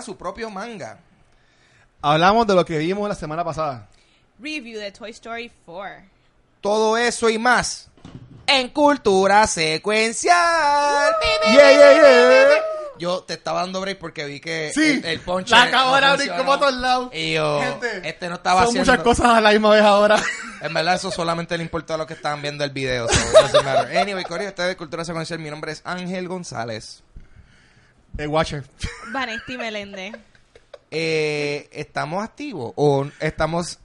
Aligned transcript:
ahora 0.00 0.02
su 0.02 0.16
propio 0.16 0.50
manga. 0.50 0.98
Hablamos 2.02 2.46
de 2.46 2.54
lo 2.54 2.64
que 2.64 2.78
vimos 2.78 3.08
la 3.08 3.14
semana 3.14 3.44
pasada. 3.44 3.86
Review 4.38 4.80
de 4.80 4.90
Toy 4.90 5.10
Story 5.10 5.52
4. 5.66 6.04
Todo 6.62 6.96
eso 6.96 7.28
y 7.28 7.38
más 7.38 7.88
en 8.46 8.68
cultura 8.70 9.46
secuencial. 9.46 11.12
Yeah, 11.52 11.70
yeah, 11.72 11.92
yeah. 11.94 12.48
Yo 12.98 13.22
te 13.22 13.32
estaba 13.34 13.60
dando 13.60 13.80
break 13.80 13.98
porque 13.98 14.26
vi 14.26 14.40
que 14.40 14.72
Sí, 14.74 15.00
el, 15.02 15.04
el 15.06 15.20
ponche 15.20 15.54
la 15.54 15.62
acabo 15.62 15.94
de 15.94 16.00
no 16.02 16.06
abrir 16.08 16.28
funcionó. 16.28 16.38
como 16.38 16.52
a 16.52 16.58
todos 16.60 16.74
lados. 16.74 17.10
Y 17.14 17.32
yo, 17.32 17.60
Gente, 17.62 18.08
este 18.08 18.28
no 18.28 18.34
estaba 18.34 18.60
Son 18.60 18.68
haciendo... 18.70 18.92
muchas 18.92 19.04
cosas 19.04 19.26
a 19.26 19.40
la 19.40 19.50
misma 19.52 19.70
vez 19.70 19.82
ahora. 19.82 20.16
En 20.62 20.74
verdad 20.74 20.96
eso 20.96 21.10
solamente 21.10 21.56
le 21.56 21.62
importó 21.64 21.94
a 21.94 21.96
los 21.96 22.06
que 22.06 22.12
estaban 22.12 22.42
viendo 22.42 22.62
el 22.64 22.70
video. 22.70 23.08
so. 23.08 23.60
Anyway, 23.98 24.24
Corio, 24.24 24.48
este 24.48 24.60
es 24.62 24.68
de 24.68 24.76
Cultura 24.76 25.06
Secuencial. 25.06 25.38
Mi 25.38 25.48
nombre 25.48 25.72
es 25.72 25.80
Ángel 25.84 26.28
González. 26.28 27.02
El 28.18 28.28
Watcher. 28.28 28.64
Vanesti 29.12 29.56
Meléndez. 29.56 30.14
Eh, 30.90 31.68
¿Estamos 31.72 32.22
activos 32.24 32.72
o 32.76 33.06
estamos 33.20 33.78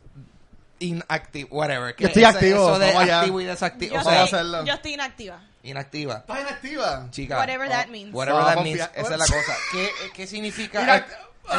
inactivos? 0.80 1.52
Whatever. 1.52 1.96
Yo 1.98 2.08
estoy 2.08 2.24
Ese- 2.24 2.34
activo, 2.34 2.70
Eso 2.70 2.80
de 2.80 2.88
vamos 2.88 3.04
allá. 3.04 3.20
activo 3.20 3.42
y 3.42 3.46
desactivo. 3.46 3.94
Yo, 3.96 4.02
O 4.02 4.04
sea, 4.04 4.24
estoy, 4.24 4.66
yo 4.66 4.74
estoy 4.74 4.94
inactiva. 4.94 5.40
inactiva. 5.64 6.16
¿Estás 6.18 6.42
inactiva? 6.42 7.08
Chica. 7.12 7.38
Whatever 7.38 7.68
oh, 7.68 7.72
that 7.72 7.88
means. 7.88 8.14
Whatever 8.14 8.44
that 8.44 8.56
confía- 8.56 8.64
means. 8.64 8.90
Esa 8.96 9.14
es 9.14 9.20
la 9.20 9.26
cosa. 9.26 9.56
¿Qué, 9.72 9.90
qué 10.16 10.28
significa 10.28 11.06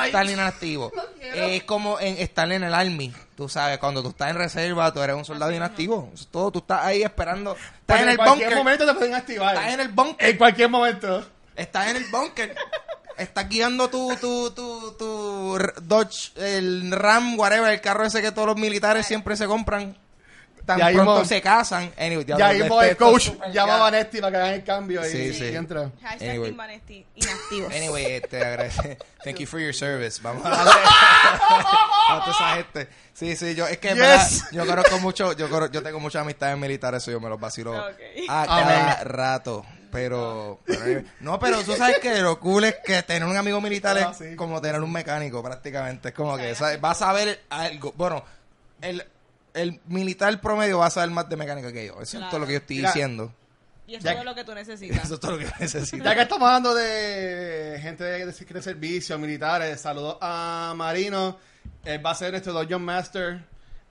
estar 0.04 0.26
inactivo? 0.28 0.92
es 1.20 1.62
como 1.64 2.00
en, 2.00 2.18
estar 2.18 2.50
en 2.50 2.64
el 2.64 2.74
army. 2.74 3.12
Tú 3.36 3.48
sabes, 3.48 3.78
cuando 3.78 4.02
tú 4.02 4.08
estás 4.08 4.30
en 4.30 4.36
reserva, 4.36 4.92
tú 4.92 5.00
eres 5.02 5.14
un 5.14 5.24
soldado 5.24 5.52
inactivo. 5.52 6.10
Eso 6.12 6.24
es 6.24 6.28
todo. 6.28 6.50
Tú 6.50 6.58
estás 6.60 6.84
ahí 6.84 7.02
esperando. 7.02 7.52
Estás 7.54 7.70
Porque 7.86 8.02
en 8.02 8.08
el 8.08 8.16
cualquier 8.16 8.38
bunker. 8.48 8.56
momento 8.58 8.86
te 8.86 8.94
pueden 8.94 9.14
activar. 9.14 9.54
Estás 9.54 9.74
en 9.74 9.80
el 9.80 9.88
bunker. 9.88 10.28
En 10.30 10.36
cualquier 10.38 10.70
momento. 10.70 11.26
Estás 11.56 11.88
en 11.88 11.96
el 11.96 12.04
bunker. 12.04 12.54
Estás 13.16 13.48
guiando 13.48 13.88
tu, 13.88 14.14
tu, 14.16 14.50
tu, 14.50 14.92
tu 14.92 15.58
Dodge, 15.82 16.32
el 16.36 16.90
Ram, 16.92 17.38
whatever, 17.38 17.72
el 17.72 17.80
carro 17.80 18.04
ese 18.04 18.20
que 18.20 18.30
todos 18.30 18.48
los 18.48 18.56
militares 18.56 19.06
siempre 19.06 19.36
se 19.36 19.46
compran. 19.46 19.96
Tan 20.66 20.80
pronto 20.92 21.24
se 21.24 21.40
casan. 21.40 21.92
Anyway, 21.96 22.24
Ya 22.26 22.48
mismo 22.52 22.82
el 22.82 22.96
coach 22.96 23.28
llama 23.52 23.74
a 23.74 23.76
ya. 23.76 23.82
Vanetti 23.84 24.20
para 24.20 24.30
que 24.32 24.36
hagan 24.36 24.54
el 24.54 24.64
cambio 24.64 25.06
y, 25.06 25.10
Sí, 25.10 25.32
sí. 25.32 25.44
y 25.44 25.54
entra. 25.54 25.92
Hashtag 26.02 26.30
Anyway. 26.30 26.50
Vanesti. 26.50 27.06
Inactivos. 27.14 27.72
Anyway, 27.72 28.04
este, 28.06 28.44
agradece. 28.44 28.98
Thank 29.24 29.36
you 29.38 29.46
for 29.46 29.60
your 29.60 29.72
service. 29.72 30.20
Vamos 30.20 30.44
a 30.44 30.50
darle 30.50 30.72
a 30.72 32.20
toda 32.24 32.32
esa 32.32 32.54
gente. 32.56 32.88
Sí, 33.14 33.36
sí, 33.36 33.54
yo, 33.54 33.66
es 33.68 33.78
que 33.78 33.88
Yes. 33.90 33.96
verdad, 33.98 34.28
yo 34.52 34.66
conozco 34.66 34.98
mucho, 34.98 35.32
yo, 35.34 35.48
conozco- 35.48 35.72
yo 35.72 35.82
tengo 35.84 36.00
muchas 36.00 36.22
amistades 36.22 36.58
militares, 36.58 37.02
eso 37.02 37.12
yo 37.12 37.20
me 37.20 37.28
los 37.28 37.38
vacilo 37.40 37.70
Ok. 37.72 38.00
a 38.28 38.46
cada 38.46 39.04
rato. 39.04 39.64
Pero, 40.66 41.04
no, 41.20 41.38
pero 41.38 41.62
tú 41.62 41.72
sabes 41.76 41.98
que 42.00 42.20
lo 42.20 42.38
cool 42.40 42.64
es 42.64 42.76
que 42.84 43.02
tener 43.02 43.24
un 43.28 43.36
amigo 43.36 43.60
militar 43.60 43.96
Ah, 43.98 44.10
es 44.12 44.18
sí. 44.18 44.36
como 44.36 44.60
tener 44.60 44.80
un 44.80 44.92
mecánico 44.92 45.42
prácticamente. 45.42 46.08
Es 46.08 46.14
como 46.14 46.36
que 46.36 46.54
¿sabes? 46.54 46.80
vas 46.80 47.00
a 47.02 47.12
ver 47.12 47.40
algo. 47.50 47.92
Bueno, 47.96 48.24
el, 48.82 49.04
el 49.54 49.80
militar 49.86 50.40
promedio 50.40 50.78
va 50.78 50.86
a 50.86 50.90
saber 50.90 51.10
más 51.10 51.28
de 51.28 51.36
mecánica 51.36 51.72
que 51.72 51.86
yo. 51.86 52.00
Eso 52.02 52.18
es 52.22 52.28
todo 52.30 52.40
lo 52.40 52.46
que 52.46 52.52
yo 52.52 52.58
estoy 52.58 52.76
Mira, 52.76 52.90
diciendo. 52.90 53.32
Y 53.88 53.94
es 53.94 54.02
Ya- 54.02 54.14
todo 54.14 54.24
lo 54.24 54.34
que 54.34 54.44
tú 54.44 54.54
necesitas. 54.54 55.04
Eso 55.04 55.14
es 55.14 55.20
todo 55.20 55.32
lo 55.32 55.38
que 55.38 55.46
necesito. 55.60 56.04
Ya 56.04 56.14
que 56.14 56.22
estamos 56.22 56.46
hablando 56.46 56.74
de 56.74 57.78
gente 57.80 58.02
de, 58.04 58.26
de, 58.26 58.32
de 58.32 58.62
servicio, 58.62 59.18
militares, 59.18 59.80
saludos 59.80 60.18
a 60.20 60.72
Marino. 60.76 61.38
Él 61.84 62.04
va 62.04 62.10
a 62.10 62.14
ser 62.16 62.32
nuestro 62.32 62.52
Dungeon 62.52 62.82
Master. 62.82 63.44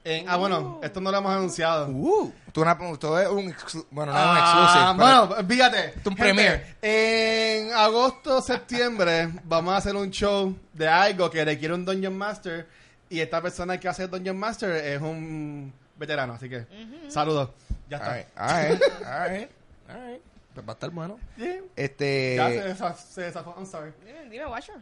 En, 0.08 0.28
Ah, 0.28 0.36
bueno, 0.36 0.78
esto 0.84 1.00
no 1.00 1.10
lo 1.10 1.18
hemos 1.18 1.32
anunciado. 1.32 1.88
Uh, 1.88 2.32
tú 2.52 2.62
una, 2.62 2.78
tú 2.96 3.16
es 3.16 3.28
un 3.28 3.52
bueno, 3.90 4.12
no 4.12 4.18
es 4.18 4.24
un 4.24 4.30
Ah, 4.36 4.94
exclusive. 4.94 5.34
bueno, 5.34 5.48
fíjate. 5.48 5.86
un 5.96 6.02
gente, 6.02 6.22
premiere. 6.22 6.76
En 6.80 7.72
agosto, 7.72 8.40
septiembre, 8.40 9.28
vamos 9.44 9.74
a 9.74 9.78
hacer 9.78 9.96
un 9.96 10.10
show 10.10 10.56
de 10.72 10.86
algo 10.88 11.28
que 11.28 11.44
requiere 11.44 11.74
un 11.74 11.84
Dungeon 11.84 12.16
Master. 12.16 12.68
Y 13.10 13.18
esta 13.20 13.42
persona 13.42 13.78
que 13.80 13.88
hace 13.88 14.04
el 14.04 14.10
Dungeon 14.10 14.36
Master 14.38 14.70
es 14.76 15.00
un 15.00 15.72
veterano, 15.96 16.34
así 16.34 16.48
que 16.48 16.66
saludos. 17.08 17.50
Ya 17.90 17.96
está. 17.96 18.10
Alright, 18.10 18.28
alright, 18.36 18.82
alright, 19.04 19.50
alright. 19.88 20.22
Pues 20.54 20.66
va 20.66 20.70
a 20.70 20.74
estar 20.74 20.90
bueno. 20.90 21.18
Yeah. 21.36 21.60
Este, 21.74 22.36
Ya 22.36 22.48
se, 22.48 22.74
desa- 22.74 22.96
se 22.96 23.20
desafó, 23.22 23.54
I'm 23.56 23.66
sorry. 23.66 23.90
Eh, 24.06 24.28
Dime, 24.30 24.46
Watcher. 24.46 24.76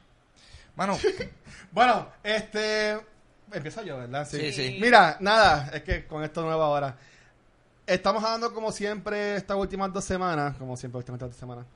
mano, 0.76 0.98
Bueno, 1.72 2.08
este. 2.22 2.98
Empieza 3.54 3.82
yo, 3.82 3.98
¿verdad? 3.98 4.26
Sí, 4.28 4.52
sí. 4.52 4.78
Mira, 4.80 5.16
nada, 5.20 5.70
es 5.72 5.82
que 5.82 6.06
con 6.06 6.22
esto 6.24 6.42
nuevo 6.42 6.62
ahora. 6.62 6.96
Estamos 7.86 8.24
hablando 8.24 8.52
como 8.52 8.72
siempre 8.72 9.36
estas 9.36 9.56
últimas 9.56 9.92
dos 9.92 10.04
semanas, 10.04 10.56
como 10.56 10.76
siempre 10.76 10.98
últimas 10.98 11.20
dos 11.20 11.36
semanas, 11.36 11.66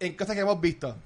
en 0.00 0.16
cosas 0.16 0.34
que 0.34 0.42
hemos 0.42 0.60
visto 0.60 0.96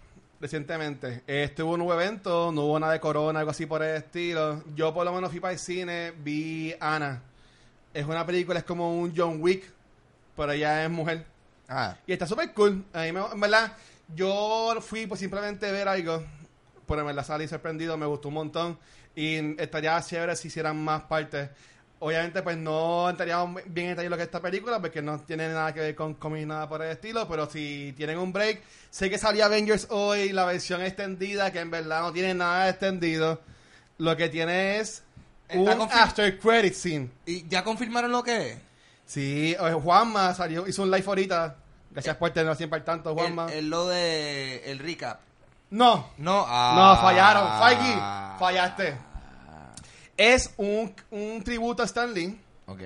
recientemente. 0.41 1.23
Este 1.27 1.63
hubo 1.63 1.73
un 1.73 1.79
nuevo 1.81 2.01
evento, 2.01 2.51
no 2.53 2.63
hubo 2.63 2.81
nada 2.81 2.95
de 2.95 3.01
corona, 3.01 3.39
algo 3.41 3.51
así 3.51 3.67
por 3.67 3.83
el 3.83 3.97
estilo. 3.97 4.65
Yo 4.75 4.93
por 4.93 5.05
lo 5.05 5.13
menos 5.13 5.31
fui 5.31 5.41
para 5.41 5.53
el 5.53 5.59
cine, 5.59 6.13
vi 6.19 6.75
Ana. 6.81 7.23
Es 7.95 8.07
una 8.07 8.25
película, 8.27 8.59
es 8.59 8.65
como 8.65 8.99
un 8.99 9.13
John 9.15 9.37
Wick, 9.41 9.65
pero 10.37 10.53
ella 10.53 10.85
es 10.85 10.91
mujer. 10.91 11.25
ah, 11.69 11.95
Y 12.07 12.13
está 12.15 12.27
súper 12.27 12.53
cool. 12.55 12.85
A 12.95 13.03
mí 13.03 13.13
me- 13.13 13.21
en 13.33 13.41
verdad, 13.41 13.73
yo 14.15 14.75
fui 14.81 15.07
por 15.07 15.19
simplemente 15.19 15.71
ver 15.71 15.87
algo. 15.87 16.25
Pero 16.87 17.01
en 17.03 17.07
verdad 17.07 17.25
salí 17.25 17.47
sorprendido, 17.47 17.97
me 17.97 18.07
gustó 18.07 18.29
un 18.29 18.35
montón. 18.35 18.79
Y 19.15 19.61
estaría 19.61 20.01
chévere 20.01 20.37
si 20.37 20.49
hicieran 20.49 20.77
más 20.83 21.03
partes. 21.03 21.51
Obviamente, 21.99 22.43
pues 22.43 22.57
no 22.57 23.09
entraríamos 23.09 23.63
bien 23.67 23.87
en 23.87 23.93
detalle 23.93 24.09
lo 24.09 24.17
que 24.17 24.23
es 24.23 24.29
esta 24.29 24.41
película, 24.41 24.81
porque 24.81 25.01
no 25.01 25.21
tiene 25.21 25.49
nada 25.49 25.73
que 25.73 25.81
ver 25.81 25.95
con 25.95 26.15
cómics, 26.15 26.47
nada 26.47 26.69
por 26.69 26.83
el 26.83 26.91
estilo. 26.91 27.29
Pero 27.29 27.49
si 27.49 27.95
tienen 27.97 28.19
un 28.19 28.33
break, 28.33 28.61
sé 28.91 29.09
que 29.09 29.19
salía 29.19 29.47
Avengers 29.47 29.87
hoy, 29.91 30.33
la 30.33 30.45
versión 30.45 30.83
extendida, 30.83 31.53
que 31.53 31.61
en 31.61 31.71
verdad 31.71 32.01
no 32.01 32.13
tiene 32.13 32.35
nada 32.35 32.69
extendido. 32.69 33.41
Lo 33.99 34.17
que 34.17 34.29
tiene 34.29 34.81
es 34.81 35.05
un 35.55 35.69
Está 35.69 36.03
after 36.03 36.39
credit 36.39 36.75
scene. 36.75 37.11
¿y 37.25 37.47
ya 37.47 37.63
confirmaron 37.63 38.11
lo 38.11 38.23
que 38.25 38.51
es? 38.51 38.59
Sí, 39.07 39.55
eh, 39.59 39.73
Juanma 39.73 40.35
salió, 40.35 40.67
hizo 40.67 40.83
un 40.83 40.91
live 40.91 41.05
ahorita. 41.07 41.57
Gracias 41.91 42.17
por 42.17 42.31
tenernos 42.31 42.57
siempre 42.57 42.79
al 42.79 42.85
tanto, 42.85 43.15
Juanma. 43.15 43.53
el 43.53 43.69
lo 43.69 43.87
de 43.87 44.71
el 44.71 44.79
recap. 44.79 45.21
No, 45.73 46.07
No, 46.19 46.45
ah, 46.47 46.75
no, 46.77 47.03
fallaron. 47.03 47.59
Feige, 47.59 48.39
fallaste. 48.39 48.95
Es 50.19 50.53
un, 50.59 50.95
un 51.11 51.43
tributo 51.43 51.83
a 51.83 51.87
Stan 51.87 52.13
Lee 52.13 52.39
Ok. 52.67 52.81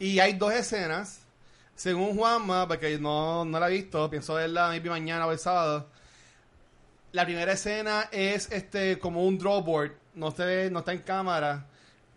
y 0.00 0.18
hay 0.18 0.32
dos 0.32 0.52
escenas. 0.52 1.20
Según 1.76 2.16
Juanma, 2.16 2.66
porque 2.66 2.98
no, 2.98 3.44
no 3.44 3.60
la 3.60 3.68
he 3.68 3.72
visto, 3.74 4.10
pienso 4.10 4.34
verla 4.34 4.66
maybe 4.68 4.90
mañana 4.90 5.26
o 5.28 5.30
el 5.32 5.38
sábado. 5.38 5.86
La 7.12 7.24
primera 7.24 7.52
escena 7.52 8.08
es 8.10 8.50
este 8.50 8.98
como 8.98 9.24
un 9.24 9.38
drawboard, 9.38 9.92
no 10.14 10.32
se 10.32 10.44
ve, 10.44 10.70
no 10.72 10.80
está 10.80 10.92
en 10.92 10.98
cámara, 11.02 11.66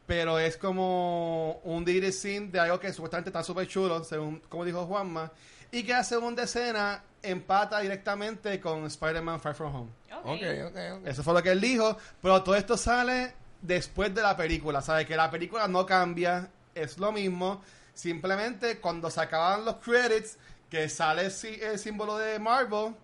pero 0.08 0.40
es 0.40 0.58
como 0.58 1.60
un 1.64 1.86
deleted 1.86 2.12
scene 2.12 2.48
de 2.48 2.60
algo 2.60 2.80
que 2.80 2.92
supuestamente 2.92 3.30
está 3.30 3.44
súper 3.44 3.68
chulo, 3.68 4.04
según 4.04 4.40
como 4.50 4.66
dijo 4.66 4.84
Juanma, 4.88 5.32
y 5.72 5.84
que 5.84 5.94
la 5.94 6.04
segunda 6.04 6.44
escena 6.44 7.04
empata 7.24 7.80
directamente 7.80 8.60
con 8.60 8.86
Spider-Man 8.86 9.40
Far 9.40 9.54
From 9.56 9.76
Home. 9.76 9.90
Ok, 10.24 10.42
ok, 10.68 10.78
ok. 11.02 11.08
Eso 11.08 11.24
fue 11.24 11.34
lo 11.34 11.42
que 11.44 11.52
él 11.52 11.62
dijo, 11.62 11.98
pero 12.22 12.42
todo 12.44 12.56
esto 12.56 12.78
sale 12.78 13.34
después 13.62 14.14
de 14.14 14.22
la 14.22 14.36
película, 14.36 14.82
¿sabes? 14.82 15.06
Que 15.06 15.16
la 15.16 15.30
película 15.32 15.68
no 15.68 15.86
cambia, 15.86 16.50
es 16.76 16.98
lo 16.98 17.12
mismo, 17.12 17.62
simplemente 17.94 18.80
cuando 18.80 19.10
se 19.12 19.22
acaban 19.22 19.66
los 19.66 19.76
credits, 19.78 20.38
que 20.70 20.88
sale 20.90 21.26
el, 21.26 21.32
sí- 21.32 21.60
el 21.62 21.78
símbolo 21.78 22.18
de 22.18 22.40
Marvel, 22.40 22.96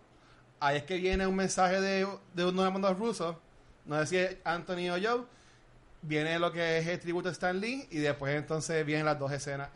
ahí 0.60 0.78
es 0.78 0.84
que 0.84 0.98
viene 0.98 1.28
un 1.28 1.36
mensaje 1.36 1.80
de, 1.82 2.08
de 2.34 2.46
uno 2.46 2.64
de 2.72 2.80
los 2.80 2.98
rusos, 2.98 3.36
no 3.86 4.00
sé 4.02 4.06
si 4.08 4.18
es 4.18 4.38
Anthony 4.44 4.90
o 4.90 4.98
Joe, 5.02 5.26
viene 6.02 6.40
lo 6.40 6.52
que 6.52 6.78
es 6.78 6.88
el 6.88 7.00
tributo 7.00 7.30
a 7.30 7.32
Stan 7.34 7.60
Lee, 7.60 7.88
y 7.92 7.98
después 8.00 8.36
entonces 8.36 8.86
vienen 8.86 9.06
las 9.06 9.20
dos 9.20 9.32
escenas. 9.32 9.70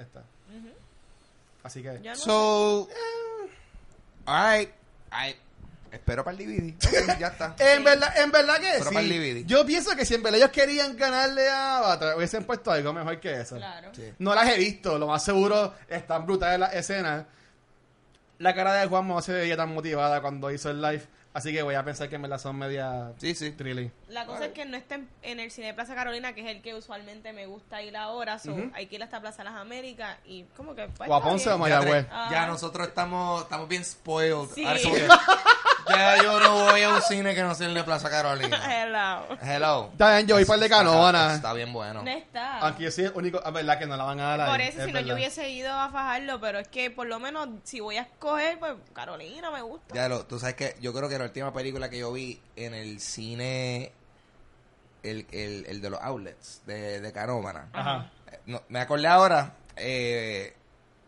Así 1.64 1.82
que... 1.84 2.00
No 2.00 2.16
So, 2.16 2.88
alright, 4.26 4.70
alright. 5.12 5.38
Espero 5.92 6.24
para 6.24 6.38
el 6.38 6.46
DVD. 6.46 7.18
Ya 7.20 7.28
está. 7.28 7.54
En 7.60 7.84
verdad, 7.84 8.18
en 8.18 8.32
verdad 8.32 8.56
que 8.60 8.72
Pero 8.78 8.86
para 8.86 9.02
el 9.02 9.10
sí. 9.10 9.18
DVD. 9.20 9.46
Yo 9.46 9.66
pienso 9.66 9.94
que 9.96 10.06
si 10.06 10.16
en 10.16 10.24
verdad 10.24 10.40
ellos 10.40 10.52
querían 10.52 10.96
ganarle 10.96 11.50
a 11.50 11.80
Avatar, 11.80 12.16
hubiesen 12.16 12.46
puesto 12.46 12.72
algo 12.72 12.94
mejor 12.94 13.20
que 13.20 13.42
eso. 13.42 13.58
Claro. 13.58 13.90
Sí. 13.94 14.14
No 14.20 14.34
las 14.34 14.48
he 14.50 14.58
visto, 14.58 14.98
lo 14.98 15.08
más 15.08 15.22
seguro 15.24 15.74
están 15.90 16.26
brutales 16.26 16.60
las 16.60 16.74
escenas. 16.74 17.26
La 18.38 18.56
cara 18.56 18.74
de 18.76 18.88
Juan 18.88 19.06
no 19.08 19.22
se 19.22 19.34
veía 19.34 19.58
tan 19.58 19.74
motivada 19.74 20.22
cuando 20.22 20.50
hizo 20.50 20.70
el 20.70 20.82
live, 20.82 21.04
así 21.34 21.52
que 21.54 21.62
voy 21.64 21.76
a 21.76 21.84
pensar 21.84 22.10
que 22.10 22.18
me 22.18 22.28
la 22.28 22.38
son 22.40 22.58
media 22.58 23.14
Sí, 23.18 23.36
sí. 23.36 23.52
trilly. 23.52 23.92
La 24.10 24.26
cosa 24.26 24.46
es 24.46 24.52
que 24.54 24.66
no 24.66 24.78
está 24.78 24.96
en, 24.96 25.10
en 25.22 25.40
el 25.40 25.52
cine 25.52 25.74
Plaza 25.74 25.96
Carolina, 25.96 26.34
que 26.34 26.42
es 26.42 26.48
el 26.56 26.62
que 26.62 26.76
usualmente 26.76 27.34
me 27.34 27.46
gusta 27.46 27.82
ir 27.82 27.96
ahora. 27.98 28.40
So. 28.40 28.56
Hay 28.74 28.88
que 28.88 28.96
ir 28.96 29.04
hasta 29.04 29.20
Plaza 29.22 29.44
Las 29.44 29.56
Américas 29.56 30.18
y 30.26 30.44
como 30.58 30.76
que... 30.76 30.88
pues, 30.90 31.10
O 31.10 31.16
a 31.16 31.20
o. 31.20 31.58
Mayagüez. 31.58 32.08
Ya, 32.08 32.24
Ajá. 32.26 32.32
ya 32.32 32.48
nosotros 32.48 32.88
estamos, 32.88 33.44
estamos 33.44 33.68
bien 33.68 33.84
spoiled. 33.86 34.50
Sí. 34.54 34.66
Ahora 34.66 34.80
Ya 35.90 36.18
yo 36.24 36.40
no 36.40 36.66
voy 36.66 36.82
a 36.84 36.90
un 36.90 37.02
cine 37.02 37.34
que 37.36 37.42
no 37.44 37.54
sea 37.56 37.68
el 37.68 37.74
de 37.74 37.84
Plaza 37.84 38.10
Carolina. 38.10 38.60
Hello. 38.66 39.38
Hello. 39.42 39.90
Está 39.92 40.16
bien, 40.16 40.28
yo 40.28 40.36
voy 40.36 40.46
para 40.46 40.56
el 40.56 40.62
de 40.62 40.70
Canóvana. 40.70 41.36
Está 41.36 41.54
bien 41.54 41.74
bueno. 41.74 42.04
No 42.04 42.10
está. 42.12 42.66
Aquí 42.66 42.84
yo 42.84 42.92
soy 42.92 43.06
el 43.06 43.12
único, 43.16 43.44
es 43.44 43.54
verdad 43.54 43.80
que 43.80 43.86
no 43.88 43.98
la 43.98 44.04
van 44.04 44.20
a 44.20 44.38
dar 44.38 44.50
Por 44.50 44.60
ahí, 44.62 44.68
eso, 44.68 44.80
es 44.80 44.86
si 44.86 44.92
no, 44.92 45.00
yo 45.00 45.06
verdad. 45.08 45.16
hubiese 45.16 45.50
ido 45.50 45.74
a 45.74 45.90
fajarlo, 45.90 46.40
pero 46.40 46.60
es 46.60 46.68
que 46.68 46.92
por 46.92 47.08
lo 47.08 47.20
menos 47.20 47.50
si 47.64 47.80
voy 47.80 47.98
a 47.98 48.04
escoger, 48.04 48.60
pues 48.60 48.74
Carolina 48.94 49.52
me 49.52 49.62
gusta. 49.62 49.94
Ya 49.94 50.08
lo, 50.08 50.26
tú 50.26 50.40
sabes 50.40 50.56
que 50.56 50.76
yo 50.82 50.94
creo 50.94 51.10
que 51.10 51.18
la 51.18 51.26
última 51.26 51.52
película 51.54 51.90
que 51.90 52.00
yo 52.00 52.12
vi 52.14 52.40
en 52.56 52.74
el 52.74 53.00
cine, 53.00 53.92
el, 55.04 55.26
el, 55.32 55.66
el 55.68 55.82
de 55.82 55.90
los 55.90 56.02
outlets 56.02 56.62
de, 56.66 57.02
de 57.02 57.12
Canóvana. 57.14 57.70
Ajá. 57.74 58.12
Eh, 58.32 58.40
no, 58.46 58.62
me 58.70 58.80
acordé 58.80 59.08
ahora, 59.08 59.54
eh, 59.76 60.56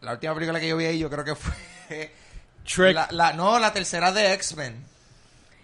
la 0.02 0.14
última 0.14 0.34
película 0.34 0.60
que 0.60 0.68
yo 0.68 0.78
vi 0.78 0.86
ahí, 0.86 1.00
yo 1.00 1.10
creo 1.10 1.24
que 1.24 1.36
fue. 1.36 2.12
Shrek. 2.66 2.96
La, 2.96 3.08
la- 3.12 3.34
no, 3.34 3.60
la 3.60 3.72
tercera 3.74 4.12
de 4.12 4.34
X-Men. 4.34 4.86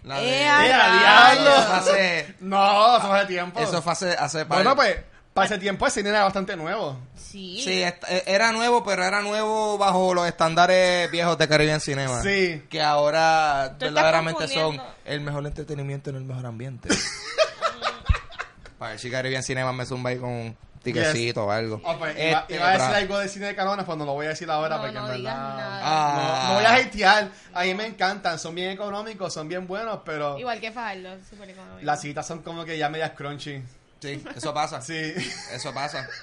La 0.03 0.19
de. 0.19 0.29
¡Eh, 0.41 0.47
a 0.47 0.65
¡Eh, 0.67 0.73
a 0.73 1.33
diablo! 1.35 1.49
Eso 1.51 1.63
fue 1.67 1.75
hace. 1.77 2.35
No, 2.39 2.97
eso 2.97 3.07
fue 3.07 3.17
hace 3.17 3.27
tiempo. 3.27 3.59
Eso 3.59 3.81
fue 3.81 3.91
hace. 3.93 4.11
hace 4.13 4.43
Bueno, 4.45 4.75
pues, 4.75 4.97
para 5.33 5.45
ese 5.47 5.57
tiempo 5.57 5.85
el 5.85 5.91
cine 5.91 6.09
era 6.09 6.23
bastante 6.23 6.55
nuevo. 6.55 6.97
Sí. 7.15 7.61
Sí, 7.63 7.81
eh, 7.83 8.23
era 8.25 8.51
nuevo, 8.51 8.83
pero 8.83 9.03
era 9.03 9.21
nuevo 9.21 9.77
bajo 9.77 10.13
los 10.13 10.25
estándares 10.27 11.09
viejos 11.11 11.37
de 11.37 11.47
Caribbean 11.47 11.79
Cinema. 11.79 12.21
Sí. 12.23 12.63
Que 12.69 12.81
ahora 12.81 13.75
verdaderamente 13.79 14.47
son 14.47 14.81
el 15.05 15.21
mejor 15.21 15.45
entretenimiento 15.45 16.09
en 16.09 16.15
el 16.17 16.23
mejor 16.23 16.45
ambiente. 16.45 16.89
Para 18.79 18.91
ver 18.91 18.99
si 18.99 19.11
Caribbean 19.11 19.43
Cinema 19.43 19.73
me 19.73 19.85
zumba 19.85 20.09
ahí 20.11 20.17
con 20.17 20.55
tiquecito 20.83 21.45
o 21.45 21.51
algo. 21.51 21.81
Ah, 21.85 21.95
pues, 21.99 22.15
iba, 22.17 22.39
Este, 22.41 22.55
iba 22.55 22.69
a 22.69 22.71
decir 22.73 22.95
algo 22.95 23.17
de 23.19 23.27
cine 23.29 23.45
de 23.47 23.55
Canóvana, 23.55 23.85
pues 23.85 23.97
no 23.97 24.05
lo 24.05 24.13
voy 24.13 24.25
a 24.25 24.29
decir 24.29 24.49
ahora 24.49 24.75
No, 24.77 24.81
porque 24.83 24.95
no 24.99 25.09
en 25.11 25.17
digas 25.17 25.35
verdad... 25.35 25.57
nada. 25.57 25.79
Ah. 25.83 26.41
No, 26.43 26.47
no 26.49 26.55
voy 26.55 26.65
a 26.65 26.73
hatear. 26.75 27.29
A 27.53 27.63
mí 27.63 27.73
me 27.73 27.85
encantan. 27.85 28.39
Son 28.39 28.53
bien 28.55 28.71
económicos, 28.71 29.33
son 29.33 29.47
bien 29.47 29.67
buenos, 29.67 29.99
pero 30.05 30.37
Igual 30.39 30.59
que 30.59 30.71
fajarlo, 30.71 31.09
súper 31.29 31.49
económico. 31.49 31.85
las 31.85 32.01
citas 32.01 32.25
son 32.27 32.41
como 32.41 32.65
que 32.65 32.77
ya 32.77 32.89
medias 32.89 33.11
crunchy. 33.11 33.61
Sí, 33.99 34.23
eso 34.35 34.53
pasa. 34.53 34.81
Sí. 34.81 35.13
Eso 35.53 35.73
pasa. 35.73 36.07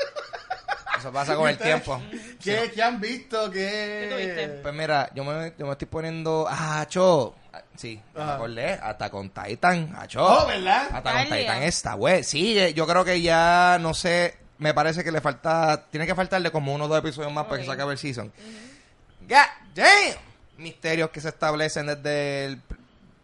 Eso 0.98 1.12
pasa 1.12 1.36
con 1.36 1.46
el 1.48 1.58
tiempo. 1.58 2.00
¿Qué, 2.42 2.72
¿Qué 2.74 2.82
han 2.82 2.98
visto? 2.98 3.50
¿Qué 3.50 4.08
tuviste? 4.10 4.48
Pues 4.62 4.74
mira, 4.74 5.10
yo 5.14 5.24
me, 5.24 5.52
yo 5.58 5.66
me 5.66 5.72
estoy 5.72 5.86
poniendo. 5.88 6.46
¡Ah, 6.48 6.86
cho! 6.88 7.34
Ah, 7.52 7.60
Sí, 7.76 8.00
me 8.14 8.22
acordé. 8.22 8.72
Hasta 8.82 9.10
con 9.10 9.28
Titan. 9.28 9.94
¡Acho! 9.98 10.24
Oh, 10.24 10.46
¿verdad? 10.46 10.88
Hasta 10.90 11.12
con. 11.12 11.24
Titan 11.24 11.62
está, 11.64 11.94
güey. 11.94 12.24
Sí, 12.24 12.72
yo 12.74 12.86
creo 12.86 13.04
que 13.04 13.20
ya, 13.20 13.76
no 13.78 13.92
sé, 13.92 14.38
me 14.58 14.72
parece 14.74 15.04
que 15.04 15.12
le 15.12 15.20
falta, 15.20 15.86
tiene 15.90 16.06
que 16.06 16.14
faltarle 16.14 16.50
como 16.50 16.74
uno 16.74 16.84
o 16.84 16.88
dos 16.88 16.98
episodios 16.98 17.32
más 17.32 17.46
para 17.46 17.58
que 17.60 17.66
se 17.66 17.72
acabe 17.72 17.92
el 17.92 17.98
season. 17.98 18.32
God 19.28 19.36
damn! 19.74 20.16
Misterios 20.58 21.10
que 21.10 21.20
se 21.20 21.28
establecen 21.28 21.86
desde 21.86 22.44
el, 22.46 22.62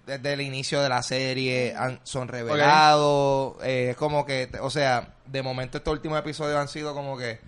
desde 0.06 0.32
el 0.34 0.40
inicio 0.43 0.82
de 0.82 0.88
la 0.88 1.02
serie 1.02 1.75
han- 1.76 2.00
son 2.02 2.29
revelados. 2.29 3.56
eh, 3.62 3.88
es 3.90 3.96
como 3.96 4.26
que, 4.26 4.50
o 4.61 4.69
sea, 4.70 5.08
de 5.26 5.43
momento 5.43 5.79
estos 5.79 5.93
últimos 5.93 6.19
episodios 6.19 6.58
han 6.58 6.69
sido 6.69 6.93
como 6.94 7.17
que 7.17 7.40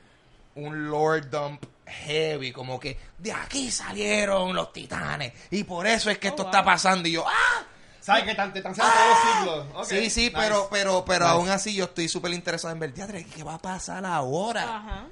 un 0.54 0.88
lore 0.88 1.22
dump 1.22 1.62
heavy, 1.86 2.52
como 2.52 2.80
que 2.80 2.96
de 3.18 3.32
aquí 3.32 3.70
salieron 3.70 4.54
los 4.54 4.72
titanes 4.72 5.32
y 5.50 5.64
por 5.64 5.86
eso 5.86 6.08
es 6.10 6.16
que 6.18 6.28
Oh, 6.28 6.30
esto 6.30 6.42
wow. 6.44 6.50
está 6.52 6.64
pasando 6.64 7.08
y 7.08 7.12
yo, 7.12 7.24
¡ah! 7.28 7.64
¿Sabes 8.04 8.24
que 8.24 8.34
tan, 8.34 8.52
te 8.52 8.58
están 8.58 8.72
haciendo 8.72 8.92
todos 8.92 9.08
los 9.08 9.18
siglos? 9.64 9.66
Ok, 9.76 9.84
Sí, 9.86 10.10
sí, 10.10 10.20
nice. 10.26 10.32
pero, 10.36 10.68
pero, 10.70 11.04
pero 11.06 11.24
Nice. 11.24 11.36
aún 11.36 11.48
así 11.48 11.74
yo 11.74 11.84
estoy 11.84 12.08
súper 12.08 12.32
interesado 12.32 12.72
en 12.72 12.78
ver, 12.80 12.92
"Diadre, 12.92 13.24
¿qué 13.24 13.42
va 13.42 13.54
a 13.54 13.58
pasar 13.58 14.04
ahora? 14.04 14.76
Ajá. 14.76 15.06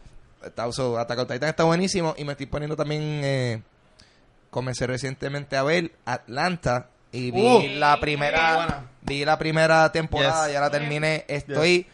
Está, 0.44 0.70
so, 0.72 0.98
Attack 0.98 1.20
Titan 1.26 1.48
está 1.48 1.64
buenísimo 1.64 2.14
y 2.18 2.24
me 2.24 2.32
estoy 2.32 2.46
poniendo 2.46 2.76
también, 2.76 3.00
eh, 3.24 3.62
comencé 4.50 4.86
recientemente 4.86 5.56
a 5.56 5.62
ver 5.62 5.92
Atlanta 6.04 6.88
y 7.12 7.30
vi 7.30 7.40
Uh, 7.40 7.62
la 7.78 7.98
primera, 8.00 8.84
vi 9.02 9.24
la 9.24 9.38
primera 9.38 9.90
temporada, 9.92 10.46
Yes. 10.46 10.52
ya 10.54 10.60
la 10.60 10.70
terminé, 10.70 11.24
estoy, 11.28 11.86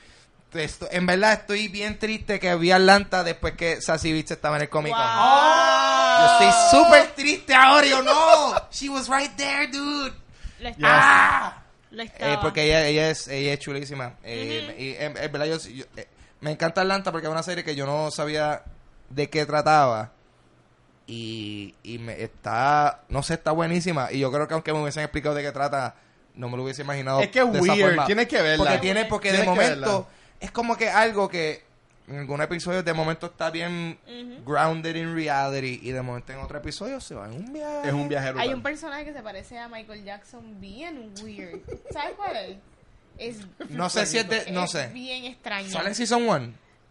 esto- 0.54 0.88
en 0.90 1.06
verdad 1.06 1.34
estoy 1.34 1.68
bien 1.68 1.98
triste 1.98 2.40
que 2.40 2.54
vi 2.56 2.70
Atlanta 2.72 3.22
después 3.22 3.54
que 3.54 3.80
Sassy 3.82 4.12
Beats 4.12 4.30
estaba 4.32 4.56
en 4.56 4.62
el 4.62 4.68
Comic 4.68 4.94
Con. 4.94 5.02
Wow. 5.02 6.18
Yo 6.20 6.26
estoy 6.46 6.80
súper 6.80 7.06
triste 7.14 7.54
ahora, 7.54 7.86
yo 7.86 8.02
no, 8.02 8.54
she 8.72 8.88
was 8.88 9.08
right 9.08 9.30
there, 9.36 9.68
dude. 9.68 10.12
Lo 10.60 10.68
Yes. 10.68 10.76
estaba. 10.78 11.62
Lo 11.90 12.02
Eh, 12.02 12.06
estaba. 12.06 12.40
porque 12.40 12.64
ella, 12.64 12.86
ella 12.86 13.10
es 13.10 13.28
ella 13.28 13.52
es 13.54 13.58
chulísima. 13.60 14.14
Eh, 14.24 14.74
y 14.78 15.02
en, 15.02 15.16
en 15.16 15.32
verdad 15.32 15.46
yo, 15.46 15.56
yo- 15.70 15.84
eh, 15.96 16.06
me 16.40 16.50
encanta 16.52 16.80
Atlanta 16.82 17.10
porque 17.12 17.26
es 17.26 17.32
una 17.32 17.42
serie 17.42 17.64
que 17.64 17.74
yo 17.74 17.86
no 17.86 18.10
sabía 18.10 18.62
de 19.10 19.30
qué 19.30 19.46
trataba. 19.46 20.12
Y, 21.06 21.74
y 21.82 21.98
me 21.98 22.22
está, 22.22 23.00
no 23.08 23.22
sé, 23.22 23.34
está 23.34 23.52
buenísima. 23.52 24.12
Y 24.12 24.18
yo 24.18 24.30
creo 24.30 24.46
que 24.46 24.52
aunque 24.54 24.72
me 24.74 24.80
hubiesen 24.82 25.02
explicado 25.04 25.34
de 25.34 25.42
qué 25.42 25.52
trata, 25.52 25.94
no 26.34 26.50
me 26.50 26.56
lo 26.58 26.64
hubiese 26.64 26.82
imaginado. 26.82 27.20
Es 27.20 27.28
que 27.30 27.38
es 27.40 27.50
de 27.52 27.58
esa 27.60 27.72
weird, 27.72 27.86
forma. 27.88 28.04
tienes 28.06 28.28
que 28.28 28.42
verla. 28.42 28.64
Porque 28.64 28.78
tiene, 28.78 29.04
porque 29.06 29.32
de 29.32 29.42
momento, 29.44 29.80
verla. 29.80 30.04
es 30.40 30.50
como 30.50 30.76
que 30.76 30.90
algo 30.90 31.28
que 31.30 31.64
en 32.08 32.18
algún 32.18 32.40
episodio 32.40 32.82
de 32.82 32.92
momento 32.92 33.26
está 33.26 33.50
bien 33.50 33.98
grounded 34.46 34.94
in 34.96 35.14
reality. 35.14 35.80
Y 35.82 35.92
de 35.92 36.02
momento 36.02 36.32
en 36.32 36.38
otro 36.40 36.58
episodio 36.58 37.00
se 37.00 37.14
va 37.14 37.26
en 37.26 37.32
un 37.32 37.52
viaje. 37.52 37.88
Es 37.88 37.92
un 37.94 38.08
viajero. 38.08 38.38
Hay 38.40 38.52
un 38.52 38.62
personaje 38.62 39.04
que 39.04 39.12
se 39.12 39.22
parece 39.22 39.58
a 39.58 39.68
Michael 39.68 40.04
Jackson 40.04 40.60
bien 40.60 41.12
weird. 41.22 41.60
¿Sabes 41.92 42.12
cuál 42.16 42.36
es? 42.36 42.56
Es, 43.18 43.36
No 43.70 43.90
sé 43.90 44.06
si 44.06 44.18
es 44.18 44.28
de, 44.28 44.50
no 44.52 44.64
es 44.64 44.70
sé. 44.70 44.88
bien 44.88 45.24
extraño. 45.24 45.68
¿Sale 45.70 45.88
en 45.88 45.94
Season 45.94 46.22
1? 46.28 46.38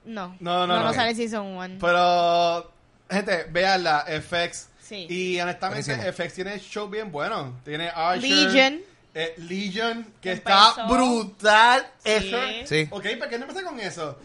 No. 0.06 0.36
No, 0.40 0.68
no, 0.68 0.68
no. 0.68 0.84
no. 0.84 0.94
sale 0.94 1.16
Season 1.16 1.46
1. 1.46 1.78
Pero, 1.80 2.72
gente, 3.10 3.46
veanla, 3.50 4.06
FX. 4.22 4.68
Sí. 4.82 5.06
Y 5.10 5.40
honestamente, 5.40 5.96
Buenísimo. 5.96 6.14
FX 6.26 6.34
tiene 6.34 6.60
show 6.60 6.90
bien 6.90 7.12
bueno. 7.12 7.60
Tiene 7.66 7.90
Archer. 7.90 8.30
Legion. 8.30 8.82
eh, 9.14 9.34
Legion, 9.38 10.06
que 10.22 10.34
Empezó. 10.34 10.70
está 10.70 10.88
brutal. 10.88 11.88
Sí. 12.04 12.10
Eso. 12.12 12.38
Sí. 12.66 12.88
Ok, 12.92 13.06
¿por 13.20 13.30
qué 13.30 13.38
no 13.38 13.44
empezar 13.46 13.64
con 13.66 13.80
eso? 13.80 14.18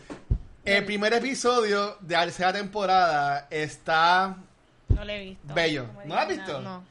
El 0.64 0.85
primer 0.85 1.12
episodio 1.12 1.97
de 2.00 2.14
la 2.14 2.23
tercera 2.23 2.53
temporada 2.53 3.49
está... 3.50 4.37
No 4.88 5.05
lo 5.05 5.12
he 5.12 5.19
visto. 5.19 5.55
Bello. 5.55 5.87
¿No 6.05 6.14
lo 6.14 6.20
has 6.20 6.29
visto? 6.29 6.61
No. 6.61 6.85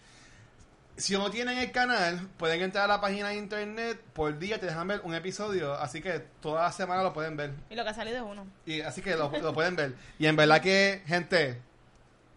Si 0.97 1.13
no 1.13 1.31
tienen 1.31 1.57
el 1.57 1.71
canal, 1.71 2.27
pueden 2.38 2.62
entrar 2.62 2.83
a 2.85 2.88
la 2.88 3.01
página 3.01 3.29
de 3.29 3.35
internet. 3.35 4.01
Por 4.13 4.38
día 4.38 4.59
te 4.59 4.65
dejan 4.65 4.88
ver 4.88 5.01
un 5.06 5.15
episodio. 5.15 5.73
Así 5.73 6.01
que 6.01 6.19
toda 6.41 6.63
la 6.63 6.71
semana 6.73 7.01
lo 7.01 7.13
pueden 7.13 7.38
ver. 7.38 7.53
Y 7.69 7.75
lo 7.75 7.83
que 7.83 7.89
ha 7.89 7.94
salido 7.94 8.18
es 8.18 8.23
uno. 8.23 8.45
Y 8.65 8.81
así 8.81 9.01
que 9.01 9.15
lo, 9.15 9.31
lo 9.31 9.53
pueden 9.53 9.77
ver. 9.77 9.95
Y 10.19 10.25
en 10.25 10.35
verdad 10.35 10.62
que, 10.62 11.01
gente, 11.07 11.62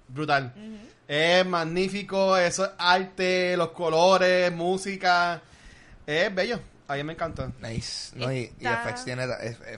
brutal. 0.06 0.52
Es 1.08 1.44
magnífico, 1.44 2.37
eso 2.37 2.64
es 2.64 2.70
arte, 2.78 3.56
los 3.56 3.70
colores, 3.70 4.52
música. 4.52 5.42
Es 6.06 6.32
bello. 6.32 6.60
A 6.86 6.94
mí 6.96 7.04
me 7.04 7.14
encantó. 7.14 7.50
Nice. 7.60 8.14
No, 8.14 8.31
y, 8.31 8.40
y 8.40 8.42
Está- 8.58 8.82
FX 8.88 9.04
tiene, 9.04 9.26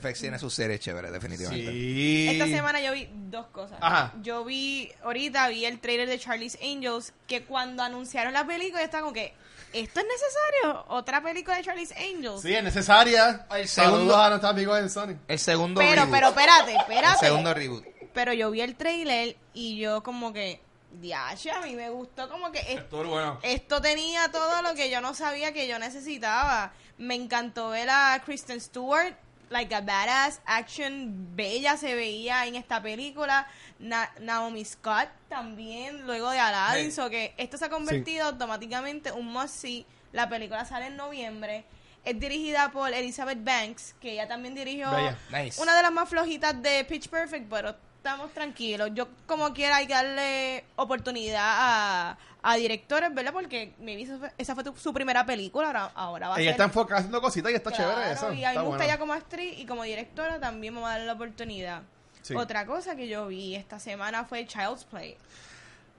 FX 0.01 0.21
tiene 0.21 0.39
su 0.41 0.51
serie 0.51 0.79
chévere, 0.81 1.11
definitivamente. 1.13 1.71
Sí. 1.71 2.29
Esta 2.33 2.47
semana 2.47 2.81
yo 2.81 2.93
vi 2.93 3.09
dos 3.13 3.47
cosas. 3.47 3.79
Ajá. 3.81 4.13
Yo 4.23 4.45
vi, 4.45 4.91
ahorita 5.05 5.47
vi 5.49 5.65
el 5.67 5.79
trailer 5.79 6.09
de 6.09 6.19
Charlie's 6.19 6.59
Angels, 6.61 7.13
que 7.29 7.45
cuando 7.45 7.83
anunciaron 7.85 8.33
la 8.33 8.45
película, 8.45 8.81
yo 8.81 8.87
estaba 8.87 9.03
como 9.03 9.13
que, 9.15 9.35
¿esto 9.73 10.01
es 10.01 10.07
necesario? 10.07 10.85
¿Otra 10.89 11.23
película 11.23 11.57
de 11.59 11.63
Charlie's 11.63 11.93
Angels? 11.93 12.43
Sí, 12.43 12.53
es 12.55 12.65
necesaria. 12.65 13.47
El 13.55 13.69
Saludos 13.69 13.95
segundo- 13.99 14.17
a 14.17 14.29
nuestros 14.31 14.51
amigos 14.53 14.79
en 14.81 14.91
Sony. 14.91 15.15
El 15.29 15.39
segundo 15.39 15.81
pero, 15.81 16.03
reboot. 16.07 16.11
pero, 16.13 16.29
espérate, 16.31 16.71
el 16.73 16.77
espérate. 16.79 17.19
segundo 17.27 17.55
reboot. 17.55 17.85
Pero 18.13 18.33
yo 18.33 18.51
vi 18.51 18.63
el 18.63 18.75
trailer 18.75 19.37
y 19.55 19.79
yo 19.79 20.03
como 20.03 20.33
que, 20.33 20.61
diache, 20.91 21.51
a 21.51 21.61
mí 21.61 21.77
me 21.77 21.91
gustó 21.91 22.29
como 22.29 22.51
que 22.51 22.59
es- 22.61 22.79
Estuvo 22.81 23.05
bueno. 23.05 23.39
esto 23.43 23.81
tenía 23.81 24.31
todo 24.33 24.63
lo 24.63 24.75
que 24.75 24.91
yo 24.91 25.01
no 25.01 25.15
sabía 25.15 25.53
que 25.53 25.69
yo 25.69 25.79
necesitaba. 25.79 26.73
Me 26.99 27.15
encantó 27.15 27.71
ver 27.71 27.89
a 27.91 28.21
Kristen 28.25 28.61
Stewart, 28.61 29.15
like 29.51 29.75
a 29.75 29.81
badass 29.81 30.41
action 30.45 31.37
bella 31.37 31.77
se 31.77 31.95
veía 31.95 32.47
en 32.47 32.57
esta 32.57 32.83
película. 32.83 33.47
Na- 33.79 34.11
Naomi 34.21 34.65
Scott 34.65 35.09
también, 35.29 36.07
luego 36.07 36.31
de 36.31 36.39
Aladdin, 36.39 36.91
so 36.93 37.11
que 37.11 37.35
esto 37.37 37.59
se 37.59 37.67
ha 37.67 37.69
convertido 37.69 38.27
automáticamente 38.27 39.13
un 39.13 39.27
must 39.33 39.55
see. 39.55 39.87
La 40.13 40.29
película 40.29 40.65
sale 40.65 40.87
en 40.87 40.97
noviembre. 40.97 41.65
Es 42.05 42.19
dirigida 42.19 42.71
por 42.71 42.93
Elizabeth 42.95 43.43
Banks, 43.43 43.95
que 44.01 44.13
ella 44.13 44.29
también 44.29 44.55
dirigió. 44.55 44.89
Nice. 45.31 45.61
una 45.61 45.77
de 45.77 45.83
las 45.83 45.93
más 45.93 46.09
flojitas 46.09 46.61
de 46.63 46.85
Pitch 46.85 47.09
Perfect, 47.09 47.49
pero 47.51 47.77
estamos 48.07 48.33
tranquilos. 48.33 48.91
Yo 48.95 49.09
como 49.27 49.53
quiera 49.53 49.77
hay 49.77 49.87
que 49.87 49.95
darle 49.95 50.65
oportunidad 50.77 51.43
a, 51.45 52.19
a 52.43 52.55
directores, 52.57 53.13
¿verdad? 53.13 53.33
Porque 53.33 53.73
maybe 53.81 54.03
esa 54.03 54.19
fue, 54.19 54.33
esa 54.39 54.55
fue 54.55 54.63
tu- 54.65 54.77
su 54.77 54.93
primera 54.95 55.27
película, 55.27 55.67
ahora, 55.67 55.91
ahora 55.95 56.29
va 56.29 56.37
a 56.37 56.39
Ella 56.39 56.47
ser... 56.47 56.53
está 56.53 56.65
enfocada 56.65 56.99
haciendo 57.01 57.21
cositas 57.21 57.51
y 57.51 57.57
está 57.57 57.71
Claro, 57.73 57.93
chévere 57.95 58.13
eso. 58.13 58.33
Y 58.33 58.45
a 58.45 58.53
mí 58.53 58.59
me 58.59 58.63
gusta 58.65 58.85
ella 58.85 58.99
como 58.99 59.13
actriz 59.13 59.59
y 59.59 59.67
como 59.67 59.83
directora 59.83 60.39
también 60.39 60.75
vamos 60.75 60.89
a 60.89 60.93
darle 60.93 61.07
la 61.07 61.15
oportunidad. 61.15 61.83
Sí. 62.23 62.35
Otra 62.35 62.65
cosa 62.67 62.95
que 62.97 63.09
yo 63.09 63.27
vi 63.27 63.55
esta 63.57 63.79
semana 63.81 64.25
fue 64.25 64.47
Child's 64.47 64.85
Play. 64.85 65.17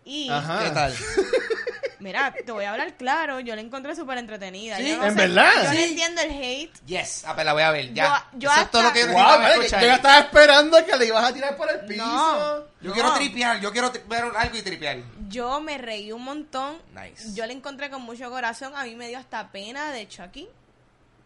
Y 0.07 0.29
Ajá. 0.29 0.63
¿Qué 0.63 0.69
tal? 0.71 0.95
Mira, 1.99 2.33
te 2.45 2.51
voy 2.51 2.63
a 2.63 2.71
hablar 2.71 2.95
claro, 2.95 3.39
yo 3.39 3.55
la 3.55 3.61
encontré 3.61 3.95
súper 3.95 4.19
entretenida. 4.19 4.77
¿Sí? 4.77 4.87
Yo 4.89 4.97
no 4.97 5.05
¿En 5.05 5.11
sé- 5.11 5.17
verdad? 5.17 5.51
Yo 5.63 5.73
no 5.73 5.79
entiendo 5.79 6.21
el 6.21 6.31
hate. 6.31 6.73
Yes, 6.85 7.25
a 7.25 7.33
ver, 7.33 7.45
la 7.45 7.53
voy 7.53 7.63
a 7.63 7.71
ver, 7.71 7.91
ya. 7.93 8.23
Yo- 8.33 8.39
yo 8.39 8.51
Eso 8.51 8.61
es 8.61 8.71
todo 8.71 8.81
hasta- 8.83 8.99
lo 9.01 9.07
que 9.07 9.11
yo 9.13 9.17
Wow, 9.19 9.81
yo 9.81 9.93
estaba 9.93 10.19
esperando 10.19 10.85
que 10.85 10.95
le 10.95 11.05
ibas 11.07 11.23
a 11.25 11.33
tirar 11.33 11.57
por 11.57 11.69
el 11.71 11.79
piso. 11.87 12.05
No. 12.05 12.57
Yo 12.59 12.89
No. 12.89 12.93
quiero 12.93 13.13
tripear, 13.15 13.59
yo 13.59 13.71
quiero 13.71 13.91
ver 14.07 14.23
algo 14.37 14.57
y 14.57 14.61
tripear. 14.61 14.97
Yo 15.27 15.59
me 15.59 15.77
reí 15.79 16.11
un 16.11 16.23
montón. 16.23 16.77
Nice. 16.93 17.33
Yo 17.33 17.45
la 17.47 17.51
encontré 17.53 17.89
con 17.89 18.03
mucho 18.03 18.29
corazón. 18.29 18.73
A 18.75 18.83
mí 18.83 18.95
me 18.95 19.07
dio 19.09 19.17
hasta 19.17 19.51
pena 19.51 19.91
de 19.91 20.07
Chucky. 20.07 20.47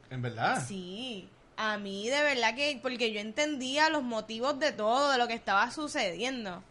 En 0.09 0.21
verdad. 0.21 0.63
Sí. 0.65 1.27
A 1.57 1.77
mí 1.77 2.09
de 2.09 2.23
verdad 2.23 2.55
que, 2.55 2.79
porque 2.81 3.11
yo 3.11 3.19
entendía 3.19 3.89
los 3.89 4.03
motivos 4.03 4.57
de 4.57 4.71
todo, 4.71 5.11
de 5.11 5.17
lo 5.17 5.27
que 5.27 5.33
estaba 5.35 5.69
sucediendo. 5.69 6.63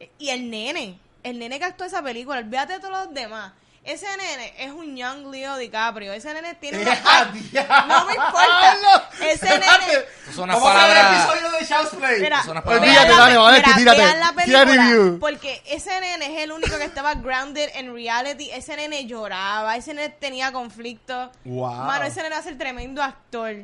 E- 0.00 0.10
Y 0.18 0.28
el 0.30 0.50
nene, 0.50 0.98
el 1.30 1.38
nene 1.38 1.58
que 1.58 1.64
actuó 1.64 1.86
esa 1.86 2.02
película, 2.02 2.38
olvídate 2.38 2.74
de 2.74 2.80
todos 2.80 3.06
los 3.06 3.14
demás. 3.14 3.52
Ese 3.84 4.04
nene 4.16 4.52
es 4.58 4.72
un 4.72 4.96
young 4.96 5.30
Leo 5.30 5.56
DiCaprio. 5.58 6.12
Ese 6.12 6.34
nene 6.34 6.54
tiene 6.56 6.78
una... 6.82 6.92
¡Eh, 6.92 7.40
diablo! 7.52 7.86
No 7.86 8.04
me 8.06 8.14
importa. 8.14 9.10
Ese 9.20 9.46
nene- 9.46 10.04
son 10.34 10.44
unas 10.50 10.60
Vamos 10.60 10.70
a 10.82 10.86
ver 10.88 10.96
el 10.96 11.02
palabras- 11.04 11.24
episodio 11.30 11.50
de 11.58 11.66
Child's 11.66 11.94
Play. 11.94 12.20
Mira, 12.20 12.42
palabras- 12.42 12.78
Olvídate, 12.80 13.08
la- 13.10 13.16
dale, 13.16 13.60
mira, 13.62 13.74
tírate. 13.76 13.98
vean 13.98 14.18
la 14.20 14.32
película, 14.32 14.64
review. 14.64 15.18
Porque 15.20 15.62
ese 15.66 16.00
nene 16.00 16.34
es 16.36 16.42
el 16.42 16.50
único 16.50 16.76
que 16.78 16.84
estaba 16.84 17.14
grounded 17.14 17.70
en 17.74 17.94
reality. 17.94 18.50
Ese 18.50 18.74
nene 18.74 19.06
lloraba, 19.06 19.76
ese 19.76 19.94
nene 19.94 20.08
tenía 20.08 20.50
conflictos. 20.50 21.30
Wow. 21.44 21.70
Mano, 21.84 22.06
ese 22.06 22.22
nene 22.22 22.34
va 22.34 22.40
a 22.40 22.44
ser 22.44 22.58
tremendo 22.58 23.00
actor. 23.04 23.54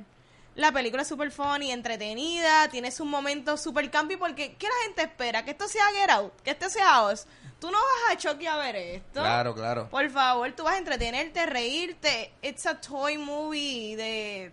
La 0.55 0.71
película 0.71 1.03
es 1.03 1.09
súper 1.09 1.31
funny, 1.31 1.71
entretenida, 1.73 2.69
tiene 2.69 2.91
sus 2.91 3.07
momentos 3.07 3.61
súper 3.63 3.91
campi 3.91 4.17
porque 4.17 4.55
¿qué 4.57 4.67
la 4.67 4.75
gente 4.85 5.03
espera? 5.03 5.45
Que 5.45 5.53
esto 5.53 5.67
sea 5.67 5.85
Get 5.99 6.11
Out, 6.11 6.41
que 6.43 6.51
esto 6.51 6.69
sea 6.69 7.03
Oz. 7.05 7.27
Tú 7.59 7.71
no 7.71 7.79
vas 7.79 8.13
a 8.13 8.17
Chucky 8.19 8.47
a 8.47 8.57
ver 8.57 8.77
esto. 8.77 9.21
Claro, 9.21 9.55
claro. 9.55 9.89
Por 9.89 10.11
favor, 10.11 10.51
tú 10.53 10.65
vas 10.65 10.75
a 10.75 10.79
entretenerte, 10.79 11.47
reírte. 11.47 12.33
It's 12.43 12.67
a 12.67 12.81
toy 12.81 13.17
movie 13.19 13.97
de 13.97 14.53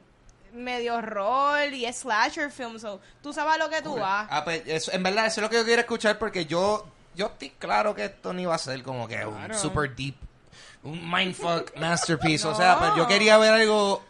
medio 0.53 0.95
horror 0.95 1.73
y 1.73 1.85
es 1.85 1.97
slasher 1.97 2.49
film, 2.51 2.79
so 2.79 3.01
tú 3.21 3.33
sabes 3.33 3.55
a 3.55 3.57
lo 3.57 3.69
que 3.69 3.81
tú 3.81 3.95
vas. 3.97 4.27
Ah, 4.31 4.43
pues, 4.43 4.63
eso- 4.67 4.91
en 4.93 5.03
verdad, 5.03 5.25
eso 5.25 5.41
es 5.41 5.43
lo 5.43 5.49
que 5.49 5.57
yo 5.57 5.65
quiero 5.65 5.81
escuchar 5.81 6.17
porque 6.17 6.45
yo, 6.45 6.87
yo 7.15 7.27
estoy 7.27 7.49
claro 7.51 7.93
que 7.93 8.05
esto 8.05 8.31
no 8.31 8.39
iba 8.39 8.55
a 8.55 8.57
ser 8.57 8.81
como 8.83 9.07
que 9.07 9.25
un 9.25 9.53
super 9.55 9.93
deep, 9.95 10.15
un 10.83 11.11
mindfuck 11.11 11.75
masterpiece. 11.77 12.47
O 12.47 12.55
sea, 12.55 12.77
pues 12.79 12.91
yo 12.95 13.05
quería 13.07 13.37
ver 13.37 13.53
algo. 13.53 14.03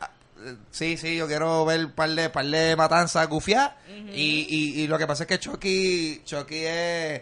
Eh, 0.46 0.56
Sí, 0.72 0.98
sí, 0.98 1.16
yo 1.16 1.28
quiero 1.28 1.66
ver 1.66 1.86
un 1.86 1.92
par 1.92 2.10
de, 2.10 2.30
par 2.30 2.46
de 2.46 2.76
matanzas 2.76 3.28
gufiadas. 3.28 3.74
y, 4.14 4.46
y, 4.50 4.82
y 4.82 4.88
lo 4.88 4.98
que 4.98 5.08
pasa 5.08 5.24
es 5.24 5.28
que 5.28 5.40
Chucky, 5.40 6.22
Chucky 6.26 6.64
es. 6.66 7.22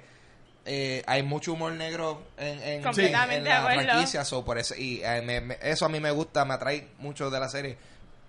eh, 0.66 1.04
hay 1.08 1.24
mucho 1.24 1.54
humor 1.54 1.72
negro 1.74 2.24
en, 2.38 2.62
en, 2.62 2.84
Completamente 2.84 3.50
en 3.50 3.56
la 3.56 3.64
franquicia, 3.64 4.26
so, 4.26 4.44
por 4.44 4.58
eso, 4.58 4.76
y 4.76 5.02
eh, 5.04 5.22
me- 5.24 5.40
me- 5.42 5.58
eso 5.62 5.86
a 5.86 5.90
mí 5.90 6.00
me 6.00 6.12
gusta, 6.12 6.44
me 6.46 6.54
atrae 6.56 6.88
mucho 7.00 7.30
de 7.30 7.40
la 7.40 7.48
serie. 7.50 7.78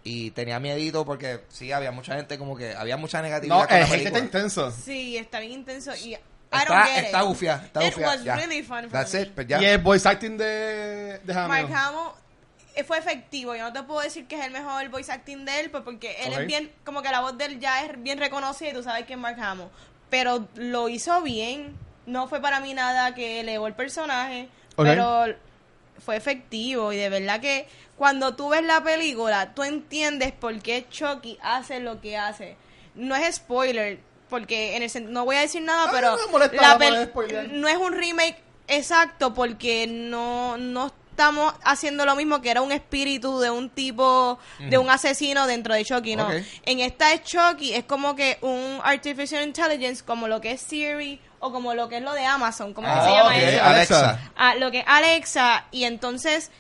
Y 0.05 0.31
tenía 0.31 0.61
miedito 0.61 1.05
porque 1.05 1.41
sí, 1.49 1.73
había 1.73 1.91
mucha 1.91 2.15
gente 2.15 2.39
como 2.39 2.57
que 2.57 2.73
había 2.75 2.97
mucha 2.97 3.21
negatividad 3.21 3.59
No, 3.61 3.67
con 3.67 3.77
el 3.77 3.83
la 3.83 3.89
película. 3.89 4.09
está 4.09 4.19
intenso. 4.21 4.71
Sí, 4.71 5.17
está 5.17 5.41
bien 5.41 5.53
intenso 5.53 5.93
y 5.97 6.15
I 6.15 6.19
Está, 6.51 6.85
get 6.87 7.05
está 7.07 7.21
it. 7.21 7.27
gufia, 7.27 7.63
está 7.67 7.85
It 7.85 7.93
gufia. 7.95 8.07
was 8.07 8.25
ya. 8.25 8.37
really 8.37 8.63
fun 8.63 8.83
for 8.85 8.91
That's 8.93 9.13
me. 9.13 9.21
it, 9.23 9.33
pues 9.35 9.47
ya. 9.49 9.61
Y 9.61 9.65
el 9.67 9.79
voice 9.79 10.09
acting 10.09 10.39
de, 10.39 11.19
de 11.19 11.33
Hamill. 11.35 11.49
Mark 11.69 11.73
Hamill 11.75 12.01
eh, 12.09 12.28
fue 12.85 12.99
efectivo. 12.99 13.55
Yo 13.55 13.65
no 13.65 13.73
te 13.73 13.83
puedo 13.83 14.01
decir 14.01 14.27
que 14.27 14.39
es 14.39 14.45
el 14.45 14.53
mejor 14.53 14.89
voice 14.89 15.11
acting 15.11 15.45
de 15.45 15.61
él, 15.61 15.71
pues 15.71 15.83
porque 15.83 16.17
él 16.25 16.33
es 16.33 16.47
bien, 16.47 16.73
como 16.85 17.03
que 17.03 17.11
la 17.11 17.21
voz 17.21 17.37
de 17.37 17.47
él 17.47 17.61
ya 17.61 17.85
es 17.85 18.03
bien 18.03 18.19
reconocida 18.19 18.71
y 18.71 18.73
tú 18.73 18.83
sabes 18.83 19.07
que 19.07 19.15
es 19.15 19.19
Mark 19.19 19.41
Hamill. 19.41 19.69
Pero 20.11 20.49
lo 20.55 20.89
hizo 20.89 21.23
bien. 21.23 21.77
No 22.07 22.27
fue 22.29 22.41
para 22.41 22.61
mí 22.61 22.73
nada 22.73 23.15
que 23.15 23.41
elevó 23.41 23.67
el 23.67 23.75
personaje, 23.75 24.49
pero 24.77 25.27
fue 26.05 26.17
efectivo 26.17 26.93
y 26.93 26.97
de 26.97 27.11
verdad 27.11 27.41
que 27.41 27.69
cuando 27.97 28.35
tú 28.35 28.49
ves 28.49 28.63
la 28.63 28.83
película, 28.83 29.53
tú 29.55 29.63
entiendes 29.63 30.33
por 30.33 30.59
qué 30.61 30.87
Chucky 30.89 31.39
hace 31.43 31.81
lo 31.81 32.01
que 32.01 32.17
hace. 32.17 32.57
No 32.95 33.15
es 33.15 33.37
spoiler, 33.37 33.99
porque 34.31 34.77
en 34.77 34.83
el 34.83 35.13
no 35.13 35.25
voy 35.25 35.37
a 35.37 35.41
decir 35.41 35.63
nada, 35.63 35.91
pero 35.91 36.17
no 36.17 36.39
la 36.39 36.79
no 37.53 37.69
es 37.69 37.77
un 37.77 37.93
remake 37.93 38.39
exacto 38.69 39.35
porque 39.35 39.87
no, 39.87 40.57
no 40.57 40.93
estamos 41.19 41.53
haciendo 41.65 42.07
lo 42.07 42.15
mismo 42.15 42.41
que 42.41 42.49
era 42.49 42.63
un 42.63 42.71
espíritu 42.71 43.41
de 43.41 43.51
un 43.51 43.71
tipo, 43.71 44.39
de 44.61 44.79
un 44.79 44.89
asesino 44.89 45.49
dentro 45.49 45.75
de 45.75 45.85
Chucky, 45.85 46.15
no. 46.15 46.29
En 46.65 46.79
esta 46.79 47.13
es 47.13 47.25
Chucky, 47.25 47.75
es 47.75 47.83
como 47.85 48.15
que 48.15 48.39
un 48.41 48.79
artificial 48.85 49.43
intelligence, 49.43 50.05
como 50.05 50.29
lo 50.29 50.41
que 50.41 50.53
es 50.53 50.61
Siri 50.61 51.21
o 51.41 51.51
como 51.51 51.75
lo 51.75 51.89
que 51.89 51.97
es 51.97 52.03
lo 52.05 52.13
de 52.13 52.25
Amazon, 52.25 52.73
como 52.73 52.87
Ah, 52.89 53.05
se 53.05 53.11
llama 53.11 53.37
eso. 53.37 53.65
Alexa. 53.65 54.31
Ah, 54.37 54.55
lo 54.55 54.71
que 54.71 54.79
es 54.79 54.85
Alexa 54.87 55.65
y 55.73 55.85
entonces 55.85 56.53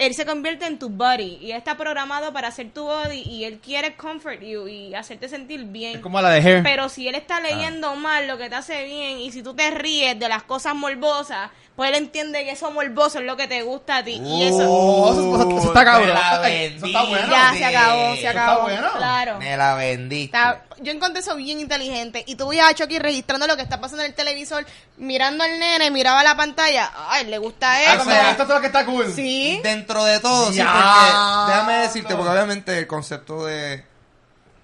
él 0.00 0.14
se 0.14 0.24
convierte 0.26 0.66
en 0.66 0.78
tu 0.80 0.88
buddy 0.88 1.38
y 1.42 1.52
está 1.52 1.76
programado 1.76 2.32
para 2.32 2.50
ser 2.50 2.70
tu 2.72 2.84
buddy 2.84 3.20
y 3.20 3.44
él 3.44 3.60
quiere 3.62 3.94
comfort 3.96 4.40
you 4.40 4.66
y 4.66 4.92
hacerte 4.94 5.28
sentir 5.28 5.64
bien. 5.66 5.96
Es 5.96 6.00
como 6.00 6.20
la 6.20 6.30
de 6.30 6.40
Hair. 6.40 6.62
Pero 6.64 6.88
si 6.88 7.06
él 7.06 7.14
está 7.14 7.38
leyendo 7.38 7.94
mal 7.94 8.26
lo 8.26 8.38
que 8.38 8.48
te 8.48 8.56
hace 8.56 8.84
bien 8.86 9.18
y 9.18 9.30
si 9.30 9.42
tú 9.42 9.54
te 9.54 9.70
ríes 9.70 10.18
de 10.18 10.28
las 10.28 10.42
cosas 10.44 10.74
morbosas, 10.74 11.50
pues 11.80 11.88
él 11.92 11.96
entiende 11.96 12.44
que 12.44 12.50
eso 12.50 12.70
morboso 12.70 13.20
es 13.20 13.24
lo 13.24 13.38
que 13.38 13.48
te 13.48 13.62
gusta 13.62 13.96
a 13.96 14.04
ti. 14.04 14.20
y 14.22 14.42
eso 14.42 14.66
Oh, 14.68 15.12
eso, 15.12 15.40
eso- 15.40 15.58
eso 15.60 15.68
está 15.68 15.82
cabrón. 15.82 16.08
Me 16.08 16.12
la 16.14 16.40
Ay, 16.42 16.74
Eso 16.76 16.84
está 16.86 17.02
bueno. 17.04 17.26
ya 17.30 17.52
se 17.54 17.64
acabó, 17.64 18.14
se 18.16 18.26
Está 18.26 18.30
acabó. 18.30 18.62
bueno. 18.64 18.88
Claro. 18.98 19.38
Me 19.38 19.56
la 19.56 19.74
vendiste. 19.76 20.36
Está- 20.36 20.62
yo 20.78 20.92
encontré 20.92 21.20
eso 21.20 21.34
bien 21.36 21.58
inteligente. 21.58 22.22
Y 22.26 22.34
tú 22.34 22.48
veías 22.48 22.68
a 22.70 22.74
Chucky 22.74 22.98
registrando 22.98 23.46
lo 23.46 23.56
que 23.56 23.62
está 23.62 23.80
pasando 23.80 24.02
en 24.04 24.10
el 24.10 24.14
televisor, 24.14 24.66
mirando 24.98 25.42
al 25.42 25.58
nene, 25.58 25.90
miraba 25.90 26.22
la 26.22 26.36
pantalla. 26.36 26.90
Ay, 27.08 27.24
le 27.24 27.38
gusta 27.38 27.72
Ah, 27.72 27.82
eso. 27.94 28.04
como, 28.04 28.10
esto 28.14 28.42
es 28.42 28.48
lo 28.50 28.60
que 28.60 28.66
está 28.66 28.84
cool. 28.84 29.10
Sí. 29.14 29.58
Dentro 29.62 30.04
de 30.04 30.20
todo, 30.20 30.52
sí, 30.52 30.58
porque 30.60 31.50
déjame 31.52 31.72
decirte, 31.78 32.14
porque 32.14 32.30
obviamente 32.30 32.76
el 32.78 32.86
concepto 32.86 33.46
de, 33.46 33.84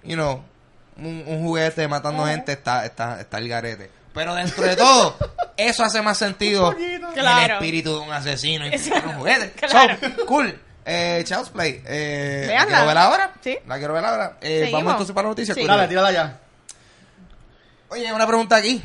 you 0.03 0.13
know, 0.13 0.43
un, 0.97 1.23
un 1.25 1.43
juguete 1.43 1.87
matando 1.87 2.25
gente 2.27 2.51
está, 2.51 2.85
está, 2.85 3.19
está 3.19 3.39
el 3.39 3.47
garete. 3.49 3.89
Pero 4.13 4.33
dentro 4.33 4.63
de 4.63 4.75
todo, 4.75 5.15
eso 5.57 5.83
hace 5.83 6.01
más 6.01 6.17
sentido 6.17 6.73
que 7.21 7.27
el 7.27 7.33
Claro. 7.33 7.53
espíritu 7.55 7.93
de 7.93 7.99
un 7.99 8.11
asesino 8.13 8.67
y 8.67 8.69
un 8.75 9.13
juguete. 9.13 9.51
Claro. 9.67 9.97
So, 9.99 10.25
cool. 10.25 10.59
Eh, 10.85 11.23
Child's 11.25 11.49
Play. 11.49 11.81
Eh, 11.85 12.47
¿La 12.49 12.65
quiero 12.65 12.85
ver 12.87 12.97
ahora? 12.97 13.33
Sí. 13.43 13.57
La 13.67 13.77
quiero 13.77 13.93
ver 13.93 14.05
ahora. 14.05 14.37
Eh, 14.41 14.69
vamos 14.71 14.91
entonces 14.93 15.13
para 15.13 15.27
la 15.27 15.31
noticia. 15.31 15.53
Sí. 15.53 15.65
Dale, 15.65 15.87
tírala 15.87 16.11
ya. 16.11 16.39
Oye, 17.89 18.11
una 18.13 18.25
pregunta 18.27 18.55
aquí. 18.55 18.81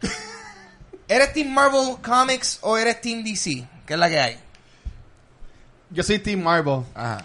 ¿Eres 1.08 1.32
Team 1.32 1.48
Marvel 1.48 1.96
Comics 2.02 2.58
o 2.62 2.76
eres 2.78 3.00
Team 3.00 3.24
DC? 3.24 3.64
¿Qué 3.86 3.94
es 3.94 3.98
la 3.98 4.08
que 4.08 4.20
hay? 4.20 4.38
Yo 5.90 6.02
soy 6.04 6.20
Team 6.20 6.40
Marvel. 6.40 6.82
Ajá. 6.94 7.24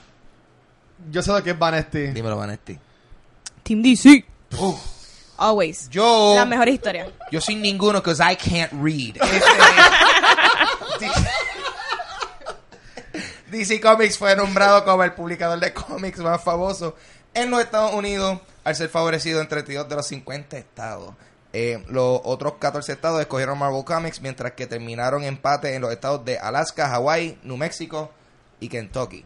Yo 1.12 1.22
sé 1.22 1.32
lo 1.32 1.44
que 1.44 1.52
es 1.52 1.60
Vanesti. 1.60 2.08
Dímelo, 2.08 2.38
Vanetti. 2.38 2.80
Team 3.62 3.84
DC. 3.84 4.26
Uf. 4.58 4.80
Always. 5.38 5.90
Yo... 5.90 6.34
La 6.36 6.46
mejor 6.46 6.68
historia. 6.70 7.08
Yo 7.32 7.42
sin 7.42 7.62
ninguno, 7.62 8.00
because 8.00 8.24
I 8.24 8.36
can't 8.36 8.72
read. 8.74 9.18
Este, 9.22 9.50
DC 13.52 13.80
Comics 13.80 14.18
fue 14.18 14.36
nombrado 14.36 14.84
como 14.84 15.04
el 15.04 15.14
publicador 15.14 15.60
de 15.60 15.74
cómics 15.74 16.20
más 16.20 16.44
famoso 16.44 16.96
en 17.34 17.50
los 17.52 17.62
Estados 17.62 17.94
Unidos 17.94 18.40
al 18.64 18.76
ser 18.76 18.90
favorecido 18.90 19.40
en 19.42 19.48
32 19.48 19.88
de 19.88 19.96
los 19.96 20.08
50 20.08 20.58
estados. 20.58 21.14
Eh, 21.54 21.82
los 21.88 22.20
otros 22.26 22.54
14 22.60 22.92
estados 22.92 23.22
escogieron 23.22 23.58
Marvel 23.58 23.86
Comics, 23.86 24.20
mientras 24.22 24.54
que 24.54 24.68
terminaron 24.68 25.24
empate 25.24 25.74
en 25.76 25.82
los 25.82 25.92
estados 25.92 26.26
de 26.26 26.38
Alaska, 26.38 26.92
Hawaii, 26.94 27.40
New 27.44 27.56
Mexico 27.56 28.12
y 28.60 28.68
Kentucky. 28.68 29.24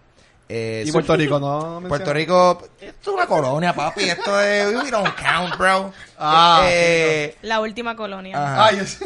Eh, 0.47 0.83
Y 0.85 0.91
Puerto 0.91 1.15
Rico, 1.15 1.39
¿no? 1.39 1.81
Puerto 1.87 2.13
Rico, 2.13 2.61
esto 2.81 3.11
es 3.11 3.15
una 3.15 3.25
colonia, 3.27 3.73
papi. 3.73 4.03
Esto 4.09 4.39
es. 4.41 4.75
We 4.83 4.91
don't 4.91 5.15
count, 5.15 5.57
bro. 5.57 5.91
Ah, 6.19 6.61
Eh, 6.65 7.35
La 7.43 7.59
última 7.61 7.95
colonia. 7.95 8.35
Ajá. 8.37 8.65
Ay, 8.67 8.79
es- 8.79 8.99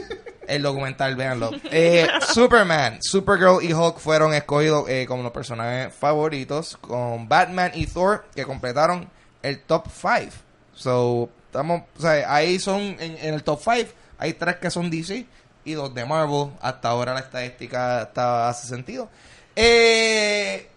El 0.47 0.62
documental, 0.62 1.15
véanlo. 1.15 1.51
Eh, 1.71 2.07
Superman, 2.33 3.00
Supergirl 3.01 3.63
y 3.63 3.73
Hulk 3.73 3.97
fueron 4.00 4.33
escogidos 4.33 4.88
eh, 4.89 5.05
como 5.07 5.23
los 5.23 5.31
personajes 5.31 5.93
favoritos, 5.93 6.77
con 6.77 7.27
Batman 7.29 7.71
y 7.73 7.88
Thor, 7.88 8.25
que 8.35 8.43
completaron 8.45 9.09
el 9.41 9.59
top 9.62 9.85
5. 9.91 10.31
So, 10.75 11.29
estamos, 11.45 11.83
o 11.97 12.01
sea, 12.01 12.33
ahí 12.33 12.59
son, 12.59 12.81
en, 12.81 13.17
en 13.21 13.33
el 13.33 13.43
top 13.43 13.59
5, 13.63 13.91
hay 14.17 14.33
tres 14.33 14.55
que 14.57 14.69
son 14.71 14.89
DC 14.89 15.25
y 15.65 15.73
dos 15.73 15.93
de 15.93 16.05
Marvel. 16.05 16.51
Hasta 16.62 16.89
ahora 16.89 17.13
la 17.13 17.19
estadística 17.21 18.03
está, 18.03 18.50
hace 18.50 18.67
sentido. 18.67 19.09
Eh, 19.55 20.67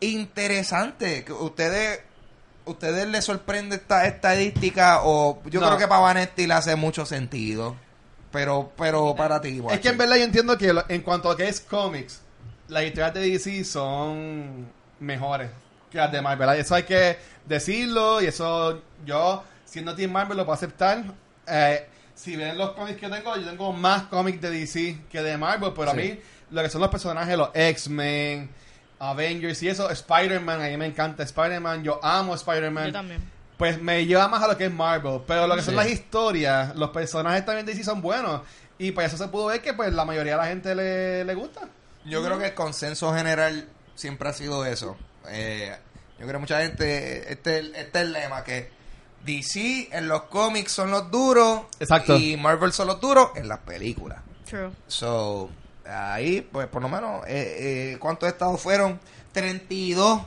interesante, 0.00 1.24
que 1.24 1.32
ustedes... 1.32 2.00
¿Ustedes 2.66 3.06
les 3.08 3.22
sorprende 3.22 3.76
esta 3.76 4.06
estadística 4.06 5.00
o 5.02 5.38
yo 5.50 5.60
No. 5.60 5.66
creo 5.66 5.78
que 5.80 5.86
para 5.86 6.00
Vanetti 6.00 6.46
le 6.46 6.54
hace 6.54 6.76
mucho 6.76 7.04
sentido? 7.04 7.76
Pero, 8.34 8.72
pero 8.76 9.14
para 9.14 9.40
ti, 9.40 9.62
Es 9.70 9.78
que 9.80 9.88
en 9.90 9.96
verdad 9.96 10.16
yo 10.16 10.24
entiendo 10.24 10.58
que 10.58 10.72
lo- 10.72 10.84
en 10.88 11.00
cuanto 11.02 11.28
a 11.28 11.32
lo 11.32 11.36
que 11.38 11.48
es 11.48 11.60
cómics, 11.60 12.20
las 12.68 12.82
historias 12.82 13.14
de 13.14 13.20
DC 13.20 13.64
son 13.64 14.66
mejores 14.98 15.50
que 15.90 15.98
las 15.98 16.10
de 16.10 16.20
Marvel. 16.20 16.40
¿verdad? 16.40 16.58
Eso 16.58 16.74
hay 16.74 16.82
que 16.82 17.16
decirlo 17.46 18.20
y 18.20 18.26
eso 18.26 18.82
yo, 19.06 19.44
siendo 19.64 19.94
Team 19.94 20.10
Marvel, 20.10 20.36
lo 20.36 20.44
puedo 20.44 20.54
aceptar. 20.54 21.04
Eh, 21.46 21.86
si 22.16 22.34
ven 22.34 22.58
los 22.58 22.70
cómics 22.72 22.98
que 22.98 23.08
tengo, 23.08 23.36
yo 23.36 23.48
tengo 23.48 23.72
más 23.72 24.02
cómics 24.04 24.40
de 24.40 24.50
DC 24.50 24.98
que 25.08 25.22
de 25.22 25.36
Marvel, 25.38 25.72
pero 25.74 25.92
Sí. 25.92 25.96
a 25.98 26.02
mí 26.02 26.18
lo 26.50 26.60
que 26.62 26.70
son 26.70 26.80
los 26.80 26.90
personajes, 26.90 27.38
los 27.38 27.50
X-Men, 27.54 28.50
Avengers 28.98 29.62
y 29.62 29.68
eso, 29.68 29.88
Spider-Man, 29.90 30.60
a 30.60 30.66
mí 30.66 30.76
me 30.76 30.86
encanta 30.86 31.22
Spider-Man, 31.22 31.84
yo 31.84 32.00
amo 32.02 32.34
Spider-Man. 32.34 32.86
Yo 32.86 32.92
también. 32.92 33.33
Pues 33.56 33.80
me 33.80 34.04
lleva 34.04 34.26
más 34.28 34.42
a 34.42 34.48
lo 34.48 34.56
que 34.56 34.66
es 34.66 34.72
Marvel, 34.72 35.20
pero 35.26 35.46
lo 35.46 35.54
que 35.54 35.62
son 35.62 35.76
las 35.76 35.88
historias, 35.88 36.74
los 36.74 36.90
personajes 36.90 37.44
también 37.44 37.64
de 37.66 37.72
DC 37.72 37.84
son 37.84 38.02
buenos. 38.02 38.42
Y 38.78 38.90
pues 38.90 39.06
eso 39.06 39.16
se 39.22 39.28
pudo 39.28 39.46
ver 39.46 39.62
que 39.62 39.72
pues 39.74 39.92
la 39.92 40.04
mayoría 40.04 40.32
de 40.32 40.38
la 40.38 40.46
gente 40.46 40.74
le, 40.74 41.24
le 41.24 41.34
gusta. 41.34 41.68
Yo 42.04 42.24
creo 42.24 42.38
que 42.38 42.46
el 42.46 42.54
consenso 42.54 43.14
general 43.14 43.68
siempre 43.94 44.28
ha 44.28 44.32
sido 44.32 44.64
eso. 44.66 44.96
Eh, 45.28 45.74
yo 46.18 46.26
creo 46.26 46.32
que 46.32 46.38
mucha 46.38 46.60
gente, 46.60 47.32
este, 47.32 47.58
este 47.58 47.82
es 47.82 47.94
el 48.04 48.12
lema, 48.12 48.44
que 48.44 48.70
DC 49.24 49.88
en 49.92 50.08
los 50.08 50.24
cómics 50.24 50.72
son 50.72 50.90
los 50.90 51.10
duros 51.10 51.62
Exacto. 51.80 52.16
y 52.16 52.36
Marvel 52.36 52.72
son 52.72 52.88
los 52.88 53.00
duros 53.00 53.30
en 53.36 53.48
las 53.48 53.60
películas. 53.60 54.20
True. 54.48 54.70
So, 54.86 55.50
ahí, 55.86 56.40
pues 56.40 56.66
por 56.68 56.82
lo 56.82 56.88
menos, 56.88 57.24
eh, 57.26 57.92
eh, 57.92 57.98
¿cuántos 57.98 58.28
estados 58.28 58.60
fueron? 58.60 59.00
32 59.32 60.22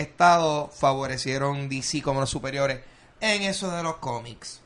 estados 0.00 0.70
favorecieron 0.74 1.68
DC 1.68 2.02
como 2.02 2.20
los 2.20 2.30
superiores 2.30 2.80
en 3.20 3.42
eso 3.42 3.70
de 3.70 3.82
los 3.82 3.96
cómics. 3.96 4.60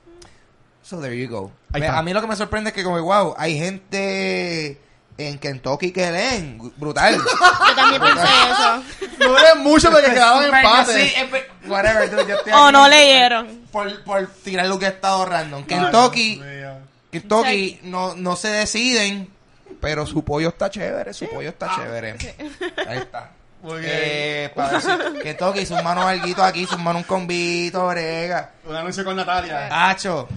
So, 0.83 1.01
there 1.01 1.17
you 1.17 1.29
go. 1.29 1.51
A 1.73 2.03
mí 2.03 2.13
lo 2.13 2.21
que 2.21 2.27
me 2.27 2.37
sorprende 2.37 2.71
es 2.71 2.75
que, 2.75 2.85
como, 2.85 3.01
wow, 3.01 3.35
hay 3.39 3.59
gente 3.59 4.79
en 5.17 5.39
Kentucky 5.39 5.93
que 5.93 6.11
leen. 6.11 6.73
Brutal. 6.77 7.17
Yo 7.69 7.75
también 7.75 8.03
pensé 8.03 8.23
eso. 8.23 8.83
No 9.21 9.39
es 9.39 9.57
mucho 9.57 9.91
porque 9.91 10.11
quedaban 10.11 10.45
Super, 10.45 10.65
empate. 10.65 11.09
sí, 11.09 11.15
whatever, 11.67 12.11
dude, 12.11 12.27
yo 12.27 12.37
estoy 12.37 12.53
O 12.53 12.73
no 12.73 12.89
leyeron. 12.89 13.67
Por, 13.73 14.03
por 14.05 14.27
tirar 14.27 14.67
lo 14.67 14.79
que 14.79 14.87
he 14.87 14.89
estado 14.89 15.25
random. 15.25 15.65
Kentucky, 15.65 16.37
mío. 16.37 16.79
Kentucky 17.11 17.81
no, 17.85 18.15
no 18.15 18.37
se 18.37 18.49
deciden, 18.49 19.31
pero 19.81 20.05
su 20.07 20.25
pollo 20.25 20.49
está 20.49 20.69
chévere, 20.69 21.15
su 21.15 21.29
pollo 21.29 21.49
está 21.49 21.75
chévere. 21.75 22.17
Ahí 22.87 22.99
está. 22.99 23.31
Muy 23.65 23.81
bien. 23.81 23.93
Eh, 23.95 24.53
para 24.55 24.73
ver 24.79 24.83
si- 24.83 25.19
Kentucky, 25.23 25.67
sus 25.67 25.83
manos 25.83 26.05
alguito 26.05 26.45
aquí, 26.45 26.67
sus 26.67 26.79
manos 26.79 27.03
un 27.03 27.09
convito, 27.09 27.87
brega. 27.89 28.51
Un 28.67 28.77
anuncio 28.77 29.05
con 29.05 29.17
Natalia. 29.17 29.89
Hacho. 29.89 30.29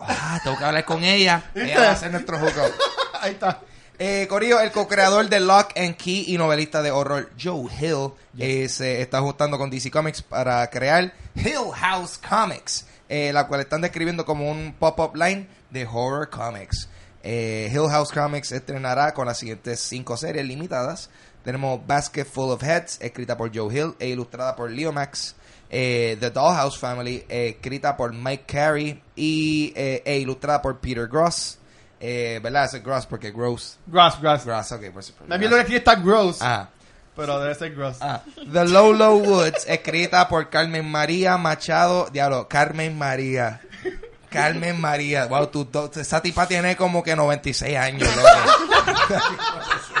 Ah, 0.00 0.40
tengo 0.42 0.58
que 0.58 0.64
hablar 0.64 0.84
con 0.84 1.04
ella. 1.04 1.50
Ella 1.54 1.80
va 1.80 1.90
a 1.92 1.96
ser 1.96 2.10
nuestro 2.10 2.36
hookup. 2.38 2.72
Ahí 3.20 3.32
está. 3.32 3.60
Eh, 3.98 4.26
Corillo, 4.28 4.58
el 4.60 4.72
co-creador 4.72 5.28
de 5.28 5.38
Lock 5.38 5.70
and 5.78 5.94
Key 5.96 6.24
y 6.26 6.36
novelista 6.36 6.82
de 6.82 6.90
horror 6.90 7.30
Joe 7.40 7.70
Hill 7.80 8.10
eh, 8.38 8.68
se 8.68 9.00
está 9.00 9.20
juntando 9.20 9.56
con 9.56 9.70
DC 9.70 9.90
Comics 9.92 10.20
para 10.20 10.68
crear 10.68 11.12
Hill 11.36 11.70
House 11.74 12.18
Comics, 12.28 12.86
eh, 13.08 13.30
la 13.32 13.46
cual 13.46 13.60
están 13.60 13.82
describiendo 13.82 14.24
como 14.24 14.50
un 14.50 14.74
pop-up 14.76 15.14
line 15.14 15.46
de 15.70 15.86
horror 15.86 16.28
comics. 16.28 16.88
Eh, 17.22 17.70
Hill 17.72 17.88
House 17.88 18.10
Comics 18.10 18.50
estrenará 18.52 19.14
con 19.14 19.26
las 19.26 19.38
siguientes 19.38 19.78
cinco 19.80 20.16
series 20.16 20.44
limitadas. 20.44 21.08
Tenemos 21.44 21.86
Basket 21.86 22.24
Full 22.24 22.50
of 22.52 22.62
Heads, 22.62 22.98
escrita 23.02 23.36
por 23.36 23.54
Joe 23.54 23.72
Hill 23.74 23.94
e 23.98 24.08
ilustrada 24.08 24.56
por 24.56 24.70
Leo 24.70 24.92
Max. 24.92 25.34
Eh, 25.70 26.16
The 26.20 26.30
Dollhouse 26.30 26.78
Family, 26.78 27.24
eh, 27.28 27.48
escrita 27.56 27.96
por 27.96 28.12
Mike 28.12 28.44
Carey 28.46 29.02
y, 29.16 29.72
eh, 29.76 30.02
e 30.04 30.18
ilustrada 30.18 30.62
por 30.62 30.78
Peter 30.78 31.06
Gross. 31.08 31.58
Eh, 32.00 32.38
¿Verdad? 32.42 32.64
Es 32.74 32.82
Gross 32.82 33.06
porque 33.06 33.30
Gross. 33.30 33.78
Grass, 33.86 34.20
grass. 34.20 34.44
Gross, 34.44 34.72
ok. 34.72 34.82
Pues, 34.92 35.12
Me 35.26 35.38
lo 35.38 35.56
que 35.56 35.62
aquí 35.62 35.74
está 35.76 35.94
gross, 35.96 36.38
Ah, 36.42 36.68
pero 37.16 37.40
debe 37.40 37.54
ser 37.54 37.74
gross. 37.74 37.96
ah. 38.00 38.22
The 38.52 38.64
Low 38.66 38.92
Low 38.92 39.18
Woods, 39.20 39.64
escrita 39.66 40.28
por 40.28 40.48
Carmen 40.50 40.88
María 40.90 41.36
Machado. 41.38 42.08
Diablo, 42.12 42.46
Carmen 42.48 42.96
María. 42.98 43.60
Carmen 44.30 44.80
María. 44.80 45.26
Wow, 45.26 45.46
tú, 45.46 45.64
tú- 45.66 45.90
esa 45.98 46.20
tipa 46.20 46.46
tiene 46.46 46.76
como 46.76 47.02
que 47.02 47.14
96 47.16 47.76
años, 47.76 48.08
loco. 48.16 48.28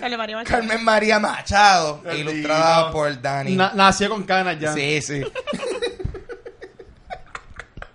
Dale, 0.00 0.16
María 0.16 0.36
Machado. 0.36 0.58
Carmen 0.60 0.84
María 0.84 1.18
Machado, 1.18 2.02
ilustrada 2.16 2.90
por 2.90 3.20
Dani. 3.20 3.54
Na- 3.56 3.72
nació 3.74 4.08
con 4.10 4.22
canas 4.24 4.58
ya. 4.58 4.72
Sí, 4.72 5.00
sí. 5.02 5.22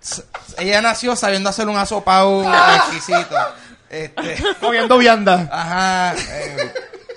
S- 0.02 0.22
Ella 0.58 0.80
nació 0.80 1.16
sabiendo 1.16 1.50
hacer 1.50 1.68
un 1.68 1.76
asopado 1.76 2.42
exquisito. 2.76 3.36
Este, 3.90 4.36
Comiendo 4.60 4.98
vianda. 4.98 5.48
ajá. 5.50 6.14
eh, 6.16 6.72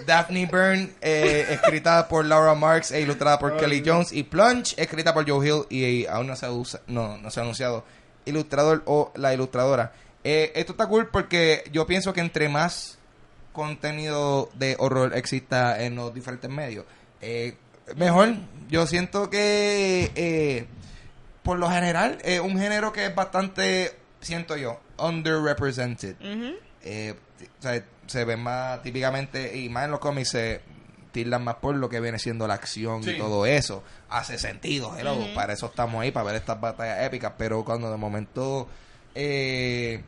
Daphne 0.05 0.45
Byrne, 0.47 0.91
eh, 1.01 1.47
escrita 1.51 2.07
por 2.07 2.25
Laura 2.25 2.53
Marks 2.55 2.91
e 2.91 3.01
ilustrada 3.01 3.37
por 3.39 3.57
Kelly 3.57 3.83
Jones. 3.85 4.11
Y 4.11 4.23
Plunge, 4.23 4.73
escrita 4.77 5.13
por 5.13 5.27
Joe 5.29 5.47
Hill 5.47 5.65
y, 5.69 6.05
aún 6.07 6.27
no 6.27 6.35
se, 6.35 6.45
ha 6.45 6.51
usa- 6.51 6.81
no, 6.87 7.17
no 7.17 7.29
se 7.31 7.39
ha 7.39 7.43
anunciado 7.43 7.83
ilustrador 8.25 8.83
o 8.85 9.11
la 9.15 9.33
ilustradora. 9.33 9.91
Eh, 10.23 10.51
esto 10.55 10.73
está 10.73 10.85
cool 10.87 11.07
porque 11.07 11.63
yo 11.71 11.85
pienso 11.87 12.13
que 12.13 12.21
entre 12.21 12.49
más 12.49 12.98
contenido 13.59 14.49
de 14.55 14.75
horror 14.79 15.15
exista 15.15 15.83
en 15.83 15.95
los 15.95 16.13
diferentes 16.13 16.49
medios, 16.49 16.85
eh, 17.21 17.55
mejor. 17.95 18.35
Yo 18.69 18.85
siento 18.87 19.29
que, 19.29 20.11
eh, 20.15 20.65
por 21.43 21.57
lo 21.59 21.69
general, 21.69 22.17
es 22.23 22.39
un 22.39 22.57
género 22.59 22.91
que 22.93 23.05
es 23.07 23.15
bastante, 23.15 23.95
siento 24.21 24.55
yo, 24.57 24.79
underrepresented. 24.97 26.15
Eh, 26.83 27.15
o 27.59 27.61
sea, 27.61 27.83
se 28.07 28.25
ven 28.25 28.39
más 28.41 28.81
típicamente, 28.81 29.57
y 29.57 29.69
más 29.69 29.85
en 29.85 29.91
los 29.91 29.99
cómics 29.99 30.29
se 30.29 30.61
tildan 31.11 31.43
más 31.43 31.55
por 31.55 31.75
lo 31.75 31.89
que 31.89 31.99
viene 31.99 32.19
siendo 32.19 32.47
la 32.47 32.53
acción 32.53 33.03
Sí. 33.03 33.11
y 33.11 33.17
todo 33.17 33.45
eso. 33.47 33.83
Hace 34.09 34.37
sentido, 34.37 34.95
hello, 34.97 35.15
para 35.33 35.53
eso 35.53 35.65
estamos 35.67 36.01
ahí, 36.01 36.11
para 36.11 36.27
ver 36.27 36.35
estas 36.35 36.59
batallas 36.61 37.03
épicas, 37.03 37.33
pero 37.37 37.63
cuando 37.65 37.89
de 37.91 37.97
momento, 37.97 38.67
eh, 39.15 40.03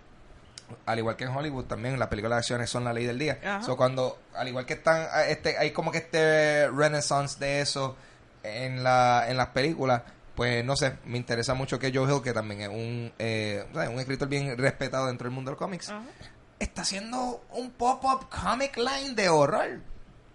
al 0.86 1.00
igual 1.00 1.16
que 1.16 1.24
en 1.26 1.36
Hollywood 1.36 1.66
también, 1.66 1.98
las 2.00 2.08
películas 2.08 2.38
de 2.38 2.40
acciones 2.40 2.70
son 2.70 2.84
la 2.84 2.94
ley 2.94 3.06
del 3.06 3.20
día. 3.20 3.40
Ajá. 3.44 3.64
So, 3.64 3.78
cuando, 3.78 4.20
al 4.36 4.48
igual 4.48 4.66
que 4.66 4.74
están, 4.74 5.08
ah, 5.12 5.26
este, 5.26 5.58
hay 5.58 5.72
como 5.72 5.92
que 5.92 6.00
este 6.00 6.70
renaissance 6.70 7.40
de 7.40 7.62
eso 7.62 7.96
en, 8.44 8.84
la, 8.84 9.26
en 9.28 9.38
las 9.38 9.48
películas, 9.48 10.02
pues 10.36 10.64
no 10.66 10.76
sé, 10.76 10.94
me 11.06 11.18
interesa 11.18 11.54
mucho 11.54 11.78
que 11.78 11.92
Joe 11.94 12.12
Hill, 12.12 12.22
que 12.24 12.34
también 12.34 12.62
es 12.62 12.70
un, 12.70 13.14
eh, 13.20 13.66
un 13.74 14.00
escritor 14.00 14.28
bien 14.28 14.58
respetado 14.58 15.08
dentro 15.08 15.26
del 15.26 15.34
mundo 15.36 15.52
del 15.52 15.58
cómics, 15.58 15.90
Ajá. 15.90 16.04
está 16.60 16.82
haciendo 16.84 17.44
un 17.52 17.72
pop-up 17.72 18.28
comic 18.30 18.78
line 18.78 19.14
de 19.14 19.30
horror. 19.30 19.82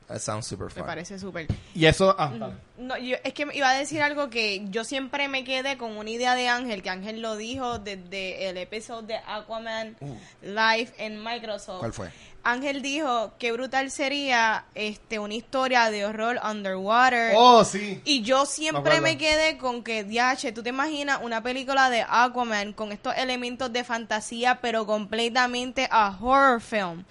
That 0.09 0.21
sounds 0.21 0.47
super 0.47 0.69
Me 0.77 0.85
parece 0.85 1.19
súper. 1.19 1.49
Y 1.75 1.85
eso. 1.87 2.15
Ah, 2.17 2.31
dale. 2.39 2.55
No, 2.79 2.97
yo, 2.97 3.17
es 3.25 3.33
que 3.35 3.47
iba 3.55 3.69
a 3.69 3.75
decir 3.75 4.03
algo 4.03 4.31
que 4.31 4.63
yo 4.71 4.85
siempre 4.85 5.27
me 5.27 5.43
quedé 5.43 5.77
con 5.77 5.97
una 5.97 6.11
idea 6.11 6.35
de 6.37 6.47
Ángel, 6.49 6.83
que 6.83 6.91
Ángel 6.91 7.21
lo 7.21 7.37
dijo 7.37 7.81
desde 7.81 8.49
el 8.49 8.57
episodio 8.57 9.03
de 9.03 9.17
Aquaman 9.27 9.97
Uh. 10.01 10.15
Live 10.43 10.93
en 10.99 11.23
Microsoft. 11.25 11.81
¿Cuál 11.81 11.93
fue? 11.93 12.11
Ángel 12.45 12.81
dijo 12.83 13.33
que 13.41 13.51
brutal 13.51 13.91
sería 13.91 14.67
este 14.77 15.19
una 15.19 15.35
historia 15.35 15.91
de 15.91 16.05
horror 16.05 16.39
underwater. 16.49 17.33
Oh, 17.35 17.65
sí. 17.65 18.01
Y 18.05 18.23
yo 18.23 18.43
Me 18.43 18.47
siempre 18.47 18.81
acuerdo. 18.93 19.03
me 19.03 19.19
quedé 19.19 19.59
con 19.59 19.83
que, 19.83 20.05
DH, 20.05 20.53
tú 20.55 20.63
te 20.63 20.69
imaginas 20.69 21.19
una 21.23 21.43
película 21.43 21.91
de 21.91 22.05
Aquaman 22.09 22.73
con 22.75 22.93
estos 22.93 23.17
elementos 23.17 23.73
de 23.73 23.83
fantasía, 23.83 24.61
pero 24.61 24.87
completamente 24.87 25.89
a 25.91 26.17
horror 26.21 26.61
film. 26.61 27.05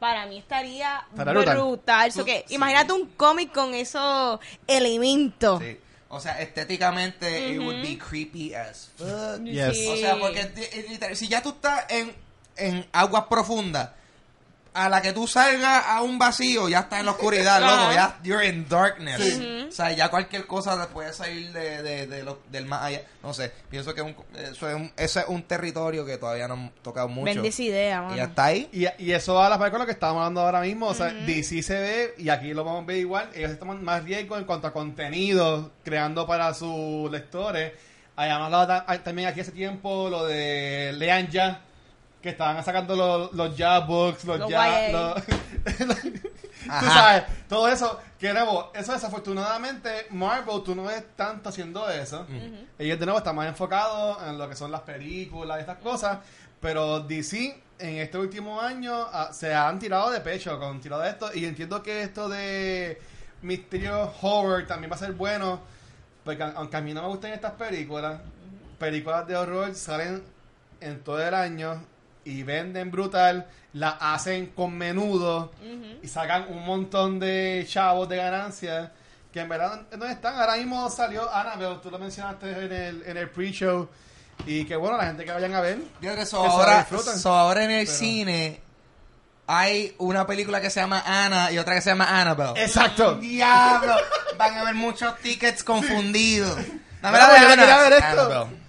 Para 0.00 0.26
mí 0.26 0.38
estaría 0.38 1.04
brutal. 1.12 1.56
brutal. 1.56 2.10
So 2.12 2.24
que, 2.24 2.44
Sí. 2.48 2.54
Imagínate 2.54 2.92
un 2.92 3.06
cómic 3.10 3.52
con 3.52 3.74
esos 3.74 4.40
elementos. 4.66 5.62
Sí. 5.62 5.78
O 6.08 6.18
sea, 6.18 6.40
estéticamente, 6.40 7.52
it 7.52 7.60
would 7.60 7.82
be 7.82 7.96
creepy 7.96 8.52
as 8.54 8.90
fuck. 8.96 9.44
Yes. 9.44 9.76
Sí. 9.76 9.86
O 9.86 9.96
sea, 9.96 10.16
porque 10.18 11.14
si 11.14 11.28
ya 11.28 11.40
tú 11.40 11.50
estás 11.50 11.84
en, 11.88 12.12
en 12.56 12.84
aguas 12.92 13.26
profundas, 13.30 13.90
a 14.72 14.88
la 14.88 15.02
que 15.02 15.12
tú 15.12 15.26
salgas 15.26 15.84
a 15.86 16.00
un 16.02 16.18
vacío, 16.18 16.68
ya 16.68 16.80
estás 16.80 17.00
en 17.00 17.06
la 17.06 17.12
oscuridad, 17.12 17.60
loco, 17.60 17.92
ya 17.92 18.18
you're 18.22 18.46
in 18.46 18.68
darkness. 18.68 19.20
Sí. 19.20 19.66
O 19.68 19.72
sea, 19.72 19.90
ya 19.92 20.08
cualquier 20.08 20.46
cosa 20.46 20.80
te 20.80 20.92
puede 20.92 21.12
salir 21.12 21.52
de, 21.52 21.82
de- 21.82 22.06
de 22.06 22.22
lo- 22.22 22.40
del 22.50 22.66
más 22.66 22.82
allá. 22.82 23.02
No 23.22 23.34
sé, 23.34 23.50
pienso 23.68 23.92
que 23.94 24.02
un- 24.02 24.14
eso 24.36 24.68
es 24.68 24.74
un, 24.76 24.92
ese 24.96 25.20
es 25.20 25.24
un 25.28 25.42
territorio 25.42 26.04
que 26.06 26.18
todavía 26.18 26.46
no 26.46 26.54
hemos 26.54 26.74
tocado 26.82 27.08
mucho. 27.08 27.24
Bendice 27.34 27.64
idea, 27.64 27.96
Y 27.98 28.00
mano. 28.02 28.16
ya 28.16 28.24
está 28.24 28.44
ahí. 28.44 28.68
Y, 28.72 28.86
y 29.04 29.12
eso 29.12 29.34
va 29.34 29.46
a 29.46 29.50
la 29.50 29.58
par 29.58 29.70
con 29.70 29.80
lo 29.80 29.86
que 29.86 29.92
estábamos 29.92 30.20
hablando 30.20 30.40
ahora 30.42 30.60
mismo. 30.60 30.86
O 30.86 30.94
sea, 30.94 31.06
DC 31.08 31.62
se 31.62 31.74
ve, 31.80 32.14
y 32.18 32.28
aquí 32.28 32.52
lo 32.54 32.62
vamos 32.64 32.84
a 32.84 32.86
ver 32.86 32.96
igual, 32.98 33.28
ellos 33.34 33.58
toman 33.58 33.82
más 33.82 34.04
riesgo 34.04 34.36
en 34.38 34.44
cuanto 34.44 34.68
a 34.68 34.72
contenido, 34.72 35.72
creando 35.84 36.26
para 36.26 36.54
sus 36.54 37.10
lectores. 37.10 37.72
Habíamos 38.16 38.46
hablado 38.52 38.84
ah, 38.86 38.98
también 38.98 39.28
aquí 39.28 39.40
hace 39.40 39.52
tiempo 39.52 40.08
lo 40.10 40.26
de 40.26 40.92
Lean 40.94 41.28
Ya, 41.28 41.62
que 42.22 42.28
estaban 42.30 42.62
sacando 42.64 42.94
los, 42.96 43.32
los 43.32 43.56
Ya 43.56 43.78
books, 43.80 44.24
los, 44.24 44.38
Los 44.40 44.50
Ya. 44.50 44.90
YA. 44.90 45.12
los- 45.14 45.22
Tú 46.80 46.86
sabes, 46.86 47.24
todo 47.48 47.68
eso. 47.68 47.98
Que 48.18 48.28
de 48.28 48.34
nuevo, 48.34 48.70
eso 48.74 48.92
desafortunadamente, 48.92 50.06
Marvel, 50.10 50.62
tú 50.62 50.74
no 50.74 50.84
ves 50.84 51.02
tanto 51.16 51.48
haciendo 51.48 51.88
eso. 51.88 52.26
Ellos 52.78 52.98
de 52.98 53.06
nuevo 53.06 53.18
están 53.18 53.34
más 53.34 53.48
enfocados 53.48 54.18
en 54.28 54.36
lo 54.38 54.48
que 54.48 54.54
son 54.54 54.70
las 54.70 54.82
películas 54.82 55.58
y 55.58 55.60
estas 55.60 55.78
cosas. 55.78 56.18
Pero 56.60 57.00
DC, 57.00 57.58
en 57.78 57.96
este 57.96 58.18
último 58.18 58.60
año, 58.60 58.94
ah, 59.10 59.30
se 59.32 59.54
han 59.54 59.78
tirado 59.78 60.10
de 60.10 60.20
pecho 60.20 60.58
con 60.60 60.80
tirado 60.80 61.00
de 61.02 61.08
esto. 61.08 61.30
Y 61.34 61.46
entiendo 61.46 61.82
que 61.82 62.02
esto 62.02 62.28
de 62.28 63.00
Misterio 63.40 64.12
Horror 64.20 64.66
también 64.66 64.90
va 64.92 64.96
a 64.96 64.98
ser 64.98 65.12
bueno. 65.12 65.60
Porque 66.22 66.42
aunque 66.42 66.76
a 66.76 66.82
mí 66.82 66.92
no 66.92 67.00
me 67.00 67.08
gustan 67.08 67.32
estas 67.32 67.52
películas, 67.52 68.20
películas 68.78 69.26
de 69.26 69.36
horror 69.36 69.74
salen 69.74 70.22
en 70.82 71.02
todo 71.02 71.26
el 71.26 71.32
año. 71.34 71.82
Y 72.24 72.42
venden 72.42 72.90
brutal, 72.90 73.46
la 73.72 73.90
hacen 73.90 74.46
con 74.48 74.76
menudo 74.76 75.52
y 76.02 76.08
sacan 76.08 76.46
un 76.50 76.64
montón 76.64 77.18
de 77.20 77.64
chavos 77.68 78.08
de 78.08 78.16
ganancias 78.16 78.90
que 79.32 79.40
en 79.40 79.48
verdad 79.48 79.82
no 79.96 80.06
están. 80.06 80.34
Ahora 80.38 80.56
mismo 80.56 80.88
salió 80.90 81.32
Annabelle, 81.32 81.78
tú 81.82 81.90
lo 81.90 81.98
mencionaste 81.98 82.50
en 82.50 82.72
el, 82.72 83.02
en 83.06 83.16
el 83.16 83.30
pre-show. 83.30 83.88
Y 84.46 84.64
que 84.64 84.74
bueno, 84.74 84.96
la 84.96 85.04
gente 85.04 85.24
que 85.24 85.32
vayan 85.32 85.54
a 85.54 85.60
ver. 85.60 85.78
Yo 85.78 85.84
creo 86.12 86.16
que 86.16 86.26
so 86.26 86.42
Que 86.42 86.48
ahora, 86.48 86.78
disfrutan. 86.78 87.18
so 87.18 87.32
ahora 87.32 87.64
en 87.64 87.70
el 87.70 87.86
Pero- 87.86 87.98
cine 87.98 88.60
hay 89.46 89.94
una 89.98 90.26
película 90.26 90.60
que 90.60 90.70
se 90.70 90.80
llama 90.80 91.02
Anna 91.04 91.50
y 91.50 91.58
otra 91.58 91.74
que 91.74 91.80
se 91.82 91.90
llama 91.90 92.20
Annabelle. 92.20 92.62
Exacto. 92.62 93.16
Diablo, 93.16 93.94
van 94.38 94.54
a 94.54 94.60
haber 94.62 94.74
muchos 94.74 95.16
tickets 95.18 95.62
confundidos. 95.64 96.56
Dame 97.02 97.18
Bueno, 97.18 97.32
la 97.32 97.52
Anna. 97.52 97.56
quería 97.56 97.78
ver 97.78 97.92
esto. 97.94 98.06
Annabelle. 98.26 98.60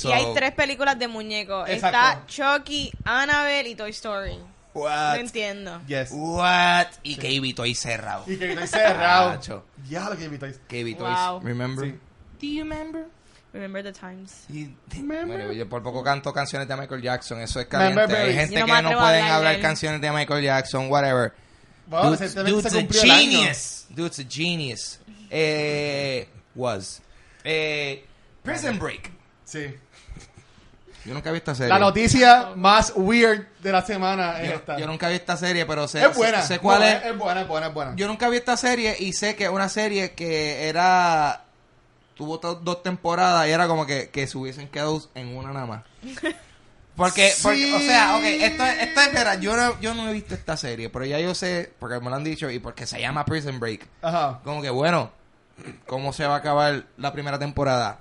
Y 0.00 0.08
So, 0.08 0.14
hay 0.14 0.24
tres 0.34 0.52
películas 0.52 0.98
de 0.98 1.08
muñecos. 1.08 1.68
Exacto. 1.68 1.98
Está 1.98 2.26
Chucky, 2.26 2.90
Annabelle 3.04 3.68
y 3.70 3.74
Toy 3.74 3.90
Story. 3.90 4.36
No 4.36 4.80
What? 4.82 5.16
entiendo. 5.16 5.80
Yes. 5.86 6.10
What? 6.12 6.86
Y 7.02 7.16
KB 7.16 7.54
Toys 7.54 7.78
cerrado. 7.78 8.24
Y 8.26 8.36
que 8.36 8.54
Toys 8.54 8.70
cerrado. 8.70 9.64
Ya 9.88 10.08
lo 10.08 10.16
que 10.16 10.28
Toys. 10.38 10.58
KB 10.68 10.96
Toys, 10.96 11.18
Wow. 11.18 11.40
remember? 11.42 11.86
Sí. 11.86 11.98
Do 12.40 12.46
you 12.46 12.62
remember? 12.62 13.06
Remember 13.52 13.82
the 13.82 13.92
times. 13.92 14.44
Y- 14.48 14.72
Remember? 14.94 15.26
Bueno, 15.38 15.52
yo 15.52 15.68
por 15.68 15.82
poco 15.82 16.04
canto 16.04 16.32
canciones 16.32 16.68
de 16.68 16.76
Michael 16.76 17.02
Jackson, 17.02 17.40
eso 17.40 17.58
es 17.58 17.66
caliente. 17.66 18.00
Remember 18.00 18.28
Hay 18.28 18.34
gente 18.34 18.60
no 18.60 18.66
que 18.66 18.82
no 18.82 18.98
pueden 18.98 19.24
hablar 19.24 19.56
de 19.56 19.60
canciones 19.60 20.00
de 20.00 20.12
Michael 20.12 20.44
Jackson, 20.44 20.88
whatever. 20.88 21.32
Bueno, 21.86 22.10
Dude's, 22.10 22.34
dude's 22.36 22.66
a 22.66 22.82
genius. 23.06 23.86
Dude's 23.90 24.20
a 24.20 24.24
genius. 24.28 25.00
Eh, 25.30 26.28
was. 26.54 27.02
Eh, 27.42 28.04
Prison 28.44 28.78
Break. 28.78 29.10
Sí. 29.50 29.74
Yo 31.04 31.14
nunca 31.14 31.30
he 31.30 31.32
visto 31.32 31.50
esta 31.50 31.64
serie. 31.64 31.72
La 31.72 31.78
noticia 31.78 32.50
más 32.56 32.92
weird 32.94 33.46
de 33.62 33.72
la 33.72 33.82
semana 33.82 34.38
es 34.42 34.50
yo, 34.50 34.54
esta. 34.56 34.78
yo 34.78 34.86
nunca 34.86 35.08
he 35.08 35.12
visto 35.12 35.32
esta 35.32 35.46
serie, 35.46 35.64
pero 35.64 35.88
sé, 35.88 36.04
es 36.04 36.14
buena. 36.14 36.42
sé, 36.42 36.54
sé 36.54 36.58
cuál 36.60 36.80
No, 36.80 36.86
es. 36.86 37.04
Es 37.06 37.16
buena, 37.18 37.40
es 37.40 37.48
buena, 37.48 37.66
es 37.68 37.74
buena. 37.74 37.92
Yo 37.96 38.06
nunca 38.06 38.26
he 38.26 38.30
visto 38.30 38.52
esta 38.52 38.68
serie 38.68 38.94
y 38.98 39.12
sé 39.14 39.34
que 39.34 39.44
es 39.44 39.50
una 39.50 39.68
serie 39.68 40.12
que 40.12 40.68
era. 40.68 41.44
Tuvo 42.14 42.36
dos 42.36 42.82
temporadas 42.82 43.48
y 43.48 43.50
era 43.50 43.66
como 43.66 43.86
que, 43.86 44.10
que 44.10 44.26
se 44.26 44.36
hubiesen 44.36 44.68
quedado 44.68 45.02
en 45.14 45.34
una 45.36 45.52
nada 45.54 45.66
más. 45.66 45.82
Porque, 46.96 47.30
Sí. 47.30 47.40
porque, 47.44 47.74
o 47.74 47.78
sea, 47.78 48.16
ok, 48.16 48.24
esto, 48.24 48.62
es- 48.66 48.82
esto 48.82 49.00
es 49.00 49.12
verdad. 49.14 49.40
Yo 49.40 49.56
no, 49.56 49.80
yo 49.80 49.94
no 49.94 50.06
he 50.10 50.12
visto 50.12 50.34
esta 50.34 50.58
serie, 50.58 50.90
pero 50.90 51.06
ya 51.06 51.18
yo 51.18 51.34
sé, 51.34 51.72
porque 51.78 51.98
me 51.98 52.10
lo 52.10 52.16
han 52.16 52.24
dicho 52.24 52.50
y 52.50 52.58
porque 52.58 52.86
se 52.86 53.00
llama 53.00 53.24
Prison 53.24 53.58
Break. 53.58 53.86
Ajá. 54.02 54.40
Como 54.44 54.60
que, 54.60 54.68
bueno, 54.68 55.10
¿cómo 55.86 56.12
se 56.12 56.26
va 56.26 56.34
a 56.34 56.38
acabar 56.38 56.84
la 56.98 57.12
primera 57.14 57.38
temporada? 57.38 58.00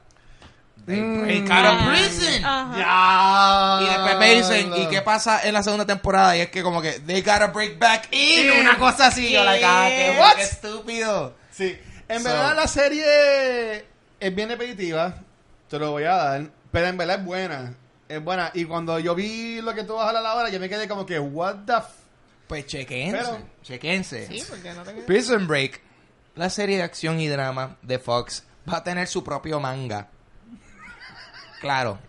They 0.86 1.00
Mm. 1.02 1.22
break 1.22 1.50
out 1.52 1.66
of 1.66 1.88
prison. 1.90 2.42
Ya. 2.42 3.80
Y 3.82 3.86
después 3.86 4.18
me 4.18 4.36
dicen, 4.36 4.74
¿y 4.76 4.88
qué 4.88 5.02
pasa 5.02 5.42
en 5.48 5.54
la 5.54 5.62
segunda 5.64 5.86
temporada? 5.86 6.36
Y 6.38 6.42
es 6.42 6.50
que 6.50 6.64
como 6.64 6.82
que, 6.82 6.94
they 7.02 7.22
gotta 7.22 7.48
break 7.48 7.78
back 7.80 8.08
in, 8.12 8.50
una 8.60 8.78
cosa 8.78 9.08
así. 9.08 9.32
Yo, 9.32 9.44
like, 9.44 9.64
ah, 9.66 9.88
qué, 9.90 10.18
What? 10.20 10.36
qué 10.36 10.42
estúpido. 10.44 11.36
Sí. 11.52 11.78
En 12.08 12.24
So- 12.24 12.30
verdad 12.30 12.56
la 12.56 12.68
serie 12.68 13.86
es 14.20 14.36
bien 14.36 14.50
repetitiva. 14.50 15.14
Te 15.70 15.78
lo 15.78 15.92
voy 15.92 16.04
a 16.06 16.16
dar. 16.16 16.42
Pero 16.72 16.88
en 16.88 16.98
verdad 16.98 17.20
es 17.20 17.26
buena. 17.26 17.74
Es 18.08 18.24
buena. 18.24 18.52
Y 18.56 18.66
cuando 18.66 18.98
yo 19.00 19.14
vi 19.14 19.62
lo 19.62 19.76
que 19.76 19.84
tú 19.84 19.94
vas 19.94 20.06
a 20.06 20.08
hablar 20.10 20.26
ahora, 20.26 20.50
yo 20.50 20.60
me 20.60 20.68
quedé 20.70 20.88
como 20.88 21.06
que, 21.06 21.20
what 21.20 21.56
the 21.68 21.74
f... 21.74 21.86
Pues 22.48 22.66
chequense, 22.66 23.16
Pero- 23.18 23.38
chequense. 23.62 24.26
Sí, 24.28 24.44
porque 24.50 24.74
no 24.74 24.82
tengo... 24.82 25.06
Prison 25.06 25.46
Break, 25.48 25.80
la 26.34 26.50
serie 26.50 26.78
de 26.78 26.84
acción 26.84 27.20
y 27.20 27.28
drama 27.28 27.76
de 27.84 28.00
Fox, 28.00 28.44
va 28.68 28.78
a 28.78 28.84
tener 28.84 29.08
su 29.08 29.24
propio 29.24 29.60
manga. 29.60 30.08
Claro. 31.60 32.00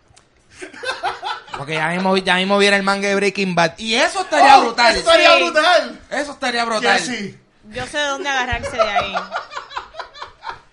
Porque 1.57 1.75
ya 1.75 1.89
mismo, 1.89 2.17
ya 2.17 2.37
mismo 2.37 2.59
viene 2.59 2.77
el 2.77 2.83
manga 2.83 3.09
de 3.09 3.15
Breaking 3.15 3.55
Bad. 3.55 3.79
Y 3.79 3.95
eso 3.95 4.21
estaría 4.23 4.59
¡Oh! 4.59 4.63
brutal. 4.65 4.91
¡Eso 4.93 4.99
estaría 5.01 5.35
Sí. 5.37 5.43
brutal! 5.43 6.01
Eso 6.11 6.33
estaría 6.33 6.65
brutal. 6.65 7.01
Sí. 7.01 7.39
Yo 7.71 7.87
sé 7.87 7.99
de 7.99 8.05
dónde 8.05 8.29
agarrarse 8.29 8.77
de 8.77 8.81
ahí. 8.83 9.15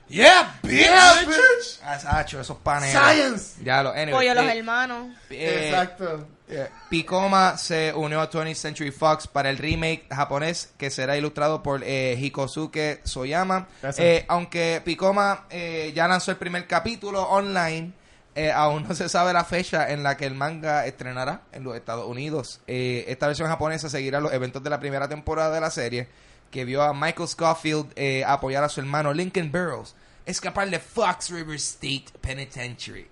Yeah, 0.09 0.55
bitch. 0.63 0.79
Yeah, 0.79 1.13
bitch. 1.27 1.79
Ah, 1.83 1.99
Sacho, 1.99 2.39
esos 2.39 2.57
paneles. 2.57 2.93
Science. 2.97 3.55
Ya 3.63 3.83
lo, 3.83 3.89
anyway, 3.89 4.13
Pollo 4.13 4.33
los 4.35 4.45
eh, 4.45 4.57
hermanos. 4.57 5.07
eh, 5.29 5.65
Exacto. 5.69 6.25
eh, 6.47 6.69
Picoma 6.89 7.57
se 7.57 7.91
unió 7.93 8.21
a 8.21 8.29
20th 8.29 8.55
Century 8.55 8.91
Fox 8.91 9.27
para 9.27 9.49
el 9.49 9.57
remake 9.57 10.05
japonés 10.09 10.69
que 10.77 10.89
será 10.89 11.17
ilustrado 11.17 11.61
por 11.61 11.81
eh, 11.83 12.15
Hikosuke 12.17 13.01
Soyama. 13.03 13.67
Eh, 13.97 14.23
aunque 14.29 14.81
Picoma 14.85 15.43
eh, 15.49 15.91
ya 15.93 16.07
lanzó 16.07 16.31
el 16.31 16.37
primer 16.37 16.67
capítulo 16.67 17.23
online, 17.23 17.91
eh, 18.38 18.52
aún 18.52 18.88
no 18.88 18.93
se 18.93 19.10
sabe 19.10 19.34
la 19.34 19.43
fecha 19.43 19.91
en 19.91 20.04
la 20.04 20.15
que 20.15 20.26
el 20.26 20.36
manga 20.36 20.86
estrenará 20.86 21.41
en 21.52 21.63
los 21.63 21.76
Estados 21.76 22.06
Unidos. 22.06 22.62
Eh, 22.67 23.06
esta 23.08 23.28
versión 23.28 23.47
japonesa 23.47 23.89
seguirá 23.89 24.19
los 24.19 24.32
eventos 24.32 24.63
de 24.63 24.69
la 24.69 24.80
primera 24.80 25.08
temporada 25.08 25.56
de 25.56 25.60
la 25.62 25.71
serie, 25.71 26.08
que 26.52 26.63
vio 26.63 26.84
a 26.84 26.93
Michael 26.93 27.28
Scofield 27.28 27.91
eh, 27.95 28.23
apoyar 28.26 28.63
a 28.63 28.69
su 28.69 28.80
hermano 28.80 29.12
Lincoln 29.12 29.52
Burrows 29.52 29.95
escapar 30.28 30.69
de 30.69 30.78
Fox 30.78 31.32
River 31.32 31.56
State 31.56 32.06
Penitentiary. 32.21 33.08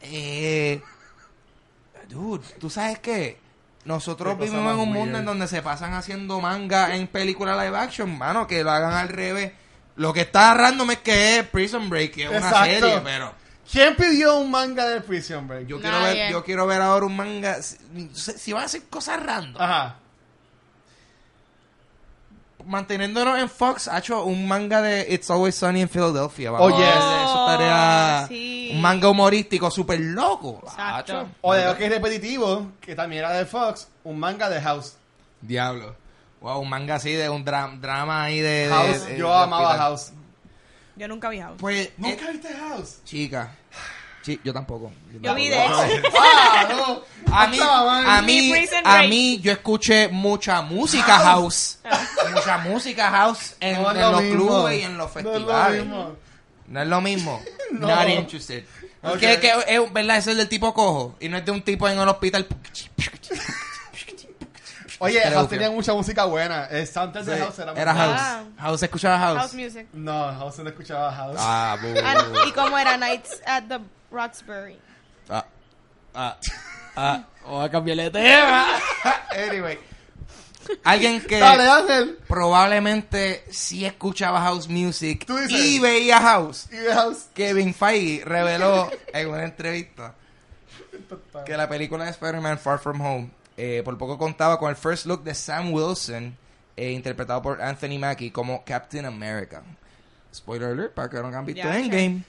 Eh, 0.00 0.80
dude, 2.08 2.44
¿tú 2.58 2.68
sabes 2.68 2.98
qué? 2.98 3.38
Nosotros 3.84 4.36
Qué 4.36 4.46
vivimos 4.46 4.74
en 4.74 4.80
un 4.80 4.92
mundo 4.92 5.18
en 5.18 5.24
donde 5.24 5.46
se 5.46 5.62
pasan 5.62 5.94
haciendo 5.94 6.40
manga 6.40 6.96
en 6.96 7.06
películas 7.06 7.62
live 7.62 7.76
action, 7.76 8.18
mano, 8.18 8.46
que 8.46 8.64
lo 8.64 8.72
hagan 8.72 8.94
al 8.94 9.10
revés. 9.10 9.52
Lo 9.94 10.12
que 10.12 10.22
está 10.22 10.54
random 10.54 10.90
es 10.90 10.98
que 10.98 11.38
es 11.38 11.46
Prison 11.46 11.88
Break, 11.88 12.14
que 12.14 12.24
es 12.24 12.30
una 12.30 12.64
serie, 12.64 13.00
pero 13.04 13.32
¿Quién 13.70 13.96
pidió 13.96 14.38
un 14.38 14.50
manga 14.50 14.84
de 14.88 15.00
Prison 15.00 15.46
Break? 15.48 15.66
yo 15.66 15.80
quiero 15.80 15.98
Nadie. 16.00 16.14
ver, 16.22 16.32
yo 16.32 16.44
quiero 16.44 16.66
ver 16.66 16.80
ahora 16.80 17.06
un 17.06 17.16
manga. 17.16 17.60
Si, 17.62 17.76
si 18.14 18.52
van 18.52 18.62
a 18.62 18.66
hacer 18.66 18.82
cosas 18.88 19.22
random, 19.22 19.60
Ajá. 19.60 19.96
manteniéndonos 22.64 23.38
en 23.38 23.48
Fox, 23.48 23.86
ha 23.88 23.98
hecho 23.98 24.24
un 24.24 24.46
manga 24.48 24.82
de 24.82 25.06
It's 25.12 25.30
Always 25.30 25.54
Sunny 25.54 25.82
in 25.82 25.88
Philadelphia. 25.88 26.52
Oh, 26.52 26.68
yes. 26.70 26.88
Eso 26.88 27.46
estaría 27.50 28.26
sí. 28.28 28.70
un 28.74 28.80
manga 28.80 29.08
humorístico 29.08 29.70
súper 29.70 30.00
loco. 30.00 30.60
Exacto. 30.64 31.28
O 31.42 31.54
de 31.54 31.64
lo 31.64 31.76
que 31.76 31.84
es 31.86 31.90
repetitivo, 31.90 32.72
que 32.80 32.94
también 32.96 33.20
era 33.24 33.32
de 33.32 33.46
Fox, 33.46 33.88
un 34.04 34.18
manga 34.18 34.48
de 34.48 34.60
House. 34.60 34.94
Diablo. 35.40 35.94
Wow, 36.40 36.60
un 36.60 36.68
manga 36.68 36.96
así 36.96 37.12
de 37.12 37.28
un 37.30 37.44
dra- 37.44 37.78
drama 37.80 38.24
ahí 38.24 38.40
de... 38.40 38.66
de- 38.66 38.68
House, 38.68 39.06
de- 39.06 39.16
yo 39.18 39.28
de 39.28 39.42
amaba 39.44 39.62
hospital. 39.68 39.78
House. 39.78 40.12
Yo 40.96 41.08
nunca 41.08 41.28
vi 41.28 41.40
House. 41.40 41.56
Pues, 41.58 41.86
eh, 41.88 41.92
¿Nunca 41.98 42.30
viste 42.30 42.48
House? 42.54 42.98
chica. 43.04 43.54
Sí, 44.22 44.40
yo 44.42 44.52
tampoco. 44.52 44.90
Yo 45.20 45.34
vi 45.36 45.48
de 45.48 45.64
hecho. 45.64 45.74
¡Ah, 46.20 46.66
no! 46.68 47.02
A 47.32 47.46
mí, 47.48 47.58
a 47.60 48.22
mí, 48.22 48.52
a 48.84 49.02
mí, 49.02 49.38
yo 49.40 49.52
escuché 49.52 50.08
mucha 50.08 50.62
música 50.62 51.18
house. 51.18 51.78
mucha 52.32 52.58
música 52.58 53.10
house 53.10 53.56
en, 53.60 53.82
No 53.82 53.90
en 53.90 54.00
lo 54.00 54.12
los 54.12 54.22
mismo. 54.22 54.36
clubes 54.46 54.78
y 54.80 54.82
en 54.82 54.96
los 54.96 55.14
No 55.14 55.18
es 55.20 55.24
lo 55.24 55.32
festivales. 55.32 55.80
mismo. 55.84 56.16
No 56.68 56.82
es 56.82 56.88
lo 56.88 57.00
mismo. 57.00 57.42
No. 57.72 57.88
Not 57.88 58.08
interested. 58.08 58.64
Porque 59.02 59.26
Ok. 59.26 59.32
es 59.32 59.38
que 59.38 59.52
es, 59.74 59.92
¿verdad? 59.92 60.18
Ese 60.18 60.30
es 60.30 60.36
del 60.36 60.48
tipo 60.48 60.72
cojo. 60.72 61.16
Y 61.18 61.28
no 61.28 61.36
es 61.36 61.44
de 61.44 61.50
un 61.50 61.62
tipo 61.62 61.88
en 61.88 61.98
el 61.98 62.08
hospital. 62.08 62.46
Oye, 64.98 65.20
House 65.20 65.48
que- 65.48 65.56
tenía 65.56 65.70
mucha 65.70 65.92
música 65.92 66.24
buena. 66.24 66.66
El 66.66 66.86
soundtrack 66.86 67.24
de 67.24 67.38
House 67.38 67.58
era 67.58 67.72
bueno. 67.72 67.92
house. 67.94 68.20
Ah. 68.20 68.44
House, 68.58 68.82
¿escuchaba 68.82 69.18
house? 69.18 69.38
House 69.38 69.54
music. 69.54 69.86
No, 69.92 70.32
House 70.34 70.58
no 70.58 70.68
escuchaba 70.70 71.12
House. 71.12 71.36
Ah, 71.38 71.76
bu. 71.80 71.88
And- 71.88 72.48
¿Y 72.48 72.52
cómo 72.52 72.78
era 72.78 72.96
Nights 72.96 73.40
at 73.46 73.64
the 73.68 73.78
Roxbury? 74.10 74.78
Ah, 75.28 75.44
ah, 76.14 76.36
ah. 76.96 77.24
Voy 77.46 77.64
a 77.64 77.70
cambiarle 77.70 78.04
de 78.04 78.10
tema. 78.10 78.66
anyway. 79.50 79.78
Alguien 80.82 81.20
que 81.20 81.38
Dale, 81.38 81.68
Ángel. 81.68 82.18
probablemente 82.26 83.44
sí 83.52 83.84
escuchaba 83.84 84.40
house 84.40 84.66
music 84.68 85.24
y 85.48 85.78
veía 85.78 86.20
house. 86.20 86.66
Y 86.72 86.76
de 86.76 86.92
House. 86.92 87.26
Kevin 87.34 87.72
Feige 87.72 88.24
reveló 88.24 88.90
en 89.12 89.28
una 89.28 89.44
entrevista 89.44 90.14
que 91.46 91.56
la 91.56 91.68
película 91.68 92.04
de 92.06 92.10
Spider-Man 92.10 92.58
Far 92.58 92.80
From 92.80 93.00
Home 93.00 93.30
eh, 93.56 93.82
por 93.84 93.96
poco 93.98 94.18
contaba 94.18 94.58
con 94.58 94.70
el 94.70 94.76
first 94.76 95.06
look 95.06 95.22
de 95.24 95.34
Sam 95.34 95.72
Wilson, 95.72 96.36
eh, 96.76 96.90
interpretado 96.90 97.40
por 97.42 97.62
Anthony 97.62 97.98
Mackie 97.98 98.30
como 98.30 98.64
Captain 98.64 99.06
America. 99.06 99.62
Spoiler 100.34 100.70
alert, 100.70 100.94
para 100.94 101.08
que 101.08 101.16
no 101.16 101.28
han 101.28 101.46
visto 101.46 101.62
Ya, 101.62 101.78
Endgame, 101.78 102.22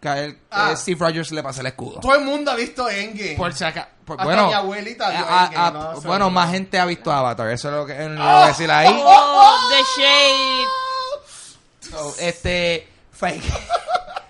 que 0.00 0.08
a 0.08 0.18
él, 0.18 0.38
Ah. 0.50 0.72
eh, 0.72 0.76
Steve 0.76 0.98
Rogers 1.00 1.32
le 1.32 1.42
pasa 1.42 1.62
el 1.62 1.68
escudo. 1.68 2.00
Todo 2.00 2.14
el 2.14 2.24
mundo 2.24 2.50
ha 2.50 2.54
visto 2.54 2.88
Endgame. 2.90 3.36
Por 3.36 3.54
si 3.54 3.64
aca- 3.64 3.88
por- 4.04 4.16
Hasta 4.20 4.24
bueno, 4.24 4.46
mi 4.48 4.52
abuelita 4.52 5.08
vio 5.10 5.26
a- 5.26 5.44
Endgame, 5.46 5.66
a- 5.66 5.70
no 5.94 6.00
bueno, 6.02 6.28
más 6.30 6.50
gente 6.50 6.78
ha 6.78 6.84
visto 6.84 7.10
Avatar, 7.10 7.48
eso 7.50 7.68
es 7.70 7.74
lo 7.74 7.86
que, 7.86 7.94
que 7.96 8.08
voy 8.08 8.18
a 8.18 8.46
decir 8.48 8.70
ahí. 8.70 8.88
Oh, 9.02 9.56
the 9.70 10.02
shade. 10.02 11.90
So, 11.90 12.14
este 12.20 12.88
fake. 13.12 13.42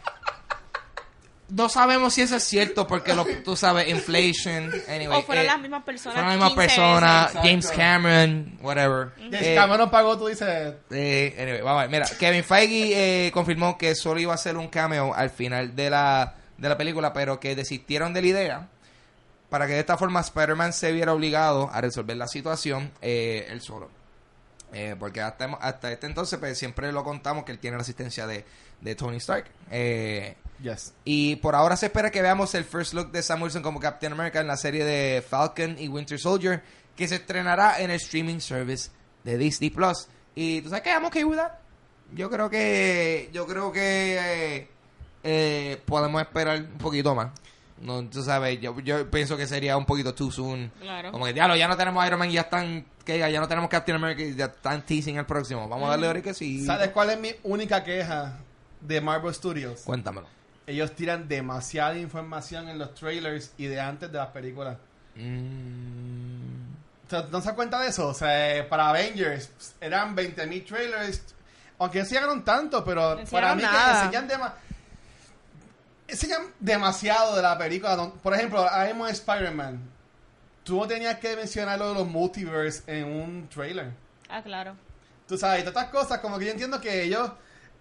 No 1.51 1.69
sabemos 1.69 2.15
si 2.15 2.23
eso 2.23 2.37
es 2.37 2.43
cierto 2.45 2.87
porque 2.87 3.15
lo, 3.15 3.25
tú 3.45 3.55
sabes, 3.55 3.87
inflation, 3.89 4.73
anyway. 4.89 5.19
O 5.19 5.23
fueron 5.23 5.45
eh, 5.45 5.49
las 5.49 5.61
mismas 5.61 5.85
personas. 5.85 6.15
fueron 6.15 6.39
las 6.41 6.49
mismas 6.51 6.53
15 6.53 6.67
personas. 6.67 7.33
James. 7.35 7.71
Cameron, 7.71 8.59
whatever. 8.63 9.13
James 9.19 9.43
Eh, 9.43 9.55
Cameron 9.55 9.91
pagó, 9.91 10.19
tú 10.19 10.27
dices. 10.29 10.75
eh, 10.91 11.37
anyway, 11.39 11.61
vamos 11.61 11.79
a 11.81 11.87
ver. 11.87 11.91
Mira, 11.91 12.07
Kevin 12.19 12.45
Feige 12.45 13.27
eh, 13.27 13.33
confirmó 13.33 13.77
que 13.77 13.95
solo 13.95 14.21
iba 14.21 14.33
a 14.33 14.39
ser 14.39 14.57
un 14.57 14.69
cameo 14.69 15.15
al 15.15 15.29
final 15.31 15.77
de 15.77 15.91
la, 15.91 16.35
de 16.57 16.69
la 16.69 16.79
película, 16.79 17.13
pero 17.13 17.39
que 17.39 17.55
desistieron 17.55 18.15
de 18.15 18.23
la 18.23 18.27
idea 18.29 18.69
para 19.51 19.67
que 19.67 19.75
de 19.75 19.81
esta 19.81 19.97
forma 19.99 20.21
Spider-Man 20.21 20.73
se 20.73 20.93
viera 20.93 21.13
obligado 21.13 21.71
a 21.73 21.81
resolver 21.81 22.17
la 22.17 22.27
situación 22.27 22.91
eh, 23.03 23.47
él 23.51 23.61
solo. 23.61 23.91
Eh, 24.73 24.97
porque 24.99 25.21
hasta, 25.21 25.45
hasta 25.61 25.93
este 25.93 26.07
entonces 26.07 26.37
pues, 26.41 26.59
siempre 26.59 26.91
lo 26.91 27.05
contamos 27.05 27.45
que 27.45 27.53
él 27.53 27.61
tiene 27.61 27.77
la 27.77 27.83
asistencia 27.83 28.27
de, 28.27 28.45
de 28.81 28.95
Tony 28.97 29.19
Stark. 29.19 29.45
Eh, 29.71 30.35
Yes. 30.63 30.95
y 31.05 31.37
por 31.37 31.55
ahora 31.55 31.77
se 31.77 31.87
espera 31.87 32.11
que 32.11 32.23
veamos 32.23 32.55
el 32.55 32.65
first 32.65 32.95
look 32.95 33.11
de 33.11 33.23
Sam 33.23 33.43
Wilson 33.43 33.63
como 33.63 33.81
Captain 33.81 34.13
America 34.13 34.41
en 34.41 34.47
la 34.47 34.57
serie 34.57 34.85
de 34.85 35.21
Falcon 35.21 35.77
y 35.79 35.89
Winter 35.89 36.19
Soldier, 36.19 36.63
que 36.97 37.09
se 37.09 37.17
estrenará 37.17 37.81
en 37.81 37.91
el 37.91 37.97
streaming 37.97 38.39
service 38.39 38.91
de 39.25 39.37
Disney 39.37 39.71
Plus. 39.71 40.07
Y 40.35 40.63
tú 40.63 40.69
sabes 40.69 40.83
que 40.85 40.91
I'm 40.91 41.05
okay 41.05 41.25
with 41.25 41.37
that. 41.37 41.53
Yo 42.15 42.31
creo 42.31 42.49
que 42.49 43.31
yo 43.33 43.47
creo 43.47 43.73
que 43.73 44.17
eh, 44.19 44.69
eh, 45.25 45.83
podemos 45.85 46.23
esperar 46.23 46.61
un 46.61 46.79
poquito 46.79 47.15
más. 47.15 47.31
No, 47.81 48.05
tú 48.09 48.23
sabes, 48.23 48.61
yo, 48.61 48.79
yo 48.81 49.11
pienso 49.11 49.37
que 49.37 49.47
sería 49.47 49.77
un 49.77 49.85
poquito 49.85 50.15
too 50.15 50.31
soon. 50.31 50.71
Claro. 50.81 51.11
Como 51.11 51.27
que, 51.27 51.33
diablo, 51.33 51.57
ya 51.57 51.67
no 51.67 51.77
tenemos 51.77 52.07
Iron 52.07 52.19
Man 52.19 52.31
y 52.31 52.35
ya 52.35 52.43
están, 52.43 52.87
que 53.05 53.19
ya 53.19 53.41
no 53.41 53.49
tenemos 53.49 53.69
Captain 53.69 53.97
America 53.97 54.23
y 54.23 54.35
ya 54.35 54.47
están 54.47 54.87
teasing 54.87 55.17
el 55.17 55.27
próximo. 55.27 55.69
Vamos 55.69 55.89
a 55.89 55.91
darle 55.91 56.07
ahora 56.07 56.23
que 56.23 56.33
sí. 56.33 56.65
¿Sabes 56.65 56.91
cuál 56.91 57.11
es 57.11 57.19
mi 57.19 57.35
única 57.43 57.83
queja 57.83 58.39
de 58.81 59.01
Marvel 59.01 59.35
Studios? 59.35 59.83
Cuéntamelo. 59.83 60.29
Ellos 60.67 60.95
tiran 60.95 61.29
demasiada 61.29 61.97
información 61.99 62.69
en 62.69 62.79
los 62.79 62.95
trailers 62.95 63.53
y 63.59 63.67
de 63.67 63.81
antes 63.81 64.11
de 64.11 64.19
las 64.19 64.29
películas. 64.29 64.77
Mm. 65.15 66.73
O 67.07 67.11
sea, 67.11 67.27
¿No 67.31 67.41
se 67.41 67.47
dan 67.49 67.55
cuenta 67.57 67.81
de 67.81 67.89
eso? 67.89 68.09
O 68.09 68.15
sea, 68.15 68.57
eh, 68.57 68.63
para 68.65 68.89
Avengers 68.89 69.51
eran 69.81 70.17
20.000 70.17 70.65
trailers. 70.67 71.23
Aunque 71.79 71.99
no 71.99 72.05
enseñaron 72.05 72.45
tanto, 72.45 72.85
pero 72.85 73.17
No 73.17 73.25
para 73.27 73.55
mí 73.55 73.63
nada. 73.63 74.11
que 74.11 74.17
enseñan, 74.17 74.29
dema- 74.29 74.55
enseñan 76.09 76.43
demasiado 76.61 77.37
de 77.37 77.43
la 77.43 77.59
película. 77.59 78.11
Por 78.23 78.35
ejemplo, 78.35 78.61
ahora 78.61 78.87
mismo 78.87 79.07
Spider-Man. 79.07 79.81
Tú 80.63 80.79
no 80.81 80.87
tenías 80.87 81.19
que 81.19 81.37
mencionar 81.37 81.79
lo 81.79 81.89
de 81.89 81.95
los 81.95 82.07
multiverse 82.09 82.83
en 82.87 83.05
un 83.05 83.49
trailer. 83.49 83.91
Ah, 84.31 84.43
claro. 84.43 84.75
Tú 85.29 85.37
sabes, 85.37 85.61
y 85.61 85.65
todas 85.65 85.85
estas 85.85 85.91
cosas, 86.03 86.19
como 86.21 86.39
que 86.39 86.47
yo 86.47 86.53
entiendo 86.53 86.81
que 86.81 87.03
ellos 87.03 87.31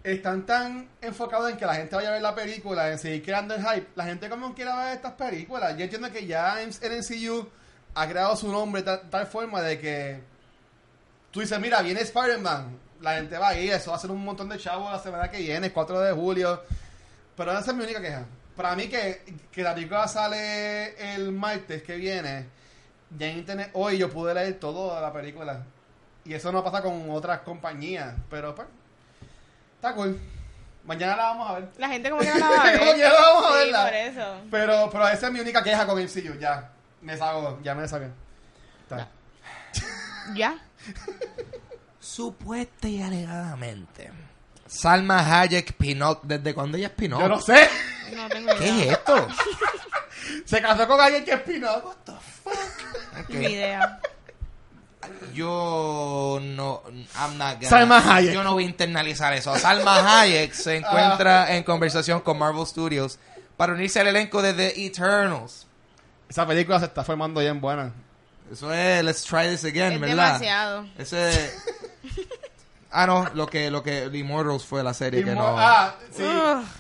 están 0.04 0.46
tan 0.46 0.90
enfocados 1.02 1.50
en 1.50 1.58
que 1.58 1.66
la 1.66 1.76
gente 1.76 1.96
vaya 1.96 2.10
a 2.10 2.14
ver 2.14 2.22
la 2.22 2.36
película, 2.36 2.92
en 2.92 3.00
seguir 3.00 3.24
creando 3.24 3.56
el 3.56 3.62
hype. 3.62 3.88
La 3.96 4.04
gente 4.04 4.30
como 4.30 4.54
quiera 4.54 4.76
ver 4.84 4.96
estas 4.96 5.14
películas. 5.14 5.78
Yo 5.78 5.84
entiendo 5.84 6.12
que 6.12 6.28
ya 6.28 6.62
el 6.62 6.70
MCU 6.70 7.48
ha 7.96 8.08
creado 8.08 8.36
su 8.36 8.52
nombre 8.52 8.82
de 8.82 8.98
tal, 8.98 9.28
forma 9.28 9.62
de 9.62 9.80
que 9.80 10.20
tú 11.32 11.40
dices, 11.40 11.60
mira, 11.60 11.82
viene 11.82 12.02
Spider-Man, 12.02 12.78
la 13.02 13.16
gente 13.16 13.38
va 13.38 13.50
a 13.50 13.58
ir, 13.58 13.72
eso 13.72 13.92
va 13.92 13.98
a 13.98 14.00
ser 14.00 14.12
un 14.12 14.24
montón 14.24 14.50
de 14.50 14.58
chavos 14.58 14.92
la 14.92 15.00
semana 15.00 15.32
que 15.32 15.38
viene, 15.38 15.68
el 15.68 15.74
4 15.74 16.00
de 16.02 16.12
julio. 16.12 16.62
Pero 17.38 17.58
esa 17.58 17.72
es 17.72 17.78
mi 17.78 17.84
única 17.84 18.02
queja. 18.02 18.26
Para 18.56 18.76
mí 18.76 18.88
que, 18.88 19.24
que 19.52 19.64
la 19.64 19.74
película 19.74 20.08
sale 20.08 21.16
el 21.16 21.32
martes 21.32 21.82
que 21.82 21.96
viene, 21.96 22.48
ya 23.18 23.28
en 23.28 23.40
internet, 23.40 23.70
hoy 23.74 23.98
yo 23.98 24.10
pude 24.10 24.34
leer 24.34 24.60
todo 24.60 25.00
la 25.00 25.14
película. 25.14 25.66
Y 26.26 26.34
eso 26.34 26.52
no 26.52 26.64
pasa 26.64 26.82
con 26.82 27.10
otras 27.10 27.40
compañías, 27.40 28.16
pero 28.30 28.54
pues, 28.54 28.68
está 29.84 29.96
cool. 29.96 30.18
Mañana 30.86 31.16
la 31.16 31.24
vamos 31.24 31.50
a 31.50 31.54
ver. 31.56 31.70
La 31.78 31.90
gente 31.90 32.10
como 32.10 32.22
que 32.22 32.30
no 32.30 32.38
la 32.38 32.50
va 32.50 32.62
a 32.62 32.64
ver. 32.72 32.80
Como 32.80 32.94
quiera 32.94 33.14
vamos 33.14 33.46
a 33.46 33.50
Sí, 33.50 33.56
verla. 33.58 33.84
por 33.84 33.94
eso. 33.94 34.42
Pero, 34.52 34.90
pero 34.92 35.08
esa 35.10 35.28
es 35.28 35.34
mi 35.34 35.40
única 35.42 35.62
queja 35.64 35.86
con 35.86 36.02
MCU, 36.02 36.40
ya. 36.40 36.70
Me 37.02 37.18
salgo, 37.18 37.60
ya 37.62 37.76
me 37.76 37.82
desahogué. 37.84 38.10
Está. 38.84 39.10
Ya. 40.36 40.58
Supuesta 42.00 42.88
y 42.88 43.02
alegadamente. 43.02 44.12
Salma 44.68 45.42
Hayek 45.42 45.74
Pinot. 45.74 46.22
¿Desde 46.24 46.54
cuándo 46.54 46.78
ella 46.78 46.88
es 46.88 46.94
Pinot? 46.94 47.20
Yo 47.20 47.28
no 47.28 47.42
sé. 47.42 47.70
No 48.16 48.28
tengo 48.30 48.54
¿Qué 48.58 48.68
idea. 48.68 48.84
es 48.86 48.92
esto? 48.92 49.28
Se 50.46 50.62
casó 50.62 50.88
con 50.88 51.00
alguien 51.02 51.26
que 51.26 51.34
es 51.34 51.42
Pino. 51.42 51.74
Ok. 51.74 53.30
Ni 53.30 53.46
idea. 53.48 54.00
Yo 55.34 56.40
no. 56.42 56.84
I'm 57.16 57.38
not 57.38 57.56
gonna- 57.56 57.70
Salma 57.70 58.00
Hayek. 58.16 58.34
Yo 58.34 58.44
no 58.44 58.54
voy 58.54 58.64
a 58.64 58.68
internalizar 58.68 59.34
eso. 59.34 59.58
Salma 59.58 60.22
Hayek 60.22 60.54
se 60.54 60.78
encuentra 60.78 61.56
en 61.56 61.64
conversación 61.64 62.22
con 62.22 62.38
Marvel 62.40 62.66
Studios 62.66 63.20
para 63.58 63.74
unirse 63.74 64.00
al 64.00 64.08
elenco 64.08 64.42
de 64.42 64.54
The 64.54 64.86
Eternals. 64.86 65.68
Esa 66.30 66.46
película 66.48 66.80
se 66.80 66.86
está 66.86 67.04
formando 67.04 67.40
bien 67.42 67.62
buena. 67.62 67.92
Eso 68.52 68.74
es 68.74 69.04
Let's 69.04 69.24
Try 69.24 69.50
This 69.50 69.66
Again, 69.66 69.94
Es 69.94 70.00
¿verdad? 70.00 70.26
demasiado. 70.40 70.86
Ese. 70.98 71.54
Ah, 72.96 73.08
no, 73.08 73.28
lo 73.34 73.48
que, 73.48 73.72
lo 73.72 73.82
que 73.82 74.08
The 74.12 74.18
Immortals 74.20 74.64
fue 74.66 74.84
la 74.84 74.94
serie 74.94 75.24
que 75.24 75.32
no. 75.34 75.58
Ah, 75.58 75.96
sí. 76.16 76.24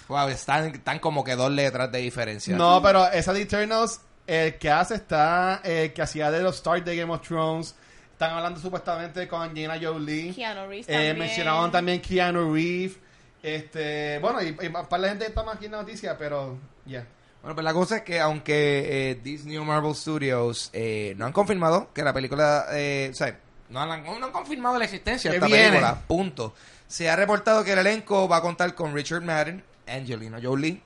Wow, 0.08 0.28
están, 0.28 0.66
están 0.68 1.00
como 1.00 1.24
que 1.24 1.36
dos 1.36 1.50
letras 1.52 1.92
de 1.92 1.98
diferencia. 1.98 2.56
No, 2.56 2.84
pero 2.84 3.08
esa 3.12 3.34
de 3.34 3.42
Eternals, 3.42 4.00
el 4.28 4.60
que 4.60 4.70
hace 4.70 4.94
está, 4.94 5.62
el 5.64 5.92
que 5.92 6.04
hacía 6.04 6.30
de 6.30 6.44
los 6.44 6.58
stars 6.58 6.86
de 6.86 6.96
Game 6.98 7.12
of 7.12 7.28
Thrones. 7.28 7.74
Están 8.14 8.32
hablando 8.32 8.60
supuestamente 8.60 9.28
con 9.28 9.42
Angelina 9.42 9.78
Jolie. 9.82 10.34
Keanu 10.34 10.68
Reeves 10.68 10.88
Eh, 10.88 10.94
también. 10.94 11.20
mencionaban 11.20 11.72
también 11.72 12.00
Keanu 12.02 12.54
Reeves. 12.54 12.98
Este, 13.42 14.20
bueno, 14.20 14.42
y, 14.42 14.50
y 14.50 14.70
para 14.70 14.98
la 15.00 15.10
gente 15.10 15.26
está 15.26 15.44
más 15.44 15.56
aquí 15.58 15.66
en 15.66 15.72
la 15.74 15.80
noticia, 15.82 16.18
pero 16.18 16.58
ya. 16.86 17.06
Bueno, 17.42 17.56
pues 17.56 17.66
la 17.66 17.74
cosa 17.74 17.98
es 17.98 18.02
que 18.04 18.22
aunque 18.22 19.12
eh, 19.12 19.16
Disney 19.22 19.58
o 19.58 19.66
Marvel 19.66 19.94
Studios 19.96 20.70
eh, 20.72 21.14
no 21.18 21.26
han 21.26 21.34
confirmado 21.34 21.92
que 21.94 22.02
la 22.04 22.14
película, 22.14 22.68
eh, 22.72 23.10
o 23.12 23.16
sea, 23.16 23.38
no 23.70 23.82
han, 23.82 24.04
no 24.06 24.26
han 24.26 24.32
confirmado 24.32 24.80
la 24.80 24.86
existencia 24.86 25.30
de 25.30 25.38
esta 25.38 25.48
viene. 25.48 25.64
película, 25.68 26.00
punto. 26.08 26.54
Se 26.88 27.10
ha 27.10 27.18
reportado 27.18 27.66
que 27.66 27.74
el 27.74 27.80
elenco 27.80 28.30
va 28.30 28.38
a 28.38 28.42
contar 28.42 28.74
con 28.76 28.94
Richard 28.96 29.24
Madden, 29.24 29.62
Angelina 29.88 30.40
Jolie, 30.42 30.82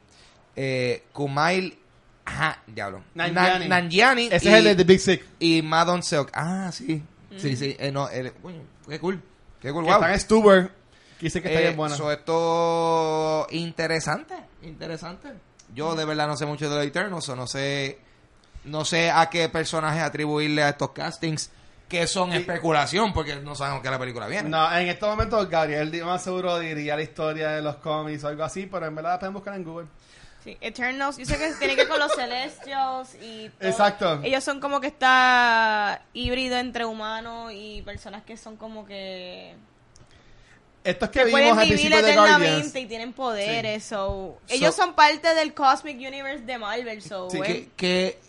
eh, 0.55 1.03
Kumail, 1.13 1.77
ajá, 2.25 2.63
diablo, 2.65 3.03
Nanjiani. 3.13 3.59
Nan- 3.67 3.69
Nanjiani 3.69 4.29
Ese 4.31 4.45
y, 4.49 4.51
es 4.51 4.55
el 4.55 4.63
de 4.63 4.75
The 4.77 4.83
Big 4.83 4.99
Sick. 4.99 5.25
y 5.39 5.61
Madon 5.61 6.01
Seok. 6.01 6.31
Ah, 6.33 6.71
sí, 6.73 7.03
sí, 7.39 7.55
sí, 7.55 7.75
eh, 7.79 7.91
no, 7.91 8.09
el- 8.09 8.33
coño, 8.33 8.61
qué 8.87 8.99
cool, 8.99 9.21
qué 9.61 9.71
cool, 9.71 9.85
Que 9.85 9.91
wow. 9.91 9.99
está 10.01 10.13
en 10.13 10.19
Stuber. 10.19 10.71
Que 11.19 11.25
dice 11.25 11.41
que 11.41 11.47
está 11.47 11.59
Eh, 11.59 11.63
bien 11.63 11.77
buena. 11.77 11.95
so, 11.95 12.11
esto 12.11 13.47
interesante, 13.51 14.35
interesante. 14.63 15.29
Yo 15.73 15.95
de 15.95 16.05
verdad 16.05 16.27
no 16.27 16.37
sé 16.37 16.45
mucho 16.45 16.69
de 16.69 16.75
los 16.77 16.85
Eternals, 16.85 17.27
o 17.29 17.35
no 17.35 17.47
sé, 17.47 17.99
no 18.65 18.85
sé 18.85 19.09
a 19.11 19.29
qué 19.29 19.49
personajes 19.49 20.01
atribuirle 20.03 20.63
a 20.63 20.69
estos 20.69 20.91
castings 20.91 21.51
que 21.89 22.05
son 22.05 22.31
Sí. 22.31 22.37
especulación, 22.39 23.13
porque 23.13 23.35
no 23.37 23.55
sabemos 23.55 23.81
que 23.81 23.89
la 23.89 23.97
película 23.97 24.27
viene. 24.27 24.49
No, 24.49 24.71
en 24.77 24.87
estos 24.89 25.09
momentos 25.09 25.49
Gabriel 25.49 26.03
más 26.03 26.21
seguro 26.23 26.59
diría 26.59 26.95
la 26.97 27.01
historia 27.01 27.49
de 27.51 27.61
los 27.61 27.77
cómics 27.77 28.23
o 28.25 28.27
algo 28.27 28.43
así, 28.43 28.65
pero 28.65 28.85
en 28.85 28.93
verdad 28.95 29.11
la 29.13 29.19
pueden 29.19 29.33
buscar 29.33 29.55
en 29.55 29.63
Google. 29.63 29.87
Sí, 30.47 30.57
Eternals. 30.61 31.17
Yo 31.17 31.25
sé 31.25 31.37
que 31.37 31.51
tiene 31.59 31.75
que 31.75 31.81
ver 31.81 31.89
con 31.89 31.99
los 31.99 32.13
Celestials 32.13 33.15
y 33.21 33.49
todo. 33.49 33.69
Exacto. 33.69 34.21
Ellos 34.23 34.41
son 34.45 34.61
como 34.61 34.79
que 34.79 34.87
está 34.87 36.01
híbrido 36.13 36.55
entre 36.57 36.85
humanos 36.85 37.51
y 37.53 37.81
personas 37.81 38.23
que 38.23 38.37
son 38.37 38.55
como 38.55 38.85
que... 38.85 39.53
Estos 40.85 41.09
que 41.09 41.19
que 41.19 41.25
vimos 41.25 41.41
pueden 41.41 41.59
al 41.59 41.65
vivir 41.65 41.79
principio 41.91 42.05
de 42.05 42.15
Guardians. 42.15 42.75
y 42.77 42.85
tienen 42.85 43.11
poderes. 43.11 43.83
So, 43.83 44.39
So- 44.47 44.53
ellos 44.55 44.73
son 44.73 44.93
parte 44.93 45.35
del 45.35 45.53
Cosmic 45.53 45.97
Universe 45.97 46.45
de 46.45 46.57
Marvel. 46.57 47.01
So, 47.01 47.29
Sí, 47.29 47.39
eh, 47.39 47.43
¿Qué, 47.43 47.69
qué, 47.75 48.19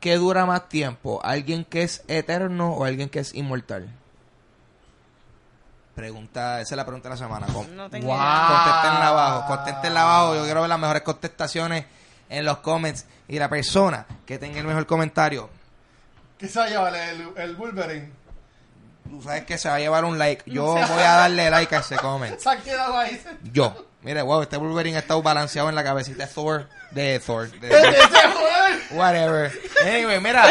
qué 0.00 0.14
dura 0.16 0.46
más 0.46 0.70
tiempo? 0.70 1.20
¿Alguien 1.22 1.66
que 1.66 1.82
es 1.82 2.02
eterno 2.08 2.72
o 2.72 2.84
alguien 2.84 3.10
que 3.10 3.18
es 3.18 3.34
inmortal? 3.34 3.90
Pregunta, 5.96 6.60
esa 6.60 6.74
es 6.74 6.76
la 6.76 6.84
pregunta 6.84 7.08
de 7.08 7.14
la 7.14 7.18
semana. 7.18 7.46
Con- 7.46 7.74
No 7.74 7.88
tengo 7.90 8.06
Wow. 8.08 8.16
idea. 8.16 8.46
Contéstenla 8.48 9.08
abajo, 9.08 9.46
contéstenla 9.48 10.02
abajo. 10.02 10.34
Yo 10.36 10.44
quiero 10.44 10.60
ver 10.60 10.68
las 10.68 10.78
mejores 10.78 11.02
contestaciones 11.02 11.86
en 12.28 12.44
los 12.44 12.58
comments. 12.58 13.06
Y 13.28 13.38
la 13.40 13.48
persona 13.48 14.06
que 14.26 14.38
tenga 14.38 14.60
el 14.60 14.66
mejor 14.66 14.86
comentario, 14.86 15.48
¿Qué 16.38 16.48
se 16.48 16.58
va 16.60 16.66
a 16.66 16.68
llevar? 16.68 16.94
El, 16.94 17.32
el 17.38 17.56
Wolverine. 17.56 18.10
tú 19.08 19.22
sabes 19.22 19.44
que 19.46 19.56
se 19.56 19.68
va 19.70 19.76
a 19.76 19.78
llevar 19.78 20.04
un 20.04 20.18
like. 20.18 20.42
Yo 20.46 20.64
voy 20.74 20.80
a 21.02 21.12
darle 21.16 21.48
like 21.50 21.74
a 21.74 21.78
ese 21.78 21.96
comment. 21.96 22.38
Se 22.40 22.50
ha 22.50 22.56
quedado 22.58 22.98
ahí. 22.98 23.18
Yo. 23.52 23.86
Mire, 24.02 24.20
wow, 24.22 24.42
este 24.42 24.56
Wolverine 24.58 24.98
está 24.98 25.14
balanceado 25.16 25.68
en 25.70 25.74
la 25.74 25.82
cabecita 25.82 26.26
de 26.26 26.32
Thor. 26.32 26.68
De 26.90 27.18
Thor. 27.20 27.50
de- 27.58 27.68
¡Ese 27.70 27.88
joder! 28.34 28.82
whatever. 28.90 29.52
Anyway, 29.86 30.20
mira. 30.20 30.44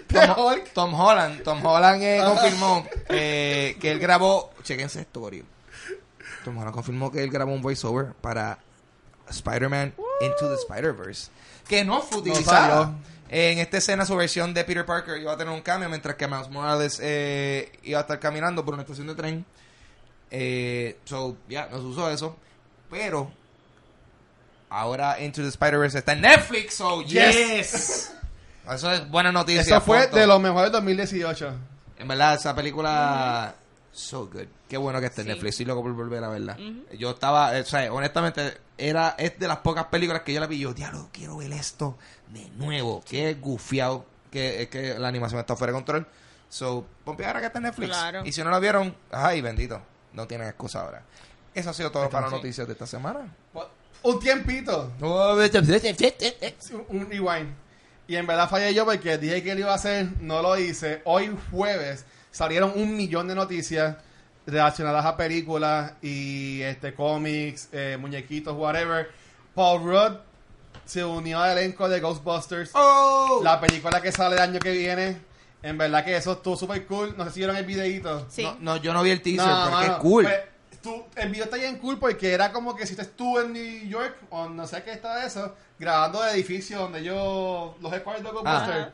Tom. 0.08 0.60
Tom 0.74 0.94
Holland. 0.94 1.42
Tom 1.42 1.64
Holland 1.64 2.02
eh, 2.02 2.20
confirmó 2.24 2.86
eh, 3.08 3.76
que 3.80 3.90
él 3.90 3.98
grabó. 3.98 4.52
Chequense 4.62 5.00
esto. 5.00 5.30
Tom 6.44 6.56
Holland 6.58 6.74
confirmó 6.74 7.10
que 7.10 7.22
él 7.22 7.30
grabó 7.30 7.52
un 7.52 7.62
voiceover 7.62 8.12
para 8.20 8.58
Spider-Man 9.28 9.94
Into 10.20 10.48
the 10.48 10.54
Spider-Verse. 10.54 11.30
Que 11.68 11.84
no 11.84 12.00
fue 12.02 12.18
utilizado. 12.18 12.94
en 13.28 13.58
esta 13.58 13.78
escena, 13.78 14.06
su 14.06 14.16
versión 14.16 14.54
de 14.54 14.64
Peter 14.64 14.86
Parker 14.86 15.20
iba 15.20 15.32
a 15.32 15.36
tener 15.36 15.52
un 15.52 15.62
cambio, 15.62 15.88
mientras 15.88 16.14
que 16.16 16.28
Miles 16.28 16.48
Morales 16.48 17.00
eh, 17.02 17.72
iba 17.82 17.98
a 17.98 18.02
estar 18.02 18.20
caminando 18.20 18.64
por 18.64 18.74
una 18.74 18.82
estación 18.82 19.08
de 19.08 19.14
tren. 19.14 19.44
So, 21.04 21.36
ya, 21.48 21.68
nos 21.68 21.82
usó 21.82 22.10
eso. 22.10 22.36
Pero 22.90 23.32
ahora 24.68 25.20
Into 25.20 25.42
the 25.42 25.48
Spider-Verse 25.48 25.98
está 25.98 26.12
en 26.12 26.20
Netflix. 26.20 26.74
So, 26.74 27.02
yes. 27.02 27.34
Yes. 27.34 28.12
Eso 28.70 28.90
es 28.90 29.08
buena 29.08 29.32
noticia. 29.32 29.62
Eso 29.62 29.80
fue 29.80 30.02
punto. 30.02 30.16
de 30.16 30.26
los 30.26 30.40
mejores 30.40 30.72
2018. 30.72 31.54
En 31.98 32.08
verdad, 32.08 32.34
esa 32.34 32.54
película 32.54 33.54
So 33.96 34.26
good. 34.26 34.46
Qué 34.68 34.76
bueno 34.76 35.00
que 35.00 35.06
esté 35.06 35.22
en 35.22 35.28
Sí. 35.28 35.32
Netflix. 35.32 35.60
Y 35.60 35.64
loco 35.64 35.82
por 35.82 35.92
volver 35.94 36.22
a 36.22 36.28
verla. 36.28 36.58
Yo 36.98 37.10
estaba, 37.10 37.56
eh, 37.56 37.62
o 37.62 37.64
sea, 37.64 37.90
honestamente, 37.92 38.58
era, 38.76 39.14
es 39.18 39.38
de 39.38 39.48
las 39.48 39.58
pocas 39.58 39.86
películas 39.86 40.20
que 40.20 40.34
yo 40.34 40.40
la 40.40 40.46
vi. 40.46 40.58
Yo, 40.58 40.74
diablo, 40.74 41.08
quiero 41.12 41.38
ver 41.38 41.50
esto 41.52 41.96
de 42.28 42.48
nuevo. 42.56 43.02
Qué 43.08 43.34
gufiado. 43.34 44.04
Que, 44.30 44.62
es 44.62 44.68
que 44.68 44.98
la 44.98 45.08
animación 45.08 45.40
está 45.40 45.56
fuera 45.56 45.72
de 45.72 45.78
control. 45.78 46.06
So, 46.50 46.86
pompe 47.04 47.24
ahora 47.24 47.40
que 47.40 47.46
está 47.46 47.58
en 47.58 47.64
Netflix. 47.64 47.88
Claro. 47.88 48.22
Y 48.26 48.32
si 48.32 48.44
no 48.44 48.50
la 48.50 48.58
vieron, 48.58 48.94
ay, 49.10 49.40
bendito. 49.40 49.80
No 50.12 50.26
tienen 50.26 50.48
excusa 50.48 50.82
ahora. 50.82 51.02
Eso 51.54 51.70
ha 51.70 51.74
sido 51.74 51.90
todo 51.90 52.10
para 52.10 52.28
sí. 52.28 52.34
noticias 52.34 52.66
de 52.66 52.74
esta 52.74 52.86
semana. 52.86 53.34
Un 54.02 54.20
tiempito. 54.20 54.92
un 56.90 57.08
rewind. 57.08 57.65
Y 58.08 58.16
en 58.16 58.26
verdad 58.26 58.48
fallé 58.48 58.72
yo 58.72 58.84
porque 58.84 59.18
dije 59.18 59.42
que 59.42 59.54
lo 59.54 59.60
iba 59.60 59.72
a 59.72 59.76
hacer, 59.76 60.06
no 60.20 60.42
lo 60.42 60.56
hice. 60.58 61.02
Hoy 61.04 61.36
jueves 61.50 62.04
salieron 62.30 62.72
un 62.76 62.96
millón 62.96 63.26
de 63.28 63.34
noticias 63.34 63.96
relacionadas 64.46 65.04
a 65.04 65.16
películas 65.16 65.92
y 66.02 66.60
este 66.62 66.94
cómics, 66.94 67.68
eh, 67.72 67.96
muñequitos, 67.98 68.56
whatever. 68.56 69.10
Paul 69.54 69.82
Rudd 69.82 70.18
se 70.84 71.04
unió 71.04 71.40
al 71.40 71.58
elenco 71.58 71.88
de 71.88 71.98
Ghostbusters, 72.00 72.70
¡Oh! 72.74 73.40
la 73.42 73.60
película 73.60 74.00
que 74.00 74.12
sale 74.12 74.36
el 74.36 74.42
año 74.42 74.60
que 74.60 74.70
viene. 74.70 75.16
En 75.62 75.76
verdad 75.76 76.04
que 76.04 76.16
eso 76.16 76.32
estuvo 76.32 76.56
súper 76.56 76.86
cool. 76.86 77.16
No 77.16 77.24
sé 77.24 77.32
si 77.32 77.40
vieron 77.40 77.56
el 77.56 77.64
videito. 77.66 78.26
Sí. 78.30 78.44
No, 78.44 78.56
no, 78.60 78.76
yo 78.76 78.92
no 78.92 79.02
vi 79.02 79.10
el 79.10 79.20
teaser 79.20 79.48
No, 79.48 79.68
porque 79.70 79.86
es 79.86 79.92
cool. 79.94 80.24
pues, 80.24 80.40
tú- 80.86 81.04
el 81.16 81.28
video 81.30 81.44
está 81.44 81.56
bien 81.56 81.78
cool 81.78 81.98
porque 81.98 82.32
era 82.32 82.52
como 82.52 82.76
que 82.76 82.86
si 82.86 82.94
tú 82.96 83.38
en 83.40 83.52
New 83.52 83.88
York 83.88 84.16
o 84.30 84.48
no 84.48 84.66
sé 84.66 84.82
qué 84.84 84.92
está 84.92 85.24
eso, 85.26 85.54
grabando 85.78 86.24
el 86.24 86.34
edificio 86.34 86.78
donde 86.78 87.02
yo 87.02 87.76
los 87.80 87.92
headquarters 87.92 88.24
de 88.24 88.30
Ghostbusters. 88.30 88.88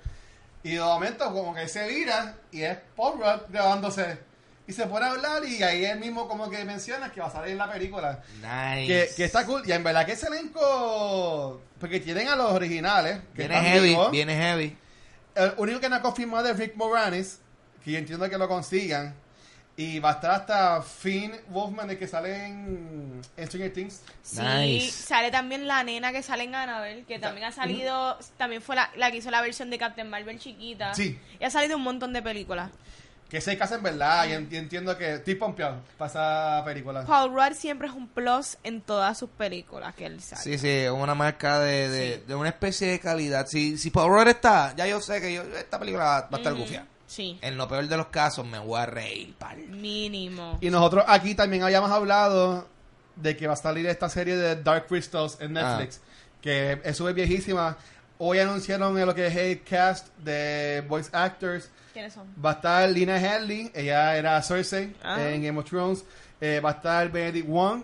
Y 0.65 0.75
de 0.75 0.81
momento 0.81 1.33
como 1.33 1.55
que 1.55 1.69
se 1.69 1.87
vira 1.89 2.37
y 2.51 2.63
es 2.63 2.79
Paul 2.97 3.19
Rudd 3.19 3.51
grabándose. 3.51 4.19
Y 4.67 4.73
se 4.73 4.87
pone 4.87 5.05
a 5.07 5.11
hablar 5.11 5.45
y 5.45 5.61
ahí 5.65 5.85
él 5.85 5.99
mismo 5.99 6.29
como 6.29 6.49
que 6.49 6.65
menciona 6.65 7.11
que 7.11 7.21
va 7.21 7.27
a 7.27 7.31
salir 7.33 7.51
en 7.53 7.59
la 7.59 7.71
película. 7.71 8.23
Nice. 8.37 8.87
Que, 8.87 9.11
que 9.17 9.25
está 9.25 9.45
cool. 9.45 9.63
Y 9.67 9.73
en 9.73 9.83
verdad 9.83 10.07
que 10.07 10.13
ese 10.13 10.29
elenco... 10.29 11.61
Porque 11.81 11.99
tienen 11.99 12.29
a 12.29 12.37
los 12.37 12.53
originales. 12.53 13.19
Que 13.35 13.49
Viene 13.49 13.61
heavy, 13.61 13.89
vivos. 13.89 14.11
viene 14.13 14.37
heavy. 14.37 14.79
El 15.35 15.53
único 15.57 15.81
que 15.81 15.89
no 15.89 15.97
ha 15.97 16.01
confirmado 16.03 16.49
es 16.49 16.57
Rick 16.57 16.77
Moranis, 16.77 17.41
que 17.85 17.91
yo 17.93 17.99
entiendo 17.99 18.29
que 18.31 18.39
lo 18.39 18.47
consigan. 18.49 19.15
Y 19.75 20.01
va 20.01 20.11
a 20.11 20.13
estar 20.13 20.31
hasta 20.33 20.83
Finn 20.83 21.33
Wolfman, 21.49 21.89
el 21.91 21.99
que 21.99 22.07
sale 22.07 22.45
en, 22.47 23.23
en 23.37 23.47
Stranger 23.47 23.73
Things. 23.73 24.03
Sí, 24.23 24.41
Nice. 24.43 24.91
sale 24.91 25.31
también 25.31 25.67
la 25.67 25.83
nena 25.83 26.13
que 26.13 26.23
sale 26.23 26.45
en 26.45 26.55
Annabelle, 26.55 27.05
que 27.05 27.19
también 27.19 27.47
ha 27.47 27.53
salido, 27.53 28.19
también 28.37 28.61
fue 28.61 28.77
la, 28.77 28.91
la 28.97 29.11
que 29.11 29.17
hizo 29.17 29.31
la 29.31 29.41
versión 29.41 29.71
de 29.71 29.79
Captain 29.79 30.11
Marvel 30.11 30.39
chiquita. 30.39 30.93
Sí. 30.95 31.19
Y 31.41 31.45
ha 31.45 31.51
salido 31.51 31.79
un 31.79 31.83
montón 31.85 32.13
de 32.13 32.21
películas. 32.21 32.71
Que 33.31 33.41
se 33.41 33.57
casa 33.57 33.77
en 33.77 33.83
verdad. 33.83 34.27
Y, 34.29 34.33
en- 34.33 34.49
y 34.53 34.57
entiendo 34.57 34.99
que 34.99 35.15
estoy 35.15 35.37
pompeado 35.37 35.81
para 35.97 36.11
esa 36.11 36.63
película. 36.67 37.07
Paul 37.07 37.33
Rudd 37.33 37.57
siempre 37.57 37.89
es 37.89 37.95
un 37.95 38.07
plus 38.09 38.59
en 38.63 38.83
todas 38.83 39.19
sus 39.19 39.31
películas 39.31 39.95
que 39.95 40.05
él 40.05 40.21
sale. 40.21 40.43
Sí, 40.43 40.59
sí, 40.59 40.87
una 40.89 41.15
marca 41.15 41.59
de, 41.61 41.89
de, 41.89 42.15
Sí. 42.17 42.23
de 42.29 42.35
una 42.35 42.51
especie 42.51 42.89
de 42.89 43.01
calidad. 43.01 43.47
Si, 43.47 43.79
si 43.79 43.89
Paul 43.91 44.11
Rudd 44.13 44.29
está, 44.29 44.75
ya 44.77 44.87
yo 44.87 45.01
sé 45.01 45.19
que 45.23 45.33
yo, 45.33 45.43
esta 45.45 45.79
película 45.79 46.05
va, 46.05 46.21
va 46.21 46.29
a 46.31 46.37
estar 46.37 46.53
gufia. 46.53 46.87
Sí, 47.13 47.39
En 47.43 47.59
lo 47.59 47.69
peor 47.69 47.87
de 47.89 47.97
los 47.99 48.07
casos 48.07 48.47
me 48.47 48.59
voy 48.59 48.81
a 48.81 48.87
reír, 48.87 49.35
pal. 49.39 49.59
mínimo. 49.69 50.57
Y 50.63 50.71
nosotros 50.71 51.05
aquí 51.07 51.35
también 51.35 51.63
habíamos 51.63 51.91
hablado 51.91 52.67
de 53.17 53.37
que 53.37 53.47
va 53.47 53.53
a 53.53 53.57
salir 53.57 53.85
esta 53.87 54.09
serie 54.09 54.35
de 54.37 54.57
Dark 54.63 54.87
Crystals 54.87 55.37
en 55.41 55.53
Netflix. 55.53 56.01
Que 56.41 56.81
es 56.83 56.97
súper 56.97 57.13
viejísima. 57.13 57.77
Hoy 58.17 58.39
anunciaron 58.39 58.99
lo 58.99 59.15
que 59.15 59.27
es 59.27 59.37
el 59.37 59.63
cast 59.63 60.09
de 60.19 60.83
voice 60.89 61.11
actors. 61.13 61.69
¿Quiénes 61.93 62.15
son? 62.15 62.27
Va 62.43 62.53
a 62.53 62.55
estar 62.55 62.89
Lina 62.89 63.21
Headley, 63.21 63.71
ella 63.75 64.17
era 64.17 64.41
Cersei 64.43 64.95
Ah. 65.03 65.21
en 65.23 65.43
Game 65.45 65.59
of 65.59 65.67
Thrones. 65.69 66.05
Eh, 66.41 66.61
va 66.65 66.71
a 66.71 66.73
estar 66.73 67.11
Benedict 67.13 67.47
Wong, 67.47 67.83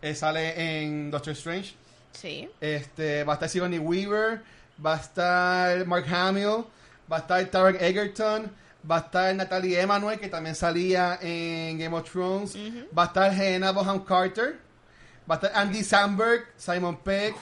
eh, 0.00 0.14
sale 0.14 0.82
en 0.82 1.10
Doctor 1.10 1.34
Strange. 1.34 1.74
Sí. 2.12 2.48
Este, 2.60 3.22
va 3.24 3.34
a 3.34 3.34
estar 3.34 3.48
Sigourney 3.50 3.78
Weaver, 3.78 4.42
va 4.84 4.94
a 4.94 4.96
estar 5.00 5.86
Mark 5.86 6.06
Hamill, 6.10 6.64
va 7.12 7.16
a 7.16 7.20
estar 7.20 7.44
Taron 7.46 7.76
Egerton, 7.78 8.50
va 8.90 8.96
a 8.96 9.00
estar 9.00 9.34
Natalie 9.34 9.78
Emanuel, 9.80 10.18
que 10.18 10.28
también 10.28 10.54
salía 10.54 11.18
en 11.20 11.78
Game 11.78 11.94
of 11.94 12.10
Thrones, 12.10 12.56
va 12.96 13.02
a 13.02 13.06
estar 13.06 13.32
Helena 13.32 13.70
Bonham 13.70 14.02
Carter, 14.04 14.58
va 15.30 15.34
a 15.34 15.38
estar 15.38 15.52
Andy 15.54 15.84
Samberg, 15.84 16.46
Simon 16.56 16.96
Pegg, 16.96 17.34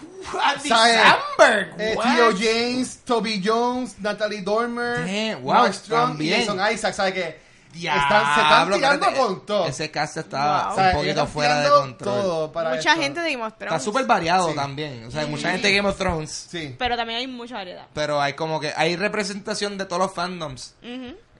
Andy 0.42 0.68
Samberg, 0.68 1.74
eh? 1.78 1.96
Theo 2.02 2.32
James, 2.36 2.98
Toby 3.04 3.40
Jones, 3.44 3.98
Natalie 4.00 4.42
Dormer, 4.42 5.06
Damn, 5.06 5.42
wow, 5.42 5.54
Mark 5.54 5.74
Strong 5.74 6.08
también. 6.10 6.40
y 6.40 6.44
Jason 6.46 6.72
Isaac, 6.72 6.94
¿sabes 6.94 7.14
qué? 7.14 7.49
Diablo, 7.72 8.02
Están, 8.02 8.34
se 8.34 8.40
están 8.40 8.72
tirando 8.72 9.12
con 9.14 9.46
todo. 9.46 9.66
Ese 9.66 9.90
cast 9.90 10.16
está 10.16 10.64
Wow. 10.64 10.72
O 10.72 10.74
sea, 10.74 10.86
un 10.90 10.96
poquito 10.96 11.26
fuera 11.26 11.60
de 11.60 11.68
control. 11.70 12.20
todo 12.22 12.52
para 12.52 12.70
Mucha 12.70 12.90
esto. 12.90 13.02
gente 13.02 13.20
de 13.20 13.32
Game 13.32 13.44
of 13.44 13.54
Thrones. 13.56 13.72
Está 13.74 13.84
súper 13.84 14.06
variado 14.06 14.48
Sí. 14.50 14.54
también. 14.56 15.04
O 15.04 15.10
sea, 15.10 15.20
hay 15.22 15.28
mucha 15.28 15.50
gente 15.52 15.68
de 15.68 15.76
Game 15.76 15.88
of 15.88 15.96
Thrones. 15.96 16.30
Sí. 16.50 16.74
Pero 16.78 16.96
también 16.96 17.20
hay 17.20 17.26
mucha 17.26 17.54
variedad. 17.54 17.86
Pero 17.94 18.20
hay 18.20 18.32
como 18.32 18.58
que 18.60 18.72
hay 18.76 18.96
representación 18.96 19.78
de 19.78 19.84
todos 19.86 20.02
los 20.02 20.12
fandoms. 20.12 20.74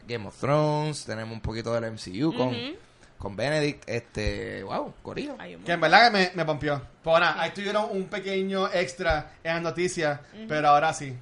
Game 0.07 0.27
of 0.27 0.37
Thrones, 0.39 1.05
tenemos 1.05 1.33
un 1.35 1.41
poquito 1.41 1.73
del 1.73 1.93
MCU 1.93 2.33
con, 2.37 2.57
con 3.19 3.37
Benedict. 3.37 3.89
Este, 3.89 4.63
wow, 4.63 4.93
Corillo. 5.03 5.37
Que 5.65 5.73
en 5.73 5.81
verdad 5.81 6.05
que 6.07 6.11
me, 6.11 6.31
me 6.35 6.45
pompió. 6.45 6.81
Pues 7.03 7.21
nada, 7.21 7.41
ahí 7.43 7.51
tuvieron 7.51 7.87
un 7.91 8.05
pequeño 8.05 8.69
extra 8.73 9.33
en 9.43 9.55
las 9.55 9.63
noticias, 9.63 10.21
pero 10.49 10.69
ahora 10.69 10.93
sí. 10.95 11.17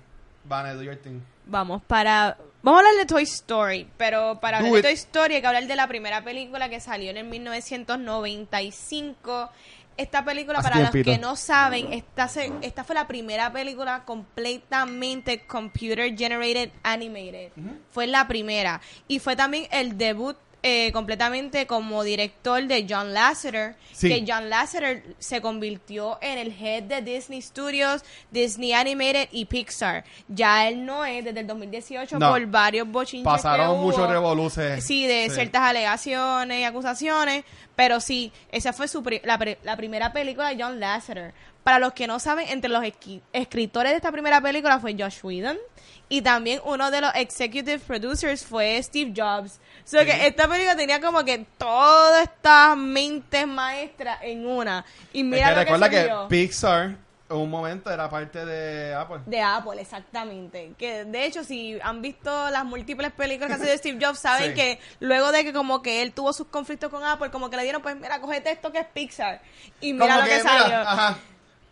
Van 0.44 0.64
a 0.66 0.74
do 0.74 0.82
your 0.82 0.96
thing. 0.96 1.20
Vamos 1.46 1.82
para... 1.86 2.36
Vamos 2.62 2.82
a 2.82 2.86
hablar 2.88 3.00
de 3.00 3.06
Toy 3.06 3.22
Story, 3.22 3.88
pero 3.96 4.40
para 4.40 4.58
Do 4.58 4.66
hablar 4.66 4.82
de. 4.82 4.88
Toy 4.88 4.94
Story 4.94 5.36
hay 5.36 5.40
que 5.40 5.46
hablar 5.46 5.66
de 5.66 5.76
la 5.76 5.86
primera 5.86 6.22
película 6.24 6.68
que 6.68 6.80
salió 6.80 7.10
en 7.10 7.18
el 7.18 7.24
1995. 7.26 9.50
Esta 9.96 10.24
película, 10.24 10.60
Hace 10.60 10.68
para 10.68 10.80
los 10.82 10.90
que 10.92 11.18
no 11.18 11.34
saben, 11.34 11.92
esta, 11.92 12.28
se- 12.28 12.52
esta 12.62 12.84
fue 12.84 12.94
la 12.94 13.08
primera 13.08 13.52
película 13.52 14.04
completamente 14.04 15.44
computer 15.46 16.16
generated 16.16 16.70
animated. 16.84 17.50
Fue 17.90 18.06
la 18.06 18.28
primera. 18.28 18.80
Y 19.08 19.18
fue 19.18 19.34
también 19.34 19.66
el 19.72 19.98
debut 19.98 20.36
eh, 20.62 20.90
completamente 20.92 21.66
como 21.68 22.02
director 22.02 22.62
de 22.66 22.84
John 22.88 23.14
Lasseter, 23.14 23.76
Sí. 23.92 24.08
que 24.08 24.24
John 24.26 24.50
Lasseter 24.50 25.04
se 25.18 25.40
convirtió 25.40 26.18
en 26.20 26.38
el 26.38 26.52
head 26.60 26.82
de 26.84 27.00
Disney 27.02 27.40
Studios, 27.42 28.02
Disney 28.30 28.72
Animated 28.72 29.28
y 29.30 29.44
Pixar. 29.44 30.04
Ya 30.26 30.66
él 30.68 30.84
no 30.84 31.04
es 31.04 31.24
desde 31.24 31.40
el 31.40 31.46
2018 31.46 32.18
No. 32.18 32.30
por 32.30 32.44
varios 32.46 32.88
bochinches 32.88 33.22
que 33.24 33.36
Pasaron 33.36 33.70
hubo. 33.70 33.82
muchos 33.84 34.08
revoluces. 34.10 34.84
Sí, 34.84 35.06
de 35.06 35.30
ciertas 35.30 35.62
alegaciones 35.62 36.60
y 36.60 36.64
acusaciones, 36.64 37.44
pero 37.76 38.00
sí, 38.00 38.32
esa 38.50 38.72
fue 38.72 38.88
su 38.88 39.02
pri- 39.02 39.20
la, 39.24 39.38
pre- 39.38 39.58
la 39.62 39.76
primera 39.76 40.12
película 40.12 40.48
de 40.54 40.62
John 40.62 40.80
Lasseter. 40.80 41.32
Para 41.62 41.78
los 41.78 41.92
que 41.92 42.06
no 42.06 42.18
saben, 42.18 42.48
entre 42.48 42.70
los 42.70 42.82
escritores 43.32 43.92
de 43.92 43.96
esta 43.96 44.10
primera 44.10 44.40
película 44.40 44.78
fue 44.80 44.96
Josh 44.98 45.18
Whedon 45.22 45.58
y 46.08 46.22
también 46.22 46.60
uno 46.64 46.90
de 46.90 47.02
los 47.02 47.14
executive 47.14 47.78
producers 47.80 48.44
fue 48.44 48.82
Steve 48.82 49.12
Jobs. 49.14 49.60
O 49.88 49.90
sea 49.90 50.04
que 50.04 50.26
esta 50.26 50.46
película 50.46 50.76
tenía 50.76 51.00
como 51.00 51.24
que 51.24 51.46
todas 51.56 52.24
estas 52.24 52.76
mentes 52.76 53.46
maestras 53.46 54.18
en 54.22 54.46
una. 54.46 54.84
Y 55.14 55.20
Es 55.20 55.24
mira 55.24 55.48
que 55.48 55.54
lo 55.54 55.60
recuerda 55.62 55.88
que. 55.88 56.12
Pixar 56.28 56.96
en 57.30 57.36
un 57.36 57.48
momento 57.50 57.90
era 57.90 58.08
parte 58.10 58.44
de 58.44 58.94
Apple. 58.94 59.20
De 59.24 59.40
Apple, 59.40 59.80
exactamente. 59.80 60.72
Que 60.78 61.04
de 61.06 61.24
hecho, 61.24 61.42
si 61.42 61.78
han 61.82 62.02
visto 62.02 62.50
las 62.50 62.66
múltiples 62.66 63.12
películas 63.12 63.48
que 63.48 63.54
ha 63.54 63.58
sido 63.58 63.70
de 63.70 63.78
Steve 63.78 63.98
Jobs, 64.04 64.18
saben 64.18 64.50
Sí. 64.50 64.54
que 64.54 64.78
luego 65.00 65.32
de 65.32 65.42
que 65.44 65.52
como 65.54 65.80
que 65.80 66.02
él 66.02 66.12
tuvo 66.12 66.34
sus 66.34 66.48
conflictos 66.48 66.90
con 66.90 67.02
Apple, 67.02 67.30
como 67.30 67.48
que 67.48 67.56
le 67.56 67.62
dieron, 67.62 67.80
pues 67.80 67.96
mira, 67.96 68.20
cogete 68.20 68.50
esto 68.50 68.70
que 68.70 68.80
es 68.80 68.86
Pixar. 68.86 69.40
Y 69.80 69.94
mira 69.94 70.06
Como 70.06 70.18
lo 70.18 70.24
que, 70.24 70.30
que, 70.30 70.42
mira, 70.42 70.58
salió. 70.60 70.76
ajá. 70.80 71.18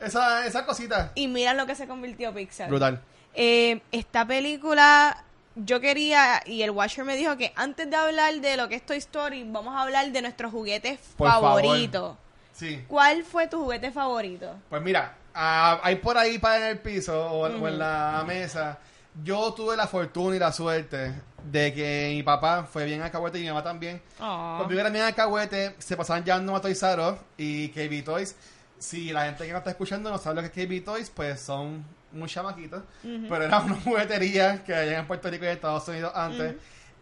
Esa, 0.00 0.46
esa 0.46 0.64
cosita. 0.64 1.12
Y 1.14 1.28
mira 1.28 1.52
lo 1.52 1.66
que 1.66 1.74
se 1.74 1.86
convirtió 1.86 2.32
Pixar. 2.32 2.68
Brutal. 2.70 3.00
Eh, 3.34 3.80
esta 3.92 4.24
película, 4.26 5.22
yo 5.56 5.80
quería, 5.80 6.42
y 6.44 6.62
el 6.62 6.70
Watcher 6.70 7.04
me 7.04 7.16
dijo 7.16 7.36
que 7.36 7.52
antes 7.56 7.88
de 7.88 7.96
hablar 7.96 8.34
de 8.34 8.56
lo 8.56 8.68
que 8.68 8.76
es 8.76 8.84
Toy 8.84 8.98
Story, 8.98 9.44
vamos 9.44 9.74
a 9.74 9.82
hablar 9.82 10.12
de 10.12 10.22
nuestros 10.22 10.52
juguetes 10.52 10.98
Por 11.16 11.28
favoritos. 11.28 12.16
Sí. 12.52 12.84
¿Cuál 12.86 13.24
fue 13.24 13.48
tu 13.48 13.62
juguete 13.64 13.90
favorito? 13.90 14.54
Pues 14.68 14.82
mira, 14.82 15.16
ah, 15.34 15.80
hay 15.82 15.96
por 15.96 16.16
ahí 16.16 16.38
para 16.38 16.58
en 16.58 16.64
el 16.64 16.78
piso 16.78 17.26
o, 17.30 17.46
o 17.46 17.68
en 17.68 17.78
la 17.78 18.22
mesa. 18.26 18.78
Yo 19.22 19.52
tuve 19.54 19.76
la 19.76 19.86
fortuna 19.86 20.36
y 20.36 20.38
la 20.38 20.52
suerte 20.52 21.14
de 21.50 21.72
que 21.72 22.12
mi 22.14 22.22
papá 22.22 22.64
fue 22.70 22.84
bien 22.84 23.00
alcahuete 23.02 23.38
y 23.38 23.42
mi 23.42 23.48
mamá 23.48 23.62
también. 23.62 24.02
Oh. 24.20 24.56
Cuando 24.58 24.74
yo 24.74 24.80
era 24.80 24.90
bien 24.90 25.04
alcahuete, 25.04 25.74
se 25.78 25.96
pasaban 25.96 26.24
llevando 26.24 26.54
a 26.54 26.60
Toys 26.60 26.82
R 26.82 27.02
Us 27.02 27.18
y 27.38 27.68
KB 27.68 28.04
Toys. 28.04 28.36
Si 28.78 29.10
la 29.12 29.24
gente 29.24 29.46
que 29.46 29.52
no 29.52 29.58
está 29.58 29.70
escuchando 29.70 30.10
no 30.10 30.18
sabe 30.18 30.42
lo 30.42 30.50
que 30.50 30.60
es 30.60 30.68
KB 30.68 30.84
Toys, 30.84 31.10
pues 31.10 31.40
son 31.40 31.84
muy 32.12 32.28
chamaquitos. 32.28 32.82
Pero 33.02 33.42
era 33.42 33.60
una 33.60 33.74
juguetería 33.76 34.62
que 34.64 34.74
había 34.74 34.98
en 34.98 35.06
Puerto 35.06 35.30
Rico 35.30 35.44
y 35.44 35.48
en 35.48 35.54
Estados 35.54 35.86
Unidos 35.88 36.12
antes. 36.14 36.54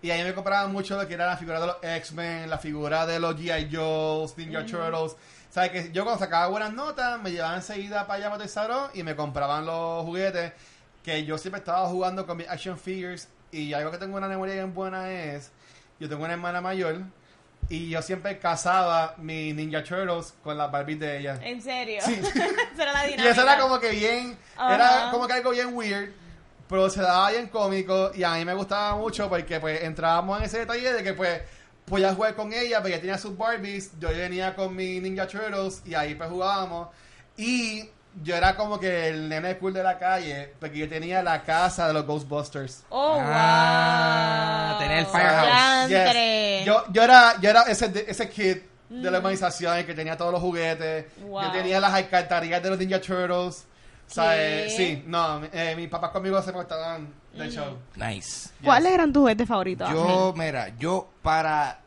Y 0.02 0.10
ahí 0.10 0.22
me 0.22 0.34
compraban 0.34 0.70
mucho 0.70 1.00
lo 1.00 1.08
que 1.08 1.14
era 1.14 1.26
la 1.26 1.36
figura 1.36 1.60
de 1.60 1.66
los 1.66 1.76
X-Men, 1.82 2.50
la 2.50 2.58
figura 2.58 3.06
de 3.06 3.18
los 3.18 3.36
G.I. 3.36 3.74
Joes, 3.74 4.36
Ninja 4.36 4.66
Turtles. 4.66 5.16
¿Sabes 5.48 5.70
que 5.70 5.92
Yo 5.92 6.04
cuando 6.04 6.18
sacaba 6.18 6.48
buenas 6.48 6.74
notas, 6.74 7.22
me 7.22 7.30
llevaban 7.30 7.56
enseguida 7.56 8.06
para 8.06 8.26
allá 8.26 8.34
a 8.34 8.38
Toys 8.38 8.56
R 8.56 8.74
Us 8.74 8.90
y 8.94 9.02
me 9.02 9.16
compraban 9.16 9.64
los 9.64 10.04
juguetes. 10.04 10.52
Que 11.02 11.24
yo 11.24 11.38
siempre 11.38 11.60
estaba 11.60 11.86
jugando 11.86 12.26
con 12.26 12.36
mis 12.36 12.48
action 12.48 12.78
figures. 12.78 13.28
Y 13.50 13.72
algo 13.72 13.90
que 13.90 13.98
tengo 13.98 14.16
una 14.16 14.28
memoria 14.28 14.54
bien 14.54 14.74
buena 14.74 15.10
es: 15.10 15.52
yo 16.00 16.08
tengo 16.08 16.24
una 16.24 16.34
hermana 16.34 16.60
mayor 16.60 17.02
Y 17.68 17.88
yo 17.88 18.02
siempre 18.02 18.38
casaba 18.38 19.14
mi 19.18 19.52
Ninja 19.52 19.82
Turtles 19.82 20.34
con 20.42 20.58
las 20.58 20.70
Barbies 20.70 21.00
de 21.00 21.18
ella. 21.18 21.38
¿En 21.42 21.62
serio? 21.62 22.00
Sí. 22.04 22.20
Era 22.78 22.92
la 22.92 23.04
Y 23.06 23.10
dinámica. 23.12 23.30
eso 23.30 23.42
era 23.42 23.58
como 23.58 23.80
que 23.80 23.90
bien, 23.90 24.36
era 24.56 25.08
como 25.10 25.26
que 25.26 25.32
algo 25.32 25.50
bien 25.50 25.74
weird, 25.74 26.10
pero 26.68 26.90
se 26.90 27.00
daba 27.00 27.30
bien 27.30 27.48
cómico 27.48 28.10
y 28.14 28.22
a 28.22 28.34
mí 28.34 28.44
me 28.44 28.54
gustaba 28.54 28.96
mucho 28.96 29.28
porque 29.28 29.60
pues 29.60 29.82
entrábamos 29.82 30.38
en 30.38 30.44
ese 30.44 30.58
detalle 30.60 30.92
de 30.92 31.02
que 31.02 31.14
pues 31.14 31.40
podía 31.86 32.14
jugar 32.14 32.34
con 32.34 32.52
ella 32.52 32.78
porque 32.80 32.92
ella 32.94 33.00
tenía 33.00 33.18
sus 33.18 33.36
Barbies, 33.36 33.92
yo 33.98 34.08
venía 34.08 34.54
con 34.54 34.74
mi 34.74 35.00
Ninja 35.00 35.26
Turtles 35.26 35.82
y 35.86 35.94
ahí 35.94 36.14
pues 36.14 36.28
jugábamos 36.30 36.88
y 37.36 37.88
yo 38.22 38.36
era 38.36 38.54
como 38.56 38.78
que 38.78 39.08
el 39.08 39.28
nene 39.28 39.56
cool 39.58 39.72
de 39.72 39.82
la 39.82 39.98
calle 39.98 40.52
porque 40.60 40.78
yo 40.78 40.88
tenía 40.88 41.22
la 41.22 41.42
casa 41.42 41.88
de 41.88 41.94
los 41.94 42.06
Ghostbusters. 42.06 42.84
Oh, 42.90 43.18
Ah, 43.20 44.70
wow. 44.72 44.78
tenía 44.80 44.98
el 45.00 45.06
firehouse. 45.06 45.88
Yes. 45.88 46.66
Yo, 46.66 46.84
yo 46.92 47.02
era, 47.02 47.40
yo 47.40 47.50
era 47.50 47.62
ese, 47.62 48.04
ese 48.08 48.28
kid 48.28 48.56
de 48.88 49.10
la 49.10 49.18
organización 49.18 49.76
el 49.78 49.86
que 49.86 49.94
tenía 49.94 50.16
todos 50.16 50.32
los 50.32 50.40
juguetes. 50.40 51.06
Wow. 51.22 51.42
Yo 51.42 51.50
tenía 51.52 51.80
las 51.80 51.92
alcantarillas 51.94 52.62
de 52.62 52.70
los 52.70 52.78
Ninja 52.78 53.00
Turtles. 53.00 53.66
¿Sabes? 54.06 54.74
¿Qué? 54.74 54.76
Sí, 54.76 55.04
no, 55.06 55.42
eh, 55.52 55.74
mis 55.76 55.88
papás 55.88 56.10
conmigo 56.10 56.40
se 56.42 56.52
portaban 56.52 57.08
de 57.32 57.50
show. 57.50 57.78
Nice. 57.96 58.50
¿Cuáles 58.62 58.92
eran 58.92 59.12
tus 59.12 59.22
juguetes 59.22 59.48
favoritos? 59.48 59.88
Yo, 59.90 60.34
mira, 60.36 60.68
yo 60.78 61.08
para. 61.22 61.78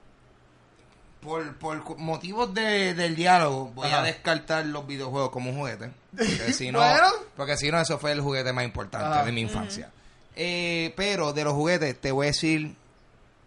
Por, 1.21 1.55
por 1.57 1.97
motivos 1.97 2.53
de, 2.53 2.93
del 2.93 3.15
diálogo, 3.15 3.71
voy 3.73 3.87
Ajá. 3.87 4.01
a 4.01 4.03
descartar 4.03 4.65
los 4.65 4.85
videojuegos 4.87 5.29
como 5.31 5.49
un 5.49 5.57
juguete. 5.57 5.89
Porque 6.15 6.53
si 6.53 6.71
no, 6.71 6.79
Bueno. 6.79 7.07
porque 7.35 7.57
si 7.57 7.71
no, 7.71 7.79
eso 7.81 7.97
fue 7.97 8.11
el 8.11 8.21
juguete 8.21 8.53
más 8.53 8.63
importante 8.63 9.07
Ajá. 9.07 9.25
de 9.25 9.31
mi 9.31 9.41
infancia. 9.41 9.89
Eh, 10.35 10.93
pero 10.95 11.33
de 11.33 11.43
los 11.43 11.53
juguetes, 11.53 11.99
te 11.99 12.11
voy 12.11 12.27
a 12.27 12.29
decir, 12.29 12.75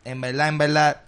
en 0.05 0.21
verdad, 0.21 0.49
en 0.49 0.59
verdad, 0.59 1.01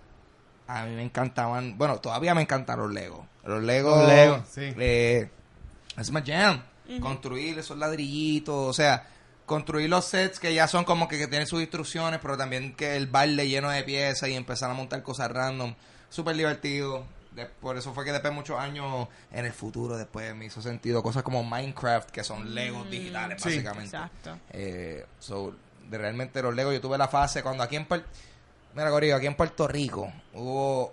a 0.69 0.85
mí 0.85 0.95
me 0.95 1.03
encantaban. 1.03 1.77
Bueno, 1.77 1.99
todavía 1.99 2.35
me 2.35 2.43
encantan 2.43 2.79
los 2.79 2.91
Legos. 2.93 3.27
Los 3.45 3.63
Legos. 3.63 3.99
Los 3.99 4.09
Legos, 4.09 4.41
sí. 4.51 4.73
eh, 4.79 5.29
es 5.99 6.11
my 6.13 6.23
jam. 6.25 6.63
Construir 7.01 7.59
esos 7.59 7.77
ladrillitos, 7.79 8.55
o 8.69 8.73
sea, 8.73 9.09
construir 9.47 9.89
los 9.91 10.05
sets 10.05 10.39
que 10.39 10.55
ya 10.55 10.69
son 10.69 10.85
como 10.85 11.09
que, 11.09 11.19
que 11.19 11.27
tienen 11.27 11.47
sus 11.47 11.61
instrucciones, 11.61 12.21
pero 12.23 12.37
también 12.37 12.75
que 12.75 12.97
el 12.97 13.07
balde 13.09 13.49
lleno 13.49 13.71
de 13.71 13.83
piezas 13.83 14.29
y 14.29 14.35
empezar 14.35 14.71
a 14.71 14.75
montar 14.75 15.03
cosas 15.03 15.31
random. 15.31 15.75
Súper 16.13 16.37
divertido. 16.37 17.05
De- 17.33 17.47
por 17.47 17.77
eso 17.79 17.95
fue 17.95 18.05
que 18.05 18.13
después 18.13 18.31
de 18.31 18.37
muchos 18.37 18.59
años 18.61 19.09
en 19.33 19.47
el 19.47 19.53
futuro 19.53 19.97
después 19.97 20.35
me 20.37 20.45
hizo 20.45 20.61
sentido 20.61 21.03
cosas 21.03 21.23
como 21.23 21.43
Minecraft, 21.43 22.11
que 22.11 22.23
son 22.23 22.55
Legos 22.55 22.91
digitales 22.91 23.41
Sí. 23.43 23.49
básicamente. 23.49 23.97
Exacto. 23.97 24.39
Eh, 24.51 25.07
so, 25.19 25.55
de 25.89 25.97
realmente 25.99 26.43
los 26.43 26.55
Legos, 26.55 26.75
yo 26.75 26.81
tuve 26.83 26.99
la 26.99 27.09
fase 27.09 27.43
cuando 27.43 27.63
aquí 27.63 27.77
en 27.77 27.87
Puerto 27.87 28.07
Mira, 28.75 28.91
Corillo, 28.91 29.17
aquí 29.17 29.27
en 29.27 29.35
Puerto 29.35 29.67
Rico 29.69 30.13
hubo 30.35 30.93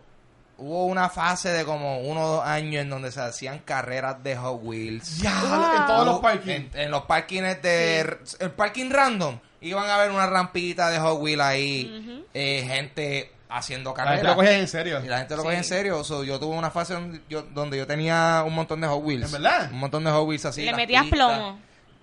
hubo 0.58 0.86
una 0.88 1.08
fase 1.10 1.48
de 1.50 1.64
como 1.64 2.00
uno 2.02 2.22
o 2.22 2.28
dos 2.36 2.46
años 2.46 2.82
en 2.82 2.90
donde 2.90 3.12
se 3.14 3.22
hacían 3.22 3.60
carreras 3.60 4.22
de 4.24 4.36
Hot 4.36 4.60
Wheels. 4.62 5.20
Ya, 5.20 5.32
en 5.78 5.86
todos 5.88 6.06
los 6.06 6.20
parkings. 6.20 6.76
En, 6.76 6.82
en 6.82 6.92
los 6.92 7.04
parkings 7.04 7.62
de... 7.62 8.18
El 8.40 8.52
parking 8.52 8.90
random. 8.90 9.40
Iban 9.62 9.90
a 9.90 9.98
ver 9.98 10.12
una 10.12 10.28
rampita 10.28 10.90
de 10.90 11.00
Hot 11.00 11.22
Wheels 11.22 11.42
ahí. 11.42 12.26
eh, 12.34 12.66
gente 12.68 13.32
haciendo 13.50 13.94
La 13.98 14.08
gente 14.12 14.24
lo 14.28 14.36
cogía 14.36 14.60
en 14.60 14.68
serio. 14.68 15.02
Y 15.04 15.08
la 15.08 15.18
gente 15.20 15.36
lo 15.36 15.42
Sí. 15.42 15.46
coge 15.48 15.58
en 15.58 15.64
serio. 15.64 16.04
So, 16.04 16.24
yo 16.24 16.40
tuve 16.40 16.56
una 16.56 16.70
fase 16.72 16.94
donde 16.94 17.22
yo, 17.28 17.42
donde 17.42 17.78
yo 17.78 17.88
tenía 17.88 18.44
un 18.46 18.54
montón 18.54 18.80
de 18.82 18.88
Hot 18.88 19.02
Wheels. 19.04 19.26
¿En 19.26 19.32
verdad? 19.42 19.70
Un 19.72 19.80
montón 19.80 20.04
de 20.04 20.12
Hot 20.12 20.28
Wheels 20.28 20.46
así. 20.46 20.64
Le 20.64 20.74
metías 20.74 21.04
pistas. 21.04 21.18
plomo. 21.38 21.60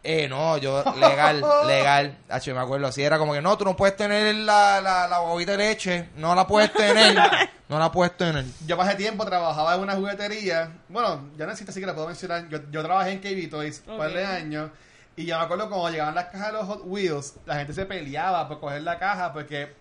Eh, 0.08 0.28
no, 0.28 0.56
yo, 0.58 0.84
legal, 1.00 1.42
legal. 1.66 2.16
Hacho, 2.28 2.54
me 2.54 2.60
acuerdo, 2.60 2.86
así 2.86 3.02
era 3.02 3.18
como 3.18 3.32
que 3.32 3.40
no, 3.42 3.58
tú 3.58 3.64
no 3.64 3.74
puedes 3.74 3.96
tener 3.96 4.32
la, 4.36 4.80
la, 4.80 5.08
la 5.08 5.18
bobita 5.18 5.52
de 5.52 5.58
leche, 5.58 6.10
no 6.16 6.32
la 6.36 6.46
puedes 6.46 6.72
tener, 6.72 7.16
no 7.68 7.78
la 7.80 7.90
puedes 7.90 8.16
tener. 8.16 8.44
Yo 8.66 8.76
pasé 8.76 8.94
tiempo, 8.94 9.24
trabajaba 9.24 9.74
en 9.74 9.80
una 9.80 9.94
juguetería. 9.96 10.70
Bueno, 10.88 11.28
ya 11.36 11.46
no 11.46 11.50
existe 11.52 11.72
así 11.72 11.80
que 11.80 11.86
la 11.86 11.94
puedo 11.94 12.06
mencionar. 12.06 12.48
Yo, 12.48 12.58
yo 12.70 12.84
trabajé 12.84 13.12
en 13.12 13.18
KB 13.20 13.50
Toys 13.50 13.82
un 13.88 13.98
par 13.98 14.12
de 14.12 14.24
años. 14.24 14.70
Y 15.16 15.26
yo 15.26 15.38
me 15.38 15.44
acuerdo 15.44 15.68
cuando 15.68 15.90
llegaban 15.90 16.14
las 16.14 16.26
cajas 16.26 16.48
de 16.48 16.52
los 16.52 16.66
Hot 16.66 16.82
Wheels, 16.84 17.34
la 17.44 17.56
gente 17.56 17.72
se 17.72 17.84
peleaba 17.86 18.46
por 18.46 18.60
coger 18.60 18.82
la 18.82 18.98
caja 19.00 19.32
porque 19.32 19.74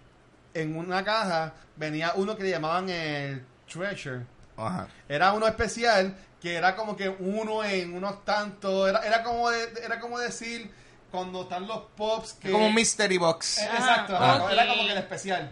en 0.56 0.76
una 0.76 1.03
caja 1.03 1.53
venía 1.76 2.14
uno 2.16 2.36
que 2.36 2.43
le 2.43 2.49
llamaban 2.49 2.89
el 2.89 3.45
Treasure. 3.72 4.26
Ajá. 4.58 4.88
Era 5.08 5.34
uno 5.34 5.45
especial 5.47 6.16
que 6.41 6.56
era 6.56 6.76
como 6.76 6.95
que 6.95 7.10
uno 7.10 7.64
en 7.64 7.93
unos 7.93 8.24
tantos. 8.26 8.89
Era, 8.89 8.99
era, 9.06 9.22
como, 9.24 9.49
de- 9.51 9.74
era 9.84 9.99
como 9.99 10.18
decir 10.18 10.72
cuando 11.12 11.43
están 11.43 11.68
los 11.68 11.80
pops 11.95 12.34
que. 12.34 12.51
Como 12.51 12.68
un 12.68 12.74
mystery 12.74 13.18
box. 13.18 13.60
Eh, 13.60 13.68
Ah, 13.70 13.76
Exacto, 13.78 14.49
era 14.49 14.68
como 14.68 14.84
que 14.86 14.91
el 14.91 14.97
especial. 14.97 15.51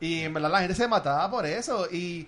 Y 0.00 0.20
en 0.22 0.32
verdad 0.34 0.50
la 0.50 0.60
gente 0.60 0.74
se 0.74 0.88
mataba 0.88 1.30
por 1.30 1.44
eso. 1.46 1.86
Y 1.90 2.26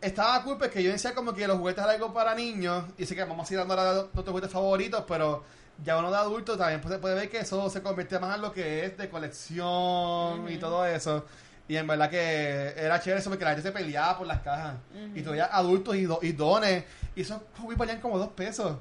estaba 0.00 0.42
cool 0.42 0.58
porque 0.58 0.82
yo 0.82 0.90
decía 0.92 1.14
como 1.14 1.32
que 1.32 1.46
los 1.46 1.58
juguetes 1.58 1.82
eran 1.82 1.94
algo 1.96 2.12
para 2.12 2.34
niños. 2.34 2.84
Y 2.98 3.06
sé 3.06 3.14
que 3.14 3.24
vamos 3.24 3.48
a 3.50 3.52
ir 3.52 3.58
dando 3.58 3.74
ahora 3.74 3.92
nuestros 4.12 4.26
juguetes 4.28 4.50
favoritos, 4.50 5.04
pero 5.06 5.44
ya 5.84 5.98
uno 5.98 6.10
de 6.10 6.16
adulto 6.16 6.56
también 6.56 6.80
puede, 6.80 6.98
puede 6.98 7.14
ver 7.14 7.30
que 7.30 7.38
eso 7.40 7.68
se 7.70 7.82
convierte 7.82 8.18
más 8.18 8.36
en 8.36 8.42
lo 8.42 8.52
que 8.52 8.84
es 8.86 8.96
de 8.98 9.08
colección 9.08 10.46
y 10.50 10.56
todo 10.58 10.84
eso. 10.86 11.24
Y 11.68 11.76
en 11.76 11.86
verdad 11.86 12.10
que 12.10 12.74
era 12.76 13.00
chévere 13.00 13.20
eso 13.20 13.30
porque 13.30 13.44
la 13.44 13.52
gente 13.52 13.62
se 13.68 13.72
peleaba 13.72 14.18
por 14.18 14.26
las 14.26 14.40
cajas. 14.40 14.74
Y 15.14 15.22
todavía 15.22 15.46
adultos 15.46 15.96
y, 15.96 16.04
do- 16.04 16.18
y 16.22 16.32
dones. 16.32 16.84
Y 17.14 17.22
esos 17.22 17.40
juguetes 17.58 17.78
valían 17.78 18.00
como 18.00 18.18
dos 18.18 18.28
pesos. 18.28 18.78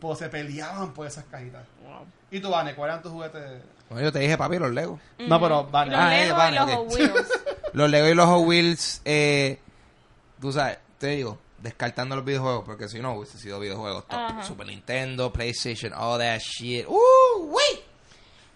Pues 0.00 0.18
se 0.18 0.28
peleaban 0.28 0.92
por 0.92 1.06
esas 1.06 1.24
cajitas. 1.24 1.62
Wow. 1.84 2.06
¿Y 2.30 2.40
tú, 2.40 2.50
Vane, 2.50 2.74
cuáles 2.74 2.94
eran 2.94 3.02
tus 3.02 3.12
juguetes? 3.12 3.62
Bueno, 3.88 4.04
yo 4.04 4.12
te 4.12 4.18
dije, 4.18 4.36
papi, 4.36 4.58
los 4.58 4.72
Legos. 4.72 5.00
No, 5.18 5.40
pero 5.40 5.64
Vane. 5.68 5.92
Los 5.92 6.00
Ah, 6.00 6.18
eh, 6.18 6.26
Legos 6.26 6.42
y 6.50 6.54
los 6.54 6.62
ok. 6.62 6.70
Hot 6.70 6.92
Wheels. 6.94 7.28
Los 7.74 7.90
Legos 7.90 8.10
y 8.10 8.14
los 8.14 8.26
Hot 8.26 8.46
Wheels, 8.46 9.02
eh, 9.04 9.58
tú 10.40 10.50
sabes, 10.52 10.78
te 10.98 11.08
digo, 11.08 11.38
descartando 11.62 12.16
los 12.16 12.24
videojuegos, 12.24 12.64
porque 12.64 12.88
si 12.88 13.00
no 13.00 13.14
hubiese 13.14 13.38
sido 13.38 13.60
videojuegos 13.60 14.06
top. 14.08 14.18
Ajá. 14.18 14.42
Super 14.44 14.66
Nintendo, 14.66 15.32
PlayStation, 15.32 15.92
all 15.94 16.18
that 16.18 16.38
shit. 16.40 16.86
¡Uh, 16.88 16.98
wey! 17.46 17.84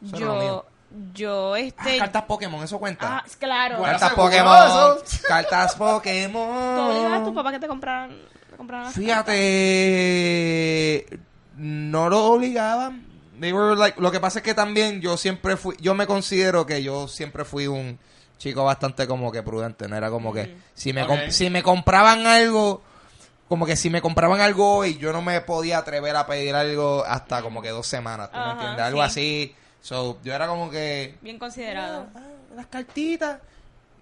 Eso 0.06 0.16
yo, 0.18 0.66
yo, 1.14 1.54
Ah, 1.54 1.60
este... 1.60 1.98
cartas 1.98 2.24
Pokémon, 2.24 2.62
eso 2.62 2.78
cuenta. 2.78 3.18
Ah, 3.18 3.24
claro. 3.38 3.82
Cartas 3.82 4.12
Pokémon. 4.14 4.66
eso. 4.66 5.02
Cartas 5.28 5.76
¿Tú 5.76 5.84
obligabas 5.84 6.04
a 6.04 7.18
Pokémon. 7.18 7.34
papás 7.34 7.52
que 7.52 7.58
te 7.60 7.68
compraran, 7.68 8.10
te 8.50 8.56
compraran 8.56 8.84
las 8.86 8.94
Fíjate, 8.94 11.06
no 11.56 12.08
lo 12.08 12.24
obligaban. 12.24 13.06
They 13.40 13.52
were 13.52 13.74
like, 13.76 14.00
lo 14.00 14.10
que 14.12 14.20
pasa 14.20 14.38
es 14.38 14.44
que 14.44 14.54
también 14.54 15.00
yo 15.00 15.16
siempre 15.16 15.56
fui, 15.56 15.76
yo 15.80 15.94
me 15.94 16.06
considero 16.06 16.64
que 16.66 16.82
yo 16.82 17.08
siempre 17.08 17.44
fui 17.44 17.66
un 17.66 17.98
chico 18.38 18.64
bastante 18.64 19.06
como 19.06 19.32
que 19.32 19.42
prudente, 19.42 19.88
no 19.88 19.96
era 19.96 20.10
como 20.10 20.32
que 20.32 20.56
si 20.74 20.92
me 20.92 21.30
si 21.30 21.50
me 21.50 21.62
compraban 21.62 22.26
algo, 22.26 22.82
como 23.52 23.66
que 23.66 23.76
si 23.76 23.90
me 23.90 24.00
compraban 24.00 24.40
algo 24.40 24.76
hoy, 24.76 24.96
yo 24.96 25.12
no 25.12 25.20
me 25.20 25.38
podía 25.42 25.76
atrever 25.76 26.16
a 26.16 26.26
pedir 26.26 26.54
algo 26.54 27.04
hasta 27.06 27.42
como 27.42 27.60
que 27.60 27.68
dos 27.68 27.86
semanas, 27.86 28.32
¿tú 28.32 28.38
me 28.38 28.52
entiendes? 28.52 28.80
Algo 28.80 29.00
sí. 29.00 29.04
así. 29.04 29.56
So, 29.82 30.18
yo 30.24 30.34
era 30.34 30.46
como 30.46 30.70
que 30.70 31.16
Bien 31.20 31.38
considerado. 31.38 32.06
ah, 32.14 32.20
las 32.56 32.66
cartitas. 32.68 33.40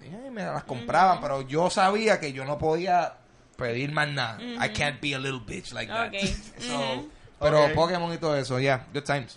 Y 0.06 0.30
me 0.30 0.44
las 0.44 0.62
compraban, 0.62 1.20
pero 1.20 1.42
yo 1.42 1.68
sabía 1.68 2.20
que 2.20 2.32
yo 2.32 2.44
no 2.44 2.58
podía 2.58 3.14
pedir 3.56 3.90
más 3.90 4.06
nada. 4.10 4.38
I 4.40 4.68
can't 4.68 5.00
be 5.00 5.16
a 5.16 5.18
little 5.18 5.40
bitch 5.44 5.72
like 5.72 5.90
that. 5.92 6.06
Ok. 6.06 6.14
So. 6.60 7.08
Pero 7.40 7.64
Ok. 7.64 7.74
Pokémon 7.74 8.14
y 8.14 8.18
todo 8.18 8.36
eso, 8.36 8.60
yeah, 8.60 8.86
good 8.94 9.02
times. 9.02 9.36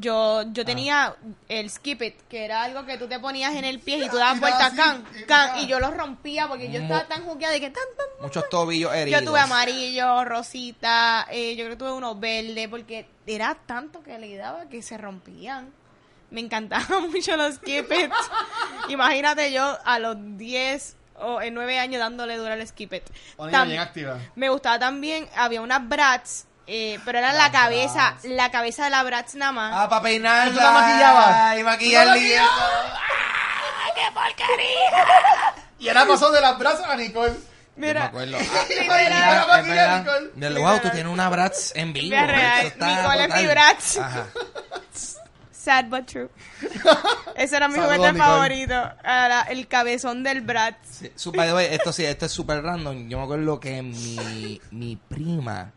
Yo, 0.00 0.40
Ah. 0.40 0.44
yo 0.52 0.64
tenía 0.64 1.16
el 1.48 1.68
skip 1.70 2.02
it, 2.02 2.14
que 2.28 2.44
era 2.44 2.62
algo 2.62 2.84
que 2.86 2.96
tú 2.98 3.08
te 3.08 3.18
ponías 3.18 3.54
en 3.54 3.64
el 3.64 3.80
pie 3.80 3.98
y 4.04 4.08
tú 4.08 4.16
dabas 4.16 4.36
Y 4.36 4.40
vuelta 4.40 4.70
dabas 4.70 4.74
can, 4.76 5.04
can, 5.26 5.58
y 5.58 5.66
yo 5.66 5.80
lo 5.80 5.90
rompía 5.90 6.46
porque 6.48 6.70
yo 6.70 6.80
estaba 6.80 7.06
tan 7.08 7.24
jugueada 7.24 7.54
de 7.54 7.60
que 7.60 7.70
tan, 7.70 7.82
tan, 7.96 8.06
tan. 8.16 8.22
Muchos 8.26 8.48
tobillos 8.48 8.94
heridos. 8.94 9.20
Yo 9.20 9.26
tuve 9.26 9.40
amarillo, 9.40 10.24
rosita, 10.24 11.26
eh, 11.30 11.56
yo 11.56 11.64
creo 11.64 11.70
que 11.76 11.76
tuve 11.84 11.92
uno 11.92 12.14
verde 12.14 12.68
porque 12.68 13.08
era 13.26 13.54
tanto 13.54 14.02
que 14.02 14.18
le 14.18 14.36
daba 14.36 14.68
que 14.68 14.82
se 14.82 14.96
rompían. 14.98 15.72
Me 16.30 16.40
encantaban 16.42 17.08
mucho 17.10 17.36
los 17.36 17.54
skip 17.56 17.90
it. 17.92 18.10
Imagínate 18.88 19.52
yo 19.52 19.78
a 19.84 19.98
los 19.98 20.16
10 20.36 20.96
o 21.20 21.40
en 21.42 21.54
9 21.54 21.78
años 21.78 21.98
dándole 22.00 22.36
duro 22.36 22.52
al 22.52 22.66
skip 22.66 22.92
it. 22.92 23.02
Bien 23.38 23.78
activa. 23.80 24.18
me 24.36 24.48
gustaba 24.50 24.78
también, 24.78 25.28
había 25.34 25.60
unas 25.60 25.86
brats, 25.88 26.46
eh, 26.68 27.00
pero 27.04 27.18
era 27.18 27.32
la 27.32 27.50
cabeza, 27.50 28.16
la 28.24 28.50
cabeza 28.50 28.84
de 28.84 28.90
la 28.90 29.02
brats 29.02 29.34
nada 29.34 29.52
más. 29.52 29.72
Ah, 29.74 29.88
para 29.88 30.02
peinarla. 30.02 30.52
¿Tú 30.52 30.60
la 30.60 30.70
maquillabas? 30.70 31.58
Y 31.58 31.62
maquillarla. 31.64 32.12
¿Tú 32.14 32.18
la 32.20 32.24
y 32.26 32.32
eso. 32.32 32.44
Y 35.78 35.88
ahora 35.88 36.06
pasó 36.06 36.30
de 36.30 36.40
las 36.40 36.58
brazos 36.58 36.84
a 36.86 36.96
Nicole. 36.96 37.32
Yo 37.32 37.38
me 37.76 37.86
Mira, 37.88 38.04
acuerdo. 38.06 38.36
Ah, 38.90 39.62
verdad. 39.62 39.98
Nicole. 40.00 40.30
Del- 40.34 40.58
Wow, 40.58 40.80
tú 40.80 40.90
tienes 40.90 41.12
una 41.12 41.28
Bratz 41.28 41.72
en 41.76 41.92
vivo. 41.92 42.06
Vida 42.06 42.26
real. 42.26 42.58
Eso 42.58 42.66
está 42.68 42.86
Nicole 43.02 43.24
es 43.24 43.34
mi. 43.34 43.46
Bratz. 43.46 43.96
Ajá. 43.98 44.26
sad 45.52 45.84
but 45.86 46.06
true. 46.06 46.28
Ese 47.36 47.56
era 47.56 47.68
mi 47.68 47.74
Saludos, 47.74 47.96
juguete 47.96 48.12
Nicole. 48.14 48.30
favorito. 48.30 48.92
Era 49.04 49.42
el 49.42 49.68
cabezón 49.68 50.22
del 50.24 50.40
Bratz. 50.40 50.76
Sí, 50.98 51.12
su- 51.14 51.30
by 51.32 51.46
the 51.48 51.54
way, 51.54 51.66
esto 51.70 51.92
sí, 51.92 52.04
esto 52.04 52.26
es 52.26 52.32
súper 52.32 52.62
random. 52.62 53.08
Yo 53.08 53.18
me 53.18 53.24
acuerdo 53.24 53.60
que 53.60 53.80
mi, 53.82 54.60
mi 54.72 54.96
prima, 54.96 55.70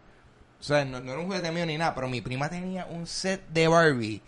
o 0.62 0.64
sea, 0.64 0.86
no, 0.86 1.00
no 1.02 1.12
era 1.12 1.20
un 1.20 1.26
juguete 1.28 1.52
mío 1.52 1.66
ni 1.66 1.78
nada, 1.78 1.94
pero 1.96 2.08
mi 2.08 2.22
prima 2.22 2.48
tenía 2.50 2.86
un 2.86 3.06
set 3.08 3.42
de 3.50 3.68
Barbie 3.68 4.22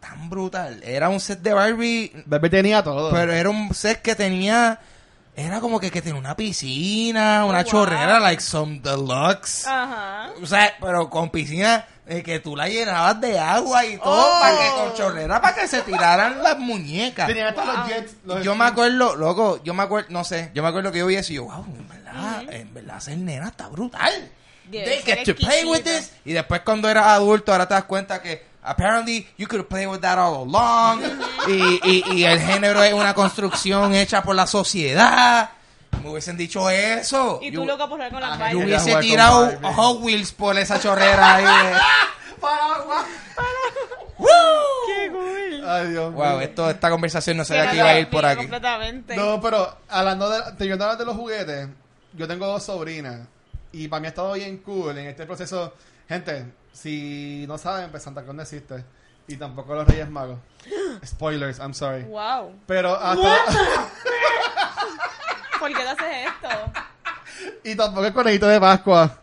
tan 0.00 0.28
brutal. 0.30 0.80
Era 0.84 1.08
un 1.08 1.20
set 1.20 1.40
de 1.40 1.52
Barbie, 1.52 2.12
Bebé 2.26 2.48
tenía 2.50 2.82
todo. 2.82 3.10
pero 3.12 3.32
era 3.32 3.50
un 3.50 3.72
set 3.74 4.02
que 4.02 4.14
tenía 4.14 4.80
era 5.34 5.60
como 5.60 5.80
que, 5.80 5.90
que 5.90 6.02
tenía 6.02 6.18
una 6.18 6.36
piscina, 6.36 7.44
una 7.46 7.60
Oh, 7.60 7.62
wow. 7.62 7.70
chorrera, 7.70 8.20
like 8.20 8.42
some 8.42 8.80
deluxe. 8.80 9.66
Ajá. 9.66 10.30
O 10.42 10.46
sea, 10.46 10.74
pero 10.78 11.08
con 11.08 11.30
piscina 11.30 11.86
eh, 12.06 12.22
que 12.22 12.38
tú 12.40 12.54
la 12.54 12.68
llenabas 12.68 13.18
de 13.20 13.38
agua 13.38 13.86
y 13.86 13.96
todo, 13.96 14.26
Oh. 14.36 14.40
para 14.40 14.58
que 14.58 14.70
con 14.76 14.94
chorrera, 14.94 15.40
para 15.40 15.54
que 15.54 15.68
se 15.68 15.80
tiraran 15.82 16.42
las 16.42 16.58
muñecas. 16.58 17.28
Tenían 17.28 17.46
hasta 17.46 17.64
Wow. 17.64 17.76
los 17.76 17.88
jets. 17.88 18.16
los 18.24 18.44
Yo 18.44 18.54
me 18.54 18.64
acuerdo, 18.66 19.16
loco, 19.16 19.62
yo 19.64 19.72
me 19.72 19.84
acuerdo, 19.84 20.08
no 20.10 20.22
sé, 20.24 20.50
yo 20.54 20.62
me 20.62 20.68
acuerdo 20.68 20.92
que 20.92 20.98
yo 20.98 21.06
vi 21.06 21.14
eso 21.14 21.32
y 21.32 21.36
yo, 21.36 21.44
wow, 21.44 21.64
en 21.78 21.88
verdad, 21.88 22.42
en 22.52 22.74
verdad 22.74 23.00
ser 23.00 23.16
nena 23.16 23.46
está 23.48 23.68
brutal. 23.68 24.12
They 24.72 25.02
get 25.04 25.24
to 25.24 25.34
play 25.34 25.64
with 25.64 25.82
this. 25.82 26.12
Y 26.24 26.32
después 26.32 26.62
cuando 26.62 26.88
eras 26.88 27.06
adulto, 27.06 27.52
ahora 27.52 27.66
te 27.68 27.74
das 27.74 27.84
cuenta 27.84 28.20
que 28.22 28.42
apparently 28.62 29.26
you 29.36 29.46
could 29.48 29.64
play 29.66 29.86
with 29.86 30.00
that 30.00 30.18
all 30.18 30.48
along. 30.48 31.02
y, 31.48 31.80
y, 31.84 32.12
y 32.14 32.24
el 32.24 32.40
género 32.40 32.82
es 32.82 32.92
una 32.92 33.14
construcción 33.14 33.94
hecha 33.94 34.22
por 34.22 34.34
la 34.36 34.46
sociedad. 34.46 35.50
Me 36.02 36.08
hubiesen 36.10 36.36
dicho 36.36 36.68
eso. 36.70 37.38
Y 37.42 37.50
Yo- 37.52 37.60
tú 37.60 37.66
loco 37.66 37.88
por 37.88 37.96
jugar 37.98 38.10
con 38.10 38.20
las 38.20 38.30
Ah, 38.40 38.50
yo 38.52 38.58
vainas. 38.58 38.82
quería 38.82 38.96
hubiese 38.96 39.00
tirado. 39.08 39.52
Hot 39.74 40.00
Wheels 40.00 40.32
por 40.32 40.58
esa 40.58 40.80
chorrera 40.80 41.34
ahí. 41.36 41.44
de- 41.44 41.78
¡Qué 44.86 45.10
cool! 45.10 45.64
Ay, 45.68 45.88
Dios 45.90 46.12
Wow, 46.12 46.24
mío. 46.32 46.40
esto, 46.40 46.70
esta 46.70 46.90
conversación 46.90 47.36
no 47.36 47.44
sabía 47.44 47.64
que 47.64 47.70
te 47.70 47.76
iba 47.76 47.88
a 47.88 47.98
ir 47.98 48.10
por 48.10 48.24
aquí. 48.26 48.36
Completamente. 48.38 49.16
No, 49.16 49.40
pero 49.40 49.76
hablando 49.88 50.28
de, 50.30 50.52
teniendo 50.58 50.84
hablar 50.84 50.98
de 50.98 51.04
los 51.04 51.16
juguetes, 51.16 51.68
yo 52.14 52.28
tengo 52.28 52.46
dos 52.46 52.62
sobrinas 52.64 53.20
y 53.72 53.88
para 53.88 54.00
mí 54.00 54.06
ha 54.06 54.10
estado 54.10 54.32
bien 54.34 54.58
cool 54.58 54.96
en 54.98 55.06
este 55.06 55.26
proceso. 55.26 55.74
Gente, 56.08 56.52
si 56.72 57.44
no 57.48 57.58
saben, 57.58 57.90
pues 57.90 58.02
Santa 58.02 58.22
Claus 58.22 58.36
no 58.36 58.42
existe 58.42 58.84
y 59.26 59.36
tampoco 59.36 59.74
los 59.74 59.86
Reyes 59.86 60.08
Magos. 60.08 60.38
Spoilers, 61.04 61.58
I'm 61.58 61.74
sorry. 61.74 62.02
Wow. 62.04 62.54
Pero 62.66 62.94
hasta 62.96 63.22
¿Por 65.58 65.68
qué 65.68 65.74
te 65.82 65.88
haces 65.88 66.26
esto? 66.26 66.72
y 67.64 67.74
tampoco 67.74 68.06
el 68.06 68.12
conejito 68.12 68.46
de 68.48 68.60
Pascua. 68.60 69.18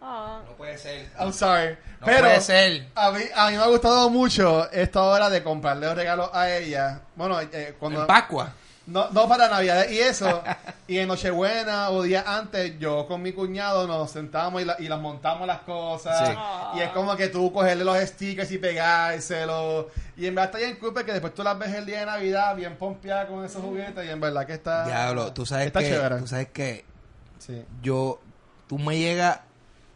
Ah. 0.00 0.40
No 0.46 0.52
puede 0.56 0.76
ser. 0.78 1.10
I'm 1.18 1.32
sorry. 1.32 1.76
No 2.00 2.06
Pero 2.06 2.20
puede 2.20 2.40
ser. 2.40 2.88
A 2.94 3.10
mí, 3.10 3.22
a 3.34 3.50
mí 3.50 3.56
me 3.56 3.62
ha 3.62 3.66
gustado 3.68 4.10
mucho 4.10 4.70
esta 4.70 5.02
hora 5.02 5.30
de 5.30 5.42
comprarle 5.42 5.86
los 5.86 5.96
regalos 5.96 6.30
a 6.32 6.50
ella. 6.50 7.00
Bueno, 7.14 7.40
eh, 7.40 7.74
cuando 7.78 8.00
En 8.02 8.06
Pascua. 8.06 8.52
No, 8.84 9.10
no 9.10 9.28
para 9.28 9.48
Navidad 9.48 9.88
y 9.88 9.98
eso. 10.00 10.42
y 10.88 10.98
en 10.98 11.06
Nochebuena 11.08 11.90
o 11.90 12.02
días 12.02 12.26
antes, 12.26 12.78
yo 12.80 13.06
con 13.06 13.22
mi 13.22 13.32
cuñado 13.32 13.86
nos 13.86 14.10
sentamos 14.10 14.60
y, 14.60 14.64
la- 14.64 14.76
y 14.80 14.88
las 14.88 15.00
montamos 15.00 15.46
las 15.46 15.60
cosas. 15.60 16.28
Sí. 16.28 16.78
Y 16.78 16.80
es 16.82 16.88
como 16.90 17.14
que 17.16 17.28
tú 17.28 17.52
cogerle 17.52 17.84
los 17.84 17.96
stickers 17.98 18.50
y 18.50 18.58
pegárselos. 18.58 19.86
Y 20.16 20.26
en 20.26 20.34
verdad 20.34 20.50
está 20.54 20.58
bien 20.66 20.76
cool 20.80 20.94
que 21.04 21.12
después 21.12 21.32
tú 21.34 21.42
las 21.44 21.58
ves 21.58 21.72
el 21.74 21.86
día 21.86 22.00
de 22.00 22.06
Navidad 22.06 22.56
bien 22.56 22.76
pompeada 22.76 23.26
con 23.28 23.44
esos 23.44 23.62
juguetes. 23.62 24.04
Y 24.04 24.10
en 24.10 24.20
verdad 24.20 24.46
que 24.46 24.54
está. 24.54 24.84
Diablo, 24.84 25.32
tú 25.32 25.46
sabes 25.46 25.66
está 25.68 25.80
que, 25.80 25.88
chévere. 25.88 26.16
tú 26.18 26.26
sabes 26.26 26.48
que 26.48 26.84
Sí. 27.38 27.64
yo, 27.82 28.20
tú 28.68 28.78
me 28.78 28.98
llegas, 28.98 29.40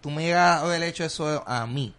tú 0.01 0.11
me 0.11 0.23
llegas 0.25 0.61
a 0.61 0.61
haber 0.63 0.83
hecho 0.85 1.05
eso 1.05 1.43
a 1.47 1.67
mí, 1.67 1.95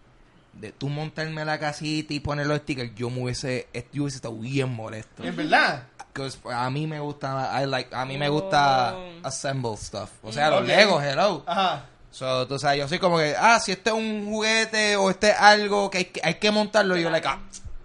de 0.54 0.72
tú 0.72 0.88
montarme 0.88 1.44
la 1.44 1.58
casita 1.58 2.12
y 2.14 2.20
poner 2.20 2.46
los 2.46 2.58
stickers, 2.58 2.94
yo 2.94 3.08
me 3.10 3.22
hubiese, 3.22 3.68
yo 3.92 4.02
hubiese 4.04 4.16
estado 4.16 4.34
bien 4.36 4.70
molesto. 4.74 5.22
En 5.22 5.36
verdad. 5.36 5.84
'Cause 6.18 6.38
a 6.52 6.68
mí 6.70 6.86
me 6.86 7.00
gusta, 7.00 7.50
I 7.62 7.66
like, 7.66 7.94
a 7.94 8.04
mí 8.04 8.18
me 8.18 8.28
gusta 8.28 8.94
Oh. 8.96 9.26
assemble 9.26 9.76
stuff, 9.76 10.10
o 10.22 10.32
sea, 10.32 10.50
los 10.50 10.60
Ok. 10.62 10.66
Legos, 10.66 11.02
hello. 11.02 11.42
Ajá. 11.46 11.84
So, 12.10 12.46
tú 12.48 12.58
sabes, 12.58 12.78
yo 12.80 12.88
soy 12.88 12.98
como 12.98 13.18
que, 13.18 13.34
ah, 13.38 13.60
si 13.60 13.72
este 13.72 13.90
es 13.90 13.96
un 13.96 14.26
juguete 14.26 14.96
o 14.96 15.10
este 15.10 15.30
es 15.30 15.36
algo 15.38 15.90
que 15.90 15.98
hay 15.98 16.04
que, 16.06 16.20
hay 16.24 16.34
que 16.34 16.50
montarlo, 16.50 16.96
yo 16.96 17.10
like, 17.10 17.28
ah, 17.28 17.38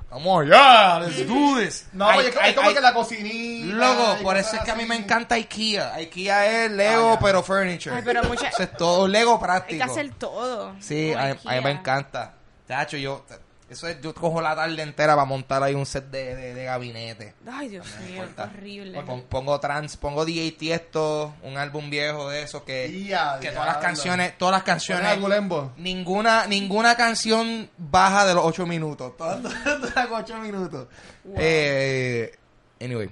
vamos 0.10 0.44
allá, 0.44 1.00
let's 1.02 1.28
do 1.28 1.58
this. 1.60 1.88
No, 1.92 2.08
Ay, 2.08 2.20
oye, 2.20 2.30
es, 2.30 2.56
como 2.56 2.70
ay, 2.70 2.74
que 2.76 2.82
la 2.82 2.94
cocinita. 2.94 3.76
Loco, 3.76 4.24
por 4.24 4.38
eso 4.38 4.56
es 4.56 4.62
que 4.64 4.72
a 4.72 4.76
mí 4.76 4.86
me 4.86 4.96
encanta 4.96 5.36
IKEA. 5.36 5.94
IKEA 5.96 6.66
es 6.66 6.72
Lego, 6.72 7.10
Ah, 7.12 7.14
ya. 7.16 7.20
pero 7.20 7.44
furniture. 7.44 7.96
Ay, 7.98 8.02
pero 8.06 8.24
mucha- 8.24 8.48
Eso 8.48 8.64
es 8.64 8.78
todo 8.78 9.08
Lego 9.08 9.34
Hay 9.34 9.40
práctico. 9.40 9.86
que 9.86 9.92
hacer 9.92 10.14
todo. 10.16 10.74
Sí, 10.80 11.14
a, 11.14 11.34
mí 11.36 11.62
me 11.64 11.72
encanta. 11.72 12.34
Tacho, 12.68 12.96
yo, 12.98 13.26
eso 13.74 13.88
es, 13.88 14.00
yo 14.02 14.14
cojo 14.16 14.42
la 14.42 14.56
tarde 14.56 14.82
entera 14.82 15.14
para 15.16 15.26
montar 15.26 15.62
ahí 15.62 15.74
un 15.76 15.86
set 15.86 16.06
de, 16.10 16.36
de, 16.36 16.54
de 16.54 16.64
gabinete. 16.64 17.34
Ay, 17.52 17.70
Dios 17.70 17.86
mío, 18.10 18.24
qué 18.36 18.42
horrible. 18.42 19.02
Pon- 19.04 19.24
Pongo 19.24 19.60
trans, 19.60 19.98
pongo 19.98 20.26
DJ 20.26 20.52
Tiesto, 20.54 21.34
un 21.44 21.58
álbum 21.58 21.90
viejo 21.90 22.30
de 22.30 22.44
esos 22.44 22.64
que, 22.64 22.90
que 23.42 23.50
todas 23.52 23.68
las 23.68 23.78
canciones, 23.78 24.38
todas 24.38 24.52
las 24.54 24.62
¿Pones 24.64 24.86
canciones, 24.88 25.18
ninguna, 25.78 26.48
ninguna 26.48 26.96
canción 26.96 27.70
baja 27.78 28.26
de 28.26 28.34
los 28.34 28.46
8 28.46 28.66
minutos. 28.66 29.18
Todas 29.18 29.42
todas 29.42 29.82
duran 29.82 30.08
8 30.12 30.38
minutos. 30.40 30.88
Wow. 31.24 31.36
Eh, 31.40 32.38
anyway, 32.82 33.10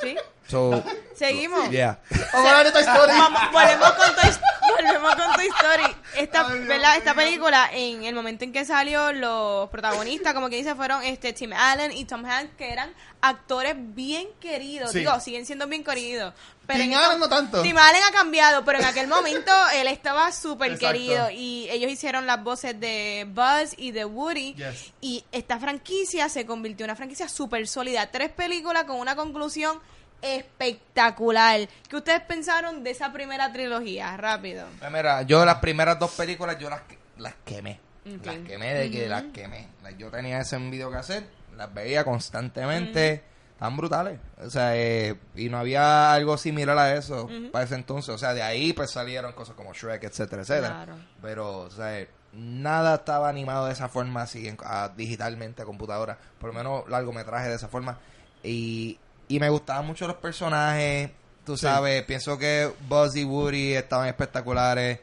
¿Sí? 0.00 0.16
So, 0.52 0.84
Seguimos. 1.14 1.70
yeah. 1.70 1.98
Vamos 2.32 2.52
a 2.52 2.64
de 2.64 2.72
Toy 2.72 2.82
Story. 2.82 3.12
Vamos, 3.12 3.40
volvemos 3.52 3.92
con 3.92 4.14
Toy, 4.14 4.30
volvemos 4.76 5.14
con 5.14 5.32
Toy 5.34 5.46
Story. 5.46 5.96
Esta, 6.16 6.46
Ay, 6.46 6.56
Dios 6.56 6.68
¿verdad? 6.68 6.96
Esta 6.98 7.14
mío. 7.14 7.24
película, 7.24 7.70
en 7.72 8.04
el 8.04 8.14
momento 8.14 8.44
en 8.44 8.52
que 8.52 8.64
salió, 8.64 9.12
los 9.12 9.70
protagonistas, 9.70 10.34
como 10.34 10.50
que 10.50 10.56
dice, 10.56 10.74
fueron 10.74 11.02
este 11.04 11.32
Tim 11.32 11.52
Allen 11.54 11.92
y 11.92 12.04
Tom 12.04 12.24
Hanks, 12.26 12.54
que 12.56 12.70
eran 12.70 12.92
actores 13.22 13.74
bien 13.78 14.28
queridos. 14.40 14.92
Sí. 14.92 14.98
Digo, 15.00 15.18
siguen 15.20 15.46
siendo 15.46 15.66
bien 15.66 15.84
queridos. 15.84 16.34
Pero 16.66 16.80
Tim 16.80 16.92
en 16.92 16.98
Allen 16.98 17.18
no 17.20 17.28
tanto. 17.28 17.62
Tim 17.62 17.78
Allen 17.78 18.02
ha 18.08 18.12
cambiado, 18.12 18.64
pero 18.64 18.78
en 18.78 18.84
aquel 18.84 19.06
momento 19.08 19.52
él 19.74 19.86
estaba 19.86 20.32
súper 20.32 20.72
Exacto. 20.72 20.92
querido. 20.92 21.30
Y 21.30 21.68
ellos 21.70 21.90
hicieron 21.90 22.26
las 22.26 22.42
voces 22.42 22.78
de 22.78 23.26
Buzz 23.28 23.74
y 23.76 23.92
de 23.92 24.04
Woody. 24.04 24.54
Yes. 24.54 24.92
Y 25.00 25.24
esta 25.32 25.58
franquicia 25.58 26.28
se 26.28 26.44
convirtió 26.44 26.84
en 26.84 26.90
una 26.90 26.96
franquicia 26.96 27.28
súper 27.28 27.66
sólida. 27.68 28.10
Tres 28.10 28.30
películas 28.30 28.84
con 28.84 28.96
una 28.96 29.16
conclusión 29.16 29.80
espectacular. 30.22 31.68
¿Qué 31.88 31.96
ustedes 31.96 32.20
pensaron 32.22 32.82
de 32.84 32.90
esa 32.90 33.12
primera 33.12 33.52
trilogía? 33.52 34.16
Rápido. 34.16 34.66
Pues 34.78 34.90
mira, 34.92 35.22
yo 35.22 35.44
las 35.44 35.56
primeras 35.56 35.98
dos 35.98 36.12
películas 36.12 36.58
yo 36.58 36.70
las, 36.70 36.80
las 37.18 37.34
quemé. 37.44 37.78
Las 38.24 38.36
quemé 38.38 38.74
de 38.74 38.90
que 38.90 39.08
las 39.08 39.24
quemé. 39.32 39.68
Yo 39.98 40.10
tenía 40.10 40.40
ese 40.40 40.56
en 40.56 40.70
videocassette, 40.70 41.24
las 41.56 41.72
veía 41.72 42.04
constantemente. 42.04 43.24
Tan 43.58 43.76
brutales. 43.76 44.18
O 44.44 44.50
sea, 44.50 44.76
eh, 44.76 45.14
y 45.36 45.48
no 45.48 45.56
había 45.58 46.12
algo 46.12 46.36
similar 46.36 46.76
a 46.78 46.96
eso 46.96 47.28
para 47.52 47.64
ese 47.64 47.76
entonces. 47.76 48.12
O 48.12 48.18
sea, 48.18 48.34
de 48.34 48.42
ahí 48.42 48.72
pues 48.72 48.90
salieron 48.90 49.32
cosas 49.34 49.54
como 49.54 49.72
Shrek, 49.72 50.02
etcétera, 50.02 50.42
etcétera. 50.42 50.68
Claro. 50.68 50.94
Pero, 51.22 51.58
o 51.60 51.70
sea, 51.70 52.04
nada 52.32 52.96
estaba 52.96 53.28
animado 53.28 53.66
de 53.66 53.72
esa 53.74 53.88
forma 53.88 54.22
así 54.22 54.48
en- 54.48 54.56
a- 54.64 54.88
digitalmente 54.96 55.62
a 55.62 55.64
computadora. 55.64 56.18
Por 56.40 56.48
lo 56.52 56.54
menos 56.54 56.88
largometraje 56.88 57.50
de 57.50 57.54
esa 57.54 57.68
forma. 57.68 57.98
Y, 58.42 58.98
y 59.36 59.40
me 59.40 59.48
gustaban 59.48 59.86
mucho 59.86 60.06
los 60.06 60.16
personajes. 60.16 61.10
Tú 61.44 61.56
Sí. 61.56 61.62
sabes, 61.62 62.02
pienso 62.04 62.38
que 62.38 62.70
Buzz 62.88 63.16
y 63.16 63.24
Woody 63.24 63.74
estaban 63.74 64.06
espectaculares. 64.08 65.00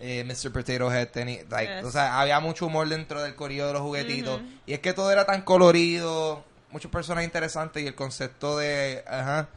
Eh, 0.00 0.22
Mr. 0.24 0.52
Potato 0.52 0.92
Head 0.92 1.08
tenía, 1.08 1.42
like, 1.50 1.76
Yes. 1.76 1.84
o 1.84 1.90
sea, 1.90 2.20
había 2.20 2.38
mucho 2.40 2.66
humor 2.66 2.88
dentro 2.88 3.20
del 3.22 3.34
corillo 3.34 3.66
de 3.66 3.72
los 3.72 3.82
juguetitos. 3.82 4.40
Y 4.66 4.72
es 4.74 4.78
que 4.80 4.92
todo 4.92 5.10
era 5.10 5.24
tan 5.26 5.42
colorido, 5.42 6.44
muchos 6.70 6.90
personajes 6.90 7.26
interesantes 7.26 7.82
y 7.82 7.86
el 7.86 7.94
concepto 7.94 8.58
de, 8.58 9.02
ajá, 9.08 9.48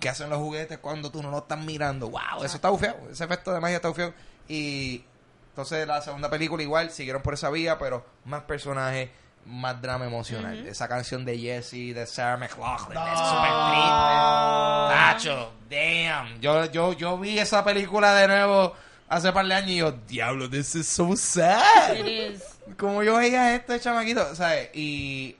que 0.00 0.08
hacen 0.08 0.30
los 0.30 0.38
juguetes 0.38 0.78
cuando 0.78 1.10
tú 1.10 1.22
no 1.22 1.30
lo 1.30 1.38
estás 1.38 1.58
mirando. 1.58 2.08
Wow, 2.08 2.44
eso 2.44 2.56
está 2.56 2.70
bufeado. 2.70 2.98
Ese 3.10 3.24
efecto 3.24 3.52
de 3.52 3.60
magia 3.60 3.76
está 3.76 3.88
bufeado. 3.88 4.14
Y 4.48 5.04
entonces 5.50 5.86
la 5.86 6.00
segunda 6.00 6.30
película 6.30 6.62
igual 6.62 6.90
siguieron 6.90 7.20
por 7.22 7.34
esa 7.34 7.50
vía, 7.50 7.78
pero 7.78 8.06
más 8.24 8.42
personajes, 8.44 9.10
más 9.46 9.80
drama 9.80 10.06
emocional. 10.06 10.66
Esa 10.66 10.88
canción 10.88 11.24
de 11.24 11.38
Jesse, 11.38 11.94
de 11.94 12.06
Sarah 12.06 12.36
McLaughlin, 12.36 12.98
es 12.98 13.18
súper 13.18 13.50
triste. 13.70 13.96
Tacho, 14.92 15.52
damn. 15.70 16.40
Yo, 16.40 16.64
yo, 16.66 16.92
yo 16.92 17.18
vi 17.18 17.38
esa 17.38 17.64
película 17.64 18.14
de 18.14 18.28
nuevo 18.28 18.74
hace 19.08 19.32
par 19.32 19.46
de 19.46 19.54
años 19.54 19.70
y 19.70 19.76
yo, 19.76 19.92
diablo, 19.92 20.50
this 20.50 20.74
is 20.74 20.86
so 20.86 21.16
sad. 21.16 21.96
It 21.96 22.06
is. 22.06 22.42
Como 22.76 23.02
yo 23.02 23.16
veía 23.16 23.42
a 23.42 23.54
este 23.54 23.78
chamaquito, 23.78 24.34
¿sabes? 24.34 24.70
Y, 24.74 25.36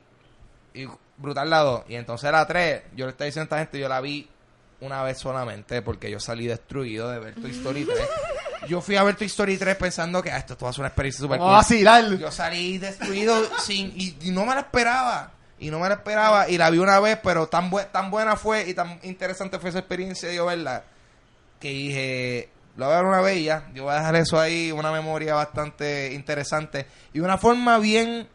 y 0.72 0.86
brutal 1.16 1.50
lado. 1.50 1.84
Y 1.88 1.96
entonces 1.96 2.30
la 2.30 2.46
3, 2.46 2.82
yo 2.94 3.06
le 3.06 3.10
estaba 3.10 3.26
diciendo 3.26 3.42
a 3.42 3.44
esta 3.44 3.58
gente, 3.58 3.78
yo 3.80 3.88
la 3.88 4.00
vi 4.00 4.28
una 4.80 5.02
vez 5.02 5.18
solamente 5.18 5.82
porque 5.82 6.10
yo 6.10 6.20
salí 6.20 6.46
destruido 6.46 7.10
de 7.10 7.18
ver 7.18 7.34
Toy 7.34 7.50
Story 7.50 7.84
3. 7.84 7.98
Yo 8.66 8.80
fui 8.80 8.96
a 8.96 9.02
ver 9.02 9.16
Toy 9.16 9.26
Story 9.26 9.56
3 9.56 9.76
pensando 9.76 10.22
que 10.22 10.30
ah, 10.30 10.38
esto, 10.38 10.52
esto 10.54 10.64
va 10.64 10.70
a 10.70 10.72
ser 10.74 10.80
una 10.80 10.88
experiencia 10.88 11.20
super 11.22 11.38
Vamos 11.38 11.54
a 11.54 11.56
vacilar. 11.58 12.18
Yo 12.18 12.30
salí 12.30 12.78
destruido 12.78 13.34
sin 13.58 13.92
y, 13.96 14.16
y 14.22 14.30
no 14.30 14.44
me 14.46 14.54
la 14.54 14.60
esperaba. 14.60 15.32
Y 15.58 15.70
no 15.70 15.78
me 15.80 15.88
la 15.88 15.94
esperaba 15.94 16.48
y 16.50 16.58
la 16.58 16.68
vi 16.68 16.78
una 16.78 17.00
vez, 17.00 17.18
pero 17.22 17.46
tan, 17.48 17.70
bue- 17.70 17.90
tan 17.90 18.10
buena 18.10 18.36
fue 18.36 18.68
y 18.68 18.74
tan 18.74 19.00
interesante 19.02 19.58
fue 19.58 19.70
esa 19.70 19.78
experiencia 19.78 20.28
de 20.28 20.36
yo 20.36 20.44
verla 20.44 20.84
que 21.60 21.68
dije, 21.70 22.50
lo 22.76 22.84
voy 22.86 22.94
a 22.94 22.98
ver 22.98 23.06
una 23.06 23.20
vez 23.22 23.38
y 23.38 23.44
ya. 23.44 23.66
Yo 23.72 23.84
voy 23.84 23.94
a 23.94 23.96
dejar 23.96 24.16
eso 24.16 24.38
ahí, 24.38 24.70
una 24.70 24.92
memoria 24.92 25.34
bastante 25.34 26.12
interesante. 26.12 26.86
Y 27.14 27.20
una 27.20 27.38
forma 27.38 27.78
bien, 27.78 28.28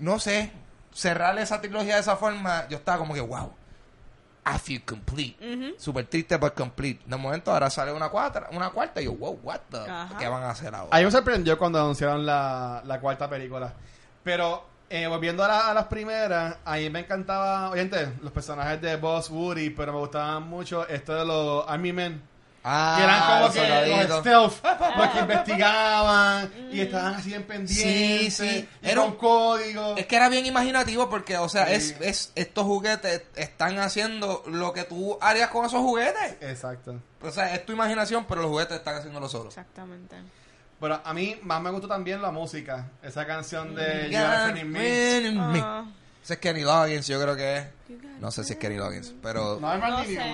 no 0.00 0.18
sé, 0.18 0.50
cerrar 0.92 1.38
esa 1.38 1.60
trilogía 1.60 1.94
de 1.94 2.00
esa 2.00 2.16
forma, 2.16 2.66
yo 2.68 2.78
estaba 2.78 2.98
como 2.98 3.14
que, 3.14 3.20
wow, 3.20 3.52
I 4.44 4.58
feel 4.58 4.82
complete. 4.84 5.36
Ujú. 5.40 5.74
Súper 5.78 6.06
triste, 6.06 6.38
pero 6.38 6.52
complete. 6.54 7.02
De 7.06 7.16
momento 7.16 7.52
ahora 7.52 7.70
sale 7.70 7.92
una 7.92 8.08
cuarta, 8.08 8.48
una 8.52 8.70
cuarta 8.70 9.00
y 9.00 9.04
yo, 9.04 9.12
wow, 9.14 9.38
what 9.42 9.60
the, 9.70 9.78
Ajá. 9.78 10.18
¿qué 10.18 10.26
van 10.28 10.42
a 10.42 10.50
hacer 10.50 10.74
ahora? 10.74 10.88
A 10.96 10.98
mí 10.98 11.04
me 11.04 11.10
sorprendió 11.12 11.56
cuando 11.56 11.80
anunciaron 11.80 12.26
la, 12.26 12.82
la 12.84 13.00
cuarta 13.00 13.28
película. 13.28 13.72
Pero 14.22 14.70
Eh, 14.94 15.06
volviendo 15.06 15.42
a, 15.42 15.48
la- 15.48 15.70
a 15.70 15.74
las 15.74 15.86
primeras, 15.86 16.56
a 16.66 16.76
mí 16.76 16.90
me 16.90 17.00
encantaba, 17.00 17.70
oyente, 17.70 18.12
los 18.20 18.30
personajes 18.30 18.78
de 18.82 18.96
Boss 18.96 19.30
Woody, 19.30 19.70
pero 19.70 19.90
me 19.90 19.98
gustaban 20.00 20.42
mucho 20.46 20.86
esto 20.86 21.14
de 21.14 21.24
los 21.24 21.64
Army 21.66 21.94
Men. 21.94 22.22
Ah, 22.64 22.94
que 22.96 23.02
eran 23.04 23.20
como 23.20 23.52
que 23.52 24.06
los 24.08 24.20
stealth, 24.20 24.96
los 24.96 25.08
que 25.10 25.18
investigaban 25.18 26.52
y 26.70 26.80
estaban 26.80 27.14
así 27.14 27.34
en 27.34 27.42
pendientes, 27.42 27.76
Sí, 27.76 28.30
sí. 28.30 28.68
Era 28.80 29.00
con 29.02 29.10
un- 29.10 29.16
código. 29.16 29.96
Es 29.96 30.06
que 30.06 30.16
era 30.16 30.28
bien 30.28 30.46
imaginativo 30.46 31.08
porque, 31.10 31.36
o 31.38 31.48
sea, 31.48 31.66
Sí. 31.66 31.72
es, 31.74 31.96
es 32.00 32.32
estos 32.34 32.64
juguetes 32.64 33.22
están 33.34 33.78
haciendo 33.78 34.42
lo 34.46 34.72
que 34.72 34.84
tú 34.84 35.18
harías 35.20 35.50
con 35.50 35.66
esos 35.66 35.80
juguetes. 35.80 36.36
Exacto. 36.40 37.00
O 37.20 37.30
sea, 37.30 37.54
es 37.54 37.66
tu 37.66 37.72
imaginación, 37.72 38.24
pero 38.26 38.42
los 38.42 38.50
juguetes 38.50 38.76
están 38.78 38.94
haciéndolo 38.96 39.28
solos. 39.28 39.48
Exactamente. 39.56 40.16
Pero 40.80 41.00
a 41.04 41.14
mí 41.14 41.38
más 41.42 41.60
me 41.62 41.70
gustó 41.70 41.86
también 41.88 42.20
la 42.22 42.30
música. 42.32 42.86
Esa 43.02 43.26
canción 43.26 43.74
de 43.74 44.08
You 44.10 44.18
Friend 44.52 44.68
Me. 44.70 45.60
Ah. 45.60 45.84
Ese 46.22 46.34
es 46.34 46.38
Kenny 46.40 46.62
Loggins, 46.62 47.06
yo 47.08 47.20
creo 47.20 47.34
que 47.36 47.56
es. 47.58 47.66
No 48.20 48.30
sé 48.30 48.44
si 48.44 48.52
es 48.52 48.58
Kenny 48.58 48.76
Loggins, 48.76 49.12
pero 49.20 49.58
No 49.60 49.72
es 49.72 49.80
Randy 49.80 50.14
No 50.14 50.22
sé. 50.22 50.30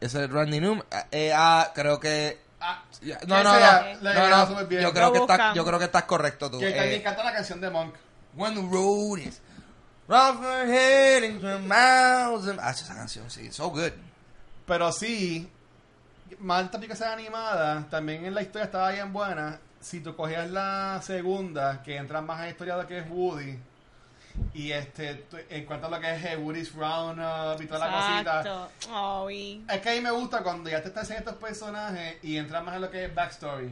Ese 0.00 0.24
es 0.24 0.30
Randy 0.30 0.60
Newman. 0.60 0.84
Eh, 1.10 1.32
ah, 1.34 1.70
creo 1.74 1.98
que 1.98 2.40
Ah, 2.60 2.82
no, 3.26 3.42
no, 3.44 3.54
sea, 3.54 3.96
no, 4.02 4.12
no, 4.12 4.46
no, 4.60 4.66
bien. 4.66 4.82
Yo 4.82 4.92
creo 4.92 5.12
que 5.12 5.18
estás, 5.20 5.54
yo 5.54 5.64
creo 5.64 5.78
que 5.78 5.84
estás 5.84 6.04
correcto 6.04 6.50
tú. 6.50 6.58
Que 6.58 6.70
también 6.70 6.94
Eh, 6.94 6.96
encanta 6.96 7.22
la 7.24 7.32
canción 7.32 7.60
de 7.60 7.70
Monk. 7.70 7.94
When 8.34 8.54
the 8.54 8.62
road 8.62 9.18
is 9.18 9.40
rough 10.08 10.42
and 10.44 10.70
heading 10.70 11.40
for 11.40 11.58
miles 11.60 12.48
and- 12.48 12.58
Ah, 12.60 12.70
esa 12.70 12.94
canción 12.94 13.30
sí, 13.30 13.52
so 13.52 13.70
good. 13.70 13.92
Pero 14.66 14.90
sí, 14.92 15.48
Malta 16.40 16.78
que 16.80 16.94
sea 16.96 17.12
animada, 17.12 17.86
también 17.90 18.24
en 18.24 18.34
la 18.34 18.42
historia 18.42 18.64
estaba 18.66 18.90
bien 18.90 19.12
buena. 19.12 19.58
Si 19.80 20.00
tú 20.00 20.14
cogías 20.16 20.50
la 20.50 21.00
segunda, 21.02 21.82
que 21.82 21.96
entra 21.96 22.20
más 22.20 22.38
en 22.40 22.44
la 22.46 22.50
historia 22.50 22.76
de 22.76 22.86
que 22.86 22.98
es 22.98 23.06
Woody, 23.08 23.58
y 24.54 24.72
este 24.72 25.24
en 25.50 25.64
cuanto 25.66 25.86
a 25.86 25.90
lo 25.90 26.00
que 26.00 26.14
es 26.14 26.24
eh, 26.24 26.36
Woody's 26.36 26.72
Roundup 26.74 27.60
y 27.62 27.66
toda 27.66 27.86
la 27.86 27.92
cosita. 27.92 28.40
Exacto. 28.40 28.68
Oh, 28.92 29.30
y- 29.30 29.64
Es 29.68 29.80
que 29.80 29.90
a 29.90 29.92
mí 29.92 30.00
me 30.00 30.10
gusta 30.10 30.42
cuando 30.42 30.68
ya 30.70 30.80
te 30.82 30.88
estás 30.88 31.04
haciendo 31.04 31.30
estos 31.30 31.42
personajes 31.42 32.16
y 32.22 32.36
entras 32.36 32.64
más 32.64 32.74
en 32.76 32.80
lo 32.82 32.90
que 32.90 33.04
es 33.04 33.14
backstory. 33.14 33.70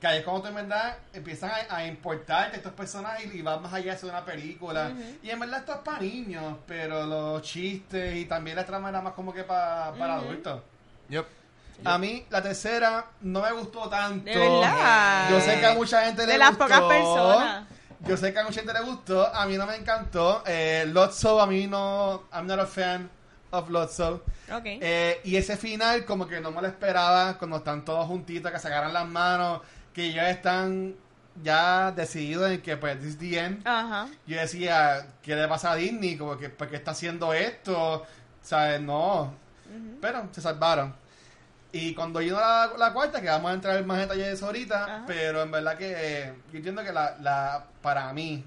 Que 0.00 0.06
ahí 0.06 0.18
es 0.18 0.24
cuando 0.24 0.42
tú 0.42 0.48
en 0.48 0.54
verdad 0.54 0.96
empiezan 1.12 1.50
a, 1.68 1.76
a 1.76 1.86
importarte 1.86 2.56
estos 2.56 2.72
personajes 2.72 3.34
y 3.34 3.42
vas 3.42 3.60
más 3.60 3.72
allá 3.72 3.94
de 3.96 4.06
una 4.08 4.24
película. 4.24 4.92
Y 5.22 5.30
en 5.30 5.38
verdad 5.40 5.60
esto 5.60 5.72
es 5.74 5.78
para 5.80 5.98
niños, 6.00 6.56
pero 6.66 7.04
los 7.06 7.42
chistes 7.42 8.16
y 8.16 8.24
también 8.26 8.56
la 8.56 8.64
trama 8.64 8.88
era 8.90 9.00
más 9.00 9.12
como 9.14 9.32
que 9.34 9.42
pa- 9.44 9.92
para 9.98 10.14
adultos. 10.16 10.62
Yep. 11.08 11.26
A 11.84 11.98
mí 11.98 12.24
la 12.30 12.40
tercera 12.42 13.04
no 13.20 13.42
me 13.42 13.52
gustó 13.52 13.88
tanto. 13.88 14.24
De 14.24 14.38
verdad. 14.38 15.28
Yo 15.30 15.40
sé 15.40 15.60
que 15.60 15.66
a 15.66 15.74
mucha 15.74 16.04
gente 16.06 16.24
le 16.26 16.32
De 16.32 16.38
las 16.38 16.50
gustó. 16.50 16.64
pocas 16.64 16.80
personas. 16.82 17.66
Yo 18.08 18.16
sé 18.16 18.32
que 18.32 18.38
a 18.38 18.44
mucha 18.44 18.60
gente 18.60 18.72
le 18.72 18.82
gustó. 18.82 19.34
A 19.34 19.46
mí 19.46 19.56
no 19.56 19.66
me 19.66 19.74
encantó. 19.74 20.44
Eh, 20.46 20.84
Lotso, 20.86 21.40
a 21.40 21.46
mí 21.46 21.66
no. 21.66 22.24
I'm 22.32 22.46
not 22.46 22.60
a 22.60 22.66
fan 22.66 23.10
of 23.50 23.68
Lotso. 23.68 24.22
Ok. 24.52 24.64
Eh, 24.64 25.20
y 25.24 25.36
ese 25.36 25.56
final, 25.56 26.04
como 26.04 26.28
que 26.28 26.40
no 26.40 26.52
me 26.52 26.62
lo 26.62 26.68
esperaba. 26.68 27.36
Cuando 27.36 27.56
están 27.56 27.84
todos 27.84 28.06
juntitos, 28.06 28.52
que 28.52 28.58
se 28.60 28.68
agarran 28.68 28.92
las 28.92 29.08
manos. 29.08 29.60
Que 29.92 30.12
ya 30.12 30.30
están 30.30 30.94
ya 31.42 31.90
decididos 31.90 32.50
en 32.50 32.62
que, 32.62 32.76
pues, 32.76 32.96
this 33.00 33.08
is 33.08 33.18
the 33.18 33.38
end. 33.38 33.66
Ajá. 33.66 34.08
Yo 34.24 34.38
decía, 34.38 35.06
¿qué 35.20 35.34
le 35.34 35.48
pasa 35.48 35.72
a 35.72 35.74
Disney? 35.74 36.16
Como 36.16 36.38
que, 36.38 36.48
¿por 36.48 36.68
qué 36.68 36.76
está 36.76 36.92
haciendo 36.92 37.32
esto? 37.32 38.06
¿Sabes? 38.40 38.80
No. 38.80 39.34
Pero 40.00 40.28
se 40.30 40.40
salvaron. 40.40 40.94
Y 41.76 41.94
cuando 41.94 42.20
vino 42.20 42.40
la, 42.40 42.72
la 42.78 42.92
cuarta, 42.92 43.20
que 43.20 43.28
vamos 43.28 43.50
a 43.50 43.54
entrar 43.54 43.76
en 43.76 43.86
más 43.86 43.98
detalle 43.98 44.22
de 44.24 44.32
eso 44.32 44.46
ahorita, 44.46 44.84
Ajá. 44.84 45.04
pero 45.06 45.42
en 45.42 45.50
verdad 45.50 45.76
que 45.76 45.94
eh, 45.96 46.34
yo 46.52 46.56
entiendo 46.58 46.82
que 46.82 46.92
la, 46.92 47.16
la, 47.20 47.66
para 47.82 48.12
mí, 48.12 48.44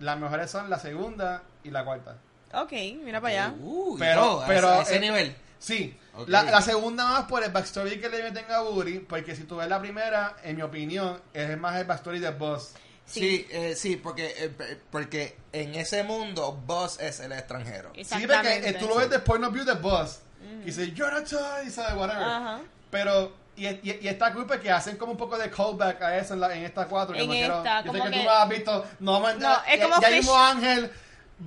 las 0.00 0.18
mejores 0.18 0.50
son 0.50 0.68
la 0.68 0.78
segunda 0.78 1.42
y 1.62 1.70
la 1.70 1.84
cuarta. 1.84 2.16
Ok, 2.52 2.72
mira 3.02 3.20
para 3.20 3.44
allá. 3.46 3.54
Uh, 3.60 3.96
Pero- 3.98 4.42
pero, 4.46 4.68
a 4.68 4.72
ese, 4.74 4.78
a 4.80 4.82
ese 4.82 4.96
eh, 4.96 5.00
nivel. 5.00 5.36
Sí, 5.58 5.96
la, 6.26 6.42
la 6.42 6.60
segunda 6.60 7.04
más 7.04 7.24
por 7.24 7.42
el 7.42 7.50
backstory 7.50 7.98
que 7.98 8.08
le 8.08 8.22
meten 8.22 8.44
a 8.50 8.62
Woody, 8.62 8.98
porque 8.98 9.34
si 9.34 9.44
tú 9.44 9.56
ves 9.56 9.68
la 9.68 9.80
primera, 9.80 10.36
en 10.42 10.56
mi 10.56 10.62
opinión, 10.62 11.20
es 11.32 11.56
más 11.58 11.76
el 11.76 11.86
backstory 11.86 12.18
de 12.18 12.30
Boss. 12.30 12.72
Sí. 13.06 13.20
Sí, 13.20 13.46
eh, 13.50 13.74
sí, 13.76 13.96
porque, 13.96 14.34
eh, 14.36 14.80
porque 14.90 15.36
en 15.52 15.74
ese 15.74 16.02
mundo 16.02 16.52
Buzz 16.66 16.98
es 17.00 17.20
el 17.20 17.32
extranjero. 17.32 17.92
Sí, 17.94 18.26
porque 18.26 18.68
eh, 18.68 18.76
tú 18.78 18.88
lo 18.88 18.96
ves 18.96 19.08
point 19.20 19.44
of 19.44 19.52
view 19.52 19.64
de 19.64 19.74
Boss. 19.74 20.20
Y 20.62 20.66
dice, 20.66 20.92
you're 20.92 21.14
a 21.16 21.24
toy, 21.24 21.70
¿sabes? 21.70 21.94
Whatever. 21.94 22.22
Ajá. 22.22 22.58
Pero, 22.90 23.32
y, 23.56 23.66
y, 23.66 23.98
y 24.02 24.08
esta 24.08 24.32
culpa 24.32 24.58
que 24.60 24.70
hacen 24.70 24.96
como 24.96 25.12
un 25.12 25.18
poco 25.18 25.36
de 25.38 25.50
callback 25.50 26.00
a 26.02 26.16
eso 26.18 26.34
en, 26.34 26.40
la, 26.40 26.54
en 26.54 26.64
estas 26.64 26.86
cuatro. 26.86 27.14
que 27.14 27.22
En 27.22 27.26
no 27.28 27.32
quiero- 27.32 27.64
yo 27.64 27.70
sé 27.82 27.86
como 27.88 27.92
que, 28.04 28.10
tú 28.10 28.16
que- 28.18 28.24
lo 28.24 28.30
has 28.30 28.48
visto. 28.48 28.84
No, 29.00 29.20
No, 29.20 29.28
es 29.28 29.38
ya, 29.38 29.62
como 29.88 30.00
ya 30.00 30.08
Fish- 30.08 30.16
mismo 30.16 30.36
Ángel 30.38 30.90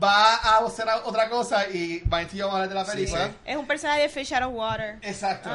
va 0.04 0.36
a 0.36 0.58
hacer 0.66 0.86
otra 1.06 1.30
cosa 1.30 1.68
y 1.68 2.00
va 2.02 2.18
a 2.18 2.20
decir 2.22 2.41
vamos 2.41 2.54
a 2.54 2.64
hablar 2.64 2.70
de 2.70 2.76
la 2.76 2.86
película. 2.86 3.28
sí. 3.28 3.34
Es 3.45 3.56
un 3.58 3.66
personaje 3.68 4.02
de 4.02 4.10
Fish 4.10 4.34
Out 4.34 4.43
of 4.43 4.54
Water. 4.54 4.98
Exacto. 5.02 5.50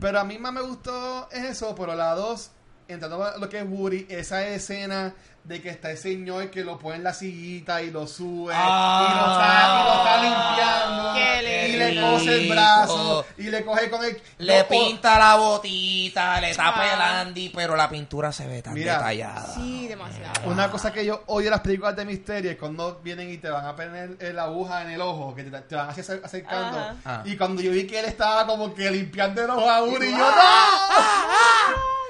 Pero 0.00 0.20
a 0.20 0.24
mí 0.24 0.38
más 0.38 0.52
me 0.52 0.60
gustó 0.60 1.28
eso, 1.32 1.74
pero 1.74 1.94
la 1.94 2.14
dos, 2.14 2.50
entrando 2.86 3.24
a 3.24 3.38
lo 3.38 3.48
que 3.48 3.58
es 3.60 3.64
Woody, 3.66 4.06
esa 4.10 4.46
escena 4.46 5.14
de 5.46 5.62
que 5.62 5.68
está 5.70 5.90
el 5.92 5.98
señor 5.98 6.50
que 6.50 6.64
lo 6.64 6.76
pone 6.78 6.96
en 6.96 7.04
la 7.04 7.14
sillita 7.14 7.80
y 7.82 7.90
lo 7.90 8.06
sube 8.06 8.52
Ah. 8.56 9.06
y, 9.08 9.14
lo 9.14 9.32
está, 9.32 9.78
y 9.78 9.84
lo 9.84 9.94
está 9.94 10.22
limpiando 10.22 11.14
Qué 11.14 11.68
y 11.68 11.76
le 11.76 12.00
cose 12.00 12.34
el 12.42 12.48
brazo 12.48 13.26
y 13.38 13.42
le 13.44 13.64
coge 13.64 13.90
con 13.90 14.04
el 14.04 14.20
Le 14.38 14.58
no, 14.62 14.68
pinta 14.68 15.18
la 15.18 15.36
botita, 15.36 16.40
le 16.40 16.54
tapa 16.54 16.80
Ah. 16.82 16.94
el 16.94 17.00
Andy, 17.28 17.50
pero 17.54 17.76
la 17.76 17.88
pintura 17.88 18.32
se 18.32 18.46
ve 18.46 18.60
tan 18.62 18.74
Mira. 18.74 18.94
detallada. 18.94 19.54
Sí, 19.54 19.86
demasiado. 19.88 20.50
Una 20.50 20.70
cosa 20.70 20.92
que 20.92 21.04
yo 21.04 21.22
odio 21.26 21.44
de 21.46 21.50
las 21.52 21.60
películas 21.60 21.94
de 21.94 22.04
misterio 22.04 22.50
es 22.50 22.56
cuando 22.58 23.00
vienen 23.02 23.30
y 23.30 23.38
te 23.38 23.48
van 23.48 23.66
a 23.66 23.76
poner 23.76 24.16
la 24.34 24.44
aguja 24.44 24.82
en 24.82 24.90
el 24.90 25.00
ojo, 25.00 25.34
que 25.34 25.44
te, 25.44 25.50
te 25.60 25.74
van 25.76 25.90
acercando. 25.90 26.78
Ajá. 26.78 26.96
Ah. 27.04 27.22
Y 27.24 27.36
cuando 27.36 27.62
yo 27.62 27.70
vi 27.70 27.86
que 27.86 28.00
él 28.00 28.06
estaba 28.06 28.46
como 28.46 28.74
que 28.74 28.90
limpiando 28.90 29.42
el 29.44 29.50
ojo 29.50 29.70
a 29.70 29.82
uno 29.82 30.04
y 30.04 30.10
yo 30.10 30.16
Ah. 30.18 31.70
¡No! 31.76 32.05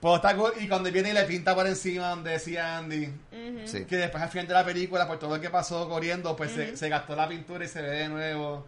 Pues 0.00 0.14
está 0.16 0.34
cool. 0.34 0.52
y 0.58 0.66
cuando 0.66 0.90
viene 0.90 1.10
y 1.10 1.12
le 1.12 1.24
pinta 1.24 1.54
por 1.54 1.66
encima 1.66 2.08
donde 2.08 2.30
decía 2.30 2.78
Andy. 2.78 3.12
Sí. 3.66 3.84
que 3.84 3.96
después 3.96 4.22
al 4.22 4.30
final 4.30 4.46
de 4.46 4.54
la 4.54 4.64
película, 4.64 5.06
por 5.06 5.18
todo 5.18 5.36
lo 5.36 5.40
que 5.42 5.50
pasó 5.50 5.88
corriendo, 5.88 6.34
pues 6.36 6.52
se, 6.52 6.76
se 6.76 6.88
gastó 6.88 7.14
la 7.14 7.28
pintura 7.28 7.64
y 7.64 7.68
se 7.68 7.82
ve 7.82 7.90
de 7.90 8.08
nuevo. 8.08 8.66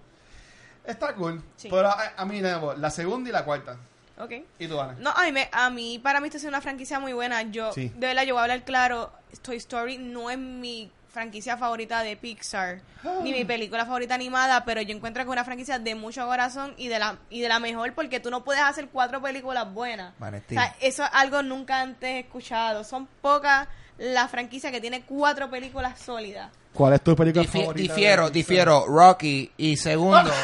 Está 0.85 1.15
cool. 1.15 1.43
Sí. 1.57 1.69
Pero 1.71 1.89
a, 1.89 2.13
a 2.17 2.25
mí, 2.27 2.37
de 2.41 2.51
nuevo, 2.51 2.75
la 2.75 2.91
segunda 2.91 3.31
y 3.31 3.33
la 3.33 3.45
cuarta. 3.45 3.77
Ok. 4.19 4.33
¿Y 4.59 4.67
tú, 4.69 4.79
Ana? 4.81 4.95
No, 4.99 5.11
a 5.11 5.23
mí, 5.25 5.33
me- 5.33 5.49
a 5.53 5.71
mí, 5.71 5.99
para 5.99 6.21
mí, 6.21 6.27
esta 6.27 6.39
es 6.39 6.45
una 6.45 6.61
franquicia 6.61 6.99
muy 7.01 7.13
buena. 7.13 7.43
Yo, 7.43 7.73
Sí. 7.73 7.91
de 7.95 8.07
verdad, 8.09 8.25
yo 8.25 8.35
voy 8.35 8.41
a 8.41 8.43
hablar 8.45 8.65
claro. 8.65 9.13
Toy 9.41 9.57
Story 9.57 9.97
no 9.99 10.29
es 10.29 10.37
mi 10.39 10.91
franquicia 11.13 11.57
favorita 11.57 12.03
de 12.03 12.17
Pixar, 12.17 12.81
ni 13.23 13.33
mi 13.35 13.45
película 13.45 13.85
favorita 13.85 14.15
animada, 14.15 14.65
pero 14.65 14.81
yo 14.83 14.95
encuentro 14.97 15.23
que 15.23 15.29
es 15.29 15.33
una 15.33 15.45
franquicia 15.45 15.79
de 15.79 15.95
mucho 15.95 16.27
corazón 16.27 16.75
y 16.79 16.89
de 16.89 16.99
la 16.99 17.17
y 17.31 17.41
de 17.43 17.49
la 17.49 17.59
mejor 17.59 17.93
porque 17.95 18.19
tú 18.21 18.31
no 18.31 18.43
puedes 18.45 18.63
hacer 18.63 18.89
cuatro 18.89 19.21
películas 19.21 19.73
buenas. 19.73 20.15
Vanetti. 20.19 20.57
O 20.57 20.61
sea, 20.61 20.75
eso 20.81 21.05
es 21.05 21.11
algo 21.13 21.43
nunca 21.43 21.81
antes 21.81 22.25
escuchado. 22.25 22.83
Son 22.85 23.07
pocas 23.21 23.69
las 23.99 24.31
franquicias 24.31 24.73
que 24.73 24.81
tiene 24.81 25.03
cuatro 25.03 25.51
películas 25.51 26.01
sólidas. 26.01 26.51
¿Cuál 26.73 26.95
es 26.95 27.03
tu 27.03 27.15
película 27.15 27.45
Difi- 27.45 27.75
difiero, 27.75 28.31
difiero. 28.31 28.87
Rocky 28.87 29.53
y 29.59 29.77
segundo. 29.77 30.33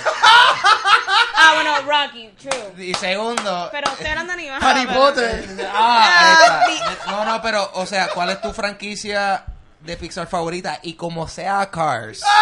Ah, 1.41 1.53
bueno, 1.55 1.71
Rocky, 1.91 2.29
true. 2.37 2.85
y 2.85 2.95
segundo. 2.95 3.69
Pero 3.71 3.91
usted 3.93 4.07
hablando 4.07 4.33
de 4.35 4.41
animada. 4.41 4.71
Harry 4.71 4.87
pero- 4.87 5.01
Potter. 5.01 5.45
Ah, 5.73 6.65
ahí 6.67 6.75
está. 6.77 7.11
No, 7.11 7.25
no, 7.25 7.41
pero, 7.41 7.71
o 7.75 7.87
sea, 7.87 8.09
¿cuál 8.13 8.31
es 8.31 8.41
tu 8.41 8.53
franquicia 8.53 9.45
de 9.81 9.97
Pixar 9.97 10.27
favorita? 10.27 10.79
Y 10.83 10.95
como 10.95 11.27
sea 11.29 11.71
Cars. 11.71 12.23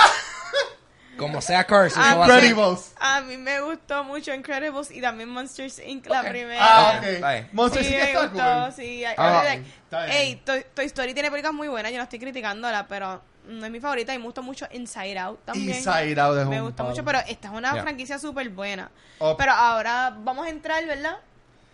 Como 1.17 1.41
sea 1.41 1.65
Cars, 1.65 1.93
eso 1.95 2.01
Ah, 2.05 2.15
va 2.15 2.27
a 2.27 2.29
ser. 2.29 2.45
Incredibles. 2.45 2.93
A 3.01 3.23
mí 3.23 3.39
me 3.39 3.59
gustó 3.63 4.05
mucho 4.05 4.35
Incredibles 4.35 4.91
y 4.91 5.01
también 5.01 5.31
Monsters 5.31 5.79
Inc. 5.79 6.05
la 6.09 6.23
primera. 6.23 6.59
Ah, 6.61 6.91
Ok, 6.91 6.99
ok. 6.99 7.05
está 7.07 7.33
bien. 7.33 7.49
Monster 7.53 7.83
sí, 7.85 7.89
sí 7.89 7.95
que 7.95 8.03
me 8.03 8.11
está 8.13 8.27
gustó, 8.27 8.63
cool. 8.65 8.73
sí. 8.77 8.83
I- 8.83 9.01
I 9.03 9.07
Ah, 9.17 9.31
really 9.43 9.47
like- 9.57 9.71
está 9.85 10.05
bien. 10.05 10.17
Ey, 10.19 10.37
Toy, 10.45 10.67
Toy 10.75 10.85
Story 10.85 11.15
tiene 11.15 11.31
películas 11.31 11.55
muy 11.55 11.69
buenas, 11.69 11.91
yo 11.91 11.97
no 11.97 12.05
estoy 12.05 12.19
criticándola, 12.19 12.87
pero 12.87 13.23
no 13.47 13.65
es 13.65 13.73
mi 13.73 13.81
favorita 13.81 14.13
y 14.13 14.19
me 14.19 14.25
gusta 14.25 14.43
mucho 14.43 14.67
Inside 14.71 15.19
Out 15.19 15.45
también. 15.47 15.75
Inside 15.79 16.21
Out 16.21 16.39
es 16.39 16.47
Me 16.49 16.61
gusta 16.61 16.83
mucho, 16.83 17.03
pero 17.03 17.19
esta 17.27 17.49
es 17.49 17.55
una 17.55 17.75
franquicia 17.81 18.19
súper 18.19 18.51
buena. 18.51 18.91
Oh. 19.19 19.39
Pero 19.39 19.53
ahora 19.53 20.13
vamos 20.19 20.47
a 20.47 20.51
entrar, 20.51 20.85
¿verdad? 20.85 21.17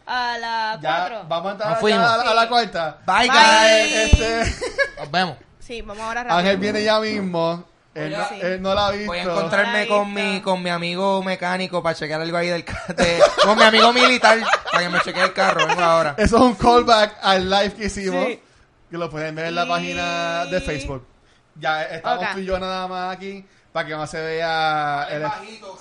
A 0.06 0.38
la 0.38 0.78
Ya, 0.80 0.98
4. 1.08 1.24
vamos 1.26 1.48
a 1.48 1.52
entrar 1.54 1.78
a, 1.78 2.16
la- 2.16 2.30
a 2.30 2.34
la 2.34 2.48
cuarta. 2.48 2.98
Bye, 3.04 3.28
Bye. 3.28 3.28
guys. 3.28 4.20
Este, 4.20 4.66
Nos 5.00 5.10
vemos. 5.10 5.36
Sí, 5.64 5.80
vamos 5.82 6.02
ahora 6.02 6.22
rápido. 6.24 6.38
Ángel 6.38 6.56
viene 6.58 6.82
ya 6.84 6.98
mismo. 7.00 7.64
Él, 7.94 8.10
no, 8.12 8.28
Sí. 8.28 8.34
él 8.40 8.62
no 8.62 8.74
la 8.74 8.86
ha 8.86 8.90
visto. 8.90 9.06
Voy 9.06 9.18
a 9.18 9.22
encontrarme 9.22 9.86
con 9.86 10.12
mi, 10.14 10.40
con 10.40 10.62
mi 10.62 10.70
amigo 10.70 11.22
mecánico 11.22 11.82
para 11.82 11.94
chequear 11.94 12.22
algo 12.22 12.36
ahí 12.38 12.48
del 12.48 12.64
ca- 12.64 12.86
de- 12.96 13.20
Con 13.44 13.58
mi 13.58 13.64
amigo 13.64 13.92
militar 13.92 14.38
para 14.70 14.84
que 14.84 14.88
me 14.88 15.00
chequee 15.00 15.22
el 15.24 15.32
carro. 15.34 15.66
Vengo 15.66 15.82
ahora. 15.82 16.14
Eso 16.18 16.36
es 16.36 16.42
un 16.42 16.54
callback 16.54 17.16
al 17.22 17.50
live 17.50 17.74
que 17.74 17.84
hicimos. 17.86 18.24
Sí. 18.26 18.40
Que 18.90 18.96
lo 18.98 19.10
pueden 19.10 19.34
ver 19.34 19.46
en 19.46 19.54
la 19.54 19.64
Y- 19.66 19.68
página 19.68 20.44
de 20.46 20.60
Facebook. 20.62 21.06
Ya 21.60 21.82
estamos 21.84 22.24
Ok. 22.24 22.32
tú 22.32 22.38
y 22.40 22.44
yo 22.46 22.58
nada 22.58 22.88
más 22.88 23.14
aquí. 23.14 23.44
Para 23.72 23.88
que 23.88 23.94
no 23.94 24.06
se 24.06 24.20
vea 24.20 25.06
el... 25.10 25.24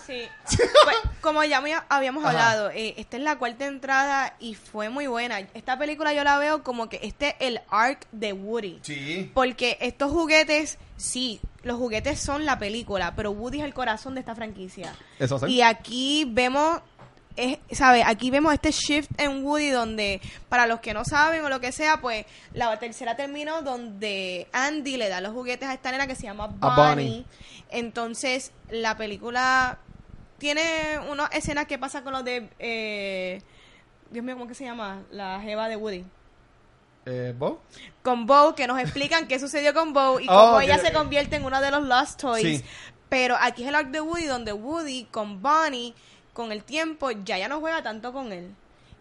Sí. 0.05 0.23
Pues, 0.83 0.95
como 1.21 1.43
ya 1.43 1.61
habíamos 1.89 2.25
Ajá. 2.25 2.31
hablado, 2.31 2.71
eh, 2.71 2.95
esta 2.97 3.17
es 3.17 3.23
la 3.23 3.37
cuarta 3.37 3.65
entrada 3.65 4.35
y 4.39 4.55
fue 4.55 4.89
muy 4.89 5.07
buena. 5.07 5.39
Esta 5.53 5.77
película 5.77 6.13
yo 6.13 6.23
la 6.23 6.37
veo 6.37 6.63
como 6.63 6.89
que 6.89 6.99
este 7.03 7.29
es 7.29 7.35
el 7.39 7.61
arc 7.69 8.07
de 8.11 8.33
Woody. 8.33 8.79
Sí. 8.81 9.31
Porque 9.33 9.77
estos 9.81 10.11
juguetes, 10.11 10.77
sí, 10.97 11.39
los 11.63 11.77
juguetes 11.77 12.19
son 12.19 12.45
la 12.45 12.57
película, 12.57 13.13
pero 13.15 13.31
Woody 13.31 13.59
es 13.59 13.65
el 13.65 13.73
corazón 13.73 14.15
de 14.15 14.21
esta 14.21 14.35
franquicia. 14.35 14.95
Eso 15.19 15.39
sí. 15.39 15.45
Y 15.47 15.61
aquí 15.61 16.25
vemos, 16.27 16.81
es, 17.35 17.57
¿sabes? 17.71 18.03
Aquí 18.05 18.31
vemos 18.31 18.53
este 18.53 18.71
shift 18.71 19.09
en 19.17 19.43
Woody 19.43 19.69
donde, 19.69 20.21
para 20.49 20.67
los 20.67 20.79
que 20.79 20.93
no 20.93 21.03
saben 21.05 21.43
o 21.43 21.49
lo 21.49 21.59
que 21.59 21.71
sea, 21.71 22.01
pues 22.01 22.25
la 22.53 22.77
tercera 22.79 23.15
terminó 23.15 23.61
donde 23.61 24.47
Andy 24.53 24.97
le 24.97 25.09
da 25.09 25.21
los 25.21 25.33
juguetes 25.33 25.67
a 25.69 25.73
esta 25.73 25.91
nena 25.91 26.07
que 26.07 26.15
se 26.15 26.23
llama 26.23 26.47
Bonnie. 26.47 26.75
Bonnie. 26.75 27.25
Entonces, 27.69 28.51
la 28.69 28.97
película 28.97 29.79
tiene 30.37 30.99
unas 31.09 31.29
escenas 31.33 31.67
que 31.67 31.77
pasan 31.77 32.03
con 32.03 32.13
los 32.13 32.23
de... 32.23 32.49
eh, 32.59 33.41
Dios 34.09 34.25
mío, 34.25 34.35
¿cómo 34.35 34.47
que 34.47 34.55
se 34.55 34.65
llama? 34.65 35.03
La 35.11 35.39
jeva 35.39 35.69
de 35.69 35.77
Woody 35.77 36.03
Eh, 37.05 37.33
con 38.03 38.25
Bo, 38.25 38.55
que 38.55 38.67
nos 38.67 38.79
explican 38.79 39.27
qué 39.27 39.39
sucedió 39.39 39.73
con 39.73 39.93
Bo 39.93 40.19
y 40.19 40.25
Oh, 40.29 40.33
cómo 40.33 40.55
ok, 40.57 40.63
ella 40.63 40.77
se 40.79 40.91
convierte 40.91 41.35
en 41.37 41.45
uno 41.45 41.61
de 41.61 41.71
los 41.71 41.83
Lost 41.83 42.19
Toys. 42.21 42.59
Sí. 42.59 42.65
Pero 43.09 43.35
aquí 43.39 43.63
es 43.63 43.69
el 43.69 43.75
arc 43.75 43.89
de 43.89 44.01
Woody, 44.01 44.25
donde 44.25 44.53
Woody 44.53 45.05
con 45.11 45.41
Bonnie, 45.41 45.93
con 46.33 46.51
el 46.51 46.63
tiempo, 46.63 47.11
ya 47.11 47.37
ya 47.37 47.47
no 47.47 47.59
juega 47.59 47.81
tanto 47.83 48.11
con 48.13 48.31
él. 48.31 48.49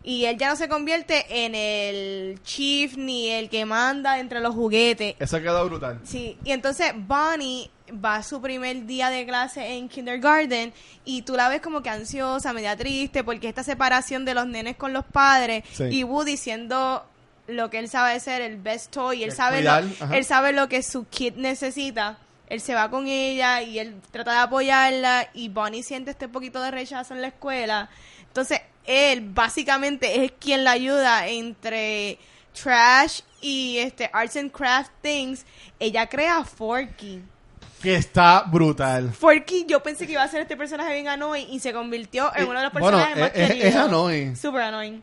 Y 0.02 0.24
él 0.24 0.38
ya 0.38 0.48
no 0.48 0.56
se 0.56 0.66
convierte 0.68 1.44
en 1.44 1.54
el 1.54 2.40
chief 2.42 2.96
ni 2.96 3.28
el 3.28 3.50
que 3.50 3.66
manda 3.66 4.18
entre 4.18 4.40
los 4.40 4.54
juguetes. 4.54 5.14
Eso 5.18 5.38
quedó 5.40 5.64
brutal. 5.66 6.00
Sí, 6.04 6.38
y 6.42 6.52
entonces 6.52 6.92
Bonnie 6.96 7.70
va 8.02 8.16
a 8.16 8.22
su 8.22 8.40
primer 8.40 8.86
día 8.86 9.10
de 9.10 9.26
clase 9.26 9.74
en 9.74 9.88
kindergarten 9.90 10.72
y 11.04 11.22
tú 11.22 11.34
la 11.34 11.48
ves 11.50 11.60
como 11.60 11.82
que 11.82 11.90
ansiosa, 11.90 12.52
media 12.54 12.76
triste, 12.76 13.24
porque 13.24 13.48
esta 13.48 13.62
separación 13.62 14.24
de 14.24 14.32
los 14.34 14.46
nenes 14.46 14.76
con 14.76 14.92
los 14.94 15.04
padres 15.04 15.64
Sí. 15.72 15.84
y 15.90 16.04
Woody 16.04 16.36
siendo 16.38 17.04
lo 17.46 17.68
que 17.68 17.78
él 17.80 17.88
sabe 17.88 18.18
ser 18.20 18.40
el 18.42 18.56
best 18.56 18.92
toy, 18.92 19.22
él 19.24 19.32
sabe, 19.32 19.58
cuidar, 19.58 19.84
lo, 19.84 20.04
ajá. 20.04 20.16
él 20.16 20.24
sabe 20.24 20.52
lo 20.52 20.68
que 20.68 20.82
su 20.82 21.04
kid 21.08 21.34
necesita. 21.34 22.16
Él 22.50 22.60
se 22.60 22.74
va 22.74 22.90
con 22.90 23.06
ella 23.06 23.62
y 23.62 23.78
él 23.78 23.94
trata 24.10 24.32
de 24.32 24.38
apoyarla 24.40 25.28
y 25.32 25.48
Bonnie 25.48 25.82
siente 25.82 26.10
este 26.10 26.28
poquito 26.28 26.60
de 26.60 26.70
rechazo 26.70 27.14
en 27.14 27.22
la 27.22 27.28
escuela. 27.28 27.88
Entonces, 28.26 28.60
él 28.84 29.22
básicamente 29.22 30.24
es 30.24 30.32
quien 30.32 30.64
la 30.64 30.72
ayuda 30.72 31.26
entre 31.28 32.18
trash 32.60 33.20
y 33.40 33.78
este 33.78 34.10
arts 34.12 34.36
and 34.36 34.50
craft 34.52 34.90
things. 35.00 35.46
Ella 35.78 36.06
crea 36.08 36.44
Forky. 36.44 37.22
Que 37.80 37.94
está 37.94 38.42
brutal. 38.42 39.10
Forky, 39.14 39.64
yo 39.66 39.82
pensé 39.82 40.04
que 40.06 40.12
iba 40.12 40.22
a 40.22 40.28
ser 40.28 40.42
este 40.42 40.56
personaje 40.56 40.92
bien 40.92 41.08
annoying 41.08 41.46
y 41.50 41.60
se 41.60 41.72
convirtió 41.72 42.30
en 42.34 42.42
Eh, 42.42 42.46
uno 42.46 42.58
de 42.58 42.64
los 42.64 42.72
bueno, 42.74 42.88
personajes 42.98 43.16
más 43.18 43.30
es- 43.30 43.38
es- 43.40 43.46
queridos. 43.48 43.68
es 43.70 43.76
annoying. 43.76 44.36
Super 44.36 44.60
annoying. 44.62 45.02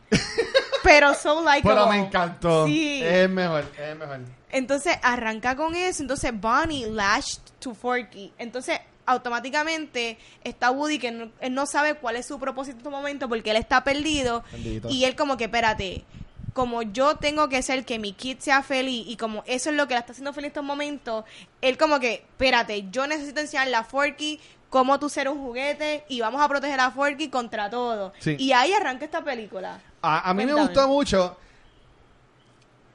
Pero 0.84 1.14
so 1.14 1.42
likable. 1.42 1.62
Pero 1.74 1.86
me 1.88 1.96
encantó. 1.98 2.66
Sí. 2.66 3.00
Es 3.02 3.28
mejor, 3.28 3.64
es 3.76 3.96
mejor. 3.96 4.20
Entonces 4.50 4.96
arranca 5.02 5.56
con 5.56 5.74
eso. 5.74 6.02
Entonces 6.02 6.32
Bonnie 6.38 6.86
lashed 6.90 7.40
to 7.58 7.74
Forky. 7.74 8.32
Entonces 8.38 8.80
automáticamente 9.06 10.18
está 10.44 10.70
Woody 10.70 10.98
que 10.98 11.10
no, 11.10 11.30
él 11.40 11.54
no 11.54 11.66
sabe 11.66 11.94
cuál 11.94 12.16
es 12.16 12.26
su 12.26 12.38
propósito 12.38 12.74
en 12.74 12.78
este 12.78 12.90
momento 12.90 13.28
porque 13.28 13.50
él 13.50 13.56
está 13.56 13.82
perdido. 13.82 14.44
Bendito. 14.52 14.88
Y 14.90 15.04
él 15.04 15.16
como 15.16 15.36
que, 15.36 15.44
espérate, 15.44 16.04
como 16.52 16.82
yo 16.82 17.16
tengo 17.16 17.48
que 17.48 17.62
ser 17.62 17.84
que 17.84 17.98
mi 17.98 18.12
kid 18.12 18.38
sea 18.38 18.62
feliz 18.62 19.06
y 19.06 19.16
como 19.16 19.42
eso 19.46 19.70
es 19.70 19.76
lo 19.76 19.88
que 19.88 19.94
la 19.94 20.00
está 20.00 20.12
haciendo 20.12 20.32
feliz 20.32 20.46
en 20.46 20.50
estos 20.50 20.64
momentos, 20.64 21.24
él 21.62 21.78
como 21.78 22.00
que, 22.00 22.14
espérate, 22.14 22.88
yo 22.90 23.06
necesito 23.06 23.40
enseñarle 23.40 23.76
a 23.76 23.84
Forky 23.84 24.40
cómo 24.68 24.98
tú 24.98 25.08
ser 25.08 25.28
un 25.28 25.38
juguete 25.38 26.04
y 26.08 26.20
vamos 26.20 26.42
a 26.42 26.48
proteger 26.48 26.80
a 26.80 26.90
Forky 26.90 27.28
contra 27.28 27.70
todo. 27.70 28.12
Sí. 28.18 28.36
Y 28.38 28.52
ahí 28.52 28.72
arranca 28.72 29.04
esta 29.04 29.24
película. 29.24 29.80
A, 30.02 30.28
a 30.28 30.34
mí 30.34 30.44
me 30.44 30.54
gustó 30.54 30.86
mucho. 30.86 31.36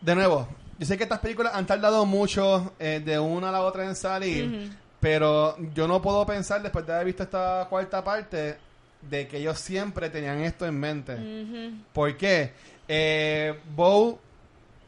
De 0.01 0.13
nuevo, 0.13 0.47
yo 0.77 0.85
sé 0.85 0.97
que 0.97 1.03
estas 1.03 1.19
películas 1.19 1.53
han 1.55 1.65
tardado 1.65 2.05
mucho 2.05 2.73
eh, 2.79 3.01
de 3.03 3.19
una 3.19 3.49
a 3.49 3.51
la 3.51 3.61
otra 3.61 3.85
en 3.85 3.95
salir, 3.95 4.71
pero 4.99 5.57
yo 5.73 5.87
no 5.87 6.01
puedo 6.01 6.25
pensar, 6.25 6.61
después 6.61 6.85
de 6.85 6.93
haber 6.93 7.05
visto 7.05 7.23
esta 7.23 7.67
cuarta 7.69 8.03
parte, 8.03 8.57
de 9.01 9.27
que 9.27 9.37
ellos 9.37 9.59
siempre 9.59 10.09
tenían 10.09 10.41
esto 10.41 10.65
en 10.65 10.79
mente. 10.79 11.13
Ujú. 11.13 11.77
¿Por 11.91 12.15
qué? 12.15 12.53
Eh, 12.87 13.59
Bo 13.75 14.19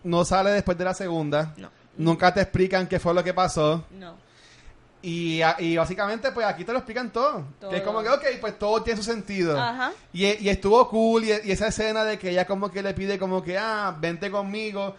no 0.04 0.24
sale 0.24 0.52
después 0.52 0.78
de 0.78 0.86
la 0.86 0.94
segunda. 0.94 1.54
No. 1.58 1.70
Nunca 1.98 2.34
te 2.34 2.42
explican 2.42 2.88
qué 2.88 3.00
fue 3.00 3.14
lo 3.14 3.24
que 3.24 3.34
pasó. 3.34 3.86
No. 3.92 4.16
Y, 5.02 5.42
y 5.60 5.78
básicamente, 5.78 6.32
pues 6.32 6.48
aquí 6.48 6.64
te 6.64 6.72
lo 6.72 6.80
explican 6.80 7.12
todo. 7.12 7.46
Todo. 7.60 7.70
Que 7.70 7.78
es 7.78 7.84
como 7.84 8.02
que, 8.02 8.10
ok, 8.10 8.24
pues 8.42 8.58
todo 8.58 8.82
tiene 8.82 8.98
su 9.02 9.04
sentido. 9.04 9.60
Ajá. 9.60 9.92
Y, 10.14 10.26
y 10.26 10.50
estuvo 10.50 10.88
cool. 10.90 11.26
Y, 11.26 11.32
y 11.44 11.52
esa 11.52 11.68
escena 11.68 12.04
de 12.04 12.18
que 12.18 12.32
ella 12.32 12.46
como 12.46 12.72
que 12.72 12.82
le 12.82 12.94
pide 12.94 13.20
como 13.20 13.44
que, 13.44 13.58
ah, 13.58 13.96
vente 14.00 14.32
conmigo. 14.32 14.96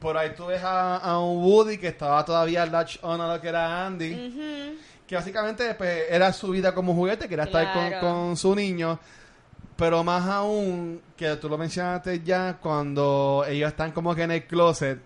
Por 0.00 0.16
ahí 0.16 0.32
tú 0.34 0.46
ves 0.46 0.62
a, 0.64 0.96
a 0.96 1.20
un 1.20 1.44
Woody 1.44 1.76
que 1.78 1.88
estaba 1.88 2.24
todavía 2.24 2.64
latch 2.66 2.96
on 3.02 3.20
a 3.20 3.34
lo 3.34 3.40
que 3.40 3.48
era 3.48 3.86
Andy. 3.86 4.78
Que 5.06 5.14
básicamente 5.14 5.74
pues, 5.74 6.04
era 6.08 6.32
su 6.32 6.50
vida 6.50 6.74
como 6.74 6.94
juguete, 6.94 7.28
que 7.28 7.34
era 7.34 7.44
estar 7.44 7.72
con, 7.72 8.00
con 8.00 8.36
su 8.36 8.54
niño. 8.54 8.98
Pero 9.76 10.04
más 10.04 10.26
aún, 10.26 11.00
que 11.16 11.36
tú 11.36 11.48
lo 11.48 11.56
mencionaste 11.56 12.22
ya, 12.22 12.58
cuando 12.60 13.44
ellos 13.48 13.68
están 13.68 13.92
como 13.92 14.14
que 14.14 14.22
en 14.22 14.30
el 14.30 14.46
closet, 14.46 15.00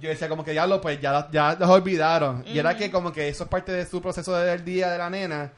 yo 0.00 0.08
decía 0.08 0.28
como 0.28 0.44
que 0.44 0.52
diablo, 0.52 0.80
pues 0.80 1.00
ya, 1.00 1.28
ya 1.30 1.56
los 1.58 1.68
olvidaron. 1.68 2.42
Y 2.46 2.58
era 2.58 2.76
que 2.76 2.90
como 2.90 3.12
que 3.12 3.28
eso 3.28 3.44
es 3.44 3.50
parte 3.50 3.72
de 3.72 3.86
su 3.86 4.00
proceso 4.00 4.34
del 4.34 4.64
día 4.64 4.90
de 4.90 4.98
la 4.98 5.10
nena. 5.10 5.52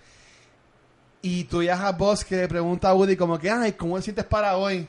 Y 1.23 1.45
tú 1.45 1.63
ya 1.63 1.87
a 1.87 1.93
Boss 1.93 2.25
que 2.25 2.37
le 2.37 2.49
pregunta 2.49 2.91
a 2.91 2.95
Woody 2.95 3.17
como 3.17 3.39
que, 3.39 3.51
ay, 3.51 3.73
¿cómo 3.73 3.97
te 3.97 4.03
sientes 4.03 4.25
para 4.25 4.57
hoy? 4.57 4.87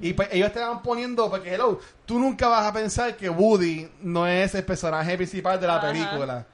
Y 0.00 0.12
pues 0.12 0.28
ellos 0.32 0.52
te 0.52 0.60
van 0.60 0.82
poniendo, 0.82 1.30
porque 1.30 1.54
hello, 1.54 1.80
tú 2.04 2.18
nunca 2.18 2.48
vas 2.48 2.66
a 2.66 2.72
pensar 2.72 3.16
que 3.16 3.28
Woody 3.30 3.88
no 4.02 4.26
es 4.26 4.54
el 4.54 4.64
personaje 4.64 5.16
principal 5.16 5.60
de 5.60 5.66
la 5.66 5.76
Ajá. 5.76 5.92
película. 5.92 6.46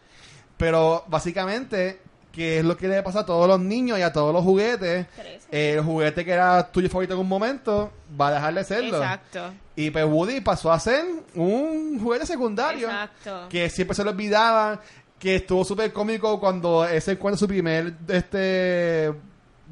Pero 0.56 1.04
básicamente, 1.08 2.00
que 2.30 2.58
es 2.58 2.64
lo 2.64 2.76
que 2.76 2.88
le 2.88 3.02
pasa 3.02 3.20
a 3.20 3.26
todos 3.26 3.48
los 3.48 3.60
niños 3.60 3.98
y 3.98 4.02
a 4.02 4.12
todos 4.12 4.32
los 4.32 4.42
juguetes, 4.44 5.06
el 5.50 5.80
juguete 5.82 6.24
que 6.24 6.30
era 6.32 6.70
tuyo 6.70 6.88
favorito 6.88 7.14
en 7.14 7.20
un 7.20 7.28
momento 7.28 7.92
va 8.18 8.28
a 8.28 8.32
dejar 8.34 8.54
de 8.54 8.64
serlo. 8.64 8.96
Exacto. 8.98 9.52
Y 9.74 9.90
pues 9.90 10.04
Woody 10.04 10.40
pasó 10.40 10.70
a 10.72 10.78
ser 10.78 11.04
un 11.34 11.98
juguete 12.00 12.26
secundario 12.26 12.88
Exacto. 12.88 13.48
que 13.48 13.68
siempre 13.70 13.94
se 13.94 14.04
lo 14.04 14.10
olvidaba, 14.10 14.80
que 15.18 15.36
estuvo 15.36 15.64
súper 15.64 15.92
cómico 15.92 16.38
cuando 16.40 16.84
ese 16.84 17.12
encuentra 17.12 17.38
su 17.38 17.48
primer 17.48 17.94
este 18.08 19.12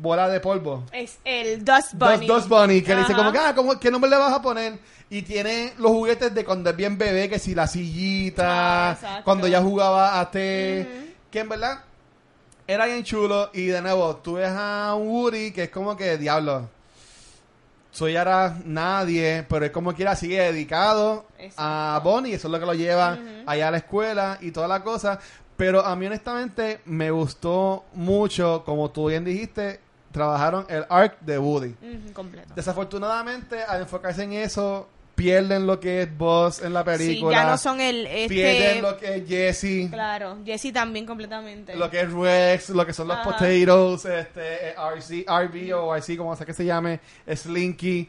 bola 0.00 0.28
de 0.28 0.40
polvo. 0.40 0.84
Es 0.92 1.18
el 1.24 1.64
Dust 1.64 1.94
Bunny. 1.94 2.26
Dust, 2.26 2.28
Dust 2.28 2.48
Bunny, 2.48 2.82
que 2.82 2.94
le 2.94 3.00
dice 3.02 3.14
como 3.14 3.30
ah, 3.30 3.52
¿cómo- 3.54 3.78
¿qué 3.78 3.90
nombre 3.90 4.10
le 4.10 4.16
vas 4.16 4.32
a 4.32 4.42
poner? 4.42 4.78
Y 5.10 5.22
tiene 5.22 5.72
los 5.78 5.90
juguetes 5.90 6.32
de 6.34 6.44
cuando 6.44 6.70
es 6.70 6.76
bien 6.76 6.96
bebé, 6.96 7.28
que 7.28 7.38
si 7.38 7.54
la 7.54 7.66
sillita, 7.66 8.90
Ah, 8.92 9.20
cuando 9.24 9.46
ya 9.48 9.60
jugaba 9.60 10.20
a 10.20 10.30
té, 10.30 10.86
Ujú. 10.88 11.06
que 11.30 11.40
en 11.40 11.48
verdad 11.48 11.80
era 12.66 12.86
bien 12.86 13.02
chulo. 13.02 13.50
Y 13.52 13.66
de 13.66 13.82
nuevo, 13.82 14.16
tú 14.16 14.34
ves 14.34 14.50
a 14.50 14.94
un 14.94 15.08
Woody 15.08 15.50
que 15.52 15.64
es 15.64 15.70
como 15.70 15.96
que, 15.96 16.16
diablo, 16.16 16.68
soy 17.92 18.16
ahora 18.16 18.56
nadie, 18.64 19.44
pero 19.48 19.64
es 19.66 19.72
como 19.72 19.92
quiera, 19.94 20.14
sigue 20.14 20.40
dedicado 20.40 21.26
a. 21.56 22.00
Bonnie, 22.04 22.34
eso 22.34 22.46
es 22.46 22.52
lo 22.52 22.60
que 22.60 22.66
lo 22.66 22.74
lleva 22.74 23.18
allá 23.46 23.68
a 23.68 23.70
la 23.72 23.78
escuela 23.78 24.38
y 24.40 24.52
toda 24.52 24.68
la 24.68 24.82
cosa. 24.82 25.18
Pero 25.56 25.84
a 25.84 25.94
mí 25.96 26.06
honestamente 26.06 26.80
me 26.86 27.10
gustó 27.10 27.84
mucho, 27.94 28.62
como 28.64 28.90
tú 28.90 29.08
bien 29.08 29.24
dijiste, 29.24 29.80
trabajaron 30.12 30.66
el 30.68 30.84
arc 30.88 31.20
de 31.20 31.38
Woody. 31.38 31.74
Completo. 32.12 32.52
Desafortunadamente, 32.54 33.62
al 33.62 33.82
enfocarse 33.82 34.22
en 34.22 34.32
eso, 34.32 34.88
pierden 35.14 35.66
lo 35.66 35.78
que 35.78 36.02
es 36.02 36.16
Boss 36.16 36.62
en 36.62 36.72
la 36.72 36.82
película. 36.82 37.36
Sí, 37.36 37.44
ya 37.44 37.50
no 37.50 37.58
son 37.58 37.80
el 37.80 38.06
este 38.06 38.28
Pierden 38.28 38.82
lo 38.82 38.96
que 38.96 39.16
es 39.16 39.28
Jesse, 39.28 39.90
claro, 39.90 40.38
Jesse 40.46 40.72
también 40.72 41.04
completamente. 41.04 41.76
lo 41.76 41.90
que 41.90 42.00
es 42.00 42.10
Rex, 42.10 42.70
lo 42.70 42.86
que 42.86 42.94
son 42.94 43.08
los 43.08 43.18
Ajá. 43.18 43.24
potatoes, 43.24 44.04
este, 44.06 44.70
eh, 44.70 44.74
RC, 44.76 45.26
RV 45.28 45.74
o 45.74 45.94
RC, 45.94 46.16
como 46.16 46.34
sea 46.36 46.46
que 46.46 46.54
se 46.54 46.64
llame, 46.64 47.00
Slinky. 47.34 48.08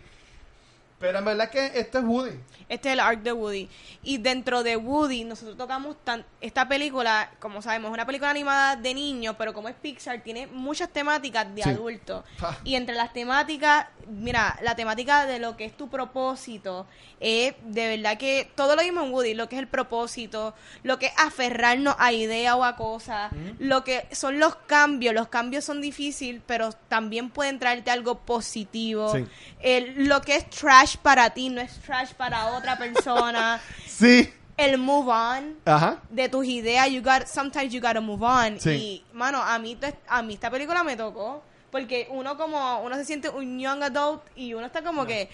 Pero 1.02 1.18
en 1.20 1.26
verdad 1.26 1.50
que 1.50 1.72
esto 1.76 1.98
es 2.00 2.06
Woody. 2.06 2.40
Este 2.70 2.88
es 2.90 2.94
el 2.94 3.00
arc 3.02 3.22
de 3.22 3.34
Woody. 3.34 3.68
Y 4.04 4.20
dentro 4.20 4.64
de 4.64 4.78
Woody, 4.78 5.26
nosotros 5.26 5.58
tocamos 5.58 5.98
tan 6.06 6.24
esta 6.40 6.70
película, 6.70 7.30
como 7.40 7.62
sabemos, 7.62 7.90
es 7.90 7.94
una 7.96 8.06
película 8.06 8.30
animada 8.30 8.76
de 8.78 8.94
niños, 8.94 9.36
pero 9.38 9.54
como 9.54 9.68
es 9.68 9.76
Pixar, 9.76 10.22
tiene 10.22 10.48
muchas 10.48 10.88
temáticas 10.90 11.54
de 11.54 11.64
Sí. 11.64 11.70
adultos. 11.70 12.24
Ah. 12.42 12.56
Y 12.64 12.76
entre 12.76 12.96
las 12.96 13.12
temáticas, 13.12 13.88
mira, 14.08 14.58
la 14.62 14.76
temática 14.76 15.26
de 15.26 15.40
lo 15.40 15.58
que 15.58 15.66
es 15.66 15.76
tu 15.76 15.90
propósito, 15.90 16.86
es 17.20 17.56
de 17.66 17.98
verdad 17.98 18.18
que 18.18 18.50
todo 18.56 18.76
lo 18.76 18.84
mismo 18.84 19.02
en 19.04 19.12
Woody, 19.12 19.34
lo 19.34 19.50
que 19.50 19.56
es 19.58 19.62
el 19.62 19.68
propósito, 19.68 20.54
lo 20.84 20.98
que 20.98 21.08
es 21.08 21.14
aferrarnos 21.18 21.96
a 22.00 22.14
ideas 22.14 22.56
o 22.56 22.64
a 22.64 22.76
cosas, 22.78 23.32
lo 23.60 23.84
que 23.84 24.08
son 24.12 24.40
los 24.40 24.56
cambios, 24.56 25.14
los 25.14 25.28
cambios 25.28 25.66
son 25.66 25.82
difíciles, 25.82 26.42
pero 26.46 26.72
también 26.88 27.30
pueden 27.32 27.60
traerte 27.60 27.92
algo 27.92 28.20
positivo. 28.20 29.14
Sí. 29.14 29.26
El- 29.62 30.08
lo 30.08 30.22
que 30.22 30.36
es 30.36 30.50
trash 30.50 30.91
para 30.98 31.30
ti 31.32 31.50
no 31.50 31.62
es 31.62 31.74
trash 31.82 32.14
para 32.14 32.48
otra 32.48 32.78
persona. 32.78 33.60
Sí. 33.88 34.34
el 34.58 34.78
move 34.78 35.10
on 35.12 35.56
Ajá. 35.66 35.98
de 36.10 36.28
tus 36.30 36.46
ideas, 36.46 36.90
you 36.90 37.02
got, 37.02 37.26
sometimes 37.28 37.72
you 37.74 37.80
gotta 37.82 38.02
move 38.02 38.24
on. 38.24 38.60
Sí. 38.60 38.70
Y, 38.70 39.06
mano, 39.14 39.42
a 39.42 39.58
mí, 39.60 39.78
a 40.08 40.22
mí 40.22 40.34
esta 40.36 40.50
película 40.52 40.84
me 40.84 40.96
tocó. 40.96 41.44
Porque 41.72 42.08
uno 42.12 42.36
como, 42.38 42.82
uno 42.82 42.96
se 42.98 43.06
siente 43.06 43.30
un 43.30 43.58
young 43.60 43.82
adult 43.84 44.22
y 44.36 44.54
uno 44.54 44.66
está 44.66 44.82
como 44.84 45.06
que, 45.06 45.30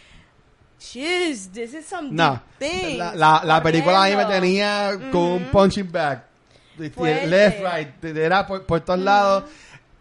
jeez, 0.80 1.50
this 1.52 1.74
is 1.74 1.86
some 1.88 2.10
No. 2.12 2.42
thing. 2.60 2.98
La, 2.98 3.16
la, 3.16 3.42
la 3.44 3.64
película 3.64 4.04
ahí 4.04 4.16
me 4.16 4.24
Corriendo. 4.24 4.42
tenía 4.42 5.12
con 5.12 5.22
un 5.22 5.46
punching 5.52 5.92
bag. 5.92 6.24
Fuerte. 6.94 7.26
Left, 7.28 7.60
right. 7.64 7.90
de- 8.02 8.24
Era 8.26 8.46
por, 8.46 8.66
por 8.66 8.82
todos 8.82 9.00
lados. 9.00 9.46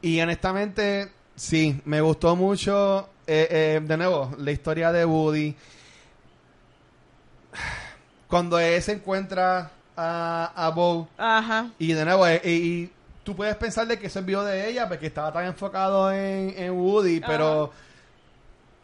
Y 0.03 0.21
honestamente, 0.21 1.11
sí, 1.35 1.81
me 1.87 2.01
gustó 2.03 2.37
mucho. 2.37 3.09
Eh, 3.27 3.49
eh, 3.51 3.81
de 3.83 3.97
nuevo, 3.97 4.33
la 4.39 4.51
historia 4.51 4.93
de 4.93 5.05
Woody. 5.05 5.55
Cuando 8.29 8.59
él 8.59 8.83
se 8.83 8.93
encuentra 8.93 9.71
a, 9.97 10.53
a 10.55 10.71
Bo. 10.71 11.09
Ajá. 11.17 11.71
Y 11.79 11.93
de 11.93 12.05
nuevo, 12.05 12.27
eh, 12.27 12.41
y, 12.45 12.91
tú 13.25 13.35
puedes 13.35 13.57
pensar 13.57 13.87
de 13.87 13.99
que 13.99 14.07
eso 14.07 14.21
envió 14.21 14.45
de 14.45 14.69
ella 14.69 14.89
porque 14.89 15.07
estaba 15.07 15.33
tan 15.33 15.47
enfocado 15.47 16.13
en, 16.13 16.55
en 16.57 16.73
Woody, 16.73 17.21
pero 17.21 17.73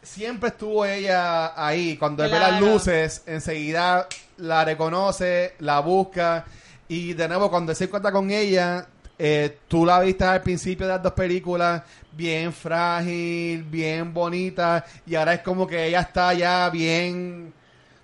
siempre 0.01 0.49
estuvo 0.49 0.85
ella 0.85 1.53
ahí. 1.55 1.97
Cuando 1.97 2.23
él 2.23 2.31
ve 2.31 2.39
las 2.39 2.59
luces, 2.61 3.23
enseguida 3.25 4.07
la 4.37 4.65
reconoce, 4.65 5.55
la 5.59 5.79
busca. 5.79 6.45
Y 6.87 7.13
de 7.13 7.27
nuevo, 7.27 7.49
cuando 7.49 7.71
él 7.71 7.75
se 7.75 7.85
encuentra 7.85 8.11
con 8.11 8.29
ella, 8.29 8.87
eh, 9.17 9.59
tú 9.67 9.85
la 9.85 9.99
viste 10.01 10.23
al 10.25 10.41
principio 10.41 10.85
de 10.85 10.93
las 10.93 11.03
dos 11.03 11.13
películas, 11.13 11.83
bien 12.15 12.53
frágil, 12.53 13.63
bien 13.63 14.13
bonita. 14.13 14.85
Y 15.05 15.15
ahora 15.15 15.33
es 15.35 15.41
como 15.41 15.65
que 15.67 15.85
ella 15.87 16.01
está 16.01 16.33
ya 16.33 16.69
bien. 16.69 17.53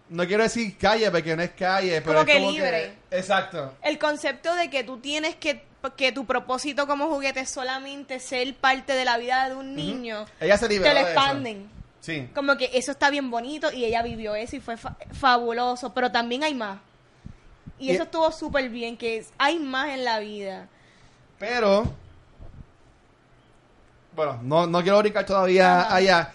No 0.10 0.26
quiero 0.26 0.44
decir 0.44 0.76
calle, 0.78 1.10
porque 1.12 1.36
no 1.36 1.44
es 1.44 1.52
calle, 1.52 2.02
pero 2.02 2.20
Como 2.20 2.20
es 2.22 2.26
que 2.26 2.40
como 2.40 2.52
libre. 2.52 2.94
exacto. 3.12 3.74
El 3.84 4.00
concepto 4.00 4.56
de 4.56 4.70
que 4.70 4.84
tú 4.84 4.98
tienes 4.98 5.36
que, 5.36 5.64
que 5.96 6.12
tu 6.12 6.26
propósito 6.26 6.88
como 6.88 7.08
juguete 7.10 7.42
es 7.42 7.50
solamente 7.50 8.20
ser 8.20 8.56
parte 8.56 8.94
de 8.94 9.06
la 9.06 9.18
vida 9.20 9.48
de 9.50 9.56
un 9.56 9.76
niño, 9.76 10.26
Ella 10.40 10.58
se 10.58 10.68
liberó 10.68 10.92
te 10.96 11.00
lo 11.02 11.08
expanden. 11.08 11.70
Sí. 12.02 12.28
Como 12.34 12.58
que 12.58 12.72
eso 12.74 12.92
está 12.92 13.10
bien 13.12 13.30
bonito 13.30 13.72
y 13.72 13.86
ella 13.86 14.02
vivió 14.02 14.34
eso 14.34 14.56
y 14.56 14.60
fue 14.62 14.78
fa- 14.78 14.96
fabuloso, 15.12 15.94
pero 15.94 16.12
también 16.12 16.44
hay 16.44 16.56
más. 16.56 16.80
Y 17.78 17.90
Y- 17.90 17.92
eso 17.92 18.04
estuvo 18.04 18.32
súper 18.32 18.70
bien, 18.70 18.98
que 18.98 19.18
es- 19.18 19.30
hay 19.38 19.60
más 19.60 19.90
en 19.90 20.06
la 20.06 20.18
vida. 20.20 20.68
Pero. 21.38 21.94
Bueno, 24.20 24.38
no, 24.44 24.68
no 24.68 24.82
quiero 24.82 25.00
brincar 25.00 25.26
todavía 25.26 25.80
Ajá. 25.80 25.96
allá. 25.96 26.34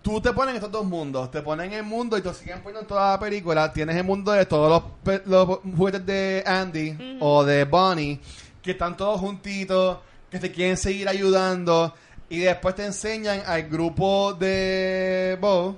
Tú 0.00 0.20
te 0.20 0.32
pones 0.32 0.50
en 0.50 0.56
estos 0.58 0.70
dos 0.70 0.84
mundos. 0.84 1.28
Te 1.28 1.42
ponen 1.42 1.72
en 1.72 1.78
el 1.78 1.82
mundo 1.82 2.16
y 2.16 2.22
te 2.22 2.32
siguen 2.32 2.58
poniendo 2.58 2.82
en 2.82 2.86
toda 2.86 3.10
la 3.10 3.18
película. 3.18 3.72
Tienes 3.72 3.96
el 3.96 4.04
mundo 4.04 4.30
de 4.30 4.46
todos 4.46 4.84
los, 5.26 5.58
juguetes 5.76 6.06
de 6.06 6.44
Andy 6.46 7.18
o 7.18 7.42
de 7.42 7.64
Bonnie. 7.64 8.20
Que 8.62 8.70
están 8.70 8.96
todos 8.96 9.18
juntitos. 9.18 9.98
Que 10.30 10.38
te 10.38 10.52
quieren 10.52 10.76
seguir 10.76 11.08
ayudando. 11.08 11.92
Y 12.28 12.38
después 12.38 12.76
te 12.76 12.86
enseñan 12.86 13.42
al 13.44 13.64
grupo 13.64 14.32
de 14.32 15.36
Bo. 15.40 15.74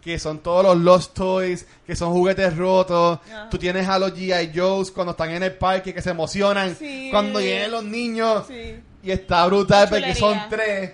Que 0.00 0.20
son 0.20 0.38
todos 0.38 0.62
los 0.62 0.76
Lost 0.76 1.14
Toys. 1.14 1.66
Que 1.84 1.96
son 1.96 2.12
juguetes 2.12 2.56
rotos. 2.56 3.18
Ajá. 3.26 3.50
Tú 3.50 3.58
tienes 3.58 3.88
a 3.88 3.98
los 3.98 4.14
G.I. 4.14 4.56
Joes 4.56 4.92
cuando 4.92 5.10
están 5.10 5.30
en 5.30 5.42
el 5.42 5.56
parque. 5.56 5.92
Que 5.92 6.00
se 6.00 6.10
emocionan. 6.10 6.76
Sí. 6.76 7.08
Cuando 7.10 7.40
lleguen 7.40 7.72
los 7.72 7.82
niños. 7.82 8.44
Sí. 8.46 8.76
Y 9.04 9.10
está 9.12 9.44
brutal 9.46 9.88
porque 9.88 10.14
son 10.14 10.38
tres. 10.48 10.92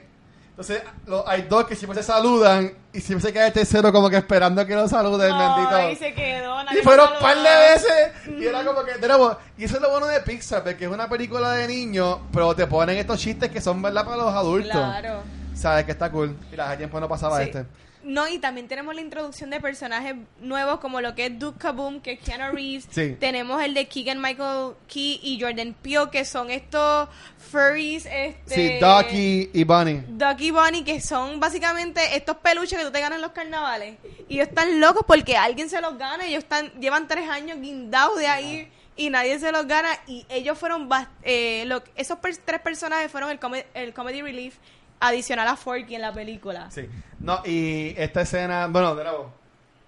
Entonces, 0.51 0.83
hay 1.27 1.43
dos 1.43 1.65
que 1.65 1.75
siempre 1.75 2.03
se 2.03 2.07
saludan 2.07 2.71
y 2.93 3.01
siempre 3.01 3.27
se 3.29 3.33
queda 3.33 3.47
el 3.47 3.53
tercero 3.53 3.91
como 3.93 4.11
que 4.11 4.17
esperando 4.19 4.67
que 4.67 4.75
lo 4.75 4.87
saluden, 4.89 5.33
Ay, 5.33 5.87
bendito. 5.87 6.05
se 6.05 6.13
quedó. 6.13 6.57
Y 6.73 6.83
fueron 6.83 7.13
un 7.15 7.19
par 7.19 7.37
de 7.37 7.43
veces 7.43 8.13
y 8.39 8.45
era 8.47 8.63
como 8.63 8.85
que, 8.85 8.99
nuevo, 9.07 9.39
y 9.57 9.65
eso 9.65 9.77
es 9.77 9.81
lo 9.83 9.91
bueno 9.91 10.07
de 10.07 10.21
Pixar, 10.21 10.63
porque 10.63 10.85
es 10.85 10.91
una 10.91 11.09
película 11.09 11.53
de 11.53 11.67
niños, 11.67 12.19
pero 12.31 12.55
te 12.55 12.67
ponen 12.67 12.99
estos 12.99 13.19
chistes 13.19 13.51
que 13.51 13.61
son 13.63 13.81
verdad 13.81 14.05
para 14.05 14.19
los 14.19 14.35
adultos. 14.35 14.73
Claro. 14.73 15.23
Sabes 15.55 15.85
que 15.87 15.93
está 15.93 16.11
cool. 16.11 16.37
Y 16.55 16.61
hace 16.61 16.77
tiempo 16.77 17.01
no 17.01 17.09
pasaba 17.09 17.39
Sí. 17.39 17.45
este. 17.45 17.65
No, 18.03 18.27
y 18.29 18.39
también 18.39 18.67
tenemos 18.67 18.95
la 18.95 19.01
introducción 19.03 19.51
de 19.51 19.61
personajes 19.61 20.15
nuevos 20.41 20.81
como 20.81 21.01
lo 21.01 21.15
que 21.15 21.27
es 21.27 21.39
Duke 21.39 21.59
Kaboom, 21.59 22.01
que 22.01 22.13
es 22.13 22.21
Keanu 22.21 22.53
Reeves. 22.55 22.87
Sí. 22.91 23.17
Tenemos 23.21 23.63
el 23.63 23.75
de 23.75 23.87
Keegan 23.89 24.21
Michael 24.21 24.73
Key 24.89 25.21
y 25.23 25.39
Jordan 25.41 25.75
Peele, 25.83 26.09
que 26.11 26.25
son 26.25 26.51
estos 26.51 27.09
furries. 27.51 28.07
Este, 28.07 28.55
Sí, 28.55 28.79
Ducky 28.81 29.51
y 29.53 29.65
Bunny. 29.65 30.03
Ducky 30.09 30.47
y 30.47 30.51
Bunny, 30.51 30.83
que 30.85 31.01
son 31.01 31.41
básicamente 31.41 32.17
estos 32.17 32.37
peluches 32.39 32.79
que 32.79 32.85
tú 32.85 32.91
te 32.91 33.01
ganas 33.01 33.17
en 33.17 33.23
los 33.23 33.33
carnavales. 33.33 33.97
Y 34.29 34.35
ellos 34.37 34.49
están 34.49 34.81
locos 34.81 35.05
porque 35.07 35.37
alguien 35.37 35.69
se 35.69 35.81
los 35.81 35.99
gana. 35.99 36.25
Ellos 36.27 36.43
están, 36.45 36.71
llevan 36.81 37.07
tres 37.09 37.29
años 37.29 37.59
guindados 37.61 38.19
de 38.19 38.27
ahí 38.29 38.69
y 38.97 39.11
nadie 39.11 39.39
se 39.39 39.53
los 39.53 39.67
gana. 39.67 39.89
Y 40.07 40.25
ellos 40.29 40.59
fueron, 40.59 40.89
eh, 41.23 41.65
lo- 41.67 41.83
esos 41.97 42.19
per- 42.19 42.37
tres 42.39 42.61
personajes 42.61 43.11
fueron 43.11 43.31
el, 43.31 43.39
come- 43.39 43.67
el 43.75 43.93
comedy 43.93 44.23
relief 44.23 44.57
adicional 45.01 45.49
a 45.49 45.57
Forky 45.57 45.95
en 45.97 46.03
la 46.03 46.13
película. 46.13 46.71
Sí. 46.71 46.89
No, 47.19 47.41
y 47.45 47.95
esta 47.97 48.21
escena, 48.23 48.67
bueno, 48.69 48.95
de 48.95 49.05
nuevo. 49.05 49.33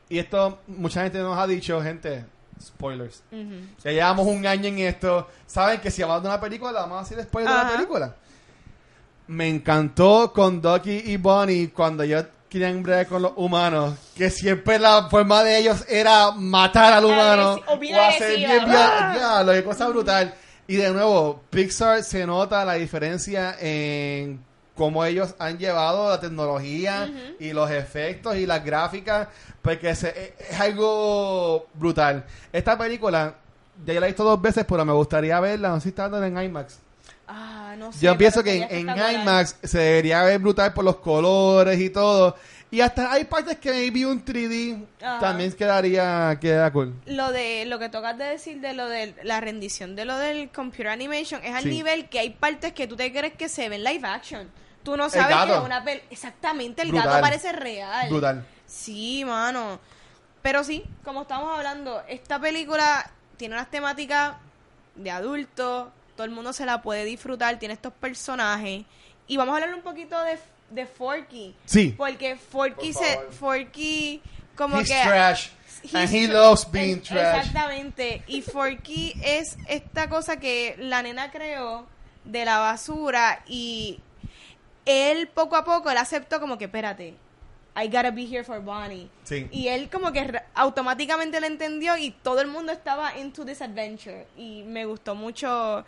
Y 0.08 0.18
esto, 0.18 0.58
mucha 0.66 1.02
gente 1.02 1.18
nos 1.18 1.38
ha 1.38 1.46
dicho, 1.46 1.80
gente, 1.82 2.24
spoilers. 2.60 3.22
Ujú. 3.30 3.54
Ya 3.84 3.92
llevamos 3.92 4.26
un 4.26 4.46
año 4.46 4.68
en 4.68 4.78
esto. 4.80 5.28
Saben 5.46 5.80
que 5.80 5.90
si 5.90 6.02
hablamos 6.02 6.22
de 6.24 6.28
una 6.30 6.40
película, 6.40 6.72
vamos 6.72 6.98
a 6.98 7.08
decir 7.08 7.24
spoilers 7.24 7.56
de 7.56 7.62
la 7.62 7.70
película. 7.70 8.14
Me 9.28 9.48
encantó 9.48 10.32
con 10.32 10.60
Ducky 10.60 11.02
y 11.06 11.16
Bonnie 11.16 11.70
cuando 11.70 12.02
ellos 12.02 12.26
querían 12.48 12.82
bregar 12.82 13.06
con 13.06 13.22
los 13.22 13.32
humanos. 13.36 13.94
Que 14.14 14.28
siempre 14.28 14.78
la 14.78 15.08
forma 15.08 15.42
de 15.42 15.58
ellos 15.58 15.86
era 15.88 16.32
matar 16.32 16.92
al 16.92 17.04
humano. 17.04 17.58
O 17.68 17.78
bien 17.78 17.98
hacer 17.98 18.36
bien, 18.36 18.64
¡Ah! 18.66 19.42
lo 19.44 19.52
que 19.52 19.64
cosa 19.64 19.88
brutal. 19.88 20.34
Y 20.66 20.76
de 20.76 20.92
nuevo, 20.92 21.42
Pixar 21.48 22.02
se 22.02 22.26
nota 22.26 22.64
la 22.64 22.74
diferencia 22.74 23.56
en 23.58 24.38
cómo 24.76 25.04
ellos 25.04 25.34
han 25.38 25.58
llevado 25.58 26.08
la 26.08 26.20
tecnología 26.20 27.10
y 27.38 27.52
los 27.52 27.70
efectos 27.70 28.36
y 28.36 28.46
las 28.46 28.64
gráficas, 28.64 29.28
porque 29.60 29.94
se- 29.94 30.34
es 30.38 30.60
algo 30.60 31.66
brutal. 31.74 32.24
Esta 32.52 32.76
película, 32.78 33.34
ya 33.84 33.94
la 34.00 34.06
he 34.06 34.10
visto 34.10 34.24
dos 34.24 34.40
veces, 34.40 34.64
pero 34.68 34.84
me 34.84 34.92
gustaría 34.92 35.38
verla, 35.40 35.68
no 35.70 35.76
sé 35.76 35.82
si 35.84 35.88
está 35.90 36.06
en 36.06 36.38
IMAX. 36.42 36.78
Ah, 37.28 37.74
no 37.78 37.92
sé. 37.92 38.00
Yo 38.04 38.16
pienso 38.18 38.42
que 38.42 38.62
en. 38.70 38.88
IMAX 38.88 39.56
se 39.62 39.78
debería 39.78 40.22
ver 40.24 40.38
brutal 40.38 40.72
por 40.74 40.84
los 40.84 40.96
colores 40.96 41.80
y 41.80 41.88
todo. 41.90 42.36
Y 42.70 42.80
hasta 42.80 43.12
hay 43.12 43.24
partes 43.24 43.58
que 43.58 43.70
maybe 43.70 44.06
un 44.06 44.24
3D 44.24 44.82
Ajá. 45.02 45.18
también 45.18 45.52
quedaría, 45.52 46.38
queda 46.40 46.72
cool. 46.72 46.94
Lo 47.04 47.30
de 47.30 47.66
lo 47.66 47.78
que 47.78 47.90
tocas 47.90 48.16
de 48.16 48.24
decir 48.24 48.60
de 48.62 48.72
lo 48.72 48.88
de 48.88 49.14
la 49.24 49.40
rendición 49.42 49.94
de 49.94 50.06
lo 50.06 50.16
del 50.16 50.48
computer 50.48 50.88
animation 50.88 51.42
es 51.44 51.54
al 51.54 51.64
Sí. 51.64 51.68
nivel 51.68 52.08
que 52.08 52.18
hay 52.18 52.30
partes 52.30 52.72
que 52.72 52.86
tú 52.86 52.96
te 52.96 53.12
crees 53.12 53.34
que 53.34 53.50
se 53.50 53.68
ven 53.68 53.84
live 53.84 54.06
action. 54.08 54.48
Tú 54.82 54.96
no 54.96 55.08
sabes 55.10 55.36
que 55.46 55.52
es 55.52 55.58
una 55.60 55.84
pel 55.84 56.02
exactamente 56.10 56.82
el 56.82 56.88
Brutal. 56.88 57.08
gato 57.08 57.20
parece 57.20 57.52
real. 57.52 58.08
Brutal. 58.08 58.46
Sí, 58.66 59.24
mano. 59.24 59.78
Pero 60.42 60.64
sí, 60.64 60.82
como 61.04 61.22
estamos 61.22 61.56
hablando, 61.56 62.02
esta 62.08 62.40
película 62.40 63.08
tiene 63.36 63.54
unas 63.54 63.70
temáticas 63.70 64.34
de 64.96 65.10
adultos, 65.10 65.88
todo 66.16 66.24
el 66.24 66.30
mundo 66.32 66.52
se 66.52 66.66
la 66.66 66.82
puede 66.82 67.04
disfrutar, 67.04 67.58
tiene 67.58 67.74
estos 67.74 67.92
personajes. 67.92 68.84
Y 69.28 69.36
vamos 69.36 69.52
a 69.52 69.56
hablar 69.62 69.74
un 69.74 69.82
poquito 69.82 70.20
de, 70.24 70.38
de 70.70 70.86
Forky. 70.86 71.54
Sí. 71.64 71.94
Porque 71.96 72.36
Forky 72.36 72.92
Por 72.92 73.04
se. 73.04 73.18
Forky 73.38 74.20
como 74.56 74.80
He's 74.80 74.88
que. 74.88 75.00
trash. 75.04 75.48
He's 75.84 75.94
and 75.94 76.10
he 76.12 76.26
loves 76.28 76.68
being 76.70 76.98
es- 76.98 77.02
trash. 77.04 77.38
Exactamente. 77.46 78.22
Y 78.26 78.42
Forky 78.42 79.14
es 79.24 79.56
esta 79.68 80.08
cosa 80.08 80.38
que 80.38 80.74
la 80.78 81.02
nena 81.02 81.30
creó 81.30 81.86
de 82.24 82.44
la 82.44 82.58
basura 82.58 83.42
y 83.46 84.00
él 84.84 85.28
poco 85.28 85.56
a 85.56 85.64
poco 85.64 85.90
él 85.90 85.96
aceptó 85.96 86.40
como 86.40 86.58
que 86.58 86.64
espérate. 86.64 87.14
I 87.74 87.86
gotta 87.86 88.10
be 88.10 88.26
here 88.26 88.44
for 88.44 88.60
Bonnie. 88.60 89.08
Sí. 89.24 89.48
Y 89.50 89.68
él 89.68 89.88
como 89.88 90.12
que 90.12 90.40
automáticamente 90.54 91.40
lo 91.40 91.46
entendió 91.46 91.96
y 91.96 92.10
todo 92.10 92.40
el 92.40 92.48
mundo 92.48 92.70
estaba 92.70 93.16
into 93.18 93.46
this 93.46 93.62
adventure. 93.62 94.26
Y 94.36 94.62
me 94.64 94.84
gustó 94.84 95.14
mucho 95.14 95.84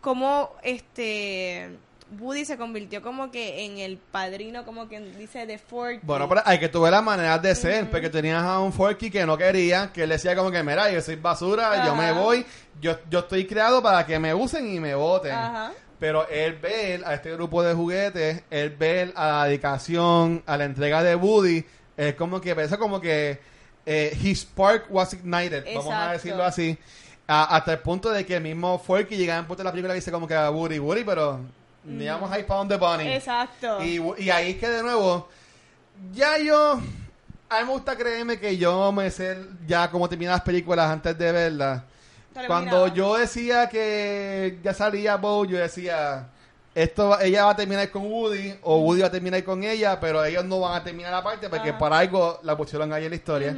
cómo 0.00 0.50
este 0.62 1.78
Woody 2.18 2.44
se 2.44 2.56
convirtió 2.56 3.02
como 3.02 3.30
que 3.30 3.64
en 3.64 3.78
el 3.78 3.98
padrino, 3.98 4.64
como 4.64 4.88
que 4.88 4.98
dice, 5.00 5.46
de 5.46 5.58
Forky. 5.58 6.00
Bueno, 6.02 6.28
pero 6.28 6.42
hay 6.44 6.58
que 6.58 6.68
tuve 6.68 6.90
las 6.90 7.02
maneras 7.02 7.40
de 7.42 7.54
ser, 7.54 7.90
porque 7.90 8.08
tenías 8.08 8.42
a 8.42 8.60
un 8.60 8.72
Forky 8.72 9.10
que 9.10 9.26
no 9.26 9.36
quería, 9.36 9.92
que 9.92 10.04
él 10.04 10.08
decía 10.08 10.34
como 10.34 10.50
que, 10.50 10.62
mira, 10.62 10.90
yo 10.90 11.00
soy 11.02 11.16
basura, 11.16 11.84
yo 11.84 11.94
me 11.94 12.12
voy, 12.12 12.46
yo, 12.80 12.98
yo 13.10 13.20
estoy 13.20 13.46
creado 13.46 13.82
para 13.82 14.06
que 14.06 14.18
me 14.18 14.32
usen 14.32 14.74
y 14.74 14.80
me 14.80 14.94
voten. 14.94 15.32
Ajá. 15.32 15.72
Pero 15.98 16.28
él 16.28 16.54
ve 16.62 17.02
a 17.04 17.14
este 17.14 17.32
grupo 17.32 17.62
de 17.62 17.74
juguetes, 17.74 18.42
él 18.50 18.70
ve 18.70 19.12
a 19.16 19.26
la 19.28 19.44
dedicación, 19.46 20.42
a 20.46 20.56
la 20.56 20.64
entrega 20.64 21.02
de 21.02 21.16
Woody, 21.16 21.64
es 21.96 22.14
como 22.14 22.40
que, 22.40 22.52
eso 22.52 22.78
como 22.78 23.00
que 23.00 23.40
eh, 23.84 24.16
his 24.22 24.40
spark 24.42 24.86
was 24.90 25.12
ignited, 25.14 25.64
vamos 25.74 25.92
a 25.92 26.12
decirlo 26.12 26.44
así, 26.44 26.78
A- 27.26 27.56
hasta 27.56 27.72
el 27.72 27.78
punto 27.80 28.10
de 28.10 28.24
que 28.24 28.36
el 28.36 28.42
mismo 28.42 28.78
Forky 28.78 29.16
llegaba 29.16 29.40
en 29.40 29.46
punto 29.46 29.62
de 29.62 29.64
la 29.64 29.72
película 29.72 29.92
y 29.94 29.96
dice 29.98 30.12
como 30.12 30.26
que 30.28 30.34
a 30.34 30.50
Woody, 30.50 30.78
Woody, 30.78 31.04
pero 31.04 31.40
vamos 32.12 32.30
a 32.30 32.38
ir 32.38 32.46
para 32.46 32.58
donde 32.58 32.76
Bunny. 32.76 33.08
Exacto. 33.08 33.82
Y, 33.84 34.00
y 34.18 34.30
ahí 34.30 34.50
es 34.52 34.56
que 34.58 34.68
de 34.68 34.82
nuevo, 34.82 35.28
ya 36.12 36.38
yo 36.38 36.80
A 37.50 37.60
mí 37.60 37.64
me 37.66 37.72
gusta 37.72 37.96
creerme 37.96 38.38
que 38.38 38.56
yo 38.58 38.92
me 38.92 39.10
sé 39.10 39.38
ya 39.66 39.90
cómo 39.90 40.08
terminan 40.08 40.34
las 40.34 40.42
películas 40.42 40.90
antes 40.90 41.16
de 41.18 41.32
verlas. 41.32 41.82
Lo 42.34 42.46
Cuando 42.46 42.86
yo 42.88 43.16
decía 43.16 43.68
que 43.68 44.58
ya 44.62 44.72
salía 44.72 45.16
Bo, 45.16 45.44
yo 45.44 45.58
decía, 45.58 46.28
esto 46.74 47.18
ella 47.20 47.46
va 47.46 47.50
a 47.52 47.56
terminar 47.56 47.90
con 47.90 48.06
Woody 48.06 48.54
o 48.62 48.78
Woody 48.78 49.00
va 49.00 49.08
a 49.08 49.10
terminar 49.10 49.42
con 49.42 49.64
ella, 49.64 49.98
pero 49.98 50.24
ellos 50.24 50.44
no 50.44 50.60
van 50.60 50.80
a 50.80 50.84
terminar 50.84 51.12
aparte 51.14 51.48
porque 51.48 51.70
Ajá. 51.70 51.78
para 51.78 51.98
algo 51.98 52.38
la 52.42 52.56
pusieron 52.56 52.92
ahí 52.92 53.04
en 53.04 53.10
la 53.10 53.16
historia. 53.16 53.56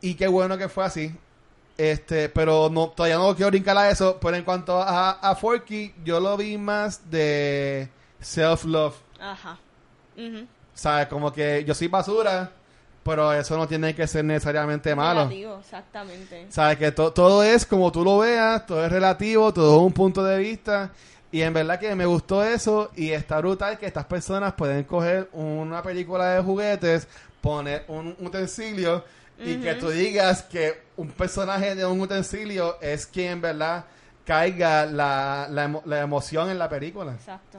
Y 0.00 0.14
qué 0.14 0.26
bueno 0.26 0.56
que 0.56 0.68
fue 0.68 0.84
así. 0.84 1.14
Este, 1.76 2.28
pero 2.28 2.70
no, 2.70 2.88
todavía 2.88 3.16
no 3.18 3.34
quiero 3.34 3.50
brincar 3.50 3.76
a 3.76 3.90
eso. 3.90 4.18
Pero 4.20 4.36
en 4.36 4.44
cuanto 4.44 4.80
a, 4.80 5.10
a 5.10 5.34
Forky, 5.34 5.94
yo 6.04 6.20
lo 6.20 6.36
vi 6.36 6.56
más 6.56 7.10
de 7.10 7.88
self-love. 8.20 8.94
Ajá. 9.20 9.58
¿Sabes? 10.74 11.08
Como 11.08 11.32
que 11.32 11.64
yo 11.64 11.74
soy 11.74 11.88
basura, 11.88 12.50
pero 13.04 13.32
eso 13.32 13.56
no 13.56 13.68
tiene 13.68 13.94
que 13.94 14.06
ser 14.06 14.24
necesariamente 14.24 14.94
malo. 14.94 15.20
Negativo, 15.26 15.58
exactamente. 15.60 16.46
¿Sabes? 16.48 16.78
Que 16.78 16.90
to- 16.92 17.12
todo 17.12 17.42
es 17.44 17.64
como 17.66 17.92
tú 17.92 18.02
lo 18.02 18.18
veas, 18.18 18.66
todo 18.66 18.84
es 18.84 18.90
relativo, 18.90 19.52
todo 19.52 19.76
es 19.76 19.82
un 19.86 19.92
punto 19.92 20.24
de 20.24 20.38
vista. 20.38 20.90
Y 21.30 21.42
en 21.42 21.52
verdad 21.52 21.78
que 21.80 21.94
me 21.94 22.06
gustó 22.06 22.42
eso 22.44 22.90
y 22.96 23.10
está 23.10 23.38
brutal 23.38 23.76
que 23.78 23.86
estas 23.86 24.06
personas 24.06 24.52
pueden 24.54 24.84
coger 24.84 25.28
una 25.32 25.82
película 25.82 26.30
de 26.34 26.42
juguetes, 26.42 27.06
poner 27.40 27.84
un 27.88 28.16
utensilio 28.20 29.04
y 29.38 29.56
que 29.56 29.74
tú 29.74 29.90
digas 29.90 30.42
que 30.44 30.80
un 30.96 31.08
personaje 31.10 31.74
de 31.74 31.84
un 31.84 32.00
utensilio 32.00 32.80
es 32.80 33.04
quien 33.06 33.32
en 33.32 33.40
verdad 33.40 33.84
caiga 34.24 34.86
la, 34.86 35.48
la, 35.50 35.66
emo- 35.68 35.82
la 35.84 36.00
emoción 36.00 36.50
en 36.50 36.58
la 36.58 36.68
película. 36.68 37.12
Exacto. 37.12 37.58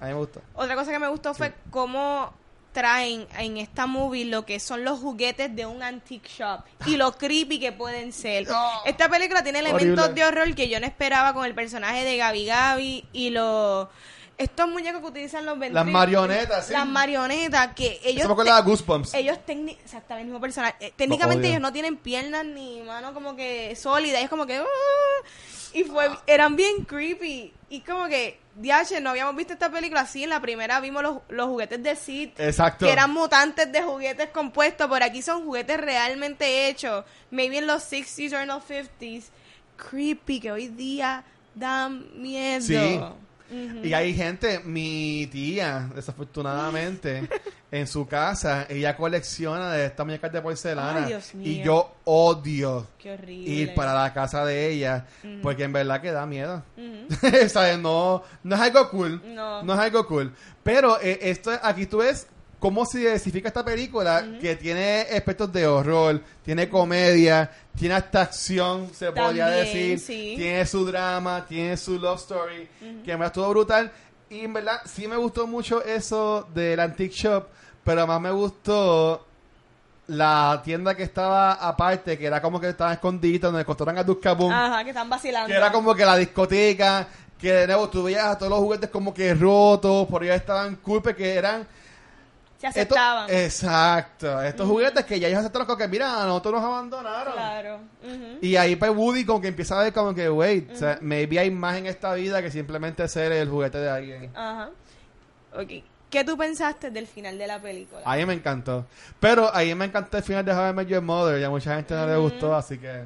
A 0.00 0.06
mí 0.06 0.10
me 0.12 0.18
gusta. 0.18 0.40
Otra 0.54 0.74
cosa 0.74 0.90
que 0.90 0.98
me 0.98 1.08
gustó 1.08 1.32
fue 1.32 1.54
cómo 1.70 2.32
traen 2.76 3.26
en 3.38 3.56
esta 3.56 3.86
movie 3.86 4.26
lo 4.26 4.44
que 4.44 4.60
son 4.60 4.84
los 4.84 4.98
juguetes 4.98 5.56
de 5.56 5.64
un 5.64 5.82
antique 5.82 6.28
shop 6.28 6.60
y 6.84 6.96
lo 6.96 7.16
creepy 7.16 7.58
que 7.58 7.72
pueden 7.72 8.12
ser. 8.12 8.46
Oh. 8.50 8.82
Esta 8.84 9.08
película 9.08 9.42
tiene 9.42 9.60
elementos 9.60 9.98
Horrible. 9.98 10.20
de 10.20 10.24
horror 10.26 10.54
que 10.54 10.68
yo 10.68 10.78
no 10.78 10.84
esperaba 10.84 11.32
con 11.32 11.46
el 11.46 11.54
personaje 11.54 12.04
de 12.04 12.18
Gabi 12.18 12.44
Gabi 12.44 13.04
y 13.14 13.30
los 13.30 13.88
estos 14.38 14.68
muñecos 14.68 15.00
que 15.00 15.06
utilizan 15.06 15.46
los 15.46 15.54
Las 15.54 15.60
ventrílocuos. 15.60 15.92
marionetas, 15.92 16.66
sí. 16.66 16.72
Las 16.72 16.86
marionetas 16.86 17.74
que 17.74 18.00
ellos 18.04 18.20
Eso 18.24 18.28
me 18.28 18.34
de 18.62 18.62
Goosebumps. 18.62 19.14
ellos 19.14 19.38
técnicamente, 19.46 19.82
exactamente 19.84 20.20
el 20.22 20.26
mismo 20.26 20.40
personaje. 20.40 20.74
Eh, 20.80 20.92
técnicamente 20.96 21.48
ellos 21.48 21.60
no 21.60 21.72
tienen 21.72 21.96
piernas 21.96 22.44
ni 22.44 22.82
mano 22.82 23.14
como 23.14 23.34
que 23.34 23.74
sólida, 23.76 24.20
es 24.20 24.28
como 24.28 24.46
que 24.46 24.56
"Ah", 24.58 24.64
y 25.72 25.84
fue 25.84 26.08
eran 26.26 26.54
bien 26.56 26.84
creepy 26.84 27.52
y 27.70 27.80
como 27.80 28.06
que 28.08 28.38
DH 28.56 29.00
no 29.02 29.10
habíamos 29.10 29.36
visto 29.36 29.52
esta 29.52 29.70
película 29.70 30.02
así, 30.02 30.24
en 30.24 30.30
la 30.30 30.40
primera 30.40 30.80
vimos 30.80 31.02
los, 31.02 31.18
los 31.28 31.46
juguetes 31.48 31.82
de 31.82 31.94
Sid 31.96 32.30
Exacto. 32.38 32.86
que 32.86 32.92
eran 32.92 33.12
mutantes 33.12 33.70
de 33.70 33.82
juguetes 33.82 34.30
compuestos, 34.30 34.86
por 34.86 35.02
aquí 35.02 35.20
son 35.22 35.44
juguetes 35.44 35.78
realmente 35.78 36.68
hechos, 36.68 37.04
maybe 37.30 37.58
en 37.58 37.66
los 37.66 37.82
60s 37.82 38.32
o 38.34 38.38
en 38.40 38.48
los 38.48 38.62
50s, 38.64 39.24
creepy 39.76 40.40
que 40.40 40.52
hoy 40.52 40.68
día 40.68 41.24
dan 41.54 42.06
miedo. 42.20 42.62
Sí. 42.62 43.00
Y 43.82 43.92
hay 43.92 44.14
gente, 44.14 44.60
mi 44.60 45.28
tía, 45.30 45.88
desafortunadamente, 45.94 47.28
en 47.70 47.86
su 47.86 48.06
casa, 48.06 48.66
ella 48.68 48.96
colecciona 48.96 49.72
de 49.72 49.86
estas 49.86 50.06
muñecas 50.06 50.32
de 50.32 50.40
porcelana. 50.42 51.04
Ay, 51.04 51.06
Dios 51.06 51.34
mío. 51.34 51.50
Y 51.50 51.62
yo 51.62 51.94
odio 52.04 52.86
ir 53.28 53.74
para 53.74 53.94
la 53.94 54.12
casa 54.12 54.44
de 54.44 54.70
ella, 54.70 55.06
porque 55.42 55.64
en 55.64 55.72
verdad 55.72 56.00
que 56.00 56.12
da 56.12 56.26
miedo. 56.26 56.62
Ujú. 56.76 57.48
¿Sabes? 57.48 57.78
No, 57.78 58.22
no 58.42 58.54
es 58.54 58.60
algo 58.60 58.90
cool. 58.90 59.22
No. 59.34 59.60
es 59.74 59.78
algo 59.80 60.06
cool. 60.06 60.32
Pero 60.62 61.00
eh, 61.00 61.18
esto 61.22 61.52
aquí 61.62 61.86
tú 61.86 61.98
ves 61.98 62.26
cómo 62.66 62.84
se 62.84 62.98
diversifica 62.98 63.46
esta 63.46 63.64
película, 63.64 64.24
que 64.40 64.56
tiene 64.56 65.02
aspectos 65.02 65.52
de 65.52 65.68
horror, 65.68 66.20
tiene 66.44 66.68
comedia, 66.68 67.48
tiene 67.78 67.94
hasta 67.94 68.22
acción, 68.22 68.90
se 68.92 69.12
podría 69.12 69.46
También, 69.46 69.66
decir. 69.66 70.00
sí. 70.00 70.34
Tiene 70.36 70.66
su 70.66 70.84
drama, 70.84 71.46
tiene 71.48 71.76
su 71.76 71.96
love 71.96 72.18
story, 72.18 72.68
que 73.04 73.16
me 73.16 73.24
estuvo 73.26 73.48
brutal. 73.50 73.92
Y 74.28 74.40
en 74.40 74.52
verdad 74.52 74.80
sí 74.84 75.06
me 75.06 75.16
gustó 75.16 75.46
mucho 75.46 75.80
eso 75.84 76.48
del 76.52 76.80
Antique 76.80 77.14
Shop, 77.14 77.46
pero 77.84 78.04
más 78.04 78.20
me 78.20 78.32
gustó 78.32 79.24
la 80.08 80.60
tienda 80.64 80.96
que 80.96 81.04
estaba 81.04 81.52
aparte, 81.52 82.18
que 82.18 82.26
era 82.26 82.42
como 82.42 82.60
que 82.60 82.70
estaba 82.70 82.94
escondida, 82.94 83.46
donde 83.46 83.64
costaron 83.64 83.96
a 83.96 84.02
Duskabum 84.02 84.50
Ajá, 84.52 84.82
que 84.82 84.90
están 84.90 85.08
vacilando. 85.08 85.46
que 85.46 85.54
era 85.54 85.70
como 85.70 85.94
que 85.94 86.04
la 86.04 86.16
discoteca, 86.16 87.06
que 87.38 87.52
de 87.52 87.66
nuevo 87.68 87.88
tú 87.88 88.02
veías 88.02 88.24
a 88.26 88.36
todos 88.36 88.50
los 88.50 88.58
juguetes 88.58 88.90
como 88.90 89.14
que 89.14 89.34
rotos, 89.34 90.08
por 90.08 90.24
ellos 90.24 90.34
estaban 90.34 90.74
cool, 90.82 91.00
que 91.14 91.34
eran... 91.34 91.64
Se 92.58 92.66
aceptaban. 92.66 93.28
exacto, 93.30 94.40
estos 94.40 94.66
juguetes 94.66 95.04
que 95.04 95.20
ya 95.20 95.28
ellos 95.28 95.40
aceptaron 95.40 95.66
como 95.66 95.76
que, 95.76 95.88
mira, 95.88 96.22
a 96.22 96.26
nosotros 96.26 96.54
nos 96.54 96.64
abandonaron. 96.64 97.34
Claro. 97.34 97.80
Y 98.40 98.56
ahí 98.56 98.76
pues 98.76 98.90
Woody 98.90 99.24
como 99.26 99.40
que 99.40 99.48
empieza 99.48 99.78
a 99.78 99.84
ver 99.84 99.92
como 99.92 100.14
que, 100.14 100.30
wait, 100.30 100.72
o 100.72 100.76
sea, 100.76 100.98
maybe 101.02 101.38
hay 101.38 101.50
más 101.50 101.76
en 101.76 101.86
esta 101.86 102.14
vida 102.14 102.40
que 102.40 102.50
simplemente 102.50 103.06
ser 103.08 103.32
el 103.32 103.48
juguete 103.48 103.78
de 103.78 103.90
alguien. 103.90 104.30
Ajá. 104.34 104.70
Ok. 105.52 105.84
¿Qué 106.08 106.24
tú 106.24 106.36
pensaste 106.38 106.90
del 106.90 107.06
final 107.06 107.36
de 107.36 107.46
la 107.46 107.60
película? 107.60 108.00
A 108.04 108.16
mí 108.16 108.24
me 108.24 108.32
encantó. 108.32 108.86
Pero 109.20 109.54
a 109.54 109.60
mí 109.60 109.74
me 109.74 109.86
encantó 109.86 110.16
el 110.16 110.22
final 110.22 110.44
de 110.44 110.52
How 110.52 110.70
I 110.70 110.72
Met 110.72 110.88
Your 110.88 111.02
Mother 111.02 111.40
y 111.40 111.44
a 111.44 111.50
mucha 111.50 111.74
gente 111.76 111.94
no 111.94 112.06
le 112.06 112.16
gustó, 112.16 112.54
así 112.54 112.78
que... 112.78 113.04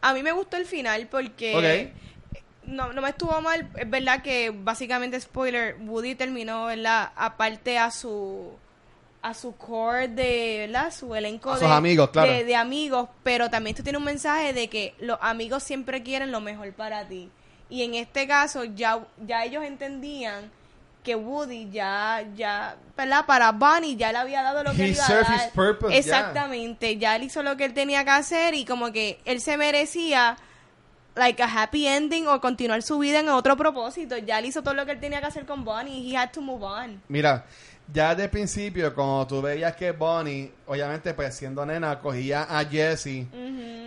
A 0.00 0.14
mí 0.14 0.22
me 0.22 0.32
gustó 0.32 0.56
el 0.56 0.64
final 0.64 1.08
porque 1.10 1.54
Ok. 1.54 1.96
No, 2.66 2.92
no 2.92 3.02
me 3.02 3.10
estuvo 3.10 3.40
mal. 3.40 3.68
Es 3.76 3.88
verdad 3.88 4.22
que 4.22 4.50
básicamente, 4.50 5.20
spoiler, 5.20 5.76
Woody 5.80 6.14
terminó, 6.14 6.66
¿verdad? 6.66 7.10
Aparte 7.16 7.78
a 7.78 7.90
su 7.90 8.50
a 9.22 9.34
su 9.34 9.56
core 9.56 10.08
de, 10.08 10.66
¿verdad? 10.66 10.92
Su 10.92 11.14
elenco 11.14 11.52
A 11.52 11.54
de, 11.54 11.60
sus 11.60 11.70
amigos, 11.70 12.10
claro. 12.10 12.32
de, 12.32 12.44
de 12.44 12.56
amigos, 12.56 13.08
pero 13.22 13.48
también 13.50 13.74
esto 13.74 13.84
tiene 13.84 13.98
un 13.98 14.04
mensaje 14.04 14.52
de 14.52 14.68
que 14.68 14.94
los 14.98 15.16
amigos 15.20 15.62
siempre 15.62 16.02
quieren 16.02 16.32
lo 16.32 16.40
mejor 16.40 16.72
para 16.72 17.06
ti. 17.06 17.30
Y 17.70 17.84
en 17.84 17.94
este 17.94 18.26
caso 18.26 18.64
ya, 18.64 19.00
ya 19.24 19.44
ellos 19.44 19.64
entendían 19.64 20.50
que 21.04 21.16
Woody 21.16 21.70
ya, 21.70 22.24
ya, 22.36 22.76
¿verdad? 22.96 23.24
Para 23.26 23.52
Bunny 23.52 23.96
ya 23.96 24.12
le 24.12 24.18
había 24.18 24.42
dado 24.42 24.62
lo 24.62 24.72
que 24.72 24.82
He 24.82 24.84
él 24.86 24.94
iba 24.94 25.06
a 25.06 25.22
dar. 25.22 25.50
purpose. 25.52 25.96
Exactamente, 25.96 26.96
ya 26.98 27.16
él 27.16 27.24
hizo 27.24 27.42
lo 27.42 27.56
que 27.56 27.64
él 27.64 27.74
tenía 27.74 28.04
que 28.04 28.10
hacer 28.10 28.54
y 28.54 28.64
como 28.64 28.92
que 28.92 29.20
él 29.24 29.40
se 29.40 29.56
merecía 29.56 30.36
like 31.14 31.42
a 31.42 31.46
happy 31.46 31.86
ending 31.86 32.26
o 32.26 32.40
continuar 32.40 32.82
su 32.82 32.98
vida 32.98 33.20
en 33.20 33.28
otro 33.28 33.56
propósito. 33.56 34.16
Ya 34.18 34.38
él 34.38 34.46
hizo 34.46 34.62
todo 34.62 34.74
lo 34.74 34.86
que 34.86 34.92
él 34.92 35.00
tenía 35.00 35.20
que 35.20 35.26
hacer 35.26 35.46
con 35.46 35.64
Bonnie. 35.64 36.10
He 36.10 36.16
had 36.16 36.30
to 36.32 36.40
move 36.40 36.64
on. 36.64 37.02
Mira, 37.08 37.44
ya 37.92 38.10
desde 38.10 38.24
el 38.24 38.30
principio, 38.30 38.94
cuando 38.94 39.26
tú 39.26 39.42
veías 39.42 39.74
que 39.76 39.92
Bonnie, 39.92 40.52
obviamente, 40.66 41.14
pues 41.14 41.34
siendo 41.34 41.64
nena, 41.66 41.98
cogía 42.00 42.46
a 42.48 42.64
Jesse 42.64 43.26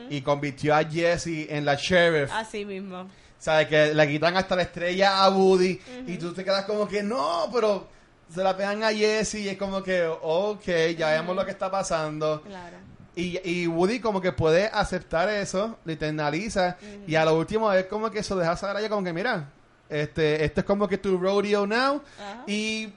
y 0.09 0.21
convirtió 0.21 0.75
a 0.75 0.83
Jesse 0.83 1.47
en 1.49 1.65
la 1.65 1.75
sheriff. 1.75 2.31
Así 2.31 2.65
mismo. 2.65 3.07
¿Sabes? 3.37 3.67
Que 3.67 3.93
le 3.93 4.07
quitan 4.07 4.37
hasta 4.37 4.55
la 4.55 4.63
estrella 4.63 5.23
a 5.23 5.29
Woody 5.29 5.79
y 6.07 6.17
tú 6.17 6.33
te 6.33 6.43
quedas 6.43 6.65
como 6.65 6.87
que 6.87 7.03
no, 7.03 7.49
pero 7.53 7.87
se 8.33 8.43
la 8.43 8.55
pegan 8.55 8.83
a 8.83 8.91
Jesse 8.91 9.35
y 9.35 9.49
es 9.49 9.57
como 9.57 9.83
que, 9.83 10.03
ok, 10.05 10.65
ya 10.97 11.11
vemos 11.11 11.35
lo 11.35 11.45
que 11.45 11.51
está 11.51 11.69
pasando. 11.69 12.41
Claro. 12.41 12.77
Y, 13.15 13.39
y 13.49 13.67
Woody 13.67 13.99
como 13.99 14.19
que 14.19 14.33
puede 14.33 14.67
aceptar 14.67 15.29
eso, 15.29 15.77
lo 15.85 15.91
internaliza 15.91 16.77
y 17.07 17.15
a 17.15 17.23
lo 17.23 17.37
último 17.37 17.71
es 17.71 17.85
como 17.85 18.11
que 18.11 18.19
eso 18.19 18.35
deja 18.35 18.57
saber 18.57 18.75
a 18.75 18.79
ella 18.81 18.89
como 18.89 19.05
que 19.05 19.13
mira, 19.13 19.49
este, 19.89 20.43
este 20.43 20.61
es 20.61 20.65
como 20.65 20.87
que 20.87 20.97
tu 20.97 21.17
rodeo 21.17 21.65
now 21.65 22.01
y 22.45 22.89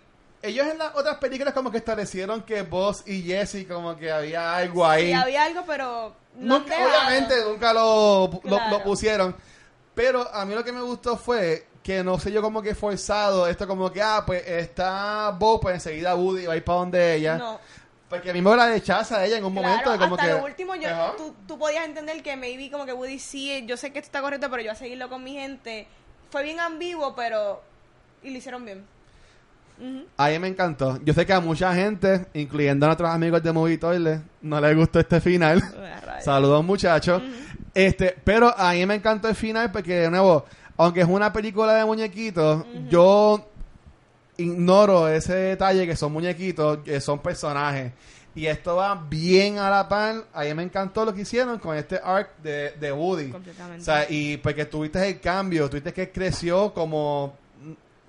ellos 0.43 0.67
en 0.67 0.79
las 0.79 0.95
otras 0.97 1.19
películas 1.19 1.55
como 1.55 1.71
que 1.71 1.79
establecieron 1.79 2.43
que 2.43 2.63
Boss 2.63 3.05
y 3.07 3.23
Jesse 3.23 3.65
como 3.69 3.97
que 3.97 4.11
había 4.11 4.57
algo 4.57 4.85
ahí. 4.85 5.07
Sí, 5.07 5.13
había 5.13 5.45
algo, 5.45 5.63
pero 5.67 6.15
no 6.37 6.59
Nunca, 6.61 6.75
obviamente 6.85 7.35
nunca 7.45 7.73
lo, 7.73 8.41
lo 8.45 8.83
pusieron. 8.83 9.37
Pero 9.95 10.33
a 10.33 10.45
mí 10.45 10.55
lo 10.55 10.63
que 10.63 10.73
me 10.73 10.81
gustó 10.81 11.17
fue 11.17 11.67
que 11.83 12.05
no 12.05 12.19
sé 12.19 12.31
yo 12.31 12.43
como 12.43 12.61
que 12.61 12.75
forzado, 12.75 13.47
esto 13.49 13.67
como 13.67 13.91
que, 13.91 14.03
ah, 14.03 14.23
pues 14.27 14.47
está 14.47 15.31
Bo, 15.31 15.59
pues 15.59 15.77
enseguida 15.77 16.15
Woody 16.15 16.47
va 16.47 16.53
a 16.53 16.57
ir 16.57 16.63
para 16.63 16.79
donde 16.81 17.15
ella. 17.15 17.39
No. 17.39 17.59
Porque 18.09 18.33
mí 18.33 18.41
me 18.41 18.57
la 18.57 18.67
rechaza 18.69 19.19
a 19.19 19.27
ella 19.27 19.37
en 19.39 19.45
un 19.45 19.53
Claro, 19.53 19.69
momento 19.69 19.93
de 19.93 19.99
como 19.99 20.15
hasta 20.15 20.27
que... 20.27 20.33
lo 20.39 20.45
último 20.45 20.75
yo, 20.77 20.89
Ajá. 20.89 21.13
tú, 21.17 21.35
tú 21.47 21.59
podías 21.59 21.85
entender 21.85 22.23
que 22.23 22.37
maybe 22.37 22.71
como 22.71 22.87
que 22.87 22.93
Woody 22.93 23.19
sí, 23.19 23.65
yo 23.67 23.77
sé 23.77 23.93
que 23.93 23.99
esto 23.99 24.09
está 24.09 24.23
correcto, 24.23 24.49
pero 24.51 24.63
yo 24.63 24.69
voy 24.69 24.77
a 24.77 24.79
seguirlo 24.79 25.09
con 25.11 25.23
mi 25.23 25.35
gente. 25.35 25.87
Fue 26.31 26.43
bien 26.43 26.59
ambiguo, 26.61 27.15
pero... 27.15 27.63
Y 28.23 28.31
lo 28.31 28.39
hicieron 28.39 28.65
bien. 28.65 28.85
Ujú. 29.79 30.07
A 30.17 30.29
mí 30.29 30.39
me 30.39 30.49
encantó. 30.49 30.99
Yo 31.05 31.13
sé 31.15 31.25
que 31.27 31.33
a 31.33 31.41
mucha 31.41 31.73
gente, 31.75 32.27
incluyendo 32.35 32.87
a 32.87 32.89
nuestros 32.89 33.11
amigos 33.11 33.43
de 33.43 33.53
Movie 33.53 33.79
Toilet, 33.79 34.21
no 34.43 34.61
les 34.61 34.75
gustó 34.77 34.99
este 35.01 35.21
final. 35.21 35.63
Ah. 36.07 36.21
Saludos 36.21 36.65
muchachos. 36.65 37.23
Este, 37.75 38.17
pero 38.25 38.53
a 38.59 38.73
mí 38.73 38.85
me 38.87 38.95
encantó 38.97 39.29
el 39.29 39.35
final 39.37 39.71
porque 39.71 39.95
de 40.01 40.11
nuevo, 40.11 40.47
aunque 40.77 41.03
es 41.03 41.07
una 41.09 41.33
película 41.33 41.75
de 41.75 41.85
muñequitos, 41.85 42.65
yo 42.89 43.49
ignoro 44.39 45.09
ese 45.09 45.35
detalle 45.35 45.87
que 45.87 45.97
son 45.97 46.13
muñequitos, 46.13 46.79
que 46.79 47.01
son 47.01 47.19
personajes. 47.19 47.93
Y 48.35 48.47
esto 48.47 48.77
va 48.77 48.95
bien 48.95 49.59
a 49.59 49.69
la 49.69 49.89
par. 49.89 50.25
A 50.33 50.45
mí 50.45 50.55
me 50.55 50.63
encantó 50.63 51.05
lo 51.05 51.13
que 51.13 51.23
hicieron 51.23 51.59
con 51.59 51.77
este 51.77 52.01
arc 52.03 52.39
de, 52.39 52.71
de 52.79 52.93
Woody. 52.93 53.31
Completamente. 53.31 53.83
O 53.83 53.85
sea, 53.85 54.07
y 54.09 54.37
porque 54.37 54.65
tuviste 54.65 55.07
el 55.07 55.21
cambio, 55.21 55.69
tuviste 55.69 55.93
que 55.93 56.11
creció 56.13 56.73
como 56.73 57.37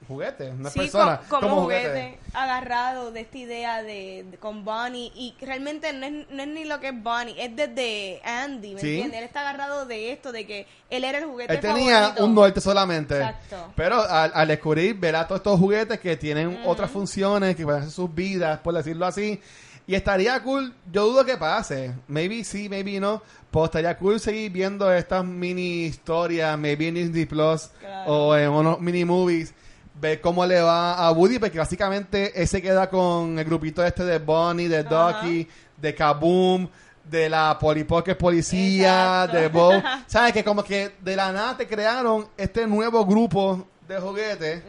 juguete, 0.07 0.53
Sí, 0.71 0.79
persona, 0.79 1.19
co- 1.27 1.35
como, 1.37 1.49
como, 1.49 1.61
juguete, 1.63 1.87
juguete. 1.89 2.19
agarrado 2.33 3.11
de 3.11 3.21
esta 3.21 3.37
idea 3.37 3.83
de, 3.83 4.25
de- 4.31 4.37
con 4.37 4.65
Bonnie 4.65 5.11
y 5.15 5.35
realmente 5.41 5.93
no 5.93 6.05
es, 6.05 6.29
no 6.29 6.41
es 6.41 6.47
ni 6.47 6.65
lo 6.65 6.79
que 6.79 6.89
es 6.89 7.03
Bonnie, 7.03 7.35
es 7.39 7.55
desde 7.55 8.21
Andy, 8.23 8.75
¿me 8.75 8.81
Sí. 8.81 8.87
entiendes? 8.95 9.19
Él 9.19 9.25
está 9.25 9.41
agarrado 9.41 9.85
de 9.85 10.11
esto, 10.11 10.31
de 10.31 10.45
que 10.47 10.67
él 10.89 11.03
era 11.03 11.19
el 11.19 11.25
juguete 11.25 11.53
Él 11.53 11.59
tenía 11.59 11.99
favorito. 12.01 12.25
un 12.25 12.35
norte 12.35 12.61
solamente. 12.61 13.15
Exacto. 13.17 13.73
Pero 13.75 14.01
al, 14.01 14.31
al 14.33 14.47
descubrir, 14.47 14.95
verá 14.95 15.25
todos 15.27 15.39
estos 15.39 15.59
juguetes 15.59 15.99
que 15.99 16.17
tienen 16.17 16.59
otras 16.65 16.89
funciones, 16.89 17.55
que 17.55 17.63
pueden 17.63 17.81
hacer 17.81 17.91
sus 17.93 18.13
vidas, 18.13 18.59
por 18.59 18.73
decirlo 18.73 19.05
así. 19.05 19.39
Y 19.85 19.95
estaría 19.95 20.39
cool, 20.43 20.71
yo 20.91 21.07
dudo 21.07 21.25
que 21.25 21.35
pase. 21.35 21.93
Maybe 22.07 22.43
sí, 22.43 22.69
maybe 22.69 22.99
no. 22.99 23.23
Pero 23.51 23.65
estaría 23.65 23.97
cool 23.97 24.19
seguir 24.19 24.51
viendo 24.51 24.93
estas 24.93 25.25
mini 25.25 25.85
historias, 25.85 26.55
maybe 26.59 26.89
en 26.89 26.93
Disney 26.95 27.25
Plus 27.25 27.69
Claro. 27.79 28.11
o 28.11 28.35
en 28.37 28.49
unos 28.51 28.79
mini 28.79 29.03
movies. 29.03 29.51
Ver 29.99 30.21
cómo 30.21 30.45
le 30.45 30.61
va 30.61 30.93
a 30.93 31.11
Woody, 31.11 31.39
porque 31.39 31.57
básicamente 31.57 32.39
él 32.41 32.47
se 32.47 32.61
queda 32.61 32.89
con 32.89 33.37
el 33.37 33.45
grupito 33.45 33.83
este 33.83 34.05
de 34.05 34.17
Bonnie, 34.19 34.67
de. 34.69 34.83
Ducky, 34.83 35.47
de 35.77 35.93
Kaboom, 35.95 36.67
de 37.03 37.29
la 37.29 37.57
Polly 37.59 37.83
Pocket 37.83 38.15
Policía, 38.15 39.25
Exacto. 39.25 39.37
de 39.37 39.47
Bo. 39.49 39.71
¿Sabes? 40.07 40.33
Que 40.33 40.43
como 40.43 40.63
que 40.63 40.91
de 41.01 41.15
la 41.15 41.31
nada 41.31 41.57
te 41.57 41.67
crearon 41.67 42.27
este 42.37 42.65
nuevo 42.67 43.05
grupo 43.05 43.67
de 43.87 43.99
juguetes 43.99 44.61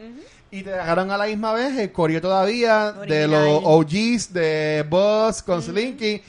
y 0.49 0.63
te 0.63 0.71
dejaron 0.71 1.11
a 1.11 1.17
la 1.17 1.25
misma 1.27 1.53
vez 1.53 1.77
el 1.77 1.91
coreo 1.91 2.19
todavía 2.19 2.91
de 2.91 3.27
los 3.27 3.61
OGs 3.63 4.33
de 4.33 4.85
Buzz 4.89 5.41
con 5.43 5.61
Slinky 5.61 6.21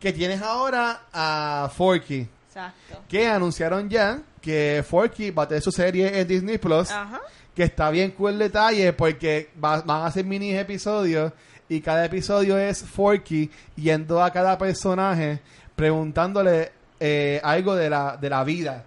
que 0.00 0.12
tienes 0.12 0.42
ahora 0.42 1.02
a 1.12 1.70
Forky 1.74 2.26
Exacto. 2.48 3.02
que 3.08 3.26
anunciaron 3.28 3.88
ya 3.88 4.20
que 4.42 4.84
Forky 4.86 5.30
va 5.30 5.44
a 5.44 5.48
tener 5.48 5.62
su 5.62 5.70
serie 5.70 6.20
en 6.20 6.26
Disney 6.26 6.58
Plus 6.58 6.90
Ajá. 6.90 7.20
Que 7.54 7.62
está 7.64 7.90
bien 7.90 8.10
cool 8.12 8.32
el 8.32 8.38
detalle 8.38 8.92
porque 8.92 9.50
va- 9.62 9.80
van 9.82 10.06
a 10.06 10.10
ser 10.10 10.24
mini 10.24 10.54
episodios 10.54 11.32
y 11.68 11.80
cada 11.80 12.04
episodio 12.04 12.58
es 12.58 12.82
Forky 12.82 13.50
yendo 13.76 14.22
a 14.22 14.30
cada 14.32 14.58
personaje 14.58 15.40
preguntándole 15.76 16.72
eh, 17.00 17.40
algo 17.42 17.74
de 17.74 17.90
la, 17.90 18.16
de 18.16 18.30
la 18.30 18.44
vida. 18.44 18.84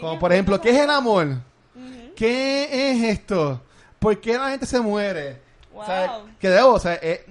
Como 0.00 0.18
por 0.18 0.32
ejemplo, 0.32 0.60
¿qué 0.60 0.70
es 0.70 0.78
el 0.80 0.90
amor? 0.90 1.28
¿Qué 2.16 2.90
es 2.90 3.02
esto? 3.18 3.60
¿Por 3.98 4.20
qué 4.20 4.36
la 4.36 4.50
gente 4.50 4.66
se 4.66 4.80
muere? 4.80 5.38
Wow. 5.72 5.82
O 5.82 5.86
sea, 5.86 6.20
que 6.38 6.48
debo, 6.48 6.72
o 6.74 6.78
sea, 6.78 6.98
eh, 7.00 7.24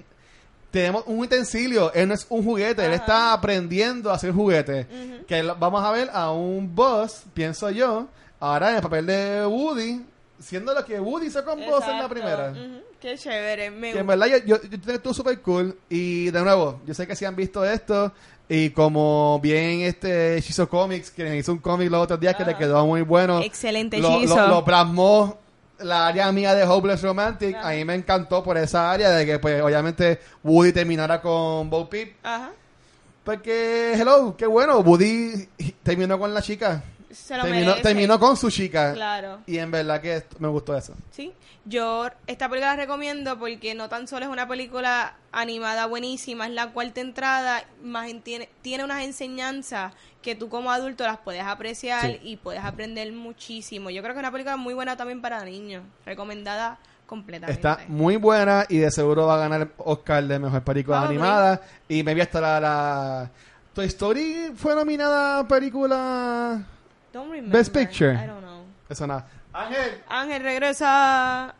tenemos 0.70 1.04
un 1.06 1.18
utensilio, 1.20 1.92
él 1.92 2.08
no 2.08 2.14
es 2.14 2.26
un 2.28 2.44
juguete, 2.44 2.84
él 2.84 2.92
está 2.92 3.32
aprendiendo 3.32 4.10
a 4.10 4.14
hacer 4.14 4.32
juguete. 4.32 4.86
Ujú. 4.90 5.26
Que 5.26 5.42
lo- 5.42 5.56
vamos 5.56 5.84
a 5.84 5.90
ver 5.90 6.10
a 6.12 6.30
un 6.32 6.74
boss, 6.74 7.22
pienso 7.34 7.70
yo, 7.70 8.08
ahora 8.38 8.70
en 8.70 8.76
el 8.76 8.82
papel 8.82 9.06
de 9.06 9.46
Woody, 9.46 10.04
siendo 10.40 10.74
lo 10.74 10.84
que 10.84 10.98
Woody 10.98 11.26
hizo 11.26 11.44
con 11.44 11.58
Buzz 11.58 11.66
en 11.84 11.98
la 11.98 12.06
Exacto. 12.06 12.08
primera. 12.08 12.52
Qué 13.00 13.16
chévere. 13.16 13.70
Me 13.70 13.92
Que 13.92 13.98
en 14.00 14.06
verdad 14.06 14.26
yo, 14.26 14.38
yo, 14.38 14.56
yo 14.62 14.92
estuvo 14.92 15.14
súper 15.14 15.40
cool. 15.40 15.78
Y 15.88 16.30
de 16.30 16.40
nuevo, 16.42 16.80
yo 16.86 16.94
sé 16.94 17.06
que 17.06 17.14
si 17.14 17.24
han 17.24 17.36
visto 17.36 17.64
esto. 17.64 18.12
Y 18.48 18.70
como 18.70 19.38
bien 19.40 19.82
este 19.82 20.40
Shizo 20.40 20.68
Comics, 20.68 21.10
que 21.12 21.36
hizo 21.36 21.52
un 21.52 21.58
cómic 21.58 21.88
los 21.90 22.02
otros 22.02 22.18
días 22.18 22.34
que 22.34 22.44
le 22.44 22.50
Ajá. 22.50 22.58
quedó 22.58 22.84
muy 22.86 23.02
bueno. 23.02 23.40
Excelente 23.40 23.98
lo, 23.98 24.18
Shizo. 24.18 24.36
lo, 24.36 24.48
lo 24.48 24.64
plasmó 24.64 25.38
la 25.78 26.08
área 26.08 26.30
mía 26.32 26.54
de 26.54 26.64
Hopeless 26.64 27.00
Romantic. 27.02 27.54
Ajá. 27.54 27.68
A 27.68 27.72
mí 27.72 27.84
me 27.84 27.94
encantó 27.94 28.42
por 28.42 28.58
esa 28.58 28.90
área 28.90 29.10
de 29.10 29.24
que 29.24 29.38
pues 29.38 29.62
obviamente 29.62 30.18
Woody 30.42 30.72
terminara 30.72 31.20
con 31.22 31.70
Bo 31.70 31.88
Peep. 31.88 32.16
Ajá. 32.24 32.50
Porque, 33.22 33.92
hello, 33.94 34.34
qué 34.36 34.46
bueno, 34.46 34.78
Woody 34.80 35.48
terminó 35.82 36.18
con 36.18 36.34
la 36.34 36.42
chica. 36.42 36.82
Se 37.10 37.36
lo 37.36 37.42
Terminó, 37.42 37.66
merece. 37.66 37.82
terminó 37.82 38.20
con 38.20 38.36
su 38.36 38.50
chica. 38.50 38.92
Claro. 38.94 39.40
Y 39.46 39.58
en 39.58 39.70
verdad 39.70 40.00
que 40.00 40.22
me 40.38 40.48
gustó 40.48 40.76
eso. 40.76 40.94
Sí, 41.10 41.32
yo 41.64 42.08
esta 42.26 42.48
película 42.48 42.76
la 42.76 42.82
recomiendo 42.82 43.38
porque 43.38 43.74
no 43.74 43.88
tan 43.88 44.06
solo 44.06 44.26
es 44.26 44.30
una 44.30 44.46
película 44.46 45.14
animada 45.32 45.86
buenísima, 45.86 46.46
es 46.46 46.52
la 46.52 46.68
cuarta 46.72 47.00
entrada, 47.00 47.64
más 47.82 48.08
en- 48.08 48.22
tiene, 48.22 48.48
tiene 48.62 48.84
unas 48.84 49.02
enseñanzas 49.02 49.92
que 50.22 50.34
tú 50.36 50.48
como 50.48 50.70
adulto 50.70 51.04
las 51.04 51.18
puedes 51.18 51.42
apreciar 51.42 52.06
Sí. 52.06 52.20
y 52.22 52.36
puedes 52.36 52.62
aprender 52.62 53.10
muchísimo. 53.12 53.90
Yo 53.90 54.02
creo 54.02 54.14
que 54.14 54.20
es 54.20 54.22
una 54.24 54.32
película 54.32 54.56
muy 54.56 54.74
buena 54.74 54.96
también 54.96 55.20
para 55.20 55.44
niños, 55.44 55.82
recomendada 56.06 56.78
completamente. 57.06 57.52
Está 57.60 57.80
muy 57.88 58.16
buena 58.16 58.66
y 58.68 58.78
de 58.78 58.90
seguro 58.92 59.26
va 59.26 59.34
a 59.34 59.38
ganar 59.48 59.68
Oscar 59.78 60.22
de 60.24 60.38
mejor 60.38 60.62
película 60.62 61.02
animada. 61.02 61.60
Y 61.88 62.04
me 62.04 62.14
vi 62.14 62.20
hasta 62.20 62.40
la, 62.40 62.60
la- 62.60 63.30
Toy 63.72 63.86
Story 63.86 64.52
fue 64.54 64.74
nominada 64.76 65.40
a 65.40 65.48
película. 65.48 66.62
Don't 67.12 67.30
remember. 67.30 67.58
Best 67.58 67.72
Picture. 67.72 68.12
I 68.12 68.26
don't 68.26 68.40
know. 68.42 68.64
Eso 68.88 69.06
nada. 69.06 69.26
Ángel. 69.52 70.02
Ángel 70.08 70.42
regresa. 70.42 71.54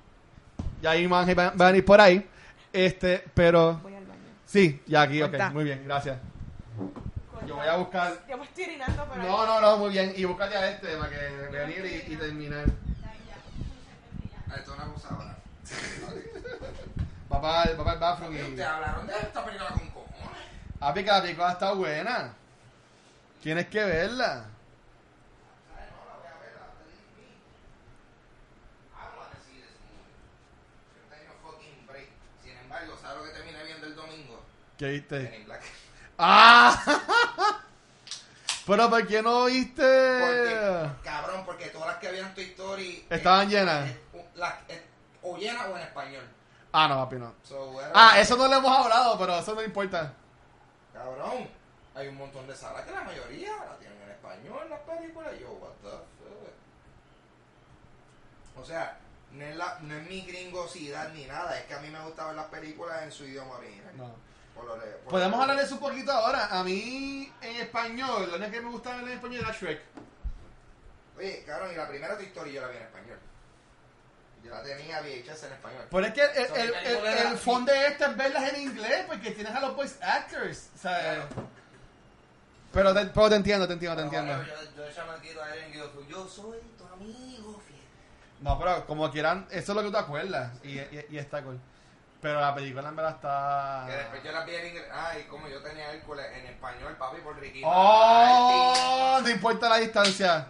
Ya 0.82 0.90
ahí 0.90 1.08
Ángel 1.12 1.38
va, 1.38 1.50
va 1.50 1.66
a 1.66 1.70
venir 1.70 1.84
por 1.84 2.00
ahí. 2.00 2.26
Este, 2.72 3.24
pero. 3.34 3.80
Voy 3.82 3.94
al 3.94 4.04
baño. 4.06 4.20
Sí, 4.46 4.80
ya 4.86 5.02
aquí, 5.02 5.22
ok. 5.22 5.30
Corta. 5.30 5.50
Muy 5.50 5.64
bien, 5.64 5.82
gracias. 5.84 6.18
Yo 7.46 7.56
voy 7.56 7.66
a 7.66 7.76
buscar. 7.76 8.12
Yo 8.28 8.38
me 8.38 8.44
estoy 8.44 8.64
orinando, 8.64 9.08
pero. 9.12 9.22
No, 9.26 9.46
no, 9.46 9.60
no, 9.60 9.76
muy 9.78 9.90
bien. 9.90 10.12
Y 10.16 10.24
búscate 10.24 10.56
a 10.56 10.70
este 10.70 10.96
para 10.96 11.10
que 11.10 11.16
venir 11.50 12.04
y, 12.08 12.12
y 12.12 12.16
terminar. 12.16 12.64
Ah, 14.48 14.54
Esto 14.56 14.72
es 14.72 14.76
una 14.78 14.86
abusadora. 14.86 15.36
Para 17.28 17.62
el, 17.64 17.78
va 17.80 17.84
para 17.84 17.92
el 17.94 18.00
bathroom 18.00 18.36
y. 18.36 18.40
Ustedes 18.42 18.66
hablaron 18.66 19.06
de 19.06 19.12
esta 19.14 19.44
película 19.44 19.70
con 19.70 19.88
cojones. 19.90 20.42
Ah, 20.80 20.94
que 20.94 21.02
la 21.02 21.22
película 21.22 21.52
está 21.52 21.72
buena. 21.72 22.32
Tienes 23.42 23.66
que 23.68 23.84
verla. 23.84 24.46
Yo 30.94 31.16
tengo 31.16 31.32
fucking 31.42 31.86
break. 31.86 32.08
Sin 32.42 32.56
embargo, 32.56 32.96
¿sabes 33.00 33.18
lo 33.18 33.24
que 33.24 33.30
terminé 33.30 33.64
viendo 33.64 33.86
el 33.86 33.94
domingo? 33.96 34.42
¿Qué 34.80 34.88
viste? 34.92 35.46
¡Ah! 36.16 36.72
Pero 38.66 38.88
¿por 38.88 39.06
qué 39.06 39.20
no 39.20 39.44
viste? 39.44 39.82
Porque, 40.20 40.90
cabrón, 41.04 41.42
porque 41.44 41.66
todas 41.66 41.88
las 41.88 41.96
que 41.98 42.08
habían 42.08 42.34
tu 42.34 42.40
Story... 42.40 43.06
Estaban 43.10 43.46
eh, 43.48 43.50
llenas. 43.50 43.90
eh, 43.90 44.00
las- 44.36 44.54
eh, 44.68 44.82
o 45.22 45.36
llenas 45.36 45.66
o 45.66 45.76
en 45.76 45.82
español. 45.82 46.24
Ah, 46.72 46.88
no, 46.88 46.96
papi, 46.96 47.16
no. 47.16 47.34
So, 47.46 47.78
Ah, 47.92 48.18
eso 48.18 48.38
no 48.38 48.48
lo 48.48 48.54
hemos 48.56 48.74
hablado, 48.74 49.18
pero 49.18 49.38
eso 49.38 49.54
no 49.54 49.62
importa. 49.62 50.14
Cabrón, 50.94 51.46
hay 51.94 52.08
un 52.08 52.16
montón 52.16 52.46
de 52.46 52.56
salas 52.56 52.82
que 52.86 52.92
la 52.92 53.02
mayoría 53.02 53.50
la 53.56 53.76
tienen 53.76 54.00
en 54.02 54.10
español, 54.12 54.66
las 54.70 54.80
películas. 54.80 55.30
y 55.36 55.40
Yo, 55.42 55.50
what 55.60 55.72
the 55.82 55.90
fuck. 55.90 56.54
O 58.62 58.64
sea, 58.64 58.96
no 59.32 59.44
es, 59.44 59.56
la, 59.56 59.78
no 59.82 59.94
es 59.94 60.08
mi 60.08 60.22
gringosidad 60.22 61.10
ni 61.12 61.26
nada, 61.26 61.58
es 61.58 61.66
que 61.66 61.74
a 61.74 61.80
mí 61.80 61.90
me 61.90 62.00
gusta 62.02 62.24
ver 62.28 62.36
las 62.36 62.46
películas 62.46 63.02
en 63.02 63.12
su 63.12 63.24
idioma 63.26 63.56
original. 63.56 63.94
No. 63.98 64.29
Podemos 65.08 65.40
hablar 65.40 65.56
de 65.56 65.64
eso 65.64 65.74
un 65.74 65.80
poquito 65.80 66.12
ahora. 66.12 66.46
A 66.46 66.62
mí, 66.62 67.32
en 67.42 67.56
español, 67.56 68.28
lo 68.30 68.36
único 68.36 68.50
que 68.52 68.60
me 68.60 68.70
gusta 68.70 69.00
en 69.00 69.08
español 69.08 69.40
era 69.40 69.52
Shrek. 69.52 69.80
Oye, 71.18 71.42
cabrón, 71.44 71.72
y 71.72 71.76
la 71.76 71.88
primera 71.88 72.16
tu 72.16 72.22
historia 72.22 72.52
yo 72.52 72.60
la 72.60 72.68
vi 72.68 72.76
en 72.76 72.82
español. 72.84 73.18
Yo 74.44 74.50
la 74.50 74.62
tenía 74.62 75.00
VHS 75.00 75.42
en 75.44 75.52
español. 75.52 75.84
Pero 75.90 76.06
es 76.06 76.12
que 76.14 76.22
el, 76.22 76.48
So, 76.48 76.54
el, 76.56 76.74
el, 76.74 77.06
el 77.06 77.38
fondo 77.38 77.72
de 77.72 77.86
esto 77.88 78.06
es 78.06 78.16
verlas 78.16 78.52
en 78.54 78.62
inglés, 78.62 79.04
porque 79.06 79.32
tienes 79.32 79.54
a 79.54 79.60
los 79.60 79.76
voice 79.76 80.02
actors. 80.02 80.70
¿sabes? 80.76 81.02
Claro. 81.02 81.28
Pero, 82.72 82.94
te, 82.94 83.06
pero 83.06 83.28
te 83.28 83.34
entiendo, 83.34 83.66
te 83.66 83.72
entiendo, 83.74 84.02
te 84.02 84.08
Pero, 84.08 84.22
entiendo. 84.22 84.54
Yo, 84.76 84.86
yo 84.86 84.92
chamaquito 84.94 85.42
a 85.42 85.54
Eren, 85.54 85.72
yo, 85.72 86.08
yo 86.08 86.28
soy 86.28 86.58
tu 86.78 86.86
amigo 86.86 87.60
fiel. 87.66 87.80
No, 88.40 88.58
pero 88.58 88.86
como 88.86 89.10
quieran, 89.10 89.46
eso 89.50 89.72
es 89.72 89.76
lo 89.76 89.82
que 89.82 89.88
tú 89.88 89.92
te 89.92 89.98
acuerdas. 89.98 90.52
Y, 90.62 90.78
y, 90.78 91.06
y 91.10 91.18
está 91.18 91.42
cool. 91.42 91.60
Pero 92.20 92.38
la 92.40 92.54
película 92.54 92.88
en 92.88 92.96
verdad 92.96 93.14
está. 93.14 93.84
Que 93.86 93.96
después 93.96 94.22
yo 94.22 94.32
la 94.32 94.44
vi 94.44 94.54
en 94.54 94.66
inglés. 94.66 94.86
Ay, 94.92 95.24
como 95.24 95.48
yo 95.48 95.62
tenía 95.62 95.90
Hércules 95.92 96.26
en 96.34 96.46
español, 96.46 96.94
papi, 96.98 97.20
por 97.22 97.38
Ricky 97.38 97.62
¡Oh! 97.64 99.12
Martin. 99.14 99.24
No 99.24 99.30
importa 99.30 99.68
la 99.70 99.76
distancia. 99.78 100.48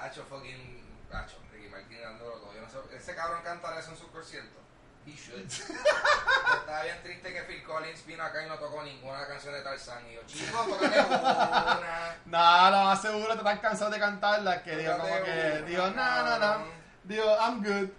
Hacho 0.00 0.24
fucking. 0.24 0.84
Hacho, 1.12 1.36
Ricky 1.52 1.68
Martin 1.68 2.00
dándolo 2.00 2.32
todo. 2.36 2.54
Yo 2.54 2.60
no 2.60 2.68
sé. 2.68 2.96
Ese 2.96 3.16
cabrón 3.16 3.42
cantará 3.42 3.80
eso 3.80 3.90
en 3.90 3.96
su 3.96 4.08
concierto. 4.12 4.58
He 5.06 5.16
should. 5.16 5.40
Estaba 6.60 6.82
bien 6.82 7.02
triste 7.02 7.32
que 7.32 7.42
Phil 7.42 7.64
Collins 7.64 8.06
vino 8.06 8.22
acá 8.22 8.44
y 8.44 8.48
no 8.48 8.56
tocó 8.56 8.82
ninguna 8.84 9.26
canción 9.26 9.54
de 9.54 9.62
Tarzán. 9.62 10.06
Y 10.08 10.14
yo, 10.14 10.20
chico, 10.26 10.56
tócate 10.56 11.00
una. 11.00 12.16
No, 12.26 12.84
más 12.84 13.02
seguro 13.02 13.32
te 13.32 13.38
estás 13.38 13.58
cansado 13.58 13.90
de 13.90 13.98
cantarla. 13.98 14.62
Que 14.62 14.76
digo, 14.76 14.96
como 14.98 15.24
que. 15.24 15.64
Digo, 15.66 15.90
no, 15.90 16.22
no, 16.22 16.38
no. 16.38 16.64
Digo, 17.04 17.36
I'm 17.40 17.64
good. 17.64 17.90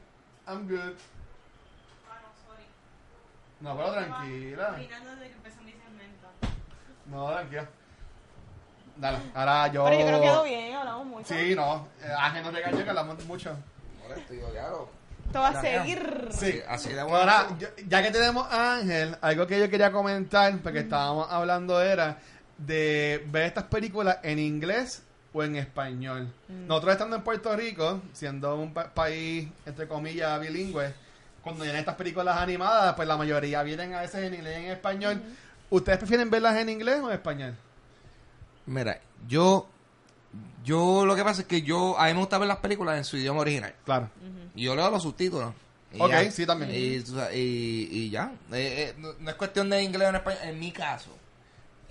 I'm 0.47 0.67
good. 0.67 0.95
No, 3.61 3.75
pero 3.77 3.91
tranquila. 3.91 4.71
Orinando 4.75 5.09
desde 5.11 5.27
que 5.29 5.33
empezó 5.35 5.61
mi 5.61 5.71
segmento. 5.71 6.27
No, 7.07 7.29
tranquila. 7.31 7.65
Dale, 8.97 9.17
ahora 9.33 9.67
yo. 9.67 9.85
Pero 9.85 9.99
yo 9.99 10.05
creo 10.07 10.19
que 10.21 10.27
quedó 10.27 10.43
bien, 10.43 10.75
hablamos 10.75 11.05
mucho. 11.07 11.27
Sí, 11.33 11.55
no. 11.55 11.87
Eh, 12.03 12.11
Ángel 12.17 12.43
no 12.43 12.51
regañó 12.51 12.83
que 12.83 12.89
hablamos 12.89 13.25
mucho. 13.25 13.55
Molesto, 14.03 14.33
yo, 14.33 14.49
claro. 14.51 14.89
Esto 15.27 15.39
va 15.41 15.49
a 15.49 15.61
seguir. 15.61 16.27
Sí. 16.31 16.59
así 16.67 16.89
de 16.89 17.03
Bueno, 17.03 17.17
ahora, 17.19 17.47
yo- 17.59 17.67
ya 17.87 18.01
que 18.01 18.11
tenemos 18.11 18.47
a 18.51 18.77
Ángel, 18.77 19.15
algo 19.21 19.45
que 19.47 19.59
yo 19.59 19.69
quería 19.69 19.91
comentar, 19.91 20.57
porque 20.59 20.79
estábamos 20.79 21.27
hablando 21.31 21.79
era 21.81 22.17
de 22.57 23.23
ver 23.27 23.43
estas 23.43 23.65
películas 23.65 24.17
en 24.23 24.39
inglés 24.39 25.03
o 25.31 25.43
en 25.43 25.55
español. 25.55 26.33
Nosotros 26.49 26.93
estando 26.93 27.15
en 27.15 27.21
Puerto 27.21 27.55
Rico, 27.55 28.01
siendo 28.11 28.55
un 28.55 28.73
pa- 28.73 28.89
país, 28.89 29.47
entre 29.65 29.87
comillas, 29.87 30.39
bilingüe, 30.41 30.93
cuando 31.41 31.63
vienen 31.63 31.79
estas 31.79 31.95
películas 31.95 32.37
animadas, 32.37 32.93
pues 32.95 33.07
la 33.07 33.17
mayoría 33.17 33.63
vienen 33.63 33.93
a 33.93 34.01
veces 34.01 34.23
en 34.23 34.33
inglés 34.35 34.59
y 34.61 34.65
en 34.65 34.71
español. 34.71 35.21
¿Ustedes 35.69 35.97
prefieren 35.99 36.29
verlas 36.29 36.57
en 36.57 36.69
inglés 36.69 36.99
o 37.01 37.07
en 37.09 37.13
español? 37.15 37.55
Mira, 38.65 38.99
yo. 39.27 39.67
Yo 40.63 41.05
lo 41.05 41.15
que 41.15 41.23
pasa 41.23 41.41
es 41.41 41.47
que 41.47 41.61
yo. 41.61 41.97
A 41.99 42.05
mí 42.07 42.13
me 42.13 42.19
gusta 42.19 42.37
ver 42.37 42.47
las 42.47 42.57
películas 42.57 42.97
en 42.97 43.03
su 43.03 43.17
idioma 43.17 43.39
original. 43.41 43.73
Claro. 43.85 44.09
Y 44.55 44.63
yo 44.65 44.75
leo 44.75 44.89
los 44.91 45.01
subtítulos. 45.03 45.53
Y 45.91 45.99
Ok, 46.01 46.09
ya. 46.11 46.31
sí, 46.31 46.45
también. 46.45 46.69
Y, 46.71 46.97
y- 47.35 47.87
y 47.91 48.09
ya. 48.11 48.31
Eh, 48.51 48.89
eh, 48.89 48.93
no, 48.97 49.13
no 49.19 49.29
es 49.29 49.35
cuestión 49.35 49.69
de 49.69 49.81
inglés 49.81 50.05
o 50.05 50.09
en 50.09 50.15
español. 50.17 50.41
En 50.43 50.59
mi 50.59 50.71
caso. 50.71 51.09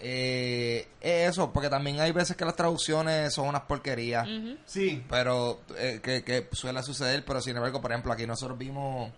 Eh, 0.01 0.87
es 1.01 1.31
eso, 1.31 1.53
porque 1.53 1.69
también 1.69 1.99
hay 2.01 2.13
veces 2.13 2.37
que 2.37 2.45
las 2.45 2.55
traducciones 2.55 3.35
son 3.35 3.49
unas 3.49 3.63
porquerías. 3.63 4.29
Sí. 4.65 5.03
Pero 5.11 5.63
eh, 5.77 5.99
que, 6.01 6.23
que 6.23 6.49
suele 6.53 6.81
suceder, 6.85 7.25
pero 7.25 7.41
sin 7.41 7.57
embargo, 7.57 7.81
por 7.81 7.91
ejemplo, 7.91 8.13
aquí 8.13 8.25
nosotros 8.25 8.57
vimos 8.57 9.11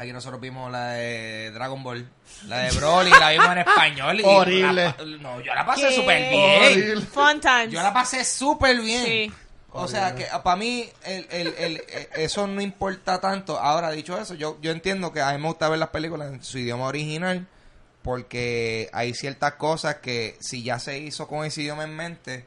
aquí 0.00 0.12
nosotros 0.12 0.40
vimos 0.40 0.72
la 0.72 0.92
de 0.92 1.50
Dragon 1.50 1.82
Ball, 1.82 2.08
la 2.46 2.58
de 2.60 2.70
Broly, 2.72 3.10
la 3.10 3.30
vimos 3.30 3.50
en 3.52 3.58
español 3.58 4.20
y 4.20 4.22
Horrible. 4.24 4.84
la 4.84 4.96
no, 5.20 5.40
yo 5.40 5.54
la 5.54 5.66
pasé 5.66 5.92
súper 5.92 6.30
bien. 6.30 6.62
Horrible. 6.62 7.00
Fun 7.06 7.40
times. 7.40 7.70
Yo 7.70 7.82
la 7.82 7.92
pasé 7.92 8.24
súper 8.24 8.80
bien. 8.80 9.04
Sí. 9.04 9.32
O 9.72 9.86
sea 9.86 10.14
que 10.14 10.26
para 10.42 10.56
mí 10.56 10.88
el, 11.04 11.26
el, 11.30 11.46
el, 11.58 11.76
eh, 11.88 12.08
eso 12.16 12.46
no 12.46 12.60
importa 12.60 13.20
tanto. 13.20 13.58
Ahora, 13.58 13.90
dicho 13.90 14.18
eso, 14.18 14.34
yo, 14.34 14.58
yo 14.60 14.72
entiendo 14.72 15.12
que 15.12 15.20
a 15.20 15.32
mí 15.32 15.38
me 15.38 15.48
gusta 15.48 15.68
ver 15.68 15.78
las 15.78 15.90
películas 15.90 16.32
en 16.32 16.42
su 16.42 16.58
idioma 16.58 16.86
original 16.86 17.46
porque 18.02 18.88
hay 18.92 19.12
ciertas 19.14 19.54
cosas 19.54 19.96
que 19.96 20.36
si 20.40 20.62
ya 20.62 20.78
se 20.78 20.98
hizo 20.98 21.28
con 21.28 21.44
ese 21.44 21.60
idioma 21.62 21.84
en 21.84 21.94
mente, 21.94 22.44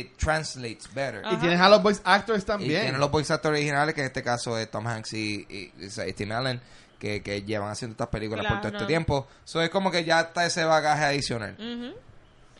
it 0.00 0.16
translates 0.16 0.92
better. 0.94 1.22
Y 1.32 1.36
tienes 1.36 1.60
a 1.60 1.68
los 1.68 1.82
voice 1.82 2.00
actors 2.04 2.42
Y 2.42 2.46
también. 2.46 2.80
tienen 2.82 3.00
los 3.00 3.10
voice 3.10 3.32
actors 3.32 3.52
originales, 3.54 3.94
que 3.94 4.00
en 4.00 4.06
este 4.08 4.22
caso 4.22 4.56
es 4.58 4.70
Tom 4.70 4.86
Hanks 4.86 5.12
y, 5.14 5.46
y, 5.48 5.72
y 6.08 6.12
Tim 6.14 6.32
Allen, 6.32 6.60
que, 6.98 7.22
que 7.22 7.42
llevan 7.42 7.70
haciendo 7.70 7.92
estas 7.92 8.08
películas 8.08 8.46
por 8.46 8.60
todo 8.60 8.72
este 8.72 8.86
tiempo. 8.86 9.26
Eso 9.44 9.60
es 9.62 9.70
como 9.70 9.90
que 9.90 10.04
ya 10.04 10.20
está 10.20 10.46
ese 10.46 10.64
bagaje 10.64 11.04
adicional. 11.04 11.56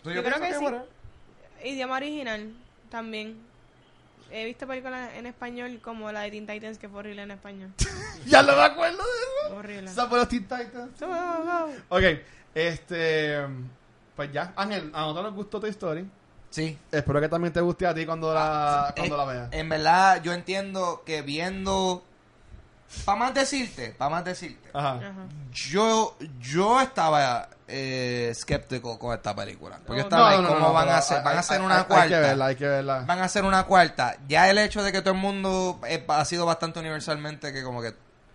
So, 0.02 0.10
Yo 0.10 0.22
creo 0.22 0.22
pienso 0.22 0.40
que 0.40 0.54
sí. 0.54 0.60
bueno. 0.60 0.84
Idioma 1.64 1.96
original 1.96 2.52
también. 2.90 3.36
He 4.34 4.46
visto 4.46 4.66
películas 4.66 5.10
en 5.14 5.26
español 5.26 5.78
como 5.82 6.10
la 6.10 6.22
de 6.22 6.30
Teen 6.30 6.46
Titans 6.46 6.78
que 6.78 6.88
fue 6.88 7.00
horrible 7.00 7.22
en 7.22 7.30
español. 7.32 7.72
Ya 8.26 8.42
no 8.42 8.54
me 8.56 8.62
acuerdo 8.62 8.98
de 8.98 9.46
eso. 9.48 9.56
horrible. 9.56 9.90
Los 9.94 10.28
Teen 10.28 10.42
Titans. 10.42 11.02
Ok, 11.88 12.02
este. 12.54 13.36
Pues 14.16 14.32
ya, 14.32 14.52
Ángel, 14.56 14.90
a 14.94 15.00
nosotros 15.00 15.24
nos 15.24 15.34
gustó 15.34 15.60
tu 15.60 15.66
Story. 15.66 16.06
Sí. 16.52 16.78
Espero 16.92 17.20
que 17.20 17.28
también 17.28 17.52
te 17.52 17.60
guste 17.60 17.86
a 17.86 17.94
ti 17.94 18.06
cuando 18.06 18.32
la, 18.32 18.92
cuando 18.96 19.14
Eh, 19.14 19.18
la 19.18 19.24
veas. 19.24 19.48
En 19.52 19.68
verdad, 19.68 20.22
yo 20.22 20.32
entiendo 20.32 21.02
que 21.04 21.22
viendo. 21.22 22.04
Para 23.06 23.18
más 23.18 23.34
decirte, 23.34 23.94
para 23.96 24.10
más 24.10 24.24
decirte. 24.24 24.68
Ajá. 24.74 24.96
Ajá. 24.96 25.12
Yo, 25.50 26.14
yo 26.40 26.78
estaba 26.80 27.48
eh, 27.66 28.28
escéptico 28.32 28.98
con 28.98 29.14
esta 29.14 29.34
película. 29.34 29.80
Porque 29.86 30.02
estaba 30.02 30.22
No, 30.30 30.36
ahí, 30.36 30.42
no, 30.42 30.48
¿cómo 30.48 30.60
no, 30.60 30.72
van 30.74 30.90
a 30.90 30.98
hacer? 30.98 31.22
Van 31.22 31.36
a 31.36 31.40
hacer 31.40 31.62
una 31.62 31.78
hay- 31.78 31.84
cuarta. 31.84 32.02
Hay 32.04 32.10
que 32.10 32.18
verla, 32.18 32.46
hay 32.46 32.56
que 32.56 32.66
verla. 32.68 33.00
van 33.06 33.18
a 33.20 33.24
hacer 33.24 33.44
una 33.46 33.64
cuarta. 33.64 34.18
Ya 34.28 34.50
el 34.50 34.58
hecho 34.58 34.82
de 34.82 34.92
que 34.92 35.00
todo 35.00 35.14
el 35.14 35.20
mundo 35.20 35.80
eh, 35.88 36.04
ha 36.06 36.24
sido 36.26 36.44
bastante 36.44 36.80
universalmente 36.80 37.50
que 37.50 37.62
como 37.64 37.80
que 37.80 37.94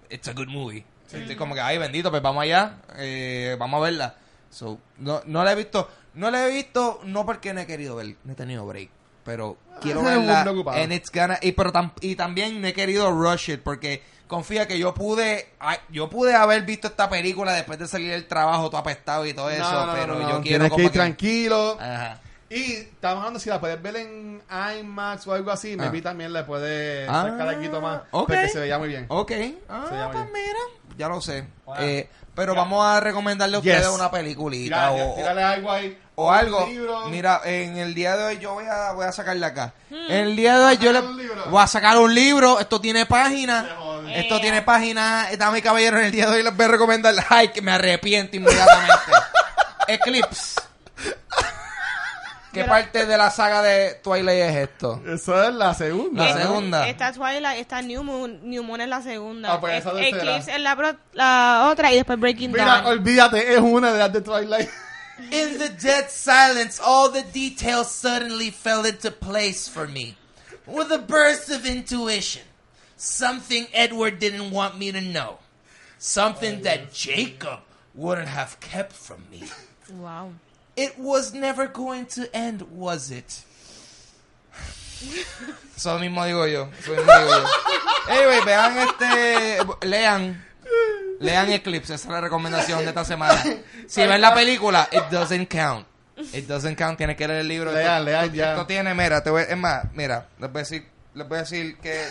it's 0.09 0.27
a 0.27 0.33
good 0.33 0.47
movie. 0.47 0.83
Estoy 1.11 1.35
como 1.35 1.53
que, 1.53 1.61
ay 1.61 1.77
bendito, 1.77 2.09
pues 2.09 2.21
vamos 2.23 2.41
allá, 2.43 2.77
eh, 2.95 3.55
vamos 3.59 3.77
a 3.79 3.83
verla. 3.83 4.15
So, 4.49 4.79
no, 4.97 5.21
no 5.25 5.43
la 5.43 5.51
he 5.51 5.55
visto, 5.55 5.87
no 6.17 6.29
la 6.31 6.45
he 6.47 6.51
visto, 6.51 6.99
no 7.03 7.25
porque 7.25 7.53
no 7.53 7.61
he 7.61 7.65
querido 7.65 7.95
ver, 7.95 8.15
no 8.23 8.33
he 8.33 8.35
tenido 8.35 8.65
break, 8.65 8.89
pero 9.23 9.57
quiero 9.81 10.01
Eres 10.01 10.17
un 10.17 10.27
verla. 10.27 10.73
And 10.81 10.91
it's 10.93 11.11
gonna- 11.11 11.39
y, 11.41 11.51
pero 11.53 11.71
tam- 11.71 11.93
y 12.01 12.15
también 12.15 12.61
no 12.61 12.67
he 12.67 12.73
querido 12.73 13.09
rush 13.11 13.49
it 13.51 13.61
porque 13.63 14.03
confía 14.27 14.67
que 14.67 14.77
yo 14.77 14.93
pude, 14.93 15.49
ay, 15.59 15.77
yo 15.89 16.09
pude 16.09 16.35
haber 16.35 16.63
visto 16.63 16.87
esta 16.87 17.09
película 17.09 17.53
después 17.53 17.79
de 17.79 17.87
salir 17.87 18.11
del 18.11 18.27
trabajo 18.27 18.69
todo 18.69 18.79
apestado 18.81 19.25
y 19.25 19.33
todo 19.33 19.49
eso, 19.49 19.63
No, 19.71 19.85
no, 19.87 19.93
pero 19.93 20.07
no, 20.15 20.19
no, 20.19 20.29
yo 20.29 20.41
quiero 20.41 20.65
Tienes 20.65 20.69
como 20.69 20.77
que 20.77 20.83
ir 20.83 20.91
que- 20.91 20.97
tranquilo. 20.97 21.77
Ajá. 21.79 22.19
Y 22.49 22.73
estamos 22.73 23.17
hablando 23.19 23.39
si 23.41 23.49
la 23.49 23.59
puedes 23.59 23.81
ver 23.81 23.97
en 23.97 24.41
IMAX 24.79 25.27
o 25.27 25.33
algo 25.33 25.51
así. 25.51 25.73
Ah. 25.73 25.77
Maybe 25.83 26.01
también 26.01 26.31
le 26.31 26.43
puede 26.45 27.05
Ah, 27.07 27.27
sacar 27.29 27.49
algo 27.49 27.81
más. 27.81 28.01
ok. 28.11 28.27
Porque 28.27 28.47
se 28.47 28.59
veía 28.61 28.77
muy 28.79 28.87
bien. 28.87 29.05
Ok. 29.09 29.31
Ah, 29.67 29.85
pues 29.89 30.13
bien. 30.13 30.29
mira, 30.33 30.59
ya 30.97 31.09
lo 31.09 31.19
sé. 31.19 31.45
Wow. 31.65 31.75
Eh, 31.79 32.09
pero 32.33 32.53
Ya. 32.53 32.61
vamos 32.61 32.85
a 32.85 33.01
recomendarle 33.01 33.57
a 33.57 33.59
ustedes 33.59 33.79
Yes. 33.85 33.89
una 33.89 34.09
peliculita 34.09 34.89
Tírale, 34.91 35.03
o, 35.11 35.15
tírale 35.15 35.43
algo 35.43 35.71
ahí. 35.71 35.97
O 36.19 36.31
algo. 36.31 36.67
Mira, 37.09 37.41
en 37.45 37.77
el 37.77 37.93
día 37.93 38.17
de 38.17 38.23
hoy 38.25 38.39
yo 38.39 38.53
voy 38.55 38.65
a, 38.65 38.91
voy 38.93 39.05
a 39.05 39.11
sacarle 39.11 39.45
acá. 39.45 39.73
En 39.91 40.27
el 40.27 40.35
día 40.35 40.57
de 40.57 40.65
hoy 40.65 40.77
yo 40.77 40.91
le 40.91 40.99
sacar 40.99 41.11
un 41.11 41.17
libro? 41.17 41.45
voy 41.49 41.61
a 41.63 41.67
sacar 41.67 41.97
un 41.99 42.15
libro. 42.15 42.59
Esto 42.59 42.81
tiene 42.81 43.05
páginas. 43.05 43.65
Esto 44.09 44.37
Eh. 44.37 44.39
tiene 44.41 44.63
páginas. 44.63 45.37
Dame 45.37 45.61
caballero, 45.61 45.99
en 45.99 46.05
el 46.05 46.11
día 46.11 46.25
de 46.27 46.37
hoy 46.37 46.43
les 46.43 46.55
voy 46.55 46.65
a 46.65 46.69
recomendar. 46.69 47.13
Ay, 47.29 47.49
que 47.49 47.61
me 47.61 47.71
arrepiento 47.71 48.35
inmediatamente. 48.35 49.11
Eclipse. 49.87 50.59
¿Qué 52.51 52.63
parte 52.63 53.05
de 53.05 53.15
la 53.17 53.29
saga 53.29 53.61
de 53.61 53.99
Twilight 54.03 54.41
es 54.49 54.55
esto? 54.69 54.99
Eso 55.07 55.43
es 55.43 55.53
la 55.53 55.75
segunda. 55.75 56.25
La 56.25 56.41
segunda. 56.41 56.87
Esta 56.87 57.13
Twilight, 57.13 57.59
esta 57.59 57.83
New 57.83 58.03
Moon, 58.03 58.39
New 58.49 58.63
Moon 58.63 58.81
es 58.81 58.87
la 58.87 59.03
segunda. 59.03 59.53
Ah, 59.53 59.59
pues 59.61 59.85
esa. 59.85 59.91
Eclipse 60.01 60.51
es 60.55 60.59
la, 60.61 60.75
pro- 60.75 60.97
la 61.13 61.67
otra 61.71 61.91
y 61.91 61.97
después 61.97 62.19
Breaking 62.19 62.51
Mira, 62.53 62.65
Dawn. 62.65 62.85
olvídate, 62.87 63.53
es 63.53 63.59
una 63.59 63.91
de 63.91 63.99
las 63.99 64.11
de 64.11 64.21
Twilight. 64.21 64.67
In 65.19 65.57
the 65.57 65.69
dead 65.69 66.09
silence, 66.11 66.79
all 66.79 67.09
the 67.09 67.23
details 67.23 67.91
suddenly 67.91 68.49
fell 68.49 68.85
into 68.85 69.11
place 69.11 69.67
for 69.67 69.87
me. 69.87 70.15
With 70.65 70.91
a 70.91 70.99
burst 70.99 71.49
of 71.49 71.65
intuition. 71.65 72.43
Something 72.97 73.67
Edward 73.73 74.19
didn't 74.19 74.51
want 74.51 74.77
me 74.77 74.91
to 74.91 75.01
know. 75.01 75.39
Something 75.99 76.59
oh, 76.59 76.63
that 76.63 76.93
Jacob 76.93 77.59
wouldn't 77.95 78.27
have 78.27 78.59
kept 78.59 78.93
from 78.93 79.23
me. 79.31 79.43
Wow. 79.91 80.33
It 80.75 80.99
was 80.99 81.33
never 81.33 81.67
going 81.67 82.05
to 82.07 82.35
end, 82.35 82.61
was 82.63 83.09
it? 83.11 83.43
Eso 85.77 85.99
mismo 85.99 86.25
digo 86.25 86.51
yo. 86.51 86.69
Eso 86.79 86.95
mismo 86.95 87.13
digo 87.13 87.39
yo. 87.39 87.45
Anyway, 88.09 88.39
vean 88.45 88.77
este. 88.77 89.85
Lean. 89.85 90.43
Lean 91.19 91.51
Eclipse. 91.51 91.93
Esa 91.95 92.07
es 92.07 92.11
la 92.13 92.21
recomendación 92.21 92.79
de 92.79 92.85
esta 92.89 93.03
semana. 93.05 93.43
Si 93.87 94.05
ven 94.05 94.21
la 94.21 94.33
película, 94.33 94.87
it 94.91 95.03
doesn't 95.11 95.47
count. 95.51 95.85
It 96.33 96.47
doesn't 96.47 96.77
count. 96.77 96.97
Tienes 96.97 97.15
que 97.15 97.27
leer 97.27 97.41
el 97.41 97.47
libro. 97.47 97.71
Lean, 97.71 97.85
Esto- 97.99 98.03
lean 98.05 98.33
ya. 98.33 98.51
Esto 98.53 98.65
tiene, 98.65 98.93
mira, 98.93 99.21
te 99.23 99.29
voy, 99.29 99.43
es 99.47 99.57
más, 99.57 99.85
mira, 99.93 100.27
les 100.39 100.51
voy 100.51 100.59
a 100.59 100.63
decir, 100.63 100.87
les 101.13 101.27
voy 101.27 101.37
a 101.37 101.41
decir 101.41 101.77
que. 101.77 102.03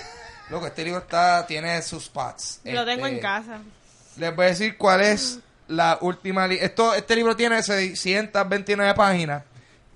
Loco, 0.48 0.66
este 0.68 0.84
libro 0.84 1.00
está, 1.00 1.44
tiene 1.46 1.82
sus 1.82 2.04
spots. 2.04 2.60
Lo 2.64 2.84
tengo 2.84 3.04
en 3.06 3.14
Este, 3.14 3.22
casa. 3.22 3.58
les 4.16 4.36
voy 4.36 4.44
a 4.46 4.48
decir 4.50 4.76
cuál 4.76 5.00
es 5.00 5.40
la 5.66 5.98
última 6.00 6.46
línea. 6.46 6.64
Esto, 6.64 6.94
este 6.94 7.16
libro 7.16 7.34
tiene 7.34 7.60
629 7.64 8.94
páginas. 8.94 9.42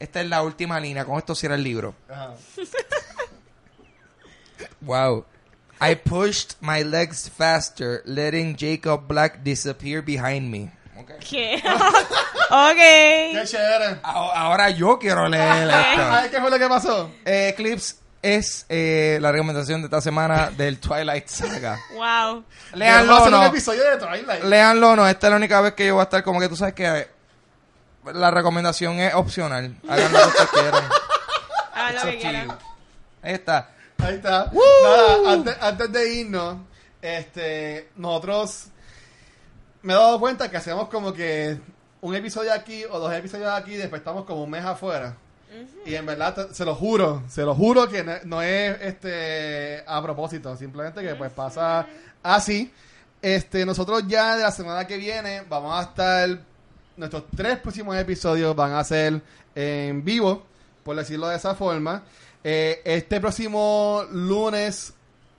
Esta 0.00 0.20
es 0.20 0.26
la 0.28 0.42
última 0.42 0.80
línea. 0.80 1.04
Con 1.04 1.18
esto 1.18 1.34
cierra 1.36 1.54
el 1.54 1.62
libro. 1.62 1.94
Ajá. 2.08 2.32
Wow. 4.80 5.24
I 5.80 5.94
pushed 5.94 6.56
my 6.60 6.82
legs 6.82 7.28
faster, 7.28 8.02
letting 8.04 8.56
Jacob 8.56 9.08
Black 9.08 9.42
disappear 9.42 10.02
behind 10.02 10.50
me. 10.50 10.70
Okay. 10.98 11.16
¿Qué? 11.20 11.62
Qué 11.62 13.38
ok. 13.40 13.46
chévere. 13.46 14.00
Ahora 14.02 14.40
ahora 14.40 14.70
yo 14.70 14.98
quiero 14.98 15.26
leer 15.28 15.68
esto. 15.70 16.02
¿Sabes 16.02 16.30
qué 16.30 16.40
fue 16.40 16.50
lo 16.50 16.58
que 16.58 16.68
pasó? 16.68 17.10
Eh, 17.24 17.48
Eclipse 17.50 17.94
es 18.22 18.66
eh, 18.68 19.18
la 19.22 19.32
recomendación 19.32 19.80
de 19.80 19.86
esta 19.86 20.00
semana 20.02 20.50
del 20.50 20.78
Twilight 20.78 21.26
Saga. 21.28 21.78
Wow. 21.94 22.44
Leanlo 22.74 23.14
o 23.14 23.18
hacer 23.18 23.32
un 23.34 23.40
no. 23.40 23.46
episodio 23.46 23.82
de 23.90 23.96
Twilight. 23.96 24.44
Leanlo 24.44 24.96
no. 24.96 25.08
Esta 25.08 25.28
es 25.28 25.30
la 25.30 25.36
única 25.36 25.60
vez 25.62 25.72
que 25.74 25.86
yo 25.86 25.94
voy 25.94 26.00
a 26.00 26.04
estar 26.04 26.22
como 26.22 26.38
que 26.40 26.48
tú 26.48 26.56
sabes 26.56 26.74
que 26.74 26.86
eh, 26.86 27.08
la 28.12 28.30
recomendación 28.30 29.00
es 29.00 29.14
opcional. 29.14 29.74
Hagan 29.88 30.12
lo 30.12 30.18
que 30.20 30.26
ustedes 30.28 30.50
quieran. 30.50 30.84
Hagan 31.72 31.94
lo 31.94 32.02
que 32.02 32.18
quieran. 32.18 32.58
Ahí 33.22 33.32
está. 33.34 33.70
Ahí 34.02 34.14
está. 34.14 34.50
Nada, 34.82 35.32
antes, 35.32 35.56
antes 35.60 35.92
de 35.92 36.14
irnos, 36.14 36.56
este, 37.02 37.90
nosotros 37.96 38.66
me 39.82 39.92
he 39.92 39.96
dado 39.96 40.18
cuenta 40.20 40.50
que 40.50 40.56
hacemos 40.56 40.88
como 40.88 41.12
que 41.12 41.58
un 42.00 42.14
episodio 42.14 42.52
aquí 42.52 42.84
o 42.84 42.98
dos 42.98 43.12
episodios 43.12 43.50
aquí, 43.50 43.76
después 43.76 44.00
estamos 44.00 44.24
como 44.24 44.44
un 44.44 44.50
mes 44.50 44.64
afuera. 44.64 45.16
Y 45.84 45.96
en 45.96 46.06
verdad, 46.06 46.50
se 46.52 46.64
lo 46.64 46.76
juro, 46.76 47.24
se 47.28 47.42
lo 47.42 47.56
juro 47.56 47.88
que 47.88 48.04
no, 48.04 48.12
no 48.24 48.40
es 48.40 48.80
este 48.82 49.82
a 49.84 50.00
propósito, 50.00 50.56
simplemente 50.56 51.02
que 51.02 51.14
pues 51.16 51.32
pasa 51.32 51.86
así. 52.22 52.72
Este, 53.20 53.66
nosotros 53.66 54.04
ya 54.06 54.36
de 54.36 54.44
la 54.44 54.52
semana 54.52 54.86
que 54.86 54.96
viene 54.96 55.42
vamos 55.48 55.74
a 55.74 55.82
estar, 55.82 56.38
nuestros 56.96 57.24
tres 57.36 57.58
próximos 57.58 57.96
episodios 57.96 58.54
van 58.54 58.72
a 58.72 58.84
ser 58.84 59.20
en 59.54 60.04
vivo, 60.04 60.44
por 60.84 60.96
decirlo 60.96 61.28
de 61.28 61.36
esa 61.36 61.54
forma. 61.54 62.04
Eh, 62.42 62.80
este 62.84 63.20
próximo 63.20 64.04
lunes 64.10 64.94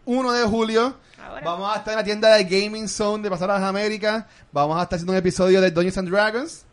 1 0.06 0.32
de 0.34 0.44
julio 0.46 0.96
Ahora. 1.24 1.42
vamos 1.44 1.74
a 1.74 1.80
estar 1.80 1.94
en 1.94 1.98
la 1.98 2.04
tienda 2.04 2.36
de 2.36 2.44
Gaming 2.44 2.88
Zone 2.88 3.24
de 3.24 3.30
Pasar 3.30 3.50
a 3.52 3.56
las 3.60 3.64
Américas. 3.70 4.26
Vamos 4.52 4.78
a 4.80 4.84
estar 4.84 4.98
haciendo 4.98 5.14
un 5.14 5.18
episodio 5.18 5.62
de 5.62 5.72
Dungeons 5.72 5.98
and 5.98 6.10
Dragons 6.10 6.66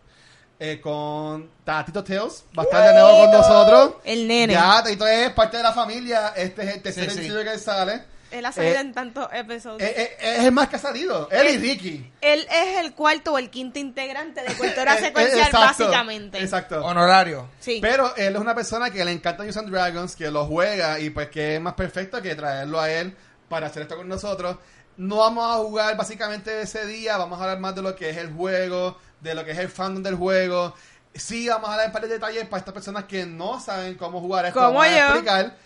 eh, 0.60 0.80
con 0.82 1.48
Tatito 1.64 2.02
Tales. 2.04 2.44
Va 2.58 2.62
a 2.62 2.66
estar 2.66 2.88
de 2.88 3.00
nuevo 3.00 3.18
con 3.24 3.30
nosotros. 3.30 3.92
El 4.04 4.26
nene. 4.28 4.52
Ya, 4.52 4.82
Tatito 4.82 5.06
es 5.06 5.30
parte 5.30 5.56
de 5.56 5.62
la 5.62 5.72
familia. 5.72 6.32
Este 6.36 6.62
es 6.68 6.74
el 6.74 6.82
tercer 6.82 7.04
Sí, 7.10 7.10
sí. 7.10 7.18
episodio 7.20 7.50
que 7.52 7.58
sale. 7.58 8.02
Él 8.30 8.44
ha 8.46 8.52
salido 8.52 8.74
Eh, 8.76 8.80
en 8.80 8.92
tantos 8.92 9.28
episodios. 9.32 9.80
Eh, 9.82 9.94
eh, 9.96 10.16
es 10.38 10.44
el 10.44 10.52
más 10.52 10.68
que 10.68 10.76
ha 10.76 10.78
salido. 10.78 11.28
Él 11.30 11.54
y 11.54 11.58
Ricky. 11.58 12.12
Él 12.20 12.46
es 12.50 12.78
el 12.78 12.94
cuarto 12.94 13.32
o 13.32 13.38
el 13.38 13.50
quinto 13.50 13.78
integrante 13.78 14.42
de 14.42 14.54
cultura 14.54 14.96
secuencial, 14.98 15.46
exacto, 15.46 15.58
básicamente. 15.60 16.38
Exacto. 16.42 16.84
Honorario. 16.84 17.48
Sí. 17.60 17.78
Pero 17.80 18.14
él 18.16 18.34
es 18.34 18.40
una 18.40 18.54
persona 18.54 18.90
que 18.90 19.04
le 19.04 19.12
encanta 19.12 19.42
Dungeons 19.42 19.56
and 19.56 19.70
Dragons, 19.70 20.16
que 20.16 20.30
lo 20.30 20.46
juega 20.46 20.98
y 21.00 21.10
pues 21.10 21.28
que 21.28 21.56
es 21.56 21.60
más 21.60 21.74
perfecto 21.74 22.20
que 22.22 22.34
traerlo 22.34 22.80
a 22.80 22.90
él 22.90 23.16
para 23.48 23.68
hacer 23.68 23.82
esto 23.82 23.96
con 23.96 24.08
nosotros. 24.08 24.56
No 24.96 25.18
vamos 25.18 25.44
a 25.54 25.58
jugar 25.58 25.96
básicamente 25.96 26.60
ese 26.60 26.84
día, 26.86 27.16
vamos 27.16 27.38
a 27.38 27.44
hablar 27.44 27.60
más 27.60 27.74
de 27.74 27.82
lo 27.82 27.94
que 27.94 28.10
es 28.10 28.16
el 28.16 28.32
juego, 28.32 28.98
de 29.20 29.34
lo 29.34 29.44
que 29.44 29.52
es 29.52 29.58
el 29.58 29.68
fandom 29.68 30.02
del 30.02 30.16
juego. 30.16 30.74
Sí, 31.14 31.48
vamos 31.48 31.68
a 31.68 31.72
hablar 31.72 31.86
en 31.86 31.92
par 31.92 32.02
de 32.02 32.08
detalles 32.08 32.44
para 32.46 32.58
estas 32.58 32.74
personas 32.74 33.04
que 33.04 33.24
no 33.24 33.60
saben 33.60 33.94
cómo 33.94 34.20
jugar 34.20 34.46
esto. 34.46 34.58
Como 34.60 34.74
vamos 34.78 34.86
a 34.86 34.90
yo. 34.98 35.04
explicar. 35.06 35.56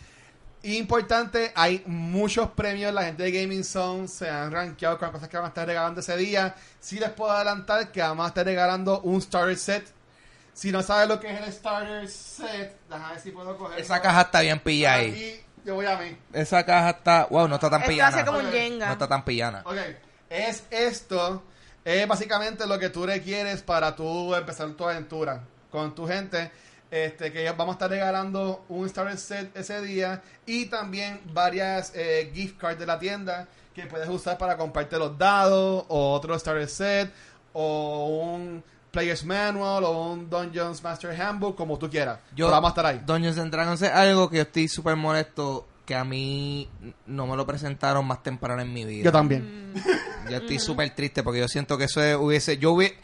Importante, 0.65 1.53
hay 1.57 1.83
muchos 1.87 2.51
premios. 2.51 2.95
La 2.95 3.03
gente 3.05 3.25
de 3.25 3.33
Gaming 3.33 3.65
Zone 3.65 4.07
se 4.07 4.31
han 4.31 4.53
rankeado 4.53 4.97
con 4.99 5.11
cosas 5.11 5.29
que 5.29 5.37
van 5.37 5.47
a 5.47 5.49
estar 5.49 5.67
regalando 5.67 6.01
ese 6.01 6.17
día. 6.17 6.55
Sí 6.79 6.99
les 7.01 7.11
puedo 7.11 7.33
adelantar 7.33 7.91
que 7.91 8.01
vamos 8.01 8.25
a 8.25 8.29
estar 8.29 8.45
regalando 8.45 9.01
un 9.01 9.21
starter 9.21 9.57
set. 9.57 9.85
Si 10.55 10.71
no 10.71 10.83
sabes 10.83 11.09
lo 11.09 11.19
que 11.19 11.33
es 11.33 11.41
el 11.41 11.53
starter 11.53 12.09
set, 12.09 12.77
déjame 12.89 13.13
ver 13.15 13.21
si 13.21 13.31
puedo 13.33 13.57
coger. 13.57 13.81
Esa 13.81 14.01
caja 14.01 14.21
está 14.23 14.41
bien 14.41 14.61
pillada 14.61 14.97
ahí. 14.99 15.45
Yo 15.65 15.75
voy 15.75 15.87
a 15.87 15.97
mí. 15.97 16.17
Esa 16.33 16.65
caja 16.65 16.91
está. 16.91 17.27
Wow, 17.31 17.49
no 17.49 17.57
está 17.57 17.71
tan 17.71 17.81
Esto 17.81 17.91
pillana. 17.91 18.17
hace 18.17 18.27
como 18.27 18.39
un 18.39 18.47
Ok. 18.47 18.53
Jenga. 18.53 18.87
No 18.87 18.93
está 18.93 19.09
tan 19.09 19.25
pillana. 19.25 19.63
Ok, 19.65 19.77
es 20.31 20.65
esto. 20.71 21.43
Es 21.85 22.07
básicamente 22.07 22.67
lo 22.67 22.79
que 22.79 22.91
tú 22.91 23.05
requieres 23.07 23.63
para 23.63 23.97
tú 23.97 24.35
empezar 24.35 24.71
tu 24.73 24.85
aventura 24.89 25.43
con 25.71 25.95
tu 25.95 26.07
gente. 26.07 26.53
Este, 26.93 27.33
que 27.33 27.51
vamos 27.53 27.69
a 27.69 27.73
estar 27.73 27.89
regalando 27.91 28.67
un 28.69 28.87
starter 28.87 29.17
set 29.17 29.57
ese 29.57 29.81
día 29.81 30.21
y 30.45 30.67
también 30.67 31.21
varias 31.33 31.91
eh, 31.95 32.31
gift 32.35 32.59
cards 32.59 32.79
de 32.79 32.85
la 32.85 32.99
tienda 32.99 33.49
que 33.75 33.87
puedes 33.87 34.07
usar 34.11 34.37
para 34.37 34.59
comprarte 34.59 34.99
los 34.99 35.17
dados 35.17 35.87
o 35.89 36.13
otro 36.13 36.39
starter 36.39 36.69
set 36.69 37.11
o 37.55 38.35
un 38.35 38.63
Player's 38.91 39.25
Manual 39.25 39.85
o 39.85 40.13
un 40.13 40.29
Dungeons 40.29 40.83
Master 40.83 41.19
Handbook, 41.19 41.57
como 41.57 41.79
tú 41.79 41.89
quieras. 41.89 42.19
Yo, 42.37 42.45
Pero 42.45 42.51
vamos 42.51 42.69
a 42.69 42.73
estar 42.73 42.85
ahí. 42.87 43.01
Dungeons 43.07 43.39
and 43.39 43.51
Dragons 43.51 43.81
es 43.81 43.91
algo 43.91 44.29
que 44.29 44.37
yo 44.37 44.43
estoy 44.43 44.69
súper 44.69 44.95
molesto 44.97 45.67
que 45.87 45.95
a 45.95 46.05
mí 46.05 46.69
no 47.07 47.27
me 47.27 47.37
lo 47.39 47.47
presentaron 47.47 48.07
más 48.07 48.23
temprano 48.23 48.61
en 48.61 48.71
mi 48.71 48.85
vida. 48.85 49.05
Yo 49.05 49.13
también. 49.13 49.73
Yo 50.31 50.37
estoy 50.37 50.59
súper 50.59 50.95
triste 50.95 51.23
porque 51.23 51.41
yo 51.41 51.49
siento 51.49 51.79
que 51.79 51.85
eso 51.85 52.03
es- 52.03 52.17
hubiese... 52.17 52.59
Yo 52.59 52.73
hubiese... 52.73 52.97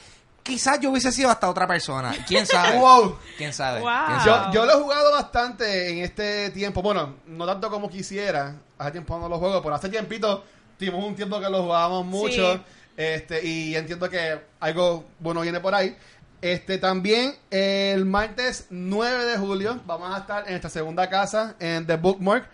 Quizás 0.48 0.80
yo 0.80 0.90
hubiese 0.90 1.12
sido 1.12 1.30
hasta 1.30 1.48
otra 1.48 1.66
persona. 1.66 2.14
¿Quién 2.26 2.46
sabe? 2.46 2.78
Wow. 2.78 3.18
¿Quién 3.36 3.52
sabe? 3.52 3.80
Wow. 3.80 3.90
¿Quién 4.06 4.18
Yo, 4.18 4.34
sabe? 4.34 4.54
yo 4.54 4.64
lo 4.66 4.72
he 4.72 4.82
jugado 4.82 5.12
bastante 5.12 5.90
en 5.90 5.98
este 5.98 6.50
tiempo. 6.50 6.80
Bueno, 6.82 7.16
no 7.26 7.44
tanto 7.46 7.70
como 7.70 7.88
quisiera. 7.90 8.54
Hace 8.78 8.92
tiempo 8.92 9.18
no 9.18 9.28
lo 9.28 9.38
juego, 9.38 9.62
pero 9.62 9.74
hace 9.74 9.88
tiempito 9.90 10.42
tuvimos 10.78 11.04
un 11.04 11.14
tiempo 11.14 11.38
que 11.38 11.50
lo 11.50 11.62
jugábamos 11.64 12.06
mucho. 12.06 12.54
Sí. 12.54 12.62
Este, 12.96 13.46
y 13.46 13.76
entiendo 13.76 14.08
que 14.08 14.40
algo 14.58 15.04
bueno 15.20 15.42
viene 15.42 15.60
por 15.60 15.74
ahí. 15.74 15.96
Este, 16.40 16.78
también 16.78 17.34
el 17.50 18.04
martes 18.06 18.66
9 18.70 19.24
de 19.24 19.36
julio 19.36 19.80
vamos 19.86 20.14
a 20.14 20.18
estar 20.18 20.48
en 20.48 20.54
esta 20.54 20.68
segunda 20.70 21.10
casa 21.10 21.56
en 21.60 21.86
The 21.86 21.96
Bookmark 21.96 22.48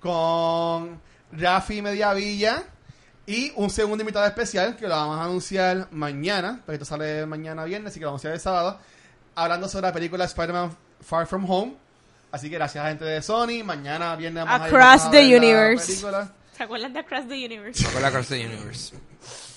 con 0.00 1.00
Rafi 1.32 1.80
Mediavilla 1.82 2.64
y 3.28 3.52
un 3.56 3.68
segundo 3.70 4.02
invitado 4.02 4.26
especial 4.26 4.74
que 4.76 4.88
lo 4.88 4.96
vamos 4.96 5.18
a 5.18 5.24
anunciar 5.24 5.86
mañana, 5.90 6.60
porque 6.64 6.74
esto 6.74 6.84
sale 6.84 7.26
mañana 7.26 7.64
viernes, 7.64 7.90
así 7.92 7.98
que 8.00 8.04
lo 8.04 8.10
vamos 8.12 8.24
a 8.24 8.28
anunciar 8.28 8.34
el 8.34 8.40
sábado, 8.40 8.80
hablando 9.34 9.68
sobre 9.68 9.86
la 9.88 9.92
película 9.92 10.24
Spider-Man 10.24 10.76
Far 11.06 11.26
From 11.26 11.48
Home. 11.50 11.74
Así 12.32 12.48
que 12.50 12.56
gracias 12.56 12.80
a 12.80 12.84
la 12.84 12.90
gente 12.90 13.04
de 13.04 13.22
Sony, 13.22 13.62
mañana 13.64 14.14
viernes 14.16 14.44
vamos 14.44 14.60
a 14.66 14.68
ir 14.68 14.74
Across 14.74 15.04
a 15.06 15.10
the 15.10 15.16
ver 15.18 15.30
la 15.30 15.36
Universe. 15.38 15.86
película. 15.86 16.32
¿Se 16.56 16.62
acuerdan 16.64 16.92
de 16.92 16.98
Across 17.00 17.28
the 17.28 17.34
Universe? 17.46 17.86
Across 18.04 18.28
the 18.28 18.46
Universe. 18.46 18.94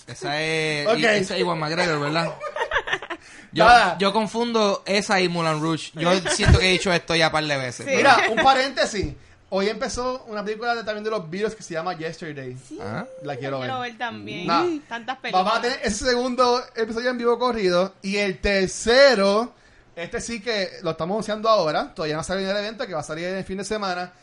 Esa 0.07 0.41
es... 0.41 0.88
Ok. 0.88 0.98
y- 0.99 1.06
Esa 1.06 1.35
es 1.35 1.39
Iwan 1.41 1.57
McGregor, 1.60 1.99
¿verdad? 1.99 2.31
Yo, 3.53 3.68
yo 3.99 4.14
confundo 4.14 4.81
esa 4.85 5.19
y 5.19 5.27
Mulan 5.27 5.60
Rouge. 5.61 5.91
Yo 5.95 6.10
siento 6.30 6.57
que 6.60 6.69
he 6.69 6.72
dicho 6.72 6.91
esto 6.93 7.15
ya 7.15 7.27
un 7.27 7.31
par 7.34 7.43
de 7.43 7.57
veces. 7.57 7.85
Sí. 7.85 7.95
Mira, 7.98 8.18
un 8.30 8.41
paréntesis. 8.41 9.14
Hoy 9.53 9.68
empezó 9.68 10.23
una 10.28 10.45
película 10.45 10.73
de, 10.73 10.84
también 10.86 11.03
de 11.03 11.10
los 11.10 11.30
virus 11.30 11.56
que 11.56 11.61
se 11.61 11.73
llama 11.73 11.94
Yesterday. 11.94 12.56
Ah. 12.80 13.06
La 13.22 13.36
quiero 13.36 13.60
ver. 13.60 13.68
Quiero 13.68 13.82
ver 13.82 13.98
también. 13.98 14.48
Nah. 14.48 14.65
Tantas 14.88 15.18
películas. 15.18 15.45
Vamos 15.45 15.60
a 15.60 15.61
tener 15.61 15.80
ese 15.84 16.06
segundo 16.06 16.64
episodio 16.73 17.10
en 17.10 17.18
vivo 17.18 17.38
corrido. 17.38 17.94
Y 18.02 18.15
el 18.15 18.40
tercero, 18.40 19.53
este 19.94 20.22
sí 20.22 20.40
que 20.41 20.69
lo 20.84 20.91
estamos 20.91 21.15
anunciando 21.15 21.49
ahora. 21.49 21.94
Todavía 21.94 22.15
no 22.15 22.23
sale 22.23 22.44
en 22.44 22.49
el 22.49 22.56
evento, 22.56 22.88
que 22.88 22.94
va 22.94 23.02
a 23.02 23.03
salir 23.03 23.26
en 23.26 23.36
el 23.36 23.44
fin 23.44 23.57
de 23.57 23.65
semana. 23.65 24.14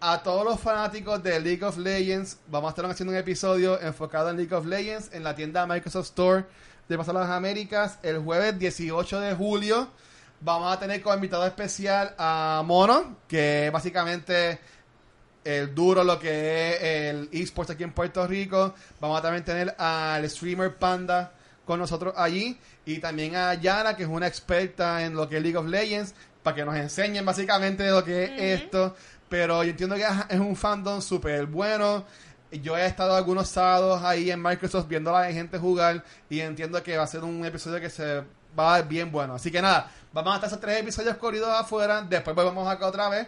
A 0.00 0.22
todos 0.22 0.44
los 0.44 0.60
fanáticos 0.60 1.22
de 1.22 1.40
League 1.40 1.64
of 1.64 1.78
Legends, 1.78 2.36
vamos 2.48 2.68
a 2.68 2.70
estar 2.72 2.84
haciendo 2.84 3.12
un 3.12 3.18
episodio 3.18 3.80
enfocado 3.80 4.28
en 4.28 4.36
League 4.36 4.54
of 4.54 4.66
Legends 4.66 5.08
en 5.14 5.24
la 5.24 5.34
tienda 5.34 5.66
Microsoft 5.66 6.08
Store 6.08 6.44
de 6.90 6.98
Pasar 6.98 7.14
las 7.14 7.30
Américas 7.30 7.98
el 8.02 8.18
jueves 8.18 8.58
18 8.58 9.20
de 9.20 9.34
julio. 9.34 9.88
Vamos 10.44 10.70
a 10.70 10.78
tener 10.78 11.00
como 11.00 11.14
invitado 11.14 11.46
especial 11.46 12.14
a 12.18 12.62
Mono, 12.66 13.16
que 13.26 13.70
básicamente 13.72 14.58
el 15.42 15.74
duro 15.74 16.04
lo 16.04 16.18
que 16.18 16.74
es 16.74 16.82
el 16.82 17.30
esports 17.32 17.70
aquí 17.70 17.82
en 17.82 17.92
Puerto 17.92 18.26
Rico. 18.26 18.74
Vamos 19.00 19.18
a 19.18 19.22
también 19.22 19.42
tener 19.42 19.74
al 19.78 20.28
streamer 20.28 20.76
Panda 20.76 21.32
con 21.64 21.78
nosotros 21.80 22.12
allí 22.18 22.58
y 22.84 22.98
también 22.98 23.34
a 23.36 23.54
Yara, 23.54 23.96
que 23.96 24.02
es 24.02 24.08
una 24.10 24.26
experta 24.26 25.02
en 25.02 25.14
lo 25.14 25.26
que 25.30 25.38
es 25.38 25.42
League 25.42 25.56
of 25.56 25.64
Legends, 25.64 26.14
para 26.42 26.56
que 26.56 26.64
nos 26.66 26.76
enseñen 26.76 27.24
básicamente 27.24 27.88
lo 27.88 28.04
que 28.04 28.24
es 28.24 28.60
esto. 28.64 28.94
Pero 29.30 29.64
yo 29.64 29.70
entiendo 29.70 29.96
que 29.96 30.04
es 30.28 30.38
un 30.38 30.56
fandom 30.56 31.00
súper 31.00 31.46
bueno. 31.46 32.04
Yo 32.52 32.76
he 32.76 32.84
estado 32.84 33.16
algunos 33.16 33.48
sábados 33.48 34.02
ahí 34.02 34.30
en 34.30 34.42
Microsoft 34.42 34.88
viendo 34.88 35.16
a 35.16 35.22
la 35.22 35.32
gente 35.32 35.56
jugar 35.56 36.04
y 36.28 36.40
entiendo 36.40 36.82
que 36.82 36.98
va 36.98 37.04
a 37.04 37.06
ser 37.06 37.24
un 37.24 37.46
episodio 37.46 37.80
que 37.80 37.88
se 37.88 38.22
va 38.56 38.74
a 38.74 38.76
ver 38.80 38.88
bien 38.88 39.10
bueno. 39.10 39.34
Así 39.34 39.50
que 39.50 39.60
nada, 39.60 39.90
vamos 40.14 40.32
a 40.32 40.36
estar 40.36 40.48
esos 40.48 40.60
tres 40.60 40.80
episodios 40.80 41.16
corridos 41.16 41.48
afuera. 41.48 42.02
Después 42.02 42.34
volvemos 42.34 42.66
acá 42.68 42.86
otra 42.86 43.08
vez. 43.08 43.26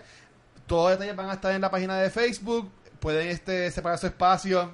Todos 0.67 0.91
los 0.91 0.99
detalles 0.99 1.17
van 1.17 1.31
a 1.31 1.35
estar 1.35 1.53
en 1.53 1.61
la 1.61 1.71
página 1.71 1.99
de 1.99 2.11
Facebook. 2.11 2.71
Pueden 3.01 3.29
este, 3.29 3.71
separar 3.71 3.99
su 3.99 4.07
espacio 4.07 4.71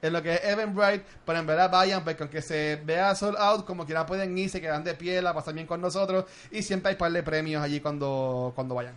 en 0.00 0.12
lo 0.12 0.22
que 0.22 0.34
es 0.34 0.44
Eventbrite. 0.44 1.04
Pero 1.26 1.38
en 1.38 1.46
verdad 1.46 1.70
vayan, 1.70 2.04
porque 2.04 2.22
aunque 2.22 2.40
se 2.40 2.80
vea 2.84 3.14
sold 3.14 3.36
out, 3.36 3.66
como 3.66 3.84
quiera 3.84 4.06
pueden 4.06 4.38
ir, 4.38 4.48
se 4.48 4.60
quedan 4.60 4.84
de 4.84 4.94
pie, 4.94 5.20
la 5.20 5.34
pasan 5.34 5.56
bien 5.56 5.66
con 5.66 5.80
nosotros. 5.80 6.24
Y 6.50 6.62
siempre 6.62 6.90
hay 6.90 6.96
par 6.96 7.12
de 7.12 7.22
premios 7.22 7.62
allí 7.62 7.80
cuando, 7.80 8.52
cuando 8.54 8.76
vayan. 8.76 8.96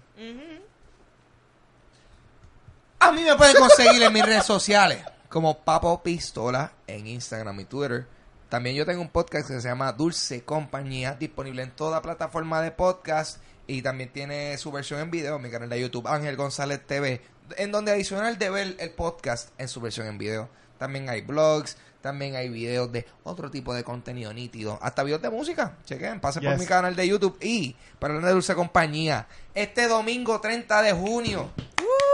A 3.00 3.12
mí 3.12 3.24
me 3.24 3.36
pueden 3.36 3.56
conseguir 3.58 4.02
en 4.04 4.14
mis 4.14 4.26
redes 4.26 4.46
sociales 4.46 5.04
como 5.28 5.58
Papo 5.58 6.02
Pistola 6.04 6.72
en 6.86 7.08
Instagram 7.08 7.60
y 7.60 7.66
Twitter. 7.66 8.06
También 8.54 8.76
yo 8.76 8.86
tengo 8.86 9.02
un 9.02 9.10
podcast 9.10 9.48
que 9.48 9.60
se 9.60 9.68
llama 9.68 9.94
Dulce 9.94 10.44
Compañía, 10.44 11.16
disponible 11.20 11.64
en 11.64 11.72
toda 11.72 12.04
plataforma 12.04 12.62
de 12.62 12.70
podcast 12.70 13.42
y 13.66 13.82
también 13.82 14.14
tiene 14.14 14.56
su 14.60 14.72
versión 14.72 15.00
en 15.00 15.10
video 15.10 15.38
en 15.38 15.42
mi 15.42 15.50
canal 15.50 15.70
de 15.70 15.82
YouTube 15.82 16.08
Ángel 16.08 16.36
González 16.36 16.86
TV, 16.86 17.20
en 17.58 17.72
donde 17.72 17.92
adicional 17.92 18.38
de 18.38 18.52
ver 18.52 18.76
el 18.78 18.92
podcast 18.92 19.50
en 19.58 19.68
su 19.68 19.82
versión 19.82 20.06
en 20.06 20.20
video. 20.20 20.50
También 20.78 21.10
hay 21.10 21.22
blogs, 21.22 21.78
también 22.02 22.36
hay 22.36 22.50
videos 22.50 22.92
de 22.92 23.08
otro 23.24 23.50
tipo 23.50 23.74
de 23.74 23.84
contenido 23.84 24.32
nítido, 24.32 24.78
hasta 24.84 25.02
videos 25.02 25.24
de 25.24 25.32
música. 25.32 25.76
Chequen, 25.86 26.20
pasen 26.20 26.44
por 26.44 26.60
mi 26.60 26.68
canal 26.68 26.96
de 26.96 27.08
YouTube 27.08 27.36
y 27.42 27.76
para 27.98 28.14
hablar 28.14 28.28
de 28.28 28.34
Dulce 28.34 28.54
Compañía, 28.54 29.26
este 29.56 29.88
domingo 29.88 30.40
30 30.40 30.84
de 30.84 30.94
junio 30.94 31.50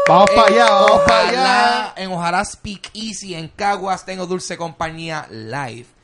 Vamos 0.07 0.32
para 0.32 0.48
allá, 0.48 0.70
vamos 0.72 1.02
para 1.06 1.30
allá. 1.30 1.94
En 1.98 2.11
Ojalá 2.11 2.45
Speak 2.45 2.91
Easy, 2.94 3.36
en 3.36 3.49
Caguas, 3.49 4.06
tengo 4.06 4.26
Dulce 4.26 4.56
Compañía 4.56 5.28
Live. 5.30 5.99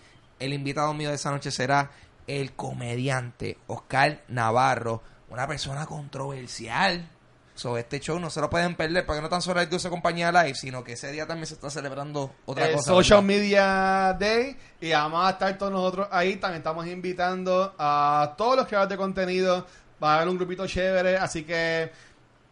El 0.45 0.53
invitado 0.53 0.93
mío 0.93 1.09
de 1.09 1.15
esa 1.15 1.31
noche 1.31 1.49
será 1.49 1.89
el 2.27 2.53
comediante 2.53 3.57
Oscar 3.65 4.21
Navarro, 4.27 5.01
una 5.29 5.47
persona 5.47 5.87
controversial. 5.87 7.09
Sobre 7.55 7.81
este 7.81 7.99
show 7.99 8.19
no 8.19 8.29
se 8.29 8.41
lo 8.41 8.49
pueden 8.49 8.75
perder, 8.75 9.07
porque 9.07 9.23
no 9.23 9.29
tan 9.29 9.41
solo 9.41 9.59
hay 9.59 9.65
Dulce 9.65 9.89
Compañía 9.89 10.31
Live, 10.31 10.53
sino 10.53 10.83
que 10.83 10.93
ese 10.93 11.11
día 11.11 11.25
también 11.25 11.47
se 11.47 11.55
está 11.55 11.71
celebrando 11.71 12.35
otra 12.45 12.67
el 12.67 12.75
cosa. 12.75 12.91
Social 12.91 13.25
¿verdad? 13.25 13.27
Media 13.27 14.17
Day 14.19 14.57
y 14.81 14.91
vamos 14.91 15.25
a 15.25 15.31
estar 15.31 15.57
todos 15.57 15.71
nosotros 15.71 16.09
ahí. 16.11 16.35
También 16.35 16.59
estamos 16.59 16.85
invitando 16.85 17.73
a 17.79 18.35
todos 18.37 18.57
los 18.57 18.67
creadores 18.67 18.91
de 18.91 18.97
contenido. 18.97 19.65
Va 20.03 20.13
a 20.13 20.15
haber 20.17 20.27
un 20.27 20.37
grupito 20.37 20.67
chévere, 20.67 21.17
así 21.17 21.43
que 21.43 21.91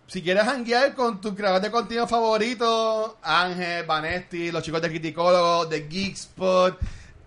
si 0.07 0.23
quieres 0.23 0.45
hanguear 0.45 0.95
con 0.95 1.21
tu 1.21 1.35
creador 1.35 1.61
de 1.61 1.69
contenido 1.69 2.07
favorito, 2.07 3.19
Ángel, 3.21 3.85
Vanesti, 3.85 4.51
los 4.51 4.63
chicos 4.63 4.81
de 4.81 4.89
Criticólogo, 4.89 5.65
de 5.65 5.87
Geekspot, 5.87 6.79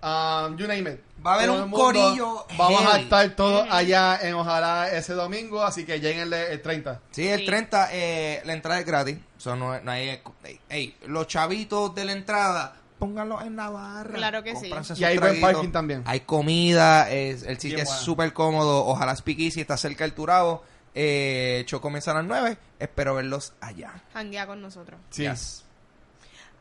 um, 0.06 0.56
you 0.56 0.66
name 0.66 0.90
it. 0.90 1.00
Va 1.26 1.32
a 1.32 1.34
haber 1.36 1.46
Todo 1.48 1.64
un 1.64 1.70
corillo 1.72 2.46
Vamos 2.56 2.82
a 2.86 3.00
estar 3.00 3.28
todos 3.34 3.66
allá 3.68 4.18
en 4.22 4.34
Ojalá 4.34 4.90
ese 4.92 5.12
domingo, 5.14 5.62
así 5.62 5.84
que 5.84 5.98
lleguenle 5.98 6.52
el 6.52 6.62
30. 6.62 7.00
Sí, 7.10 7.26
el 7.26 7.40
Sí. 7.40 7.46
30, 7.46 7.88
eh, 7.92 8.42
la 8.44 8.52
entrada 8.52 8.78
es 8.80 8.86
gratis. 8.86 9.18
So, 9.36 9.56
no, 9.56 9.80
no 9.80 9.90
hay, 9.90 10.20
ey, 10.44 10.60
ey, 10.68 10.96
los 11.06 11.26
chavitos 11.26 11.94
de 11.94 12.04
la 12.04 12.12
entrada, 12.12 12.76
pónganlos 12.98 13.42
en 13.42 13.56
la 13.56 13.70
barra. 13.70 14.14
Claro 14.14 14.42
que 14.42 14.54
sí. 14.56 14.70
Y 14.96 15.04
hay 15.04 15.18
buen 15.18 15.40
parking 15.40 15.70
también. 15.72 16.02
Hay 16.06 16.20
comida, 16.20 17.10
es, 17.10 17.42
el 17.42 17.56
sitio 17.58 17.76
Bien 17.76 17.80
es 17.86 17.88
bueno. 17.88 18.02
súper 18.04 18.32
cómodo. 18.32 18.86
Ojalá 18.86 19.16
Speak 19.16 19.40
Easy 19.40 19.60
está 19.60 19.76
cerca 19.76 20.04
del 20.04 20.12
Turabo. 20.14 20.62
Eh, 20.94 21.64
show 21.66 21.80
comienza 21.80 22.12
a 22.12 22.14
las 22.14 22.24
9. 22.24 22.56
Espero 22.78 23.14
verlos 23.16 23.52
allá. 23.60 23.92
Janguea 24.14 24.46
con 24.46 24.62
nosotros. 24.62 24.98
Sí. 25.10 25.24
Yes. 25.24 25.65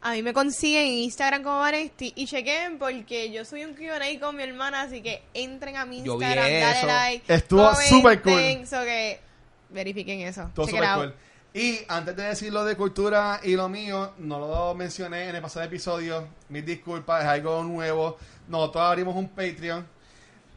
A 0.08 0.12
mí 0.12 0.22
me 0.22 0.34
consiguen 0.34 0.86
en 0.86 0.94
Instagram 1.00 1.42
como 1.42 1.58
Vanesti 1.60 2.14
y 2.16 2.28
chequen 2.28 2.78
porque 2.78 3.32
yo 3.32 3.44
soy 3.44 3.66
un 3.66 3.74
Q&A 3.74 4.20
con 4.20 4.36
mi 4.36 4.44
hermana, 4.44 4.82
así 4.84 5.02
que 5.02 5.24
entren 5.34 5.78
a 5.78 5.86
mi 5.86 6.04
Yo 6.04 6.18
vi 6.18 6.26
Instagram, 6.26 6.46
dale 6.62 6.78
eso. 6.78 6.88
like. 6.88 7.34
Estuvo 7.34 7.64
comenten, 7.72 7.90
súper 7.90 8.22
cool. 8.22 8.68
So 8.68 8.84
que 8.84 9.20
verifiquen 9.70 10.20
eso. 10.22 10.52
Todo 10.54 10.68
Check 10.68 10.76
it 10.76 10.82
super 10.82 10.90
out. 10.90 11.04
cool. 11.06 11.16
Y 11.56 11.80
antes 11.88 12.16
de 12.16 12.24
decir 12.24 12.54
lo 12.54 12.64
de 12.66 12.76
cultura 12.76 13.40
y 13.44 13.56
lo 13.56 13.68
mío, 13.68 14.14
no 14.20 14.40
lo 14.40 14.76
mencioné 14.76 15.30
en 15.30 15.38
el 15.38 15.42
pasado 15.42 15.66
episodio. 15.66 16.28
Mis 16.50 16.64
disculpas, 16.66 17.24
es 17.24 17.28
algo 17.30 17.64
nuevo. 17.64 18.18
Nosotros 18.48 18.84
abrimos 18.84 19.16
un 19.16 19.30
Patreon. 19.30 19.88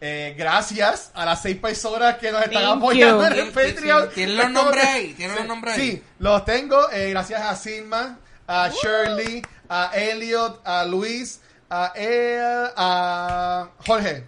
Eh, 0.00 0.34
gracias 0.36 1.10
a 1.14 1.24
las 1.24 1.40
seis 1.40 1.56
personas 1.56 2.18
que 2.18 2.30
nos 2.30 2.42
están 2.42 2.62
Thank 2.64 2.76
apoyando 2.78 3.26
you. 3.28 3.32
en 3.32 3.38
el 3.46 3.52
Patreon. 3.52 4.10
¿Tienen 4.10 4.36
los 4.36 4.44
Es 4.46 4.50
como 4.52 4.62
nombres 4.62 4.84
que- 4.84 4.90
ahí? 4.90 5.14
¿Tienen 5.14 5.34
los 5.36 5.42
Sí, 5.44 5.48
nombres 5.48 5.74
ahí? 5.78 5.90
Sí, 5.92 6.02
los 6.18 6.44
tengo. 6.44 6.90
eh, 6.92 7.10
gracias 7.10 7.40
a 7.42 7.56
Silma, 7.56 8.18
a 8.48 8.70
Shirley, 8.70 9.42
a 9.68 9.92
Elliot, 9.94 10.60
a 10.64 10.84
Luis, 10.84 11.40
a 11.70 11.92
él, 11.94 12.70
a 12.76 13.68
Jorge. 13.86 14.24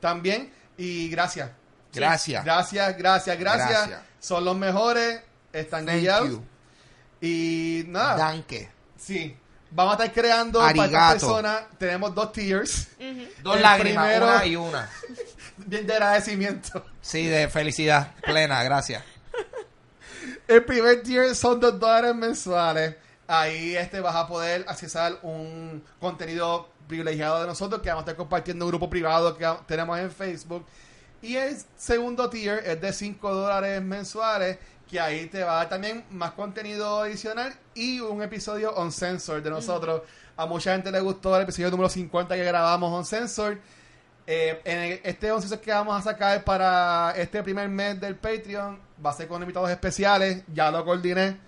También. 0.00 0.52
Y 0.76 1.08
gracias. 1.08 1.50
Gracias. 1.92 2.44
Gracias, 2.44 2.96
gracias, 2.98 3.38
gracias. 3.38 3.70
Gracias. 3.70 4.00
Son 4.20 4.44
los 4.44 4.56
mejores. 4.56 5.20
Están 5.52 5.86
guiados. 5.86 6.40
Y 7.20 7.84
nada. 7.88 8.16
Danke. 8.16 8.68
Sí. 8.98 9.34
Vamos 9.70 9.98
a 9.98 10.04
estar 10.04 10.22
creando 10.22 10.58
para 10.60 10.68
Arigato. 10.70 10.92
cada 10.92 11.10
persona. 11.12 11.66
Tenemos 11.78 12.14
dos 12.14 12.32
tiers. 12.32 12.88
Dos 13.42 13.56
El 13.56 13.62
lágrimas, 13.62 14.04
primero- 14.06 14.26
una 14.28 14.46
y 14.46 14.56
una. 14.56 14.90
Bien 15.56 15.86
de 15.86 15.92
agradecimiento. 15.94 16.84
Sí, 17.00 17.26
de 17.26 17.48
felicidad 17.48 18.12
plena, 18.22 18.62
gracias. 18.62 19.02
El 20.46 20.64
primer 20.64 21.02
tier 21.02 21.34
son 21.34 21.58
dos 21.58 21.78
dólares 21.80 22.14
mensuales. 22.14 22.94
Ahí 23.28 23.76
este 23.76 24.00
vas 24.00 24.14
a 24.14 24.28
poder 24.28 24.64
accesar 24.68 25.18
un 25.22 25.82
contenido 26.00 26.68
privilegiado 26.86 27.40
de 27.40 27.46
nosotros 27.48 27.82
que 27.82 27.88
vamos 27.88 28.02
a 28.02 28.04
estar 28.04 28.16
compartiendo 28.16 28.64
en 28.64 28.66
un 28.66 28.70
grupo 28.70 28.88
privado 28.88 29.36
que 29.36 29.46
tenemos 29.66 29.98
en 29.98 30.10
Facebook. 30.10 30.64
Y 31.22 31.36
el 31.36 31.56
segundo 31.76 32.30
tier 32.30 32.62
es 32.64 32.80
de 32.80 32.92
5 32.92 33.34
dólares 33.34 33.82
mensuales, 33.82 34.58
que 34.88 35.00
ahí 35.00 35.26
te 35.26 35.42
va 35.42 35.54
a 35.54 35.56
dar 35.56 35.68
también 35.70 36.04
más 36.10 36.32
contenido 36.32 37.00
adicional 37.00 37.52
y 37.74 37.98
un 37.98 38.22
episodio 38.22 38.72
on 38.76 38.92
censor 38.92 39.42
de 39.42 39.50
nosotros. 39.50 40.02
A 40.36 40.46
mucha 40.46 40.72
gente 40.74 40.92
le 40.92 41.00
gustó 41.00 41.34
el 41.36 41.42
episodio 41.42 41.70
número 41.72 41.88
50 41.88 42.34
que 42.36 42.44
grabamos 42.44 42.92
on 42.92 43.04
censor. 43.04 43.58
Eh, 44.28 44.60
en 44.64 44.78
el- 44.78 45.00
este 45.02 45.32
11 45.32 45.58
que 45.60 45.72
vamos 45.72 45.98
a 45.98 46.02
sacar 46.02 46.44
para 46.44 47.12
este 47.16 47.42
primer 47.42 47.68
mes 47.68 48.00
del 48.00 48.14
Patreon 48.16 48.78
va 49.04 49.10
a 49.10 49.12
ser 49.14 49.26
con 49.26 49.40
invitados 49.42 49.70
especiales. 49.70 50.42
Ya 50.54 50.70
lo 50.70 50.84
coordiné. 50.84 51.38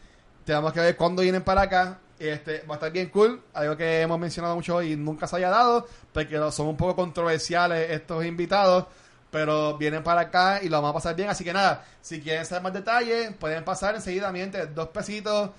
Tenemos 0.48 0.72
que 0.72 0.80
ver 0.80 0.96
cuándo 0.96 1.20
vienen 1.20 1.42
para 1.42 1.60
acá. 1.60 1.98
Este, 2.18 2.62
va 2.62 2.76
a 2.76 2.76
estar 2.76 2.90
bien 2.90 3.10
cool. 3.10 3.42
Algo 3.52 3.76
que 3.76 4.00
hemos 4.00 4.18
mencionado 4.18 4.54
mucho 4.54 4.80
y 4.82 4.96
nunca 4.96 5.26
se 5.26 5.36
haya 5.36 5.50
dado. 5.50 5.86
Porque 6.10 6.38
son 6.52 6.68
un 6.68 6.76
poco 6.78 6.96
controversiales 6.96 7.90
estos 7.90 8.24
invitados. 8.24 8.86
Pero 9.30 9.76
vienen 9.76 10.02
para 10.02 10.22
acá 10.22 10.60
y 10.62 10.70
lo 10.70 10.78
vamos 10.78 10.92
a 10.92 10.94
pasar 10.94 11.14
bien. 11.14 11.28
Así 11.28 11.44
que 11.44 11.52
nada, 11.52 11.84
si 12.00 12.22
quieren 12.22 12.46
saber 12.46 12.62
más 12.62 12.72
detalles, 12.72 13.34
pueden 13.38 13.62
pasar 13.62 13.94
enseguidamente. 13.94 14.66
Dos 14.68 14.88
pesitos, 14.88 15.50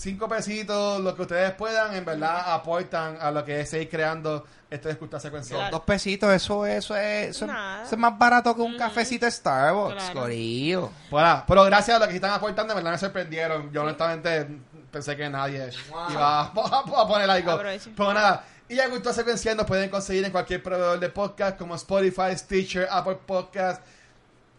cinco 0.00 0.28
pesitos, 0.28 1.00
lo 1.00 1.14
que 1.14 1.22
ustedes 1.22 1.52
puedan. 1.52 1.94
En 1.94 2.04
verdad 2.04 2.52
aportan 2.54 3.18
a 3.20 3.30
lo 3.30 3.44
que 3.44 3.60
es 3.60 3.70
seguir 3.70 3.88
creando 3.88 4.44
este 4.70 4.88
disculpa 4.88 5.18
secuencial. 5.20 5.58
Claro. 5.60 5.76
Dos 5.78 5.84
pesitos, 5.84 6.30
eso, 6.32 6.64
eso 6.66 6.96
es, 6.96 7.30
eso, 7.30 7.46
Nada. 7.46 7.82
eso 7.82 7.94
es 7.94 7.98
más 8.00 8.16
barato 8.18 8.54
que 8.54 8.62
un 8.62 8.76
cafecito 8.78 9.26
de 9.26 9.32
Starbucks, 9.32 9.94
Claro. 9.94 10.20
corillo. 10.20 10.90
Bueno, 11.10 11.44
pero 11.46 11.64
gracias 11.64 11.96
a 11.96 11.98
los 12.00 12.08
que 12.08 12.14
están 12.16 12.30
aportando, 12.32 12.72
en 12.72 12.76
verdad 12.78 12.92
me 12.92 12.98
sorprendieron. 12.98 13.72
Yo 13.72 13.82
honestamente 13.82 14.46
pensé 14.90 15.16
que 15.16 15.28
nadie 15.28 15.70
iba 16.10 16.40
a, 16.40 16.42
a 16.44 17.06
poner 17.08 17.28
algo. 17.30 17.58
Pero 17.96 18.14
nada, 18.14 18.44
y 18.68 18.78
a 18.78 18.88
Cultura 18.88 19.12
Secuencial 19.12 19.56
nos 19.56 19.66
pueden 19.66 19.90
conseguir 19.90 20.24
en 20.24 20.30
cualquier 20.30 20.62
proveedor 20.62 21.00
de 21.00 21.08
podcast 21.08 21.58
como 21.58 21.74
Spotify, 21.74 22.36
Stitcher, 22.36 22.86
Apple 22.90 23.18
Podcast, 23.26 23.82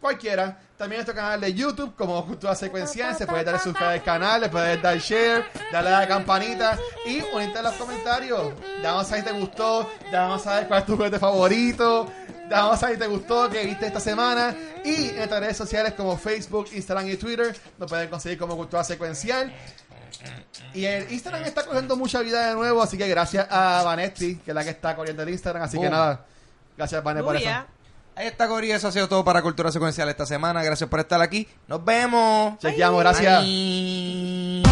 cualquiera. 0.02 0.58
También 0.76 0.98
nuestro 1.00 1.16
canal 1.16 1.40
de 1.40 1.54
YouTube 1.54 1.96
como 1.96 2.26
Cultura 2.26 2.56
Secuencial. 2.56 3.16
Se 3.16 3.28
puede 3.28 3.44
dar 3.44 3.60
suscribir 3.60 3.94
al 3.94 4.04
canal, 4.04 4.42
le 4.42 4.50
puedes 4.50 4.82
dar 4.82 4.98
share, 4.98 5.46
darle 5.72 5.92
a 5.92 6.00
la 6.00 6.08
campanita 6.08 6.78
y 7.06 7.22
unirte 7.34 7.60
a 7.60 7.62
los 7.62 7.76
comentarios. 7.76 8.52
Damos 8.82 9.12
a 9.12 9.16
si 9.16 9.22
te 9.24 9.32
gustó, 9.32 9.88
damos 10.12 10.42
a 10.42 10.44
saber 10.44 10.68
cuál 10.68 10.80
es 10.80 10.86
tu 10.88 10.98
juguete 10.98 11.20
favorito. 11.20 12.12
Damos 12.50 12.84
a 12.84 12.90
si 12.90 12.98
te 12.98 13.08
gustó, 13.08 13.50
qué 13.50 13.64
viste 13.64 13.86
esta 13.86 14.00
semana. 14.00 14.56
Y 14.84 15.10
en 15.10 15.18
nuestras 15.18 15.40
redes 15.40 15.58
sociales 15.58 15.94
como 15.94 16.18
Facebook, 16.18 16.68
Instagram 16.74 17.08
y 17.08 17.16
Twitter 17.16 17.56
nos 17.78 17.90
pueden 17.90 18.10
conseguir 18.10 18.40
como 18.40 18.58
Cultura 18.58 18.84
Secuencial. 18.84 19.54
Y 20.74 20.86
el 20.86 21.12
Instagram 21.12 21.44
está 21.44 21.66
cogiendo 21.66 21.96
mucha 21.96 22.22
vida 22.22 22.50
de 22.50 22.56
nuevo, 22.56 22.82
así 22.82 22.98
que 22.98 23.08
gracias 23.08 23.48
a 23.50 23.84
Vanetti, 23.84 24.38
que 24.38 24.52
es 24.52 24.56
la 24.56 24.64
que 24.64 24.72
está 24.72 24.96
corriendo 24.96 25.24
el 25.24 25.30
Instagram. 25.30 25.64
Así 25.64 25.80
que 25.80 25.90
nada, 25.90 26.26
gracias 26.76 27.04
Vanetti 27.04 27.26
por 27.26 27.36
eso. 27.36 27.50
Está, 28.22 28.48
corillo, 28.48 28.76
eso 28.76 28.88
ha 28.88 28.92
sido 28.92 29.08
todo 29.10 29.24
para 29.24 29.42
Cultura 29.42 29.72
Secuencial 29.72 30.08
esta 30.08 30.28
semana. 30.28 30.64
Gracias 30.64 30.88
por 30.88 31.00
estar 31.00 31.22
aquí. 31.22 31.48
Nos 31.68 31.84
vemos. 31.84 32.60
Chequeamos, 32.60 33.00
gracias. 33.00 33.44
Bye. 33.44 34.71